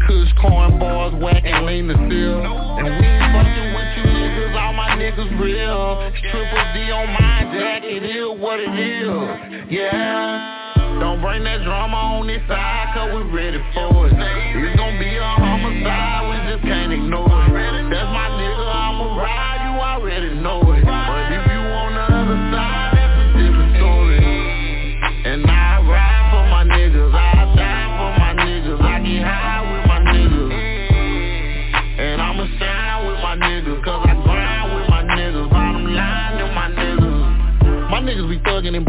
Kush 0.06 0.32
corn 0.40 0.78
bars, 0.78 1.14
whack 1.22 1.42
and 1.44 1.66
lean 1.66 1.88
the 1.88 1.94
seal. 1.94 2.40
And 2.42 2.88
we 2.88 3.08
fucking 3.32 3.68
with 3.74 3.90
you 3.96 4.04
niggas, 4.10 4.54
all 4.58 4.72
my 4.72 4.96
niggas 4.96 5.40
real. 5.40 6.12
Triple 6.30 6.64
D 6.74 6.90
on 6.90 7.08
my 7.14 7.44
jacket, 7.54 8.02
is 8.04 8.40
what 8.40 8.60
it 8.60 8.74
is. 8.78 9.70
Yeah. 9.70 10.98
Don't 11.00 11.20
bring 11.20 11.42
that 11.44 11.64
drama 11.64 11.96
on 11.96 12.26
this 12.26 12.42
side, 12.46 12.94
cause 12.94 13.10
we 13.14 13.22
ready 13.30 13.58
for 13.74 14.06
it. 14.06 14.12
It's 14.14 14.76
gonna 14.76 14.98
be 14.98 15.16
a 15.16 15.22
homicide, 15.22 16.30
we 16.30 16.36
just 16.52 16.62
can't 16.62 16.92
ignore 16.92 17.26
it. 17.26 17.90
That's 17.90 18.10
my 18.12 18.28
nigga, 18.38 18.66
I'ma 18.70 19.16
ride, 19.18 19.60
you 19.66 19.80
already 19.80 20.34
know 20.40 20.60
it. 20.70 20.71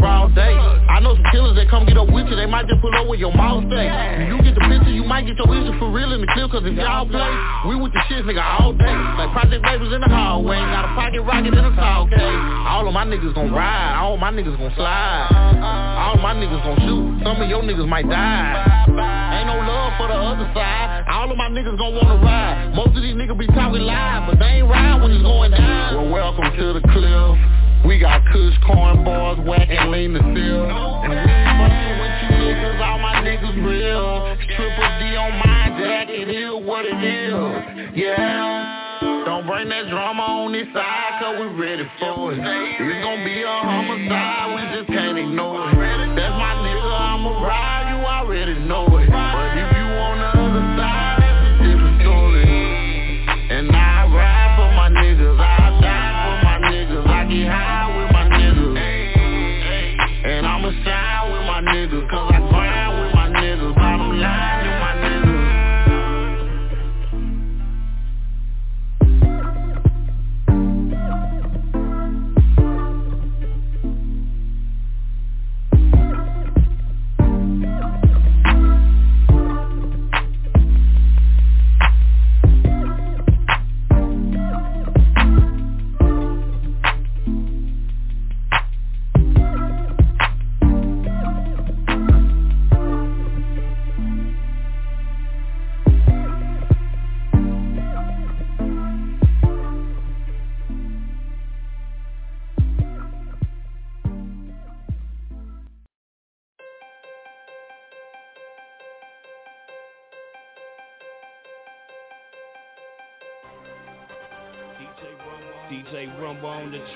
Broad 0.04 0.36
day. 0.36 0.52
I 0.52 1.00
know 1.00 1.16
some 1.16 1.24
killers 1.32 1.56
that 1.56 1.72
come 1.72 1.88
get 1.88 1.96
up 1.96 2.12
with 2.12 2.28
you, 2.28 2.36
they 2.36 2.44
might 2.44 2.68
just 2.68 2.84
pull 2.84 2.92
with 3.08 3.16
your 3.16 3.32
mouth 3.32 3.64
stay. 3.72 3.88
You 4.28 4.36
get 4.44 4.52
the 4.52 4.60
picture, 4.68 4.92
you 4.92 5.08
might 5.08 5.24
get 5.24 5.40
your 5.40 5.48
issue 5.48 5.72
for 5.80 5.88
real 5.88 6.12
in 6.12 6.20
the 6.20 6.28
clip, 6.36 6.52
cause 6.52 6.60
if 6.68 6.76
y'all 6.76 7.08
play, 7.08 7.32
we 7.64 7.80
with 7.80 7.96
the 7.96 8.04
shit, 8.12 8.20
nigga, 8.28 8.44
all 8.44 8.76
day. 8.76 8.92
Like 9.16 9.32
Project 9.32 9.64
Babies 9.64 9.96
in 9.96 10.04
the 10.04 10.12
hallway, 10.12 10.60
got 10.60 10.84
a 10.84 10.92
pocket 10.92 11.24
rocket 11.24 11.56
in 11.56 11.64
a 11.64 11.72
tall 11.72 12.04
case. 12.12 12.20
All 12.68 12.84
of 12.84 12.92
my 12.92 13.08
niggas 13.08 13.32
gon' 13.32 13.48
ride, 13.48 13.96
all 13.96 14.20
my 14.20 14.30
niggas 14.30 14.60
gon' 14.60 14.72
slide. 14.76 15.32
All 15.96 16.20
my 16.20 16.36
niggas 16.36 16.60
gon' 16.60 16.78
shoot, 16.84 17.24
some 17.24 17.40
of 17.40 17.48
your 17.48 17.64
niggas 17.64 17.88
might 17.88 18.04
die. 18.04 18.84
Ain't 18.84 19.48
no 19.48 19.56
love 19.64 19.96
for 19.96 20.08
the 20.12 20.18
other 20.20 20.44
side, 20.52 21.08
all 21.08 21.32
of 21.32 21.36
my 21.40 21.48
niggas 21.48 21.80
gon' 21.80 21.96
wanna 21.96 22.20
ride. 22.20 22.76
Most 22.76 22.92
of 22.92 23.00
these 23.00 23.16
niggas 23.16 23.38
be 23.38 23.46
talking 23.48 23.80
live, 23.80 24.28
but 24.28 24.38
they 24.38 24.60
ain't 24.60 24.68
ride 24.68 25.00
when 25.00 25.12
it's 25.12 25.24
going 25.24 25.50
down. 25.50 25.96
Well, 25.96 26.12
welcome 26.12 26.52
to 26.52 26.76
the 26.76 26.82
cliff. 26.92 27.63
We 27.84 27.98
got 27.98 28.24
Kush 28.32 28.54
corn 28.66 29.04
bars, 29.04 29.38
whack 29.46 29.68
and 29.68 29.90
lean 29.90 30.14
the 30.14 30.20
seal. 30.20 30.64
And 30.64 31.10
we 31.10 31.16
ain't 31.16 31.56
fucking 31.60 31.96
with 32.00 32.16
you 32.24 32.30
niggas, 32.40 32.80
all 32.80 32.98
my 32.98 33.20
niggas 33.20 33.56
real. 33.60 34.36
Triple 34.56 34.90
D 34.98 35.16
on 35.16 35.32
my 35.44 35.68
jack, 35.78 36.08
it 36.08 36.28
is 36.28 36.52
what 36.64 36.84
it 36.86 36.96
is. 36.96 37.92
Yeah. 37.94 39.24
Don't 39.26 39.46
bring 39.46 39.68
that 39.68 39.88
drama 39.90 40.22
on 40.22 40.52
this 40.52 40.66
side, 40.72 41.20
cause 41.20 41.36
we 41.40 41.46
ready 41.60 41.84
for 42.00 42.32
it. 42.32 42.38
It's 42.40 43.04
gonna 43.04 43.24
be 43.24 43.42
a 43.42 43.48
homicide, 43.48 44.54
we 44.56 44.62
just 44.76 44.88
can't 44.88 45.18
ignore 45.18 45.68
it. 45.68 46.16
That's 46.16 46.36
my 46.40 46.54
nigga, 46.64 46.88
I'ma 46.88 47.42
ride, 47.44 47.92
you 47.92 48.06
already 48.06 48.54
know 48.66 48.86
it. 48.98 49.03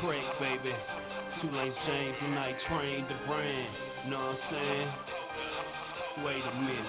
Track, 0.01 0.39
baby. 0.39 0.75
Two 1.43 1.51
lanes 1.51 1.75
James 1.87 2.17
and 2.23 2.39
I 2.39 2.55
trained 2.69 3.07
the 3.09 3.27
brand. 3.27 3.69
Know 4.09 4.17
what 4.17 4.27
I'm 4.27 4.39
saying? 4.53 4.89
Wait 6.25 6.43
a 6.43 6.61
minute. 6.61 6.85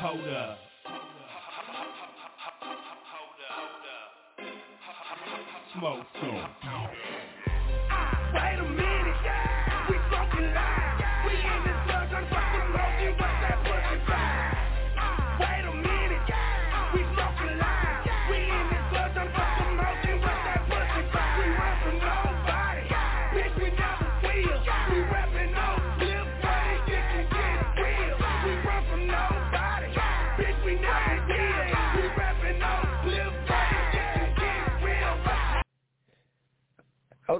Hold 0.00 0.28
up. 0.28 0.58
Smoke 5.78 6.06
some. 6.20 6.89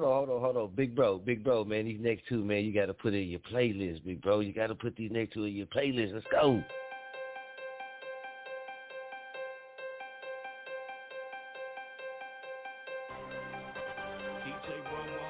Hold 0.00 0.12
on, 0.12 0.28
hold 0.28 0.30
on, 0.30 0.54
hold 0.54 0.56
on. 0.56 0.74
Big 0.74 0.96
bro, 0.96 1.18
big 1.18 1.44
bro, 1.44 1.62
man. 1.62 1.84
These 1.84 2.00
next 2.00 2.22
two, 2.26 2.42
man, 2.42 2.64
you 2.64 2.72
got 2.72 2.86
to 2.86 2.94
put 2.94 3.12
in 3.12 3.28
your 3.28 3.40
playlist, 3.40 4.02
big 4.02 4.22
bro. 4.22 4.40
You 4.40 4.54
got 4.54 4.68
to 4.68 4.74
put 4.74 4.96
these 4.96 5.10
next 5.10 5.34
two 5.34 5.44
in 5.44 5.54
your 5.54 5.66
playlist. 5.66 6.14
Let's 6.14 6.26
go. 6.32 6.62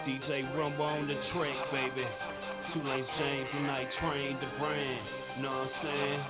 DJ 0.06 0.56
Rumble 0.56 0.84
on 0.84 1.09
the 1.09 1.14
track, 1.32 1.70
baby. 1.72 2.06
Two 2.72 2.82
lanes 2.88 3.06
James 3.18 3.48
and 3.52 3.70
I 3.70 3.88
trained 4.01 4.38
the 4.38 4.59
brand. 4.59 5.06
You 5.36 5.42
know 5.42 5.51
what 5.51 5.59
I'm 5.59 5.70
saying? 5.82 6.20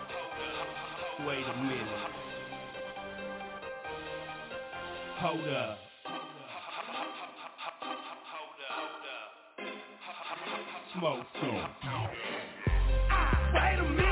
Wait 1.28 1.44
a 1.44 1.62
minute. 1.62 1.86
Hold 5.18 5.48
up. 5.48 5.89
Smoke 11.00 11.24
some. 11.40 11.66
Ah, 13.10 13.50
wait 13.54 13.78
a 13.80 13.84
minute, 13.88 14.09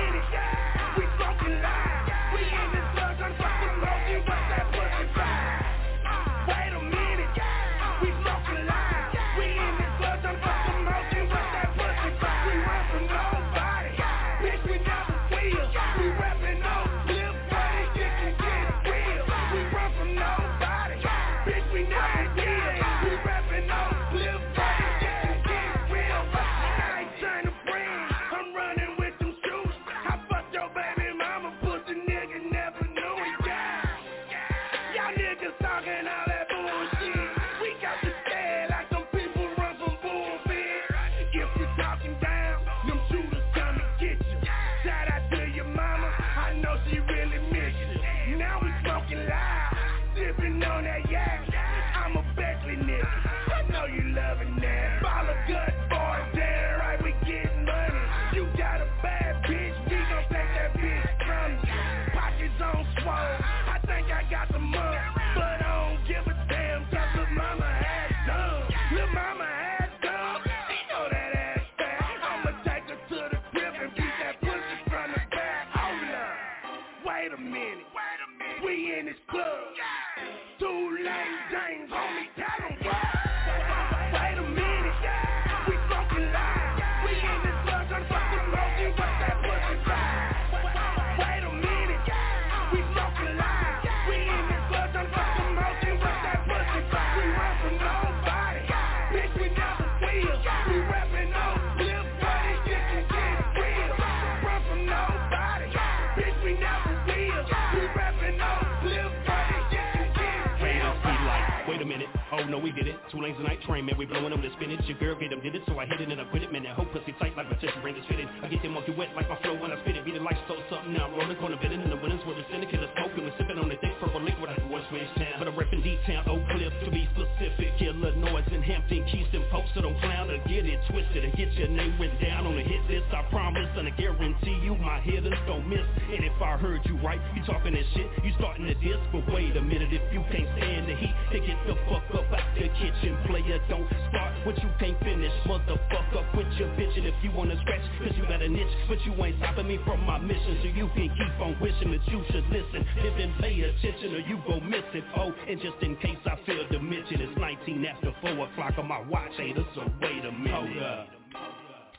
know 112.59 112.65
we 112.65 112.73
did 112.73 112.89
it. 112.91 112.97
Two 113.11 113.23
lanes 113.23 113.39
a 113.39 113.43
night 113.43 113.63
train, 113.63 113.87
man, 113.87 113.97
we 113.97 114.07
blowing 114.07 114.31
them 114.31 114.43
to 114.43 114.51
spinach. 114.59 114.83
Your 114.87 114.99
girl 114.99 115.15
get 115.15 115.31
them 115.31 115.41
did 115.41 115.55
it, 115.55 115.63
so 115.67 115.79
I 115.79 115.87
hit 115.87 116.01
it 116.01 116.11
and 116.11 116.21
I 116.21 116.25
quit 116.25 116.43
it. 116.43 116.53
Man, 116.53 116.65
that 116.65 116.75
whole 116.75 116.87
pussy 116.91 117.15
tight 117.19 117.37
like 117.37 117.49
my 117.49 117.57
tissue 117.57 117.79
ring 117.83 117.97
is 117.97 118.05
fitted. 118.09 118.27
I 118.43 118.49
get 118.49 118.63
them 118.63 118.75
monkey 118.75 118.93
wet 118.99 119.15
like 119.15 119.29
my 119.29 119.39
flow 119.43 119.55
when 119.59 119.71
I 119.71 119.81
spit 119.83 119.97
it. 119.97 120.05
Be 120.05 120.13
the 120.13 120.21
like 120.21 120.39
so 120.49 120.59
something 120.71 120.93
now. 120.93 121.07
I'm 121.07 121.15
Rolling 121.15 121.39
corner 121.39 121.59
bidding 121.61 121.81
in 121.81 121.91
the 121.91 121.97
winners 121.97 122.21
with 122.27 122.39
a 122.39 122.45
syndicate 122.51 122.83
of 122.83 122.91
smoking. 122.99 123.25
We 123.25 123.33
sipping 123.39 123.59
on 123.59 123.69
the 123.69 123.79
thick 123.79 123.95
purple 124.01 124.23
liquid 124.23 124.51
like 124.51 124.63
West 124.71 124.91
Ridge 124.93 125.09
Town. 125.17 125.39
But 125.39 125.49
I'm 125.49 125.55
repping 125.55 125.83
D-Town, 125.83 126.29
Oak 126.29 126.43
Cliff 126.51 126.73
to 126.85 126.91
be 126.91 127.09
specific. 127.15 127.71
Illinois 127.79 128.47
and 128.51 128.65
Hampton, 128.65 129.07
Keystone, 129.07 129.47
Post, 129.51 129.71
so 129.75 129.83
don't 129.83 129.99
clown 130.01 130.31
or 130.31 130.39
get 130.49 130.67
it 130.67 130.81
twisted 130.91 131.25
and 131.25 131.33
get 131.35 131.53
your 131.55 131.69
name 131.69 131.95
written 131.99 132.19
down 132.23 132.47
on 132.47 132.57
the 132.57 132.63
hit 132.63 132.83
list. 132.91 133.07
I 133.15 133.23
promise 133.31 133.71
and 133.77 133.87
I 133.87 133.93
guarantee 133.95 134.59
you 134.63 134.75
my 134.77 135.01
hitters 135.01 135.39
don't 135.47 135.69
miss. 135.69 135.87
And 136.11 136.25
if 136.25 136.37
I 136.43 136.57
heard 136.57 136.83
you 136.87 136.99
right, 136.99 137.21
you 137.35 137.43
talking 137.45 137.75
that 137.75 137.87
shit, 137.95 138.09
you 138.25 138.33
starting 138.39 138.67
to 138.67 138.75
diss. 138.75 139.01
But 139.13 139.27
wait 139.33 139.57
a 139.57 139.63
minute, 139.63 139.93
if 139.93 140.03
you 140.13 140.23
can't 140.31 140.49
stand 140.59 140.89
the 140.89 140.97
heat, 140.97 141.15
then 141.33 141.47
get 141.47 141.59
the 141.67 141.75
fuck 141.89 142.05
up 142.15 142.29
out 142.33 142.48
the 142.55 142.69
kitchen. 142.81 143.17
Player, 143.27 143.61
don't 143.69 143.89
start 144.09 144.33
what 144.47 144.57
you 144.63 144.71
can't 144.79 144.99
finish. 145.01 145.33
Motherfucker, 145.45 146.25
quit 146.33 146.47
your 146.57 146.69
bitching 146.79 147.05
if 147.05 147.15
you 147.23 147.31
wanna 147.33 147.59
scratch, 147.61 147.83
cause 147.99 148.17
you 148.17 148.25
got 148.25 148.43
a 148.43 148.49
niche. 148.49 148.73
But 148.89 149.05
you 149.05 149.13
ain't 149.25 149.37
stopping 149.39 149.69
me 149.69 149.79
from 149.85 150.05
my 150.05 150.19
mission, 150.19 150.59
so 150.63 150.69
you 150.69 150.89
can 150.95 151.09
keep 151.09 151.35
on 151.41 151.57
wishing 151.61 151.91
that 151.93 152.07
you 152.09 152.25
should 152.31 152.47
listen. 152.49 152.87
If 152.99 153.19
and 153.19 153.35
pay 153.39 153.61
attention 153.61 154.15
or 154.15 154.21
you 154.21 154.39
go 154.47 154.61
missing. 154.61 155.05
Oh, 155.17 155.33
and 155.49 155.61
just 155.61 155.83
in 155.83 155.97
case 155.97 156.19
I 156.25 156.39
fail 156.47 156.67
to 156.69 156.79
mention, 156.81 157.21
it's 157.21 157.39
19 157.39 157.85
after 157.85 158.15
4 158.21 158.31
o'clock 158.47 158.75
on 158.79 158.89
my 158.89 159.01
watch, 159.01 159.33
haters, 159.37 159.67
so 159.75 159.83
wait 160.01 160.25
a 160.25 160.33
minute. 160.33 160.53
Hold 160.53 160.83
up. 160.83 161.09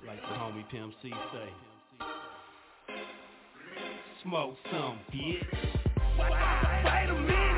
Like 0.07 0.21
the 0.21 0.27
homie 0.27 0.67
Pimp 0.69 0.93
C 1.01 1.11
say. 1.33 2.05
Smoke 4.23 4.55
some, 4.71 4.99
bitch. 5.13 5.43
Wait 6.19 7.09
a 7.09 7.13
minute, 7.13 7.48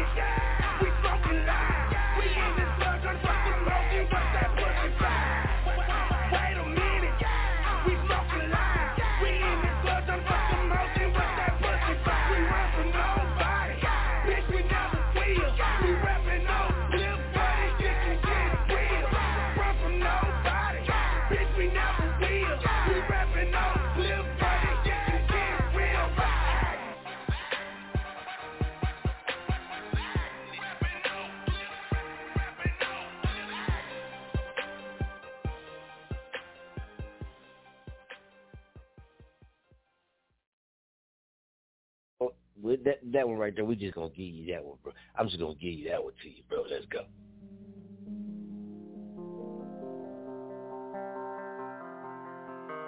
that 42.63 42.99
that 43.11 43.27
one 43.27 43.37
right 43.37 43.55
there, 43.55 43.65
we 43.65 43.75
just 43.75 43.95
gonna 43.95 44.09
give 44.09 44.19
you 44.25 44.53
that 44.53 44.63
one, 44.63 44.77
bro. 44.83 44.93
I'm 45.17 45.27
just 45.27 45.39
gonna 45.39 45.55
give 45.55 45.73
you 45.73 45.89
that 45.89 46.03
one 46.03 46.13
to 46.21 46.29
you, 46.29 46.43
bro. 46.49 46.63
Let's 46.69 46.85
go. 46.87 47.01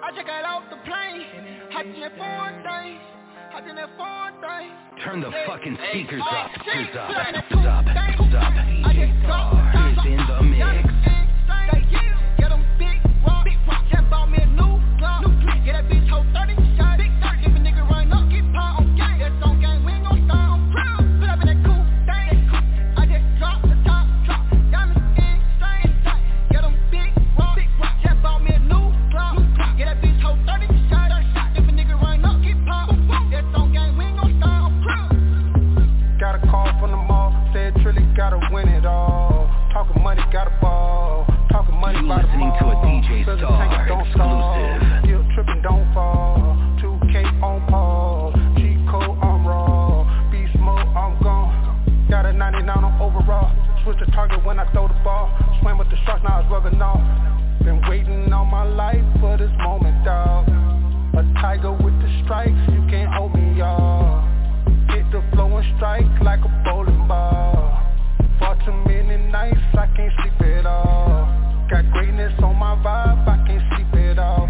I 0.02 0.10
just 0.14 0.26
got 0.26 0.44
off 0.44 0.64
the 0.70 0.76
plane, 0.84 1.24
hopped 1.72 1.88
in 1.88 2.00
that 2.00 2.12
foreign 2.18 2.60
thing, 2.62 3.00
hopped 3.50 3.68
in 3.68 3.76
that 3.76 3.90
foreign 3.96 4.36
thing. 4.40 4.68
Turn 5.02 5.20
the 5.20 5.30
Yeah. 5.30 5.46
fucking 5.46 5.78
speakers 5.90 6.22
oh, 6.24 6.36
up. 6.36 6.50
shit, 6.52 6.60
Speakers 6.62 6.96
up. 6.96 7.08
put 7.08 7.16
on 7.16 7.32
that 7.32 7.44
Speakers 7.44 7.66
up. 7.66 7.84
thing. 7.84 7.94
Speakers 8.14 8.34
up. 8.34 8.52
I 8.84 8.92
just 8.94 9.14
dropped 9.24 9.50
the 9.54 9.62
top, 9.72 9.90
Is 9.90 10.04
in 10.06 10.20
the 10.26 10.42
mix. 10.42 10.88
Say 11.48 11.86
yeah, 11.90 12.36
get 12.38 12.52
'em 12.52 12.62
big 12.78 12.98
rock, 13.26 13.44
big 13.44 13.58
rock. 13.66 13.84
Just 13.90 14.10
bought 14.10 14.30
me 14.30 14.38
a 14.38 14.46
new 14.46 14.74
Glock, 15.00 15.20
new 15.24 15.32
clip. 15.42 15.64
Get 15.64 15.72
that 15.72 15.88
bitch 15.88 16.08
whole 16.08 16.24
30 16.32 16.54
gotta 38.16 38.38
win 38.52 38.68
it 38.68 38.86
all. 38.86 39.50
Talking 39.72 40.02
money, 40.02 40.22
got 40.32 40.46
a 40.46 40.54
ball. 40.60 41.26
Talking 41.50 41.74
money 41.74 41.98
You 41.98 42.08
listening 42.08 42.52
to 42.60 42.64
a. 42.70 42.74
DJ 42.86 43.24
Star 43.24 43.36
tank 43.36 43.88
don't 43.88 44.06
stall. 44.14 44.54
exclusive. 44.54 45.04
Still 45.04 45.24
tripping, 45.34 45.62
don't 45.62 45.86
fall. 45.92 46.56
2K 46.78 47.42
on 47.42 47.66
pause. 47.66 48.34
G 48.56 48.78
code, 48.90 49.18
I'm 49.18 49.46
raw. 49.46 50.06
Beast 50.30 50.54
mode, 50.58 50.86
I'm 50.94 51.20
gone. 51.22 52.06
Got 52.08 52.26
a 52.26 52.32
99 52.32 52.70
on 52.70 53.00
overall. 53.02 53.50
Switch 53.82 53.98
the 53.98 54.06
target 54.12 54.44
when 54.44 54.58
I 54.58 54.70
throw 54.72 54.86
the 54.88 54.94
ball. 55.02 55.28
Swam 55.60 55.78
with 55.78 55.90
the 55.90 55.96
sharks, 56.06 56.22
now 56.22 56.40
it's 56.40 56.50
rubbing 56.50 56.80
off. 56.80 57.02
Been 57.64 57.82
waiting 57.88 58.32
all 58.32 58.44
my 58.44 58.64
life 58.64 59.02
for 59.20 59.36
this 59.36 59.50
moment, 59.58 60.04
dog. 60.04 60.48
A 61.18 61.22
tiger 61.40 61.72
with 61.72 61.94
the 62.00 62.22
stripes, 62.24 62.54
you 62.70 62.82
can't 62.90 63.12
hold 63.12 63.34
me, 63.34 63.58
y'all. 63.58 64.22
Hit 64.90 65.04
the 65.10 65.22
flow 65.32 65.56
and 65.56 65.76
strike 65.76 66.06
like 66.22 66.40
a 66.40 66.62
bowling 66.64 67.08
ball. 67.08 67.53
For 68.64 68.70
too 68.70 68.88
many 68.88 69.16
nights, 69.30 69.60
I 69.74 69.86
can't 69.94 70.12
sleep 70.20 70.40
at 70.40 70.66
all. 70.66 71.28
Got 71.70 71.90
greatness 71.92 72.32
on 72.42 72.56
my 72.56 72.76
vibe, 72.76 73.28
I 73.28 73.36
can't 73.46 73.62
sleep 73.74 73.92
it 73.94 74.18
off. 74.18 74.48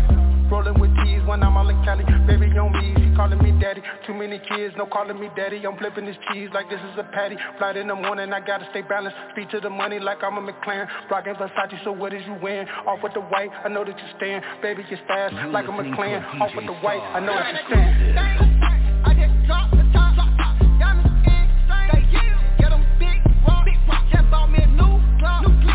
Rolling 0.51 0.79
with 0.79 0.95
T's 1.03 1.27
when 1.27 1.43
I'm 1.43 1.57
all 1.57 1.69
in 1.69 1.83
Cali. 1.85 2.05
Baby 2.27 2.47
on 2.59 2.71
me, 2.73 2.95
she 2.95 3.17
calling 3.17 3.43
me 3.43 3.51
daddy. 3.61 3.83
Too 4.07 4.15
many 4.15 4.39
kids, 4.39 4.75
no 4.77 4.87
calling 4.87 5.19
me 5.19 5.31
daddy. 5.35 5.65
I'm 5.67 5.77
flipping 5.79 6.07
this 6.07 6.17
cheese 6.31 6.49
like 6.55 6.69
this 6.71 6.79
is 6.79 6.99
a 6.99 7.05
patty. 7.13 7.37
Flight 7.59 7.77
in 7.77 7.89
the 7.89 7.95
morning, 7.95 8.33
I 8.33 8.41
gotta 8.41 8.67
stay 8.71 8.83
balanced. 8.83 9.17
Speed 9.33 9.51
to 9.51 9.61
the 9.61 9.71
money 9.71 9.99
like 9.99 10.23
I'm 10.23 10.37
a 10.39 10.53
McLaren. 10.53 10.87
Rockin' 11.11 11.35
Versace, 11.35 11.83
so 11.83 11.91
what 11.93 12.13
is 12.13 12.23
you 12.27 12.37
wearing? 12.43 12.69
Off 12.87 13.03
with 13.03 13.15
the 13.15 13.21
white, 13.21 13.51
I 13.65 13.69
know 13.69 13.85
that 13.85 13.99
you 13.99 14.09
stand. 14.17 14.45
Baby, 14.63 14.85
it's 14.91 15.03
fast 15.09 15.35
like 15.51 15.67
a 15.67 15.71
listening 15.71 15.93
to 15.93 15.97
McLaren. 15.97 16.41
Off 16.41 16.55
with 16.55 16.67
the 16.67 16.75
white, 16.75 17.01
I 17.01 17.21
know 17.21 17.35
that 17.35 17.55
you 17.55 17.65
stand. 17.69 18.63
I 19.07 19.13
just 19.15 19.47
dropped 19.47 19.77
the 19.77 19.85
top, 19.93 20.04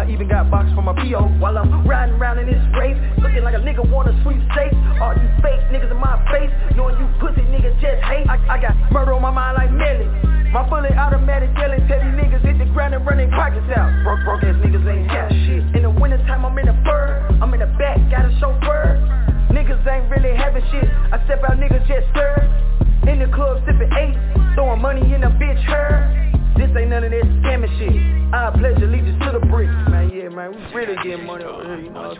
I 0.00 0.08
even 0.08 0.32
got 0.32 0.48
box 0.48 0.72
for 0.72 0.80
my 0.80 0.96
PO. 0.96 1.36
While 1.44 1.60
I'm 1.60 1.84
riding 1.84 2.16
around 2.16 2.40
in 2.40 2.48
this 2.48 2.64
race, 2.72 2.96
looking 3.20 3.44
like 3.44 3.52
a 3.52 3.60
nigga 3.60 3.84
wanna 3.84 4.16
sweep 4.24 4.40
safe. 4.56 4.72
All 4.96 5.12
these 5.12 5.28
fake 5.44 5.60
niggas 5.68 5.92
in 5.92 6.00
my 6.00 6.16
face, 6.32 6.48
knowing 6.72 6.96
you 6.96 7.04
pussy 7.20 7.44
niggas 7.52 7.76
just 7.84 8.00
hate. 8.08 8.24
I, 8.24 8.40
I 8.48 8.56
got 8.56 8.72
murder 8.88 9.12
on 9.12 9.20
my 9.20 9.30
mind 9.30 9.60
like 9.60 9.68
Melly. 9.68 10.08
My 10.56 10.64
fully 10.72 10.88
automatic 10.96 11.52
yelling, 11.52 11.84
tell 11.84 12.00
these 12.00 12.16
niggas 12.16 12.40
hit 12.40 12.56
the 12.56 12.64
ground 12.72 12.94
and 12.94 13.04
run 13.04 13.18
their 13.18 13.28
pockets 13.28 13.68
out. 13.76 13.92
Broke, 14.00 14.24
broke 14.24 14.42
ass 14.42 14.56
niggas 14.64 14.88
ain't 14.88 15.12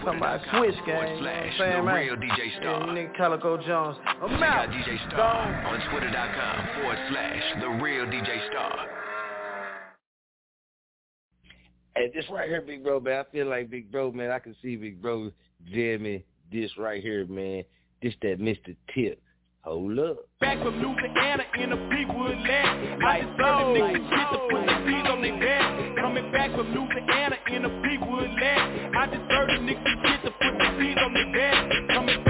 talking 0.04 0.18
about 0.18 0.40
switch 0.50 0.74
game. 0.86 0.88
You 0.88 0.92
know 0.94 1.00
what 1.00 1.28
I'm 1.28 1.52
saying, 1.58 1.84
The 1.84 1.92
real 1.92 2.16
DJ 2.16 2.58
Star. 2.58 2.86
Yeah, 2.86 2.92
nigga 2.92 3.16
Calico 3.16 3.56
Jones. 3.58 3.96
I'm 4.04 4.30
Check 4.30 4.42
out. 4.42 4.68
out 4.68 4.70
DJ 4.70 5.10
Star 5.10 5.64
on 5.66 5.90
twitter.com 5.90 6.80
forward 6.80 6.98
slash 7.10 7.42
the 7.60 7.68
real 7.82 8.06
DJ 8.06 8.50
Star. 8.50 8.86
Hey, 11.96 12.10
this 12.14 12.24
right 12.30 12.48
here, 12.48 12.62
big 12.62 12.84
bro, 12.84 13.00
man. 13.00 13.24
I 13.26 13.32
feel 13.32 13.46
like 13.46 13.70
big 13.70 13.90
bro, 13.90 14.12
man. 14.12 14.30
I 14.30 14.38
can 14.38 14.54
see 14.62 14.76
big 14.76 15.02
bro 15.02 15.30
jamming 15.72 16.22
this 16.52 16.70
right 16.78 17.02
here, 17.02 17.26
man. 17.26 17.64
This 18.02 18.14
that 18.22 18.40
Mr. 18.40 18.74
Tip. 18.94 19.20
Hold 19.62 19.98
up. 19.98 20.16
Back 20.40 20.56
from 20.62 20.80
Louisiana 20.80 21.44
in 21.60 21.72
a 21.72 21.76
Peakwood 21.76 22.48
land. 22.48 23.04
I 23.04 23.20
just 23.20 23.38
love 23.38 23.74
the 23.74 23.80
niggas 23.80 24.08
shit 24.08 24.26
to 24.32 24.38
put 24.48 24.64
the 24.64 24.76
C's 24.86 25.06
on 25.10 25.20
their 25.20 25.36
back. 25.36 25.96
Coming 26.00 26.32
back 26.32 26.50
from 26.56 26.72
Louisiana 26.72 27.36
in 27.52 27.64
a 27.66 27.68
Peakwood 27.68 28.40
land. 28.40 28.96
I 28.96 29.06
just 29.06 29.30
heard 29.30 29.48
the 29.50 29.60
niggas 29.60 30.00
shit 30.00 30.24
to 30.24 30.30
put 30.30 30.52
the 30.56 30.68
C's 30.80 30.96
on 31.04 31.12
their 31.12 31.32
back. 31.36 31.88
Coming 31.92 32.24
back 32.24 32.29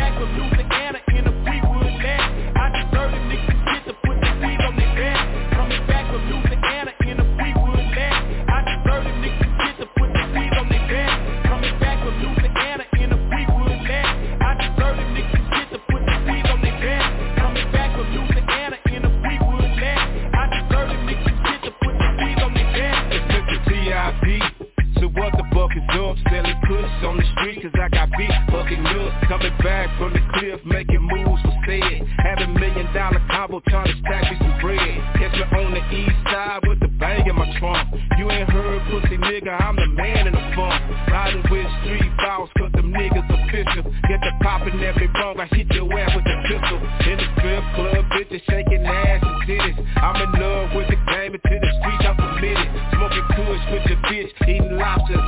is 25.76 25.86
up? 25.94 26.16
Selling 26.30 26.60
push 26.66 26.92
on 27.06 27.16
the 27.16 27.26
street 27.36 27.62
cause 27.62 27.76
I 27.78 27.88
got 27.88 28.10
big 28.16 28.30
fucking 28.50 28.82
nuts. 28.82 29.14
Coming 29.28 29.56
back 29.62 29.86
from 29.98 30.12
the 30.12 30.22
cliff, 30.34 30.60
making 30.64 31.02
moves 31.02 31.42
for 31.42 31.54
stead 31.64 32.02
Having 32.18 32.54
million 32.54 32.86
dollar 32.92 33.22
combo 33.30 33.60
trying 33.68 33.86
to 33.86 33.96
stack 34.00 34.30
me 34.30 34.36
some 34.38 34.56
bread. 34.60 34.80
Catch 35.18 35.34
me 35.34 35.46
on 35.58 35.74
the 35.74 35.82
east 35.94 36.18
side 36.26 36.60
with 36.66 36.80
the 36.80 36.88
bang 36.98 37.26
in 37.26 37.36
my 37.36 37.46
trunk. 37.58 37.88
You 38.18 38.30
ain't 38.30 38.48
heard 38.50 38.82
pussy 38.90 39.16
nigga, 39.16 39.54
I'm 39.60 39.76
the 39.76 39.86
man 39.86 40.26
in 40.26 40.34
the 40.34 40.44
funk. 40.56 40.80
Riding 41.08 41.44
with 41.50 41.70
street 41.84 42.12
boss 42.16 42.48
cause 42.58 42.72
them 42.72 42.92
niggas 42.92 43.28
official. 43.28 43.84
Get 44.08 44.20
the 44.20 44.32
poppin' 44.42 44.80
every 44.82 45.08
wrong, 45.08 45.38
I 45.38 45.46
hit 45.54 45.70
your 45.72 45.86
ass 45.98 46.10
with 46.16 46.26
a 46.26 46.36
pistol. 46.48 46.78
In 47.06 47.16
the 47.18 47.28
strip 47.38 47.64
club, 47.76 48.02
bitches 48.10 48.42
shaking 48.48 48.84
ass 48.84 49.20
and 49.22 49.38
titties. 49.46 49.78
I'm 50.00 50.16
in 50.18 50.30
love 50.40 50.74
with 50.74 50.88
the 50.88 50.98
game 51.12 51.32
to 51.32 51.38
the 51.38 51.70
streets 51.80 52.04
I'm 52.08 52.16
committed. 52.16 52.68
Smoking 52.96 53.28
kush 53.36 53.62
with 53.70 53.84
your 53.86 54.00
bitch, 54.08 54.30
eating 54.48 54.76
lobster 54.76 55.19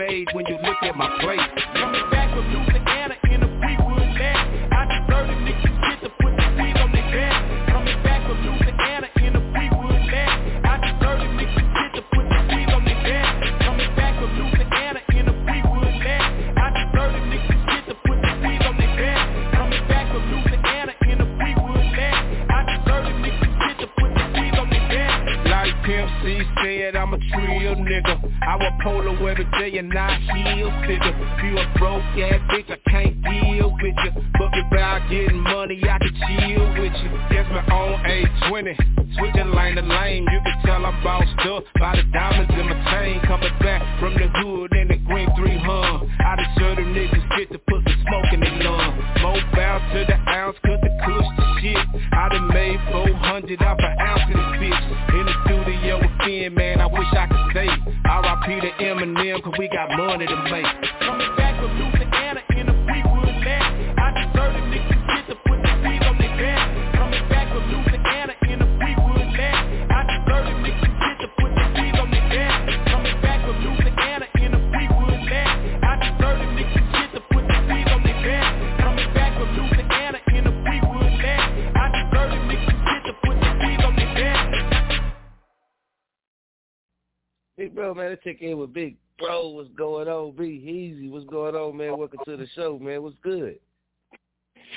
made 0.00 0.28
when 0.32 0.46
you 0.46 0.56
look 0.64 0.80
at 0.80 0.96
my 0.96 1.08
plate 1.20 1.44
Coming 1.76 2.08
back 2.10 2.32
from 2.32 2.48
Louisiana 2.48 3.16
in 3.28 3.42
a 3.44 3.48
Beechwood 3.60 4.08
land. 4.16 4.72
I 4.72 4.88
just 4.88 5.04
heard 5.12 5.28
a 5.28 5.36
nigga 5.44 5.70
get 5.76 5.98
to 6.00 6.10
put 6.16 6.32
the 6.40 6.46
feet 6.56 6.76
on 6.80 6.88
the 6.88 7.04
gas. 7.12 7.36
Coming 7.68 8.00
back 8.00 8.24
from 8.24 8.40
Louisiana 8.40 9.08
in 9.20 9.36
a 9.36 9.42
Beechwood 9.52 10.00
land. 10.08 10.64
I 10.64 10.74
just 10.80 11.04
heard 11.04 11.20
a 11.20 11.28
nigga 11.36 11.62
get 11.76 11.90
to 12.00 12.02
put 12.16 12.24
the 12.32 12.40
feet 12.48 12.70
on 12.72 12.82
the 12.88 12.96
gas. 13.04 13.28
Coming 13.60 13.92
back 13.92 14.12
from 14.16 14.30
Louisiana 14.40 15.00
in 15.12 15.24
a 15.28 15.34
Beechwood 15.44 15.94
land. 16.00 16.24
I 16.56 16.66
just 16.80 16.90
heard 16.96 17.12
a 17.12 17.22
nigga 17.28 17.56
get 17.68 17.82
to 17.92 17.94
put 18.00 18.18
the 18.24 18.32
feet 18.40 18.62
on 18.64 18.76
the 18.80 18.88
gas. 18.96 19.24
Coming 19.52 19.84
back 19.84 20.06
from 20.08 20.24
Louisiana 20.32 20.92
in 21.12 21.16
a 21.20 21.28
Beechwood 21.36 21.88
land. 21.92 22.20
I 22.48 22.58
just 22.72 22.84
heard 22.88 23.04
a 23.04 23.12
nigga 23.20 23.48
get 23.52 23.76
to 23.84 23.88
put 24.00 24.10
the 24.16 24.24
feet 24.32 24.56
on 24.56 24.68
the 24.72 24.80
gas. 24.88 25.20
Like 25.44 25.76
Pimp 25.84 26.08
C 26.24 26.40
said, 26.64 26.96
I'm 26.96 27.12
a 27.12 27.20
trill 27.20 27.76
nigga 27.84 28.19
I 28.42 28.56
wear 28.56 28.78
polo 28.82 29.14
every 29.26 29.44
day 29.58 29.78
and 29.78 29.92
I 29.96 30.18
heel 30.18 30.70
figure 30.86 31.14
You 31.44 31.58
a 31.58 31.78
broke 31.78 32.02
ass 32.18 32.40
bitch, 32.50 32.70
I 32.70 32.78
can't 32.90 33.22
deal 33.22 33.70
with 33.70 33.94
you 34.04 34.12
Fuck 34.38 34.52
about 34.66 35.08
getting 35.10 35.40
money, 35.40 35.80
I 35.84 35.98
can 35.98 36.14
chill 36.26 36.66
with 36.80 36.94
you 37.02 37.10
Guess 37.30 37.46
my 37.52 37.64
own 37.72 38.00
A20, 38.04 39.16
switching 39.18 39.50
lane 39.52 39.76
to 39.76 39.82
lane 39.82 40.24
You 40.24 40.40
can 40.44 40.62
tell 40.64 40.84
I'm 40.84 41.02
bossed 41.02 41.46
up 41.46 41.64
by 41.78 41.96
the 41.96 42.04
diamonds 42.12 42.52
in 42.54 42.66
my 42.68 42.78
chain 42.92 43.20
Coming 43.26 43.58
back 43.60 43.82
from 44.00 44.14
the 44.14 44.28
hood 44.28 44.72
in 44.74 44.88
the 44.88 44.96
green 45.06 45.28
3 45.36 45.58
hum 45.58 46.10
I 46.20 46.36
just 46.36 46.58
show 46.58 46.74
them 46.74 46.94
niggas 46.94 47.26
get 47.36 47.50
to 47.50 47.58
put 47.58 47.82
some 47.82 48.04
smoke 48.06 48.32
in 48.32 48.40
their 48.40 48.62
lung. 48.62 48.94
Mobile 49.22 49.80
to 49.92 50.04
the 50.06 50.18
ounce, 50.30 50.56
cause 50.64 50.80
the 50.82 50.92
kush 51.04 51.28
the 51.36 51.44
shit. 51.60 51.76
I 52.12 52.28
done 52.28 52.48
made 52.48 52.78
400 52.92 53.62
off 53.62 53.78
an 53.80 53.98
ounce 53.98 54.22
of 54.28 54.36
this 54.36 54.50
bitch. 54.60 54.84
In 55.18 55.26
the 55.26 55.34
studio 55.44 55.98
with 55.98 56.14
Finn, 56.24 56.54
man, 56.54 56.80
I 56.80 56.86
wish 56.86 57.08
I 57.12 57.26
could 57.26 57.39
R.I.P. 58.10 58.60
to 58.60 58.84
Eminem, 58.84 59.40
cause 59.40 59.54
we 59.56 59.68
got 59.68 59.96
money 59.96 60.26
to 60.26 60.36
make 60.50 61.39
Big 87.60 87.74
bro, 87.74 87.92
man, 87.92 88.08
let's 88.08 88.24
check 88.24 88.40
in 88.40 88.56
with 88.56 88.72
Big 88.72 88.96
Bro. 89.18 89.50
What's 89.50 89.68
going 89.76 90.08
on? 90.08 90.34
Be 90.34 90.46
easy. 90.46 91.10
What's 91.10 91.26
going 91.26 91.54
on, 91.54 91.76
man? 91.76 91.98
Welcome 91.98 92.20
to 92.24 92.38
the 92.38 92.46
show, 92.54 92.78
man. 92.78 93.02
What's 93.02 93.18
good? 93.22 93.58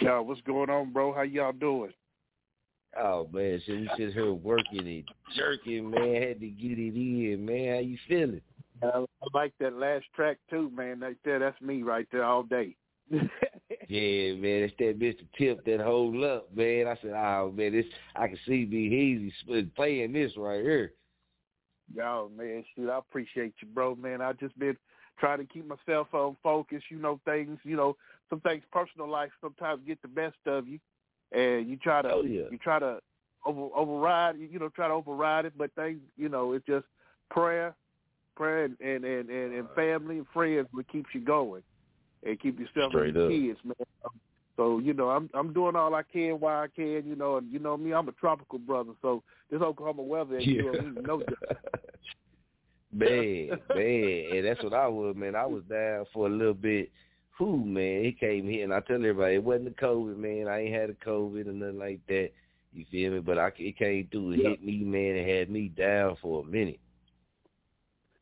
Yo, 0.02 0.22
what's 0.22 0.42
going 0.42 0.70
on, 0.70 0.92
bro? 0.92 1.14
How 1.14 1.22
y'all 1.22 1.54
doing? 1.54 1.94
Oh 3.02 3.30
man, 3.32 3.62
shit, 3.66 3.80
we 3.80 3.90
sit 3.96 4.14
here 4.14 4.34
working 4.34 4.80
and 4.80 5.04
jerking, 5.34 5.92
man. 5.92 6.22
Had 6.22 6.42
to 6.42 6.50
get 6.50 6.78
it 6.78 6.94
in, 6.98 7.46
man. 7.46 7.74
How 7.74 7.80
you 7.80 7.98
feeling? 8.06 8.42
Uh, 8.82 9.06
I 9.22 9.28
like 9.34 9.54
that 9.62 9.78
last 9.78 10.04
track 10.14 10.40
too, 10.50 10.70
man. 10.76 11.00
Right 11.00 11.16
there, 11.24 11.40
that's 11.40 11.62
me 11.62 11.84
right 11.84 12.08
there 12.12 12.26
all 12.26 12.44
day. 12.44 12.76
Yeah, 13.90 14.34
man, 14.36 14.64
it's 14.64 14.74
that 14.80 14.98
Mr. 14.98 15.26
Tip 15.38 15.66
that 15.66 15.82
hold 15.82 16.24
up, 16.24 16.56
man. 16.56 16.88
I 16.88 16.98
said, 17.02 17.12
oh 17.12 17.54
man, 17.56 17.74
this 17.74 17.86
I 18.16 18.28
can 18.28 18.38
see 18.46 18.64
Easy 18.64 19.34
sp- 19.44 19.76
playing 19.76 20.14
this 20.14 20.32
right 20.38 20.62
here. 20.62 20.94
Yo, 21.94 22.32
man, 22.38 22.64
shoot, 22.76 22.90
I 22.90 22.98
appreciate 22.98 23.54
you, 23.62 23.68
bro, 23.68 23.96
man. 23.96 24.22
I 24.22 24.34
just 24.34 24.58
been 24.58 24.78
trying 25.20 25.40
to 25.40 25.46
keep 25.46 25.68
myself 25.68 26.08
on 26.14 26.38
focus. 26.42 26.84
You 26.90 26.98
know, 26.98 27.20
things, 27.26 27.60
you 27.64 27.76
know, 27.76 27.96
some 28.30 28.40
things, 28.42 28.64
personal 28.72 29.10
life 29.10 29.32
sometimes 29.42 29.82
get 29.86 30.02
the 30.02 30.08
best 30.08 30.38
of 30.46 30.68
you, 30.68 30.80
and 31.32 31.68
you 31.70 31.78
try 31.78 32.02
to, 32.02 32.10
Oh, 32.12 32.24
yeah. 32.24 32.44
you 32.52 32.58
try 32.58 32.80
to 32.80 33.00
over 33.46 33.68
override, 33.76 34.38
you 34.40 34.60
know, 34.60 34.70
try 34.70 34.88
to 34.88 34.94
override 34.94 35.46
it, 35.46 35.54
but 35.58 35.74
things, 35.76 36.00
you 36.18 36.30
know, 36.30 36.54
it's 36.54 36.66
just 36.66 36.86
prayer, 37.30 37.76
prayer, 38.36 38.66
and 38.66 38.78
and 38.80 39.04
and, 39.04 39.30
and, 39.30 39.54
and 39.54 39.68
family 39.76 40.18
and 40.20 40.28
friends 40.34 40.68
what 40.72 40.88
keeps 40.88 41.10
you 41.14 41.22
going, 41.22 41.64
and 42.26 42.40
keep 42.40 42.60
yourself 42.60 42.92
Straight 42.92 43.16
and 43.16 43.26
up. 43.26 43.30
kids, 43.30 43.60
man. 43.64 43.76
So 44.56 44.80
you 44.80 44.94
know, 44.94 45.10
I'm 45.10 45.30
I'm 45.34 45.54
doing 45.54 45.76
all 45.76 45.96
I 45.96 46.04
can 46.04 46.40
while 46.40 46.64
I 46.64 46.68
can, 46.68 47.04
you 47.06 47.16
know, 47.16 47.38
and 47.38 47.52
you 47.52 47.60
know 47.60 47.76
me, 47.78 47.94
I'm 47.94 48.08
a 48.08 48.14
tropical 48.14 48.60
brother, 48.60 48.92
so 49.02 49.24
this 49.50 49.62
Oklahoma 49.62 50.04
weather 50.04 50.38
ain't 50.38 50.48
Yeah. 50.48 50.62
doing 50.62 50.96
me 50.96 51.02
no 51.02 51.18
good. 51.20 51.38
Man, 52.96 53.60
man, 53.74 54.26
and 54.38 54.46
that's 54.46 54.64
what 54.64 54.74
I 54.74 54.88
was, 54.88 55.16
man. 55.16 55.36
I 55.36 55.48
was 55.48 55.64
down 55.68 56.06
for 56.14 56.28
a 56.28 56.30
little 56.30 56.54
bit. 56.54 56.92
Who, 57.40 57.66
man? 57.66 58.04
He 58.04 58.12
came 58.12 58.48
here, 58.48 58.64
and 58.64 58.72
I 58.72 58.82
tell 58.82 58.98
everybody 58.98 59.36
it 59.36 59.44
wasn't 59.44 59.76
the 59.76 59.84
COVID, 59.84 60.18
man. 60.18 60.48
I 60.48 60.62
ain't 60.62 60.76
had 60.76 60.92
a 60.92 60.94
COVID 60.94 61.48
or 61.48 61.54
nothing 61.54 61.80
like 61.80 62.02
that. 62.08 62.30
You 62.72 62.86
feel 62.92 63.14
me? 63.14 63.20
But 63.20 63.40
I 63.40 63.52
it 63.58 63.78
came 63.78 64.08
through. 64.12 64.34
It 64.34 64.40
Yeah. 64.42 64.50
hit 64.50 64.64
me, 64.64 64.78
man, 64.84 65.16
and 65.16 65.28
had 65.28 65.50
me 65.50 65.70
down 65.70 66.18
for 66.22 66.44
a 66.44 66.46
minute. 66.46 66.80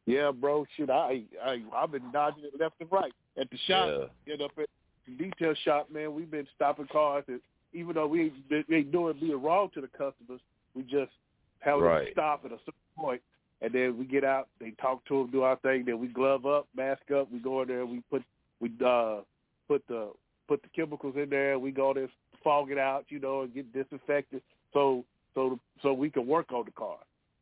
Yeah, 0.06 0.32
bro. 0.32 0.66
Shoot, 0.78 0.90
I 0.90 1.24
I 1.44 1.62
I've 1.76 1.92
been 1.92 2.10
dodging 2.12 2.46
it 2.46 2.58
left 2.58 2.76
and 2.80 2.92
right 2.92 3.14
at 3.38 3.50
the 3.50 3.58
shop. 3.68 3.90
Yeah. 3.90 4.06
Get 4.26 4.42
up 4.42 4.52
at 4.58 4.70
detail 5.18 5.54
shop, 5.64 5.90
man. 5.92 6.14
We've 6.14 6.30
been 6.30 6.48
stopping 6.56 6.88
cars, 6.92 7.24
and 7.28 7.40
even 7.74 7.96
though 7.96 8.08
we 8.08 8.24
ain't, 8.24 8.68
we 8.70 8.76
ain't 8.78 8.92
doing 8.92 9.18
being 9.20 9.42
wrong 9.42 9.70
to 9.74 9.82
the 9.82 9.88
customers, 9.88 10.42
we 10.76 10.84
just 10.84 11.12
have 11.60 11.80
them 11.80 11.88
Right. 11.88 12.12
stop 12.12 12.46
at 12.46 12.52
a 12.52 12.58
certain 12.60 12.74
point, 12.98 13.22
and 13.62 13.74
then 13.74 13.98
we 13.98 14.06
get 14.06 14.24
out. 14.24 14.48
They 14.60 14.72
talk 14.72 15.06
to 15.06 15.20
them, 15.20 15.32
do 15.32 15.44
our 15.44 15.56
thing. 15.58 15.86
Then 15.86 16.00
we 16.00 16.08
glove 16.08 16.46
up, 16.46 16.68
mask 16.76 17.12
up. 17.12 17.32
We 17.32 17.40
go 17.40 17.62
in 17.62 17.68
there. 17.68 17.86
We 17.86 18.02
put 18.10 18.24
we 18.60 18.72
uh 18.86 19.22
put 19.68 19.86
the 19.88 20.12
put 20.48 20.62
the 20.62 20.70
chemicals 20.76 21.16
in 21.18 21.30
there. 21.30 21.58
We 21.60 21.72
go 21.72 21.94
there, 21.94 22.10
fog 22.44 22.72
it 22.72 22.78
out, 22.78 23.06
you 23.10 23.20
know, 23.20 23.42
and 23.42 23.54
get 23.54 23.72
disinfected. 23.74 24.42
So 24.74 25.06
so 25.34 25.60
so 25.82 25.94
we 25.94 26.10
can 26.10 26.28
work 26.28 26.52
on 26.52 26.66
the 26.66 26.72
car, 26.72 26.98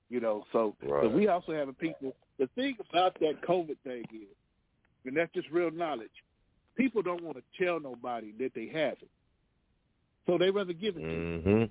you 0.09 0.19
know. 0.19 0.45
So 0.51 0.75
Right. 0.81 1.03
but 1.03 1.13
we 1.13 1.27
also 1.27 1.53
having 1.53 1.75
people. 1.75 2.15
The 2.37 2.47
thing 2.55 2.77
about 2.89 3.19
that 3.19 3.41
COVID 3.41 3.77
thing 3.83 4.05
is, 4.13 4.35
and 5.05 5.15
that's 5.15 5.31
just 5.33 5.49
real 5.49 5.71
knowledge. 5.71 6.09
People 6.79 7.01
don't 7.01 7.21
want 7.21 7.37
to 7.37 7.43
tell 7.63 7.77
nobody 7.79 8.31
that 8.39 8.53
they 8.55 8.67
have 8.67 8.93
it, 8.93 9.09
so 10.25 10.37
they 10.37 10.49
rather 10.49 10.71
give 10.71 10.95
it 10.95 11.01
to 11.01 11.11
you. 11.11 11.69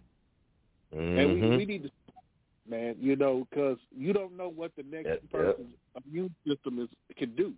Mm-hmm. 0.95 0.99
And 0.99 1.33
we, 1.35 1.41
Mhm. 1.41 1.57
we 1.57 1.65
need 1.65 1.83
to, 1.85 1.91
man, 2.69 2.95
you 3.01 3.17
know, 3.17 3.47
because 3.49 3.79
you 3.91 4.13
don't 4.13 4.37
know 4.37 4.51
what 4.51 4.75
the 4.77 4.83
next 4.85 5.07
Yep, 5.07 5.23
yep. 5.23 5.31
person's 5.31 5.75
immune 6.05 6.35
system 6.47 6.79
is 6.79 6.89
can 7.17 7.35
do. 7.37 7.55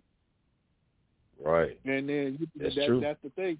Right. 1.43 1.77
And 1.85 2.07
then 2.07 2.37
you, 2.39 2.47
That's 2.55 2.75
that, 2.75 2.87
true. 2.87 2.99
that's 3.01 3.21
the 3.21 3.29
thing. 3.31 3.59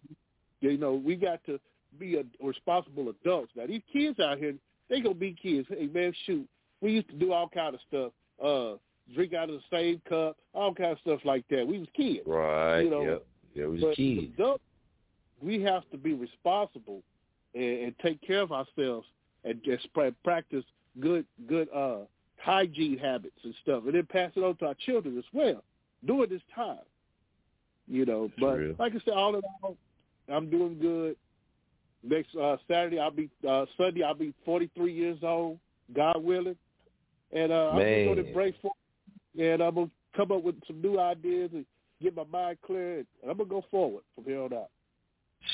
You 0.61 0.77
know, 0.77 0.93
we 0.93 1.15
got 1.15 1.43
to 1.45 1.59
be 1.99 2.15
a 2.15 2.23
responsible 2.41 3.09
adults. 3.09 3.51
Now 3.55 3.65
these 3.65 3.81
kids 3.91 4.19
out 4.19 4.37
here, 4.37 4.55
they 4.89 5.01
gonna 5.01 5.15
be 5.15 5.33
kids. 5.33 5.67
Hey 5.69 5.87
man, 5.87 6.13
shoot, 6.25 6.47
we 6.79 6.93
used 6.93 7.09
to 7.09 7.15
do 7.15 7.33
all 7.33 7.49
kind 7.49 7.75
of 7.75 7.81
stuff. 7.89 8.13
Uh, 8.41 8.77
drink 9.13 9.33
out 9.33 9.49
of 9.49 9.55
the 9.55 9.63
same 9.77 10.01
cup, 10.07 10.37
all 10.53 10.73
kind 10.73 10.91
of 10.91 10.99
stuff 10.99 11.19
like 11.25 11.45
that. 11.49 11.67
We 11.67 11.79
was 11.79 11.89
kids. 11.95 12.21
Right. 12.25 12.81
You 12.81 12.89
know, 12.89 13.01
yep. 13.03 13.25
Yeah, 13.53 13.67
we 13.67 13.79
but 13.79 13.87
was 13.87 13.95
kids. 13.95 14.33
adults, 14.33 14.63
we 15.41 15.61
have 15.61 15.89
to 15.91 15.97
be 15.97 16.13
responsible 16.13 17.01
and, 17.53 17.63
and 17.63 17.95
take 17.99 18.21
care 18.21 18.41
of 18.41 18.51
ourselves 18.51 19.07
and 19.43 19.61
just 19.63 19.91
pra- 19.93 20.13
practice 20.23 20.63
good 20.99 21.25
good 21.47 21.67
uh 21.73 21.99
hygiene 22.37 22.97
habits 22.97 23.37
and 23.43 23.53
stuff, 23.61 23.83
and 23.85 23.93
then 23.93 24.05
pass 24.05 24.31
it 24.35 24.43
on 24.43 24.55
to 24.57 24.65
our 24.65 24.75
children 24.85 25.17
as 25.17 25.23
well 25.33 25.63
during 26.05 26.29
this 26.29 26.41
time. 26.55 26.79
You 27.87 28.05
know, 28.05 28.31
but 28.39 28.55
True. 28.55 28.75
like 28.79 28.93
I 28.93 28.99
said, 29.05 29.13
all 29.13 29.35
in 29.35 29.41
all, 29.61 29.77
I'm 30.29 30.49
doing 30.49 30.79
good. 30.79 31.15
Next 32.03 32.35
uh, 32.35 32.57
Saturday, 32.67 32.99
I'll 32.99 33.11
be 33.11 33.29
uh, 33.47 33.65
Sunday. 33.77 34.03
I'll 34.03 34.15
be 34.15 34.33
43 34.45 34.91
years 34.91 35.19
old, 35.21 35.59
God 35.95 36.23
willing, 36.23 36.55
and 37.31 37.51
uh, 37.51 37.71
I'm 37.71 37.77
going 37.77 38.15
to 38.15 38.27
embrace 38.27 38.55
for, 38.61 38.71
and 39.39 39.61
I'm 39.61 39.75
gonna 39.75 39.89
come 40.15 40.31
up 40.31 40.41
with 40.41 40.55
some 40.65 40.81
new 40.81 40.99
ideas 40.99 41.51
and 41.53 41.65
get 42.01 42.15
my 42.15 42.23
mind 42.31 42.57
clear, 42.65 42.99
and 43.21 43.29
I'm 43.31 43.37
gonna 43.37 43.49
go 43.49 43.63
forward 43.71 44.03
from 44.15 44.25
here 44.25 44.41
on 44.41 44.53
out. 44.53 44.69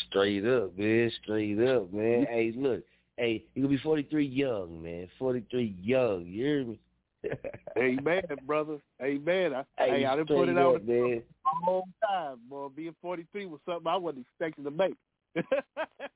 Straight 0.10 0.46
up, 0.46 0.78
man. 0.78 1.12
Straight 1.24 1.60
up, 1.60 1.92
man. 1.94 2.26
Hey, 2.30 2.54
look. 2.56 2.84
Hey, 3.18 3.44
you 3.56 3.64
gonna 3.64 3.76
be 3.76 3.82
43 3.82 4.26
young, 4.26 4.82
man. 4.84 5.08
43 5.18 5.76
young. 5.82 6.26
You 6.26 6.44
hear 6.46 6.64
me? 6.66 6.80
Amen, 7.78 8.22
brother. 8.46 8.78
Amen. 9.02 9.54
I, 9.54 9.64
Hey, 9.78 9.90
hey, 9.90 10.06
I 10.06 10.16
didn't 10.16 10.28
put 10.28 10.50
it 10.50 10.58
out 10.58 10.86
man. 10.86 11.22
a 11.46 11.70
long 11.72 11.84
time, 12.08 12.38
boy. 12.50 12.68
Being 12.76 12.96
43 13.02 13.46
was 13.48 13.60
something 13.66 13.88
I 13.88 13.98
wasn't 13.98 14.26
expecting 14.28 14.64
to 14.66 14.72
make. 14.72 14.96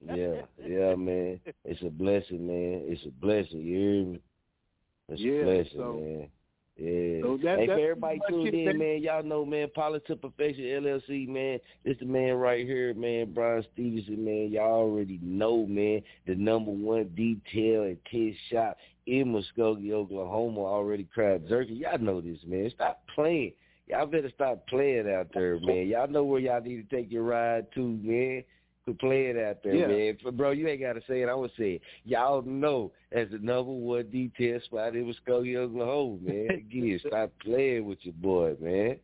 Yeah, 0.04 0.42
yeah, 0.66 0.96
man. 0.96 1.40
It's 1.64 1.82
a 1.84 1.90
blessing, 1.90 2.48
man. 2.48 2.82
It's 2.88 3.06
a 3.06 3.12
blessing. 3.12 3.60
You 3.62 3.78
hear 3.78 4.06
me? 4.06 4.20
It's 5.10 5.22
Yeah, 5.22 5.32
a 5.32 5.44
blessing, 5.46 5.72
so- 5.78 5.94
man. 5.94 6.28
Yeah. 6.82 7.22
So 7.22 7.38
that- 7.38 7.60
hey, 7.60 7.66
for 7.68 7.74
everybody 7.74 8.20
tuned 8.28 8.48
in, 8.56 8.78
man, 8.78 9.02
y'all 9.04 9.22
know, 9.22 9.46
man, 9.46 9.70
to 9.70 10.16
Perfection 10.16 10.64
LLC, 10.66 11.28
man. 11.28 11.60
This 11.84 11.98
the 12.00 12.06
man 12.06 12.36
right 12.36 12.66
here, 12.66 12.94
man, 12.96 13.34
Brian 13.34 13.64
Stevenson, 13.74 14.26
man. 14.26 14.52
Y'all 14.52 14.82
already 14.82 15.20
know, 15.22 15.66
man, 15.68 16.02
the 16.26 16.34
number 16.34 16.72
one 16.72 17.10
detail 17.16 17.84
and 17.84 17.98
test 18.06 18.38
shop 18.50 18.78
in 19.06 19.32
Muskogee, 19.32 19.92
Oklahoma, 19.92 20.62
already 20.62 21.04
crabbed 21.04 21.50
jerky. 21.50 21.74
Y'all 21.74 22.00
know 22.00 22.20
this, 22.20 22.40
man. 22.48 22.72
Stop 22.72 23.04
playing. 23.14 23.54
Y'all 23.88 24.08
better 24.08 24.32
stop 24.34 24.66
playing 24.68 25.08
out 25.10 25.28
there, 25.34 25.60
man. 25.60 25.88
Y'all 25.88 26.08
know 26.08 26.24
where 26.24 26.40
y'all 26.40 26.62
need 26.62 26.90
to 26.90 26.96
take 26.96 27.12
your 27.12 27.24
ride 27.24 27.68
to, 27.76 28.00
man. 28.02 28.44
Quit 28.86 29.00
playing 29.00 29.40
out 29.40 29.58
there, 29.64 29.76
Yeah. 29.76 29.88
man. 29.88 30.18
But 30.24 30.38
bro, 30.38 30.52
you 30.52 30.68
ain't 30.68 30.82
gotta 30.82 31.02
say 31.08 31.22
it. 31.22 31.30
I 31.30 31.36
would 31.36 31.52
say 31.58 31.74
it. 31.74 31.82
Y'all 32.04 32.42
know 32.42 32.92
as 33.12 33.30
the 33.30 33.38
number 33.38 33.72
one 33.72 34.10
detail 34.10 34.60
spot 34.62 34.96
it 34.96 35.00
in 35.00 35.06
Muskogee, 35.06 35.56
Oklahoma, 35.56 36.18
man. 36.22 36.50
Again, 36.52 37.00
stop 37.06 37.32
playing 37.44 37.86
with 37.86 38.00
your 38.02 38.16
boy, 38.16 38.56
man. 38.60 38.98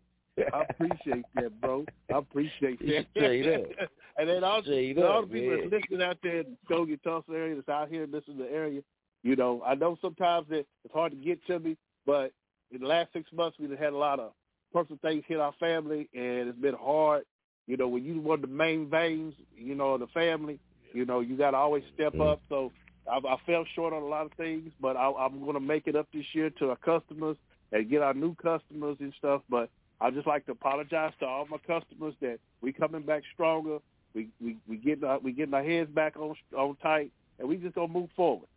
I 0.54 0.64
appreciate 0.70 1.26
that, 1.36 1.60
bro. 1.62 1.86
I 2.14 2.18
appreciate 2.18 2.80
that. 2.80 3.06
Straight 3.16 3.48
up. 3.48 3.66
and 4.18 4.30
then 4.30 4.44
also, 4.44 4.64
Straight 4.64 4.98
all 5.00 5.24
up, 5.24 5.30
the 5.30 5.34
people 5.34 5.50
man. 5.58 5.70
that's 5.70 5.84
listening 5.84 6.08
out 6.08 6.18
there 6.24 6.40
in 6.42 6.58
the 6.68 6.76
Muskogee, 6.76 7.04
Tulsa 7.04 7.32
area, 7.32 7.56
that's 7.56 7.70
out 7.70 7.90
here 7.90 8.08
listening 8.12 8.38
to 8.38 8.44
the 8.44 8.52
area, 8.52 8.82
you 9.24 9.36
know, 9.36 9.62
I 9.66 9.76
know 9.76 9.98
sometimes 10.02 10.48
that 10.50 10.66
it's 10.86 10.94
hard 10.94 11.12
to 11.12 11.18
get 11.18 11.46
to 11.48 11.60
me, 11.60 11.78
but 12.06 12.32
in 12.72 12.82
the 12.82 12.88
last 12.88 13.14
six 13.14 13.32
months, 13.34 13.58
we've 13.60 13.78
had 13.78 13.94
a 13.94 13.98
lot 13.98 14.20
of 14.20 14.32
personal 14.74 15.00
things 15.02 15.24
hit 15.28 15.40
our 15.40 15.54
family, 15.60 16.10
and 16.14 16.50
it's 16.50 16.58
been 16.60 16.76
hard. 16.76 17.24
You 17.68 17.78
know, 17.78 17.88
when 17.88 18.04
you 18.04 18.20
one 18.22 18.36
of 18.36 18.50
the 18.50 18.56
main 18.56 18.90
veins, 18.90 19.34
you 19.56 19.76
know, 19.76 19.94
of 19.94 20.00
the 20.00 20.08
family, 20.08 20.60
you 20.94 21.06
know, 21.06 21.20
you 21.20 21.38
got 21.38 21.52
to 21.52 21.58
always 21.58 21.84
step 21.94 22.14
Mm-hmm. 22.14 22.22
up. 22.22 22.42
So 22.50 22.72
I, 23.12 23.18
I 23.18 23.38
fell 23.46 23.66
short 23.76 23.94
on 23.94 24.02
a 24.02 24.08
lot 24.08 24.26
of 24.26 24.32
things, 24.34 24.72
but 24.82 24.96
I, 24.96 25.12
I'm 25.12 25.42
going 25.42 25.54
to 25.54 25.60
make 25.60 25.88
it 25.88 25.96
up 25.96 26.08
this 26.14 26.26
year 26.34 26.50
to 26.60 26.70
our 26.70 26.78
customers 26.78 27.38
and 27.72 27.90
get 27.90 28.02
our 28.02 28.14
new 28.14 28.36
customers 28.36 28.98
and 29.00 29.14
stuff. 29.18 29.42
But 29.50 29.70
I 30.00 30.12
just 30.12 30.28
like 30.28 30.46
to 30.46 30.54
apologize 30.54 31.14
to 31.20 31.26
all 31.26 31.46
my 31.50 31.58
customers 31.58 32.14
that 32.22 32.40
we 32.62 32.72
coming 32.72 33.02
back 33.02 33.24
stronger. 33.34 33.80
We 34.16 34.30
we 34.42 34.58
we 34.68 34.78
getting 34.78 35.04
our, 35.04 35.20
we 35.20 35.34
getting 35.34 35.54
our 35.54 35.64
heads 35.64 35.92
back 35.92 36.16
on 36.18 36.36
on 36.58 36.78
tight, 36.78 37.12
and 37.40 37.50
we 37.50 37.58
just 37.58 37.76
gonna 37.76 37.92
move 37.92 38.10
forward. 38.16 38.48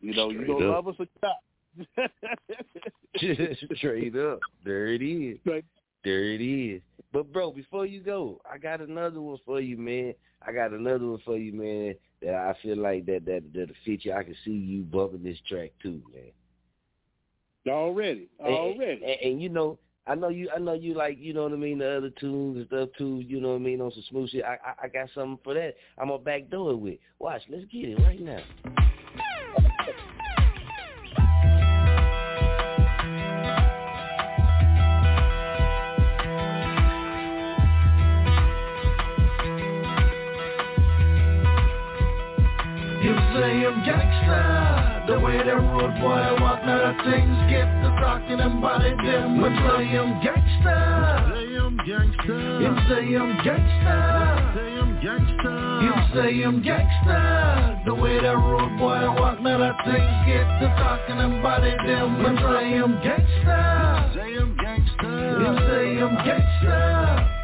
You 0.00 0.14
know, 0.14 0.30
you 0.30 0.38
Straight 0.38 0.48
gonna 0.48 0.70
up. 0.70 0.84
love 0.84 0.88
us 0.88 0.94
or 0.98 1.06
not. 1.22 2.10
Straight 3.76 4.16
up. 4.16 4.40
There 4.64 4.88
it 4.88 5.02
is. 5.02 5.38
Right. 5.44 5.64
There 6.06 6.22
it 6.22 6.40
is. 6.40 6.82
But 7.12 7.32
bro, 7.32 7.50
before 7.50 7.84
you 7.84 8.00
go, 8.00 8.40
I 8.48 8.58
got 8.58 8.80
another 8.80 9.20
one 9.20 9.38
for 9.44 9.60
you, 9.60 9.76
man. 9.76 10.14
I 10.40 10.52
got 10.52 10.70
another 10.70 11.04
one 11.04 11.18
for 11.24 11.36
you, 11.36 11.52
man. 11.52 11.96
That 12.22 12.34
I 12.34 12.54
feel 12.62 12.76
like 12.76 13.06
that 13.06 13.24
that 13.24 13.42
that 13.54 13.70
fit 13.84 14.04
you. 14.04 14.12
I 14.12 14.22
can 14.22 14.36
see 14.44 14.52
you 14.52 14.82
bumping 14.84 15.24
this 15.24 15.38
track 15.48 15.72
too, 15.82 16.00
man. 16.14 16.30
already, 17.74 18.28
And- 18.38 18.54
already. 18.54 19.02
And, 19.02 19.20
and, 19.32 19.42
you 19.42 19.48
know, 19.48 19.80
I 20.06 20.14
know 20.14 20.28
you. 20.28 20.48
I 20.54 20.60
know 20.60 20.74
you 20.74 20.94
like 20.94 21.18
you 21.18 21.34
know 21.34 21.42
what 21.42 21.52
I 21.52 21.56
mean. 21.56 21.78
The 21.78 21.96
other 21.96 22.10
tunes 22.10 22.58
and 22.58 22.66
stuff 22.68 22.90
too. 22.96 23.24
You 23.26 23.40
know 23.40 23.48
what 23.50 23.56
I 23.56 23.64
mean 23.64 23.80
on 23.80 23.90
some 23.90 24.04
smooth 24.08 24.30
shit. 24.30 24.44
I 24.44 24.58
I, 24.64 24.84
I 24.84 24.88
got 24.88 25.08
something 25.12 25.40
for 25.42 25.54
that. 25.54 25.74
I'm 25.98 26.06
gonna 26.06 26.22
backdoor 26.22 26.70
it 26.70 26.76
with. 26.76 26.98
Watch. 27.18 27.42
Let's 27.48 27.64
get 27.64 27.88
it 27.88 27.98
right 28.04 28.20
now. 28.20 28.44
The 45.16 45.24
way 45.24 45.38
that 45.38 45.56
road 45.56 45.94
boy 45.96 46.44
walk, 46.44 46.60
now 46.66 46.76
the 46.76 46.92
things 47.08 47.38
get 47.48 47.64
to 47.64 47.88
talking 48.04 48.36
about 48.36 48.84
it, 48.84 48.96
them 49.00 49.40
would 49.40 49.56
say 49.64 49.96
I'm 49.96 50.20
gangsta. 50.20 50.76
Say 51.32 51.56
I'm 51.56 51.76
gangsta. 51.88 52.36
You 52.60 52.70
say 52.84 53.16
I'm 53.16 53.32
gangsta. 53.40 53.96
Say 54.52 54.76
I'm 54.76 54.92
gangsta. 55.00 55.52
You 55.80 55.94
say 56.12 56.42
I'm 56.44 56.62
gangsta, 56.62 57.84
the 57.86 57.94
way 57.94 58.20
that 58.20 58.36
road 58.36 58.76
boy 58.76 59.08
walk, 59.18 59.40
now 59.40 59.56
the 59.56 59.72
things 59.88 60.16
get 60.28 60.44
to 60.60 60.68
talking 60.76 61.40
about 61.40 61.64
it, 61.64 61.78
them 61.86 62.20
say 62.36 62.76
I'm 62.76 62.92
gangsta. 63.00 64.14
Say 64.14 64.36
I'm 64.36 64.52
gangsta. 64.60 65.10
You 65.40 65.50
say 65.64 65.96
I'm 66.02 66.16
gangsta. 66.28 67.36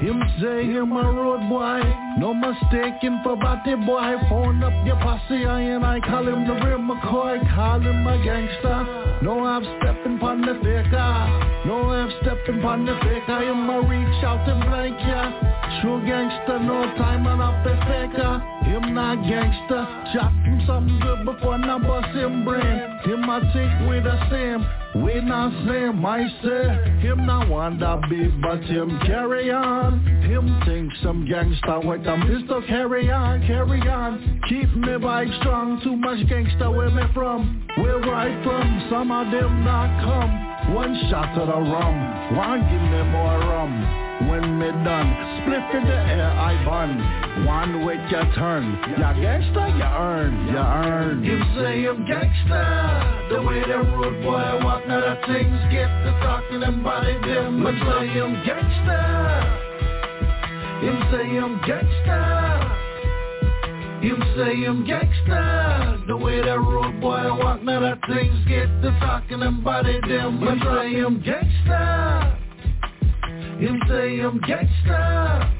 Him 0.00 0.22
say 0.40 0.64
him 0.64 0.92
a 0.92 1.12
road 1.12 1.48
boy, 1.48 1.80
no 2.18 2.34
mistaking 2.34 3.20
for 3.22 3.36
batty 3.36 3.74
boy. 3.74 4.16
Phone 4.28 4.62
up 4.62 4.72
your 4.86 4.96
posse 4.96 5.44
I 5.44 5.60
and 5.60 5.84
I 5.84 6.00
call 6.00 6.26
him 6.26 6.46
the 6.46 6.54
real 6.64 6.78
McCoy, 6.78 7.38
call 7.54 7.80
him 7.80 8.06
a 8.06 8.22
gangster. 8.24 9.18
No, 9.22 9.44
I'm 9.44 9.64
stepping 9.80 10.18
pon 10.18 10.40
the 10.40 10.54
faker. 10.54 11.66
No, 11.66 11.90
I'm 11.90 12.10
stepping 12.22 12.60
pon 12.62 12.86
the 12.86 12.94
faker. 13.02 13.32
I 13.32 13.44
am 13.44 13.68
a 13.68 13.80
reach 13.82 14.24
out 14.24 14.48
and 14.48 14.64
blank 14.64 14.98
ya. 15.00 15.50
True 15.82 16.04
gangster, 16.06 16.58
no 16.58 16.82
time 16.96 17.26
and 17.26 17.40
up 17.40 17.62
the 17.64 17.76
faker. 17.86 18.40
Him 18.64 18.94
not 18.94 19.22
gangster, 19.28 19.86
chop 20.12 20.32
him 20.44 20.62
something 20.66 21.00
good 21.00 21.24
before 21.24 21.58
now 21.58 21.78
bust 21.78 22.14
him 22.16 22.44
brain. 22.44 22.80
Him 23.04 23.28
a 23.28 23.40
take 23.52 23.88
with 23.88 24.04
the 24.04 24.18
same. 24.30 24.64
We 25.04 25.20
not 25.20 25.52
same, 25.68 26.04
I 26.04 26.26
say 26.42 26.98
Him 27.00 27.24
not 27.24 27.48
want 27.48 27.78
that 27.78 28.00
big, 28.10 28.42
but 28.42 28.60
him 28.64 28.98
carry 29.06 29.50
on 29.52 30.04
Him 30.22 30.60
think 30.66 30.92
some 31.00 31.28
gangster 31.28 31.78
with 31.78 31.99
a 32.06 32.16
pistol 32.26 32.62
Carry 32.66 33.10
on, 33.10 33.46
carry 33.46 33.80
on. 33.88 34.40
Keep 34.48 34.74
me 34.76 34.94
vibe 34.98 35.40
strong. 35.40 35.80
Too 35.82 35.96
much 35.96 36.18
gangsta 36.28 36.74
where 36.74 36.90
me 36.90 37.02
from? 37.12 37.66
Where 37.78 38.02
I 38.14 38.30
from, 38.44 38.86
some 38.90 39.10
of 39.10 39.30
them 39.32 39.64
not 39.64 39.90
come. 40.04 40.74
One 40.74 40.94
shot 41.10 41.36
of 41.38 41.48
the 41.48 41.52
rum. 41.52 42.36
One 42.36 42.60
give 42.70 42.82
me 42.82 43.02
more 43.10 43.38
rum. 43.38 44.28
When 44.28 44.58
me 44.58 44.66
done, 44.84 45.10
split 45.42 45.82
in 45.82 45.88
the 45.88 45.94
air 45.94 46.30
I 46.30 46.64
bun. 46.64 47.46
One 47.46 47.84
way 47.84 47.96
your 48.10 48.26
turn, 48.34 48.78
ya 48.98 49.14
gangsta, 49.14 49.64
you 49.74 49.82
earn, 49.82 50.46
you 50.48 50.58
earn. 50.58 51.24
You 51.24 51.38
say 51.56 51.86
I'm 51.86 52.06
gangster, 52.06 53.28
the 53.30 53.42
way 53.42 53.60
that 53.60 53.96
road 53.96 54.22
boy 54.22 54.64
walk, 54.64 54.86
now 54.86 55.00
the 55.00 55.16
things 55.26 55.58
get 55.72 55.88
to 55.88 56.12
talking 56.22 56.62
about 56.62 57.06
it. 57.06 57.22
Them. 57.22 57.62
But 57.64 57.74
say 57.74 58.20
I'm 58.20 58.44
gangster. 58.44 59.69
Him 60.80 61.02
say 61.10 61.36
I'm 61.38 61.60
gangster. 61.66 62.80
Him 64.00 64.22
say 64.34 64.64
I'm 64.64 64.86
gangsta 64.86 66.06
The 66.06 66.16
way 66.16 66.40
that 66.40 66.58
road 66.58 67.02
boy 67.02 67.36
walk 67.36 67.62
Now 67.62 67.80
that 67.80 67.98
things 68.08 68.34
get 68.48 68.66
to 68.80 68.96
talking 68.98 69.42
about 69.42 69.86
it 69.86 70.00
Them. 70.08 70.40
But 70.40 70.58
say 70.58 71.00
I'm 71.00 71.20
gangsta 71.20 72.38
Him 73.60 73.78
say 73.86 74.20
I'm 74.20 74.40
gangsta 74.40 75.50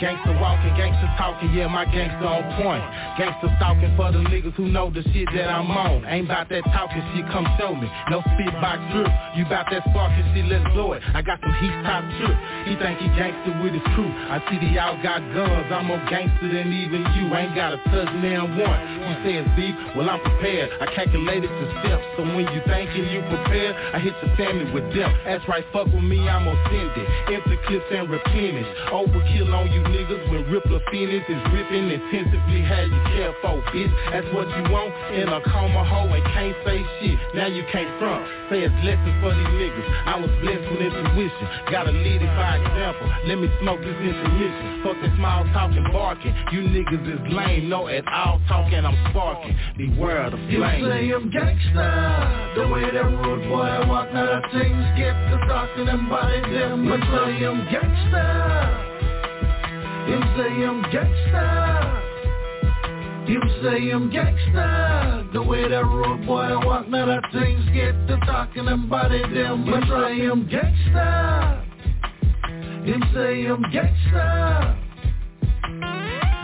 Gangsta 0.00 0.40
walking, 0.40 0.70
gangsta 0.78 1.06
talking, 1.18 1.52
yeah, 1.52 1.66
my 1.66 1.84
gangsta 1.84 2.22
on 2.22 2.42
point. 2.62 2.82
Gangsta 3.18 3.50
stalking 3.58 3.94
for 3.96 4.10
the 4.10 4.18
niggas 4.30 4.54
who 4.54 4.66
know 4.68 4.90
the 4.90 5.02
shit 5.12 5.28
that 5.34 5.50
I'm 5.50 5.70
on. 5.70 6.04
Ain't 6.06 6.26
about 6.26 6.48
that 6.48 6.64
talking 6.72 7.02
shit, 7.14 7.26
come 7.30 7.46
show 7.58 7.74
me. 7.74 7.90
No 8.10 8.22
spit 8.34 8.54
box 8.62 8.80
drip, 8.94 9.10
you 9.36 9.44
bout 9.44 9.66
that 9.70 9.82
sparking 9.90 10.24
shit, 10.34 10.46
let's 10.46 10.64
blow 10.72 10.94
it. 10.94 11.02
I 11.14 11.22
got 11.22 11.38
some 11.42 11.54
heat 11.60 11.74
top 11.84 12.02
trip. 12.18 12.36
He 12.66 12.74
think 12.78 12.98
he 12.98 13.08
gangsta 13.14 13.62
with 13.62 13.74
his 13.74 13.86
crew. 13.94 14.08
I 14.08 14.38
see 14.48 14.58
the 14.58 14.72
y'all 14.72 14.98
got 15.02 15.20
guns, 15.34 15.68
I'm 15.70 15.86
more 15.86 16.02
gangster 16.10 16.48
than 16.48 16.72
even 16.72 17.02
you. 17.14 17.30
Ain't 17.34 17.54
got 17.54 17.74
a 17.74 17.78
touchdown 17.90 18.58
one. 18.58 18.78
You 19.04 19.14
say 19.22 19.34
it's 19.42 19.50
deep, 19.58 19.76
well 19.94 20.08
I'm 20.08 20.20
prepared. 20.22 20.70
I 20.80 20.86
calculated 20.94 21.50
the 21.50 21.66
steps, 21.82 22.04
so 22.16 22.22
when 22.24 22.48
you 22.50 22.60
thinking 22.66 23.10
you 23.12 23.20
prepared, 23.30 23.76
I 23.94 23.98
hit 24.00 24.14
your 24.22 24.34
family 24.36 24.70
with 24.72 24.88
death. 24.94 25.12
That's 25.24 25.46
right, 25.48 25.64
fuck 25.72 25.86
with 25.86 26.02
me, 26.02 26.28
I'm 26.28 26.46
send. 26.70 26.84
Empty 26.94 27.58
clips 27.66 27.84
and 27.90 28.10
replenish. 28.10 28.66
Overkill 28.92 29.52
on 29.54 29.72
you 29.72 29.83
these 29.84 29.96
niggas 29.96 30.30
when 30.30 30.44
Rippler 30.44 30.80
Phoenix 30.90 31.24
is 31.28 31.42
ripping 31.52 31.90
intensively. 31.90 32.62
Had 32.62 32.88
you 32.88 33.00
care 33.12 33.34
for, 33.42 33.60
bitch. 33.72 33.92
That's 34.10 34.26
what 34.34 34.48
you 34.48 34.72
want 34.72 34.92
in 35.12 35.28
a 35.28 35.40
coma 35.42 35.84
hoe 35.84 36.12
and 36.12 36.24
can't 36.24 36.56
say 36.64 36.84
shit. 37.00 37.18
Now 37.34 37.46
you 37.46 37.64
can't 37.70 37.98
front. 37.98 38.24
Say 38.50 38.64
it's 38.64 38.74
lessons 38.84 39.16
for 39.20 39.34
these 39.34 39.54
niggas. 39.60 39.86
I 40.06 40.16
was 40.20 40.30
blessed 40.40 40.66
with 40.72 40.80
intuition. 40.80 41.48
Gotta 41.70 41.92
lead 41.92 42.22
it 42.22 42.32
by 42.36 42.56
example. 42.56 43.06
Let 43.26 43.38
me 43.38 43.48
smoke 43.60 43.80
this 43.80 43.96
intermission. 43.96 44.82
Fuck 44.84 44.96
the 45.00 45.10
small 45.16 45.44
talking, 45.52 45.84
barking. 45.92 46.34
You 46.52 46.60
niggas 46.62 47.04
is 47.04 47.32
lame. 47.32 47.68
No 47.68 47.88
at 47.88 48.06
all 48.08 48.40
talking. 48.48 48.84
I'm 48.84 48.96
sparking. 49.10 49.56
Beware 49.76 50.26
of 50.26 50.32
the 50.32 50.38
flame. 50.48 50.84
You 50.84 50.90
say 50.90 51.10
I'm 51.12 51.30
gangsta. 51.30 52.54
The 52.54 52.68
way 52.68 52.90
that 52.90 53.04
rude 53.04 53.48
boy 53.48 53.62
I 53.62 53.88
walk, 53.88 54.12
now 54.12 54.26
that 54.26 54.50
things 54.52 54.84
get 54.96 55.12
to 55.12 55.36
talking 55.48 55.88
and 55.88 56.08
body 56.08 56.40
them. 56.52 56.84
You 56.84 56.96
say 56.96 57.44
I'm 57.44 57.60
gangsta. 57.68 58.93
You 60.06 60.20
say 60.36 60.64
I'm 60.64 60.82
gangsta. 60.92 62.02
You 63.26 63.40
say 63.62 63.90
I'm 63.90 64.10
gangsta 64.10 65.32
The 65.32 65.42
way 65.42 65.66
that 65.66 65.82
road 65.82 66.26
boy 66.26 66.58
walk 66.66 66.88
Now 66.88 67.06
that 67.06 67.22
things 67.32 67.64
get 67.72 67.92
to 68.08 68.18
talking 68.26 68.68
and 68.68 68.84
it. 68.84 69.34
them 69.34 69.64
You 69.64 69.72
say 69.72 70.26
I'm 70.26 70.46
gangsta 70.46 71.64
You 72.86 73.00
say 73.14 73.46
I'm 73.46 73.62
gangsta 73.72 74.83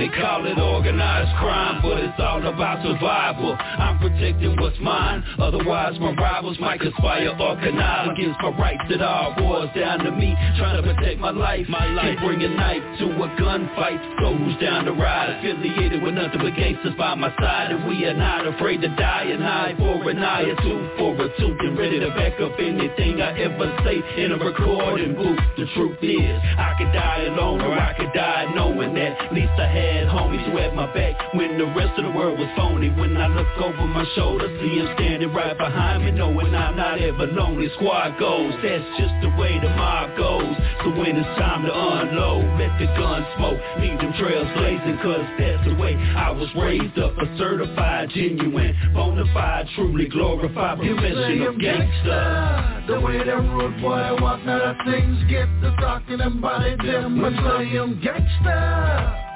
they 0.00 0.08
call 0.16 0.46
it 0.48 0.56
organized 0.56 1.36
crime, 1.36 1.84
but 1.84 2.00
it's 2.00 2.16
all 2.16 2.40
about 2.40 2.80
survival. 2.80 3.52
I'm 3.60 4.00
protecting 4.00 4.56
what's 4.56 4.80
mine, 4.80 5.22
otherwise 5.38 6.00
my 6.00 6.16
rivals 6.16 6.56
might 6.58 6.80
conspire 6.80 7.28
or 7.36 7.60
connive 7.60 8.16
against 8.16 8.40
my 8.40 8.48
rights. 8.56 8.88
It 8.88 9.02
all 9.02 9.36
boils 9.36 9.68
down 9.76 10.00
to 10.00 10.10
me, 10.10 10.32
trying 10.56 10.80
to 10.80 10.84
protect 10.88 11.20
my 11.20 11.30
life. 11.30 11.68
My 11.68 11.84
life. 11.92 12.16
Can't 12.16 12.20
bring 12.24 12.40
a 12.40 12.48
knife 12.48 12.82
to 13.00 13.06
a 13.12 13.28
gunfight. 13.36 14.00
Who's 14.40 14.56
down 14.56 14.86
to 14.86 14.92
ride? 14.92 15.36
Affiliated 15.36 16.02
with 16.02 16.14
nothing 16.14 16.40
but 16.40 16.56
gangsters 16.56 16.94
by 16.96 17.14
my 17.14 17.28
side, 17.36 17.72
and 17.72 17.84
we 17.86 18.06
are 18.06 18.16
not 18.16 18.46
afraid 18.46 18.80
to 18.80 18.88
die 18.96 19.28
and 19.28 19.42
hide 19.42 19.76
for 19.76 20.08
an 20.08 20.18
eye 20.22 20.48
or 20.48 20.56
two, 20.64 20.80
for 20.96 21.12
a 21.12 21.28
two, 21.36 21.52
and 21.60 21.76
ready 21.76 22.00
to 22.00 22.08
back 22.16 22.40
up 22.40 22.56
anything 22.58 23.20
I 23.20 23.36
ever 23.36 23.68
say 23.84 24.00
in 24.16 24.32
a 24.32 24.38
recording 24.38 25.14
booth. 25.14 25.38
The 25.58 25.66
truth 25.74 25.98
is, 26.00 26.40
I 26.56 26.72
could 26.78 26.92
die 26.96 27.28
alone 27.28 27.60
or 27.60 27.76
I 27.76 27.92
could 27.98 28.14
die 28.14 28.48
knowing 28.54 28.94
that 28.94 29.20
at 29.20 29.34
least 29.34 29.52
I 29.60 29.68
had 29.68 29.89
had 29.90 30.08
homies 30.08 30.44
who 30.50 30.56
had 30.56 30.74
my 30.74 30.86
back 30.94 31.34
when 31.34 31.58
the 31.58 31.66
rest 31.66 31.98
of 31.98 32.04
the 32.04 32.10
world 32.10 32.38
was 32.38 32.48
phony. 32.56 32.90
When 32.90 33.16
I 33.16 33.28
look 33.28 33.46
over 33.58 33.86
my 33.86 34.04
shoulder, 34.14 34.46
see 34.60 34.78
him 34.78 34.88
standing 34.94 35.32
right 35.32 35.56
behind 35.56 36.04
me, 36.04 36.12
knowing 36.12 36.54
I'm 36.54 36.76
not 36.76 37.00
ever 37.00 37.26
lonely. 37.26 37.68
Squad 37.76 38.18
goes, 38.18 38.52
that's 38.62 38.84
just 38.98 39.14
the 39.22 39.30
way 39.38 39.58
the 39.60 39.70
mob 39.70 40.16
goes. 40.16 40.56
So 40.82 40.90
when 40.96 41.16
it's 41.16 41.38
time 41.38 41.64
to 41.64 41.72
unload, 41.72 42.44
let 42.58 42.78
the 42.78 42.86
gun 42.98 43.26
smoke, 43.36 43.60
leave 43.80 43.98
them 43.98 44.12
trails 44.18 44.48
blazing, 44.56 44.98
cause 45.02 45.26
that's 45.38 45.64
the 45.68 45.74
way 45.74 45.94
I 45.94 46.30
was 46.30 46.48
raised 46.56 46.98
up, 46.98 47.16
a 47.18 47.26
certified, 47.38 48.10
genuine, 48.14 48.76
bona 48.94 49.24
fide, 49.32 49.66
truly 49.74 50.08
glorified 50.08 50.78
professional 50.78 51.58
gangster. 51.58 52.84
The 52.88 53.00
way 53.00 53.18
that 53.18 53.36
rude 53.36 53.80
boy 53.80 54.16
walk, 54.20 54.44
now 54.44 54.58
that 54.58 54.76
things 54.84 55.18
get 55.30 55.48
the 55.60 55.70
talking 55.80 56.20
and 56.20 56.40
body 56.40 56.76
them, 56.76 57.20
but 57.20 57.34
I 57.34 57.62
am 57.62 58.00
gangster. 58.02 59.29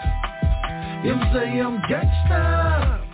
Him 1.05 1.21
say 1.35 1.61
I'm 1.61 1.79
gangsta. 1.83 3.05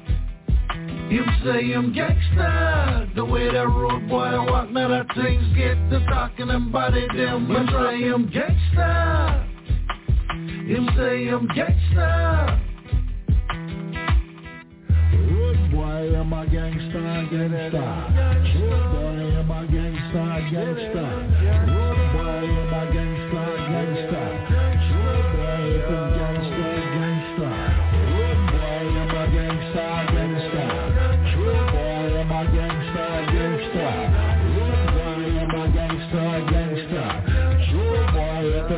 Him 1.11 1.27
say 1.43 1.73
I'm 1.75 1.93
gangsta. 1.93 3.12
The 3.17 3.25
way 3.25 3.51
that 3.51 3.67
road 3.67 4.09
boy 4.09 4.31
walk, 4.47 4.71
now 4.71 4.87
that 4.87 5.07
things 5.17 5.43
get 5.57 5.75
to 5.91 5.99
talking 6.09 6.51
and 6.51 6.71
body 6.71 7.09
them. 7.17 7.51
Him 7.51 7.67
say 7.67 8.09
I'm 8.09 8.29
gangsta. 8.29 9.45
Him 10.69 10.89
say 10.97 11.29
I'm 11.31 11.49
gangsta. 11.49 12.61
Road 15.33 15.73
boy, 15.73 16.17
I'm 16.17 16.33
a 16.33 16.47
gangsta, 16.47 17.29
gangsta. 17.29 17.83
Road 18.55 18.87
boy, 18.93 19.19
I'm 19.37 19.51
a 19.51 19.67
gangsta, 19.67 20.23
gangsta. 20.53 21.40
All 38.70 38.76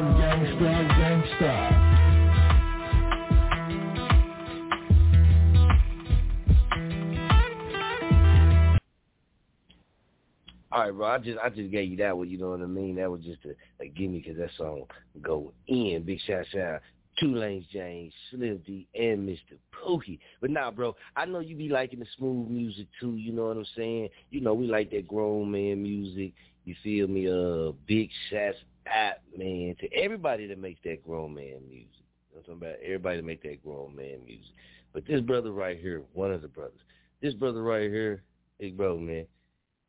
right, 10.80 10.90
bro. 10.90 11.06
I 11.06 11.18
just 11.18 11.38
I 11.38 11.50
just 11.50 11.70
gave 11.70 11.90
you 11.90 11.98
that 11.98 12.16
one. 12.16 12.30
You 12.30 12.38
know 12.38 12.48
what 12.48 12.62
I 12.62 12.64
mean? 12.64 12.94
That 12.94 13.10
was 13.10 13.20
just 13.20 13.40
a, 13.44 13.50
a 13.84 13.88
gimme 13.88 14.20
because 14.20 14.38
that 14.38 14.48
song 14.56 14.84
go 15.20 15.52
in. 15.66 16.04
Big 16.06 16.20
shout 16.26 16.46
out 16.58 16.80
Two 17.20 17.34
Lanes 17.34 17.66
James, 17.70 18.14
Slim 18.30 18.62
D, 18.66 18.88
and 18.94 19.28
Mr. 19.28 19.58
Pookie. 19.74 20.18
But 20.40 20.48
now, 20.48 20.62
nah, 20.62 20.70
bro, 20.70 20.96
I 21.16 21.26
know 21.26 21.40
you 21.40 21.54
be 21.54 21.68
liking 21.68 21.98
the 21.98 22.06
smooth 22.16 22.48
music 22.48 22.86
too. 22.98 23.16
You 23.16 23.32
know 23.32 23.48
what 23.48 23.58
I'm 23.58 23.66
saying? 23.76 24.08
You 24.30 24.40
know 24.40 24.54
we 24.54 24.68
like 24.68 24.90
that 24.92 25.06
grown 25.06 25.50
man 25.50 25.82
music. 25.82 26.32
You 26.64 26.74
feel 26.82 27.08
me? 27.08 27.28
Uh, 27.28 27.72
big 27.86 28.08
shout 28.30 28.54
out, 28.86 29.16
man, 29.36 29.76
to 29.80 29.92
everybody 29.92 30.46
that 30.46 30.58
makes 30.58 30.80
that 30.84 31.04
grown 31.04 31.34
man 31.34 31.60
music. 31.68 31.90
You 32.30 32.36
know 32.36 32.38
I'm 32.38 32.42
talking 32.42 32.54
about? 32.54 32.74
Everybody 32.84 33.16
that 33.16 33.26
make 33.26 33.42
that 33.42 33.62
grown 33.62 33.94
man 33.94 34.24
music. 34.24 34.52
But 34.92 35.06
this 35.06 35.20
brother 35.20 35.52
right 35.52 35.78
here, 35.78 36.02
one 36.12 36.32
of 36.32 36.42
the 36.42 36.48
brothers, 36.48 36.80
this 37.20 37.34
brother 37.34 37.62
right 37.62 37.90
here, 37.90 38.22
big 38.58 38.76
bro, 38.76 38.98
man 38.98 39.26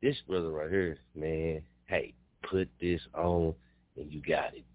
this 0.04 0.18
brother 0.28 0.52
right 0.52 0.70
here, 0.70 0.98
man, 1.16 1.62
hey, 1.86 2.14
put 2.52 2.70
this 2.82 3.00
on 3.16 3.56
and 3.96 4.12
you 4.12 4.22
got 4.22 4.54
it. 4.54 4.66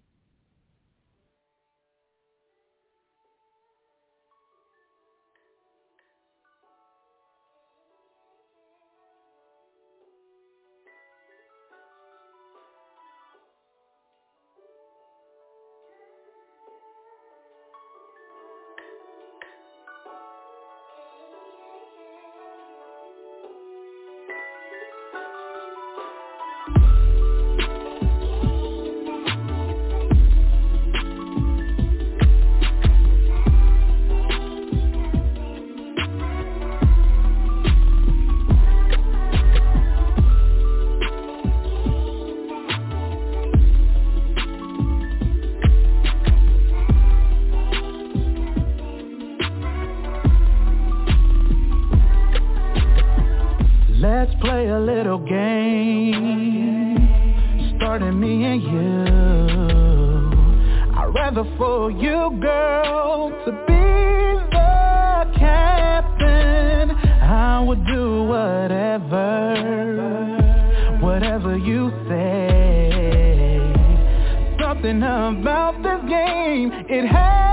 something 74.89 75.03
about 75.41 75.83
this 75.83 76.09
game. 76.09 76.71
It 76.89 77.05
has 77.05 77.48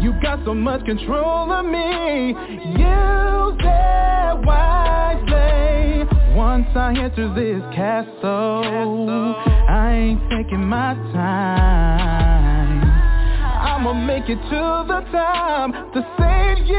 You 0.00 0.12
got 0.22 0.44
so 0.44 0.54
much 0.54 0.84
control 0.84 1.50
of 1.52 1.64
me. 1.64 2.28
Use 2.28 3.58
it 3.58 4.46
wisely. 4.46 6.04
Once 6.36 6.68
I 6.76 6.94
enter 6.96 7.32
this 7.34 7.62
castle, 7.74 9.34
I 9.68 9.92
ain't 9.92 10.20
taking 10.30 10.64
my 10.64 10.94
time. 11.12 12.82
I'ma 13.60 13.92
make 13.92 14.28
it 14.28 14.36
to 14.36 14.84
the 14.86 15.00
top 15.10 15.72
to 15.92 16.02
save 16.18 16.66
you, 16.66 16.76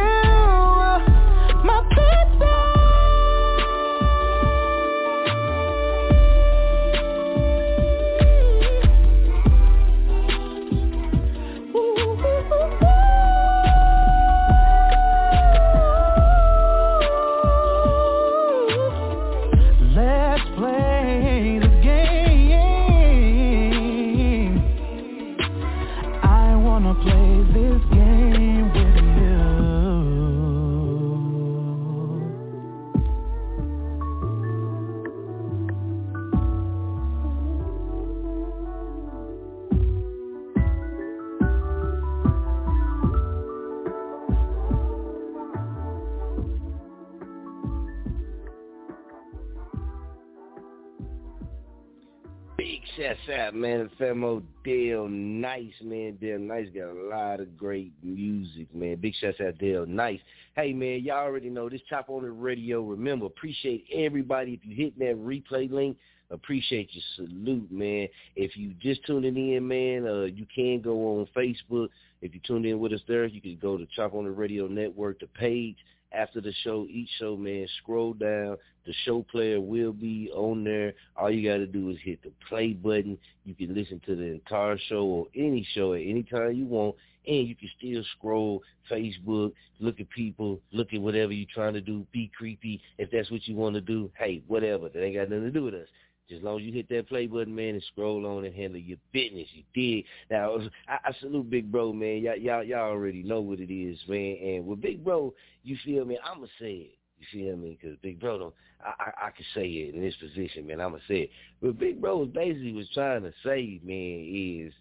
out, 53.30 53.56
man. 53.56 53.90
Femo 53.99 54.41
Dale 54.64 55.08
Nice, 55.08 55.74
man. 55.82 56.18
Dale 56.22 56.40
Nice 56.40 56.68
got 56.74 56.90
a 56.90 57.08
lot 57.10 57.40
of 57.40 57.58
great 57.58 57.91
music, 58.04 58.74
man. 58.74 58.95
Big 58.95 59.14
shouts 59.20 59.40
out 59.40 59.58
Dale 59.58 59.86
Nice. 59.86 60.20
Hey, 60.56 60.74
man, 60.74 61.02
y'all 61.04 61.26
already 61.26 61.49
know 61.49 61.70
this 61.70 61.82
Chop 61.90 62.10
On 62.10 62.24
It 62.24 62.28
Radio. 62.30 62.82
Remember, 62.82 63.26
appreciate 63.26 63.86
everybody. 63.94 64.54
If 64.54 64.62
you 64.64 64.76
hit 64.76 64.98
that 64.99 65.16
replay 65.18 65.72
link, 65.72 65.98
appreciate 66.32 66.90
your 66.94 67.04
salute, 67.16 67.72
man. 67.72 68.08
If 68.36 68.56
you 68.58 68.74
just 68.82 69.06
tuning 69.06 69.54
in, 69.54 69.68
man, 69.68 70.08
uh, 70.08 70.24
you 70.24 70.45
can 70.54 70.82
go 70.82 71.20
on 71.20 71.28
Facebook. 71.36 71.90
If 72.22 72.34
you 72.34 72.40
tuned 72.45 72.66
in 72.66 72.80
with 72.80 72.94
us 72.94 73.02
there, 73.08 73.26
you 73.26 73.41
can 73.41 73.58
go 73.62 73.78
to 73.78 73.88
Chop 73.95 74.14
On 74.14 74.26
It 74.26 74.30
Radio 74.30 74.68
Network, 74.68 75.20
the 75.20 75.28
page 75.28 75.78
after 76.12 76.41
the 76.41 76.54
show, 76.64 76.88
each 76.90 77.10
show, 77.20 77.36
man, 77.36 77.68
scroll 77.82 78.14
down. 78.14 78.58
The 78.88 78.93
show 79.03 79.22
player 79.30 79.59
will 79.59 79.91
be 79.91 80.31
on 80.34 80.64
there. 80.64 80.93
All 81.18 81.30
you 81.30 81.47
got 81.47 81.57
to 81.57 81.68
do 81.68 81.89
is 81.89 81.97
hit 82.01 82.23
the 82.23 82.31
play 82.47 82.72
button. 82.72 83.18
You 83.43 83.53
can 83.53 83.76
listen 83.76 83.99
to 84.05 84.15
the 84.15 84.23
entire 84.23 84.77
show 84.88 85.03
or 85.03 85.27
any 85.35 85.68
show 85.76 85.93
at 85.93 85.99
any 85.99 86.23
time 86.23 86.53
you 86.53 86.65
want. 86.65 86.95
And 87.27 87.45
you 87.45 87.53
can 87.53 87.69
still 87.77 88.01
scroll 88.18 88.64
Facebook, 88.89 89.51
look 89.81 89.99
at 89.99 90.09
people, 90.09 90.61
look 90.72 90.93
at 90.93 91.01
whatever 91.01 91.34
you're 91.34 91.49
trying 91.53 91.73
to 91.73 91.81
do, 91.81 92.07
be 92.14 92.31
creepy. 92.38 92.81
If 92.97 93.11
that's 93.11 93.30
what 93.30 93.45
you 93.45 93.57
want 93.57 93.76
to 93.76 93.81
do, 93.81 94.09
hey, 94.18 94.41
whatever. 94.47 94.88
That 94.88 95.03
ain't 95.03 95.18
got 95.18 95.30
nothing 95.30 95.43
to 95.43 95.51
do 95.51 95.64
with 95.65 95.73
us. 95.73 95.88
Just 96.30 96.39
as 96.39 96.43
long 96.45 96.59
as 96.59 96.64
you 96.64 96.72
hit 96.72 96.88
that 96.88 97.09
play 97.09 97.27
button, 97.27 97.53
man, 97.53 97.76
and 97.76 97.84
scroll 97.91 98.26
on 98.26 98.45
and 98.45 98.55
handle 98.55 98.80
your 98.80 98.97
business, 99.11 99.47
you 99.51 99.64
dig. 99.73 100.05
Now, 100.31 100.59
I, 100.88 101.09
I 101.09 101.11
salute 101.19 101.49
Big 101.49 101.69
Bro, 101.69 101.91
man. 101.91 102.22
Y'all, 102.22 102.38
y'all, 102.38 102.64
y'all 102.64 102.89
already 102.89 103.23
know 103.23 103.41
what 103.41 103.59
it 103.59 103.73
is, 103.73 103.99
man. 104.07 104.38
And 104.41 104.65
with 104.65 104.80
Big 104.80 105.03
Bro, 105.03 105.34
you 105.65 105.76
feel 105.84 106.05
me? 106.05 106.18
I'ma 106.23 106.45
say 106.57 106.72
it. 106.72 106.97
You 107.19 107.26
feel 107.31 107.57
me? 107.57 107.77
Because 107.81 107.98
Big 108.02 108.19
Bro, 108.19 108.39
don't, 108.39 108.53
I, 108.84 109.03
I, 109.03 109.27
I 109.27 109.31
can 109.31 109.45
say 109.56 109.65
it 109.65 109.95
in 109.95 110.02
this 110.02 110.15
position, 110.15 110.68
man. 110.68 110.81
I'ma 110.81 110.98
say 111.07 111.22
it. 111.22 111.30
But 111.61 111.80
Big 111.80 111.99
Bro 111.99 112.18
was 112.18 112.30
basically 112.30 112.73
was 112.73 112.89
trying 112.94 113.23
to 113.23 113.34
say, 113.44 113.80
man, 113.84 114.65
is 114.68 114.73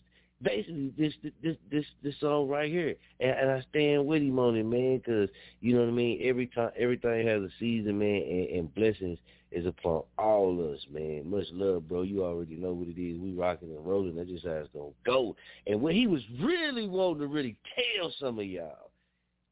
basically 0.42 0.92
this 0.98 1.14
this 1.42 1.56
this 1.70 1.84
this 2.02 2.14
song 2.20 2.48
right 2.48 2.70
here, 2.70 2.94
and, 3.20 3.30
and 3.30 3.50
I 3.50 3.64
stand 3.70 4.06
with 4.06 4.22
him 4.22 4.38
on 4.38 4.56
it, 4.56 4.64
man, 4.64 4.98
because 4.98 5.30
you 5.60 5.74
know 5.74 5.80
what 5.80 5.88
I 5.88 5.92
mean. 5.92 6.20
Every 6.22 6.46
time, 6.46 6.70
everything 6.76 7.26
has 7.26 7.42
a 7.42 7.50
season, 7.58 7.98
man, 7.98 8.22
and, 8.22 8.48
and 8.48 8.74
blessings 8.74 9.18
is 9.52 9.64
upon 9.64 10.02
all 10.18 10.60
of 10.60 10.74
us, 10.74 10.86
man. 10.92 11.30
Much 11.30 11.46
love, 11.52 11.88
bro. 11.88 12.02
You 12.02 12.24
already 12.24 12.56
know 12.56 12.72
what 12.72 12.88
it 12.88 13.00
is. 13.00 13.18
We 13.18 13.32
rocking 13.32 13.70
and 13.70 13.86
rolling. 13.86 14.16
That's 14.16 14.28
just 14.28 14.44
how 14.44 14.52
it's 14.52 14.68
gonna 14.74 14.90
go. 15.04 15.36
And 15.66 15.80
what 15.80 15.94
he 15.94 16.06
was 16.06 16.22
really 16.40 16.86
wanting 16.86 17.20
to 17.20 17.26
really 17.26 17.56
tell 17.74 18.12
some 18.20 18.38
of 18.38 18.44
y'all 18.44 18.90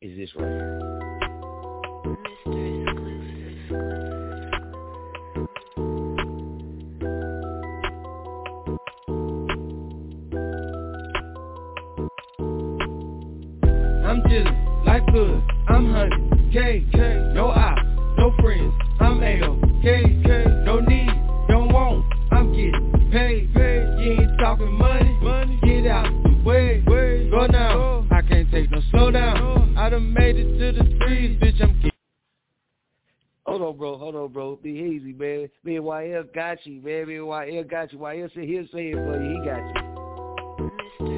is 0.03 0.17
this 0.19 0.35
right 0.37 0.49
here. 0.49 0.94
Hold 33.55 33.69
on, 33.69 33.77
bro. 33.77 33.97
Hold 33.97 34.17
on, 34.17 34.33
bro. 34.33 34.59
Be 34.61 34.71
easy, 34.71 35.13
man. 35.13 35.49
Me 35.63 35.77
and 35.77 35.85
YL 35.85 36.35
got 36.35 36.59
you, 36.67 36.83
man. 36.83 37.07
Me 37.07 37.19
and 37.19 37.25
YL 37.25 37.71
got 37.71 37.93
you. 37.93 38.01
YL 38.01 38.35
said 38.35 38.43
he'll 38.43 38.67
say 38.73 38.89
it 38.89 38.95
for 38.97 39.23
you. 39.23 39.31
He 39.31 39.47
got 39.47 41.09
you. 41.09 41.14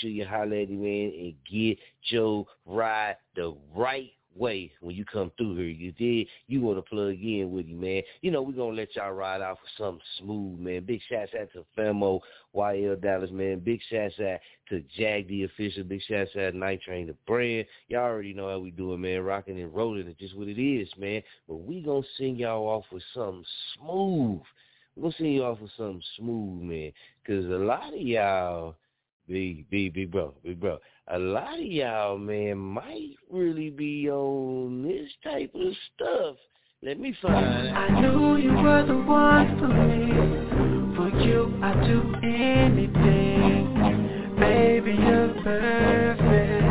Sure 0.00 0.10
you 0.10 0.24
holler 0.24 0.56
at 0.56 0.68
him, 0.68 0.82
man, 0.82 1.12
and 1.16 1.34
get 1.50 1.78
your 2.10 2.46
ride 2.66 3.16
the 3.36 3.54
right 3.74 4.12
way 4.34 4.70
when 4.80 4.94
you 4.94 5.04
come 5.04 5.30
through 5.36 5.56
here. 5.56 5.66
You 5.66 5.92
did. 5.92 6.26
You 6.46 6.60
want 6.60 6.78
to 6.78 6.82
plug 6.82 7.16
in 7.20 7.50
with 7.52 7.66
him, 7.66 7.80
man. 7.80 8.02
You 8.22 8.30
know, 8.30 8.42
we're 8.42 8.52
going 8.52 8.74
to 8.74 8.80
let 8.80 8.94
y'all 8.96 9.12
ride 9.12 9.42
out 9.42 9.58
for 9.58 9.82
something 9.82 10.02
smooth, 10.18 10.60
man. 10.60 10.84
Big 10.84 11.00
shouts 11.08 11.32
out 11.40 11.48
to 11.52 11.64
Femo, 11.76 12.20
YL 12.54 13.00
Dallas, 13.00 13.30
man. 13.30 13.60
Big 13.60 13.80
shouts 13.90 14.18
out 14.20 14.38
to 14.68 14.82
Jag 14.96 15.28
the 15.28 15.44
official. 15.44 15.84
Big 15.84 16.02
shouts 16.02 16.30
out 16.36 16.52
to 16.52 16.56
Night 16.56 16.80
Train 16.82 17.06
the 17.08 17.14
brand. 17.26 17.66
Y'all 17.88 18.02
already 18.04 18.32
know 18.32 18.48
how 18.48 18.58
we 18.58 18.70
do 18.70 18.94
it, 18.94 18.98
man. 18.98 19.22
Rocking 19.22 19.60
and 19.60 19.74
rolling. 19.74 20.06
It's 20.06 20.20
just 20.20 20.36
what 20.36 20.48
it 20.48 20.60
is, 20.60 20.88
man. 20.98 21.22
But 21.48 21.56
we 21.56 21.80
going 21.80 22.02
to 22.02 22.08
sing 22.16 22.36
y'all 22.36 22.66
off 22.66 22.84
with 22.92 23.02
something 23.14 23.44
smooth. 23.76 24.40
We're 24.96 25.02
going 25.02 25.12
to 25.12 25.18
sing 25.18 25.32
y'all 25.32 25.52
off 25.52 25.60
with 25.60 25.70
something 25.76 26.02
smooth, 26.18 26.62
man. 26.62 26.92
Because 27.22 27.46
a 27.46 27.64
lot 27.64 27.94
of 27.94 28.00
y'all, 28.00 28.76
big, 29.30 29.70
big, 29.70 29.94
big 29.94 30.10
bro, 30.10 30.34
big 30.42 30.58
bro, 30.60 30.78
a 31.08 31.18
lot 31.18 31.54
of 31.54 31.64
y'all, 31.64 32.18
man, 32.18 32.58
might 32.58 33.14
really 33.30 33.70
be 33.70 34.10
on 34.10 34.82
this 34.82 35.08
type 35.22 35.54
of 35.54 35.72
stuff. 35.94 36.36
Let 36.82 36.98
me 36.98 37.14
find 37.22 37.36
out. 37.36 37.76
I 37.76 38.00
knew 38.00 38.36
you 38.38 38.52
were 38.52 38.84
the 38.86 38.96
one 38.96 39.58
for 39.58 39.68
me. 39.68 40.10
For 40.96 41.10
you, 41.22 41.54
I'd 41.62 41.86
do 41.86 42.02
anything. 42.26 43.76
Baby, 44.38 44.92
you're 44.98 45.34
perfect. 45.44 46.66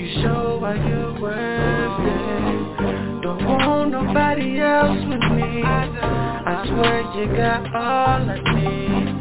You 0.00 0.22
show 0.22 0.58
why 0.60 0.74
you're 0.88 1.20
worth 1.20 2.00
it. 2.00 3.22
Don't 3.22 3.44
want 3.44 3.90
nobody 3.90 4.60
else 4.60 5.04
with 5.06 5.24
me. 5.32 5.62
I 5.64 6.64
swear 6.66 7.02
you 7.20 7.26
got 7.36 7.74
all 7.74 8.30
I 8.30 8.38
need. 8.54 9.13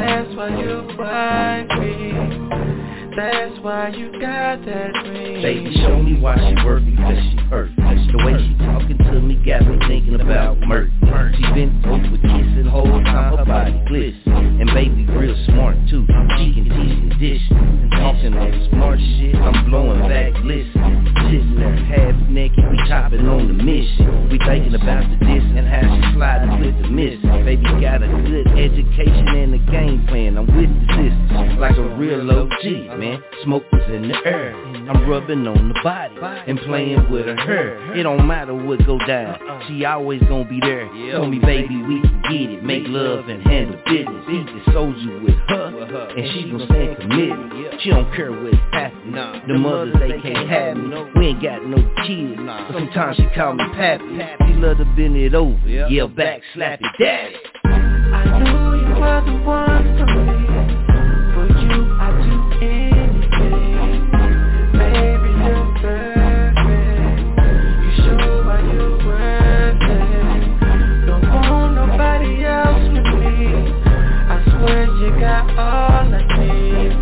That's 0.00 0.34
why 0.36 0.48
you 0.60 0.88
find 0.96 1.68
me. 1.80 3.14
That's 3.16 3.60
why 3.60 3.88
you 3.90 4.10
got 4.20 4.64
that 4.66 4.92
ring. 5.06 5.40
Baby, 5.40 5.72
show 5.76 6.02
me 6.02 6.18
why 6.20 6.36
she 6.36 6.64
worth 6.64 6.84
because 6.84 7.18
she 7.30 7.36
hurt. 7.48 7.70
The 7.76 8.24
way 8.24 8.34
she 8.38 8.54
talking 8.64 8.98
to 8.98 9.20
me 9.20 9.34
got 9.46 9.66
me 9.66 9.78
thinking 9.86 10.20
about 10.20 10.58
murder. 10.60 10.90
She 11.36 11.42
been 11.52 11.82
over 11.86 12.16
kissing 12.16 12.66
whole 12.66 13.02
time, 13.04 13.36
her 13.36 13.44
body 13.44 13.82
glisten. 13.86 14.23
And 14.36 14.66
baby 14.74 15.06
real 15.10 15.36
smart 15.46 15.76
too. 15.88 16.06
She 16.38 16.54
can 16.54 16.64
teach 16.64 16.98
and 16.98 17.20
dish. 17.20 17.42
And 17.50 17.90
talking 17.90 18.32
that 18.32 18.68
smart 18.70 18.98
shit, 18.98 19.34
I'm 19.36 19.70
blowing 19.70 20.00
back 20.08 20.32
listen. 20.44 21.12
Sitting 21.30 21.56
there 21.58 21.76
half 21.76 22.14
naked, 22.28 22.64
we 22.70 22.76
chopping 22.88 23.26
on 23.26 23.48
the 23.48 23.54
mission. 23.54 24.28
We 24.30 24.38
thinking 24.38 24.74
about 24.74 25.08
the 25.08 25.16
diss 25.24 25.44
and 25.56 25.66
how 25.66 25.82
she 25.82 26.14
sliding 26.14 26.60
with 26.60 26.76
the 26.82 26.88
miss. 26.88 27.18
Baby 27.44 27.62
got 27.80 28.02
a 28.02 28.08
good 28.08 28.46
education 28.58 29.28
and 29.28 29.54
a 29.54 29.62
game 29.70 30.06
plan. 30.06 30.38
I'm 30.38 30.46
with 30.46 30.70
the 30.70 30.86
sisters 30.94 31.58
like 31.58 31.76
a 31.76 31.88
real 31.96 32.30
OG, 32.30 32.98
man. 32.98 33.22
Smoke 33.44 33.64
was 33.72 33.82
in 33.90 34.08
the 34.08 34.16
air. 34.24 34.54
I'm 34.88 35.08
rubbing 35.08 35.46
on 35.46 35.68
the 35.68 35.80
body 35.82 36.14
and 36.46 36.58
playing 36.60 37.10
with 37.10 37.26
her 37.26 37.36
hair. 37.36 37.94
It 37.94 38.02
don't 38.02 38.26
matter 38.26 38.54
what 38.54 38.84
go 38.86 38.98
down. 39.06 39.38
She 39.68 39.84
always 39.84 40.20
gonna 40.22 40.44
be 40.48 40.60
there. 40.60 40.86
Tell 41.10 41.26
me, 41.26 41.38
baby, 41.38 41.76
we 41.76 42.00
can 42.00 42.22
get 42.28 42.50
it. 42.50 42.62
Make 42.64 42.84
love 42.86 43.28
and 43.28 43.42
handle 43.42 43.80
business. 43.86 44.23
The 44.26 44.72
soldier 44.72 45.20
with 45.20 45.34
her, 45.48 46.08
and 46.16 46.32
she 46.32 46.50
gon' 46.50 46.66
stay 46.66 46.96
committed. 46.98 47.80
She 47.82 47.90
don't 47.90 48.10
care 48.14 48.32
what's 48.32 48.56
happening. 48.72 49.14
The 49.46 49.58
mothers 49.58 49.94
they 49.98 50.18
can't 50.22 50.48
have 50.48 50.76
me. 50.78 51.04
We 51.14 51.26
ain't 51.26 51.42
got 51.42 51.62
no 51.66 51.76
kids, 52.06 52.40
but 52.40 52.72
sometimes 52.72 53.16
she 53.16 53.26
call 53.34 53.52
me 53.52 53.64
pappy. 53.74 54.18
She 54.46 54.54
love 54.54 54.78
to 54.78 54.86
bend 54.96 55.16
it 55.18 55.34
over, 55.34 55.68
yell 55.68 56.08
back, 56.08 56.40
slap 56.54 56.80
it, 56.82 56.86
daddy. 56.98 57.36
I 57.66 58.38
knew 58.38 58.88
you 58.88 58.94
were 58.98 59.22
the 59.26 59.44
one 59.44 60.13
got 75.24 75.48
all 75.56 76.12
I 76.12 76.20
need. 76.36 76.92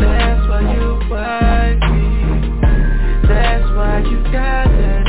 That's 0.00 0.48
why 0.48 0.62
you 0.72 0.88
me. 1.92 2.08
That's 3.28 3.68
why 3.76 4.00
you 4.08 4.22
got 4.32 4.68
that 4.72 5.01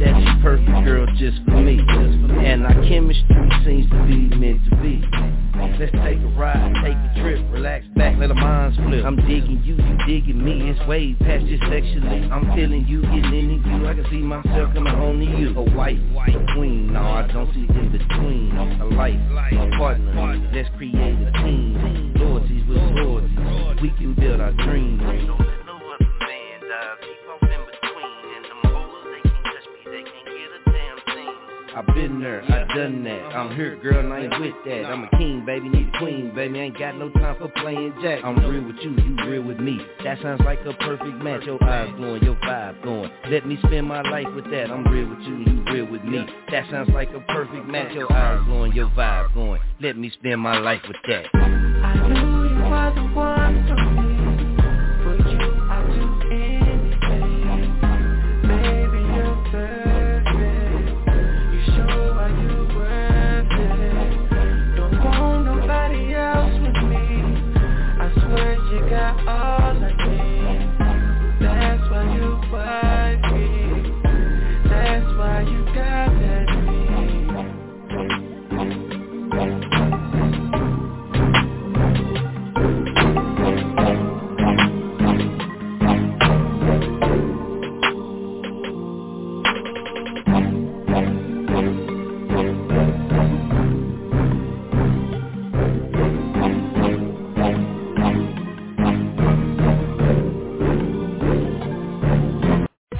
that 0.00 0.16
you 0.16 0.42
perfect, 0.42 0.84
girl, 0.84 1.06
just 1.18 1.36
for 1.44 1.60
me. 1.60 1.78
And 1.78 2.64
our 2.64 2.74
chemistry 2.88 3.50
seems 3.64 3.90
to 3.90 4.06
be 4.08 4.32
meant 4.34 4.64
to 4.70 4.76
be. 4.80 5.04
Let's 5.78 5.92
take 5.92 6.18
a 6.18 6.32
ride, 6.36 6.72
take 6.82 6.96
a 6.96 7.20
trip, 7.20 7.40
relax 7.52 7.84
back, 7.96 8.16
let 8.18 8.30
our 8.30 8.34
minds 8.34 8.76
flip. 8.78 9.04
I'm 9.04 9.16
digging 9.16 9.62
you, 9.62 9.76
you 9.76 9.96
digging 10.06 10.42
me, 10.42 10.70
it's 10.70 10.80
way 10.88 11.14
past 11.20 11.44
just 11.46 11.62
sexually. 11.64 12.28
I'm 12.32 12.48
feeling 12.56 12.86
you, 12.88 13.02
getting 13.02 13.60
into 13.60 13.68
you, 13.68 13.86
I 13.86 13.94
can 13.94 14.06
see 14.10 14.24
myself 14.24 14.72
coming 14.74 14.92
home 14.92 15.20
to 15.20 15.26
you. 15.26 15.52
A 15.56 15.62
a 15.62 16.54
queen, 16.54 16.92
no, 16.92 17.00
I 17.00 17.26
don't 17.32 17.52
see 17.52 17.68
in 17.68 17.92
between. 17.92 18.56
A 18.56 18.86
life, 18.96 19.20
a 19.52 19.78
partner, 19.78 20.50
let's 20.52 20.68
create 20.76 20.96
a 20.96 21.32
team. 21.44 22.14
Loyalties 22.16 22.64
with 22.68 22.78
loyalties, 22.96 23.82
we 23.82 23.90
can 23.98 24.14
build 24.14 24.40
our 24.40 24.52
dreams. 24.52 25.49
I've 31.80 31.94
been 31.94 32.20
there, 32.20 32.42
I've 32.42 32.68
done 32.76 33.04
that. 33.04 33.34
I'm 33.34 33.56
here, 33.56 33.76
girl, 33.76 34.00
and 34.00 34.12
I 34.12 34.20
ain't 34.20 34.38
with 34.38 34.52
that. 34.66 34.84
I'm 34.84 35.04
a 35.04 35.10
king, 35.16 35.46
baby, 35.46 35.70
need 35.70 35.88
a 35.94 35.98
queen, 35.98 36.30
baby. 36.34 36.60
I 36.60 36.62
Ain't 36.64 36.78
got 36.78 36.98
no 36.98 37.08
time 37.08 37.36
for 37.38 37.48
playing 37.48 37.94
jack. 38.02 38.22
I'm 38.22 38.36
real 38.38 38.64
with 38.64 38.76
you, 38.82 38.90
you 38.90 39.16
real 39.26 39.42
with 39.42 39.58
me. 39.58 39.80
That 40.04 40.20
sounds 40.20 40.42
like 40.44 40.60
a 40.66 40.74
perfect 40.74 41.24
match. 41.24 41.44
Your 41.44 41.62
eyes 41.64 41.90
glowing, 41.96 42.22
your 42.22 42.34
vibe 42.36 42.84
going. 42.84 43.10
Let 43.30 43.46
me 43.46 43.56
spend 43.64 43.88
my 43.88 44.02
life 44.02 44.26
with 44.34 44.44
that. 44.50 44.70
I'm 44.70 44.84
real 44.88 45.08
with 45.08 45.20
you, 45.20 45.38
you 45.38 45.64
real 45.72 45.86
with 45.86 46.04
me. 46.04 46.26
That 46.50 46.70
sounds 46.70 46.90
like 46.90 47.08
a 47.14 47.20
perfect 47.20 47.66
match. 47.66 47.94
Your 47.94 48.12
eyes 48.12 48.44
glowing, 48.44 48.72
your 48.72 48.90
vibe 48.90 49.32
going. 49.32 49.62
Let 49.80 49.96
me 49.96 50.10
spend 50.10 50.38
my 50.38 50.58
life 50.58 50.82
with 50.86 50.98
that. 51.08 51.34
I 51.34 52.08
knew 52.08 52.46
you 52.46 52.62
were 52.70 52.92
the 52.94 53.14
one 53.14 54.09
Swear 68.30 68.54
you 68.54 68.88
got 68.88 69.18
all 69.26 69.74
I 69.74 69.90
need. 70.06 71.40
That's 71.40 71.90
why 71.90 72.14
you 72.14 72.38
wife 72.52 72.89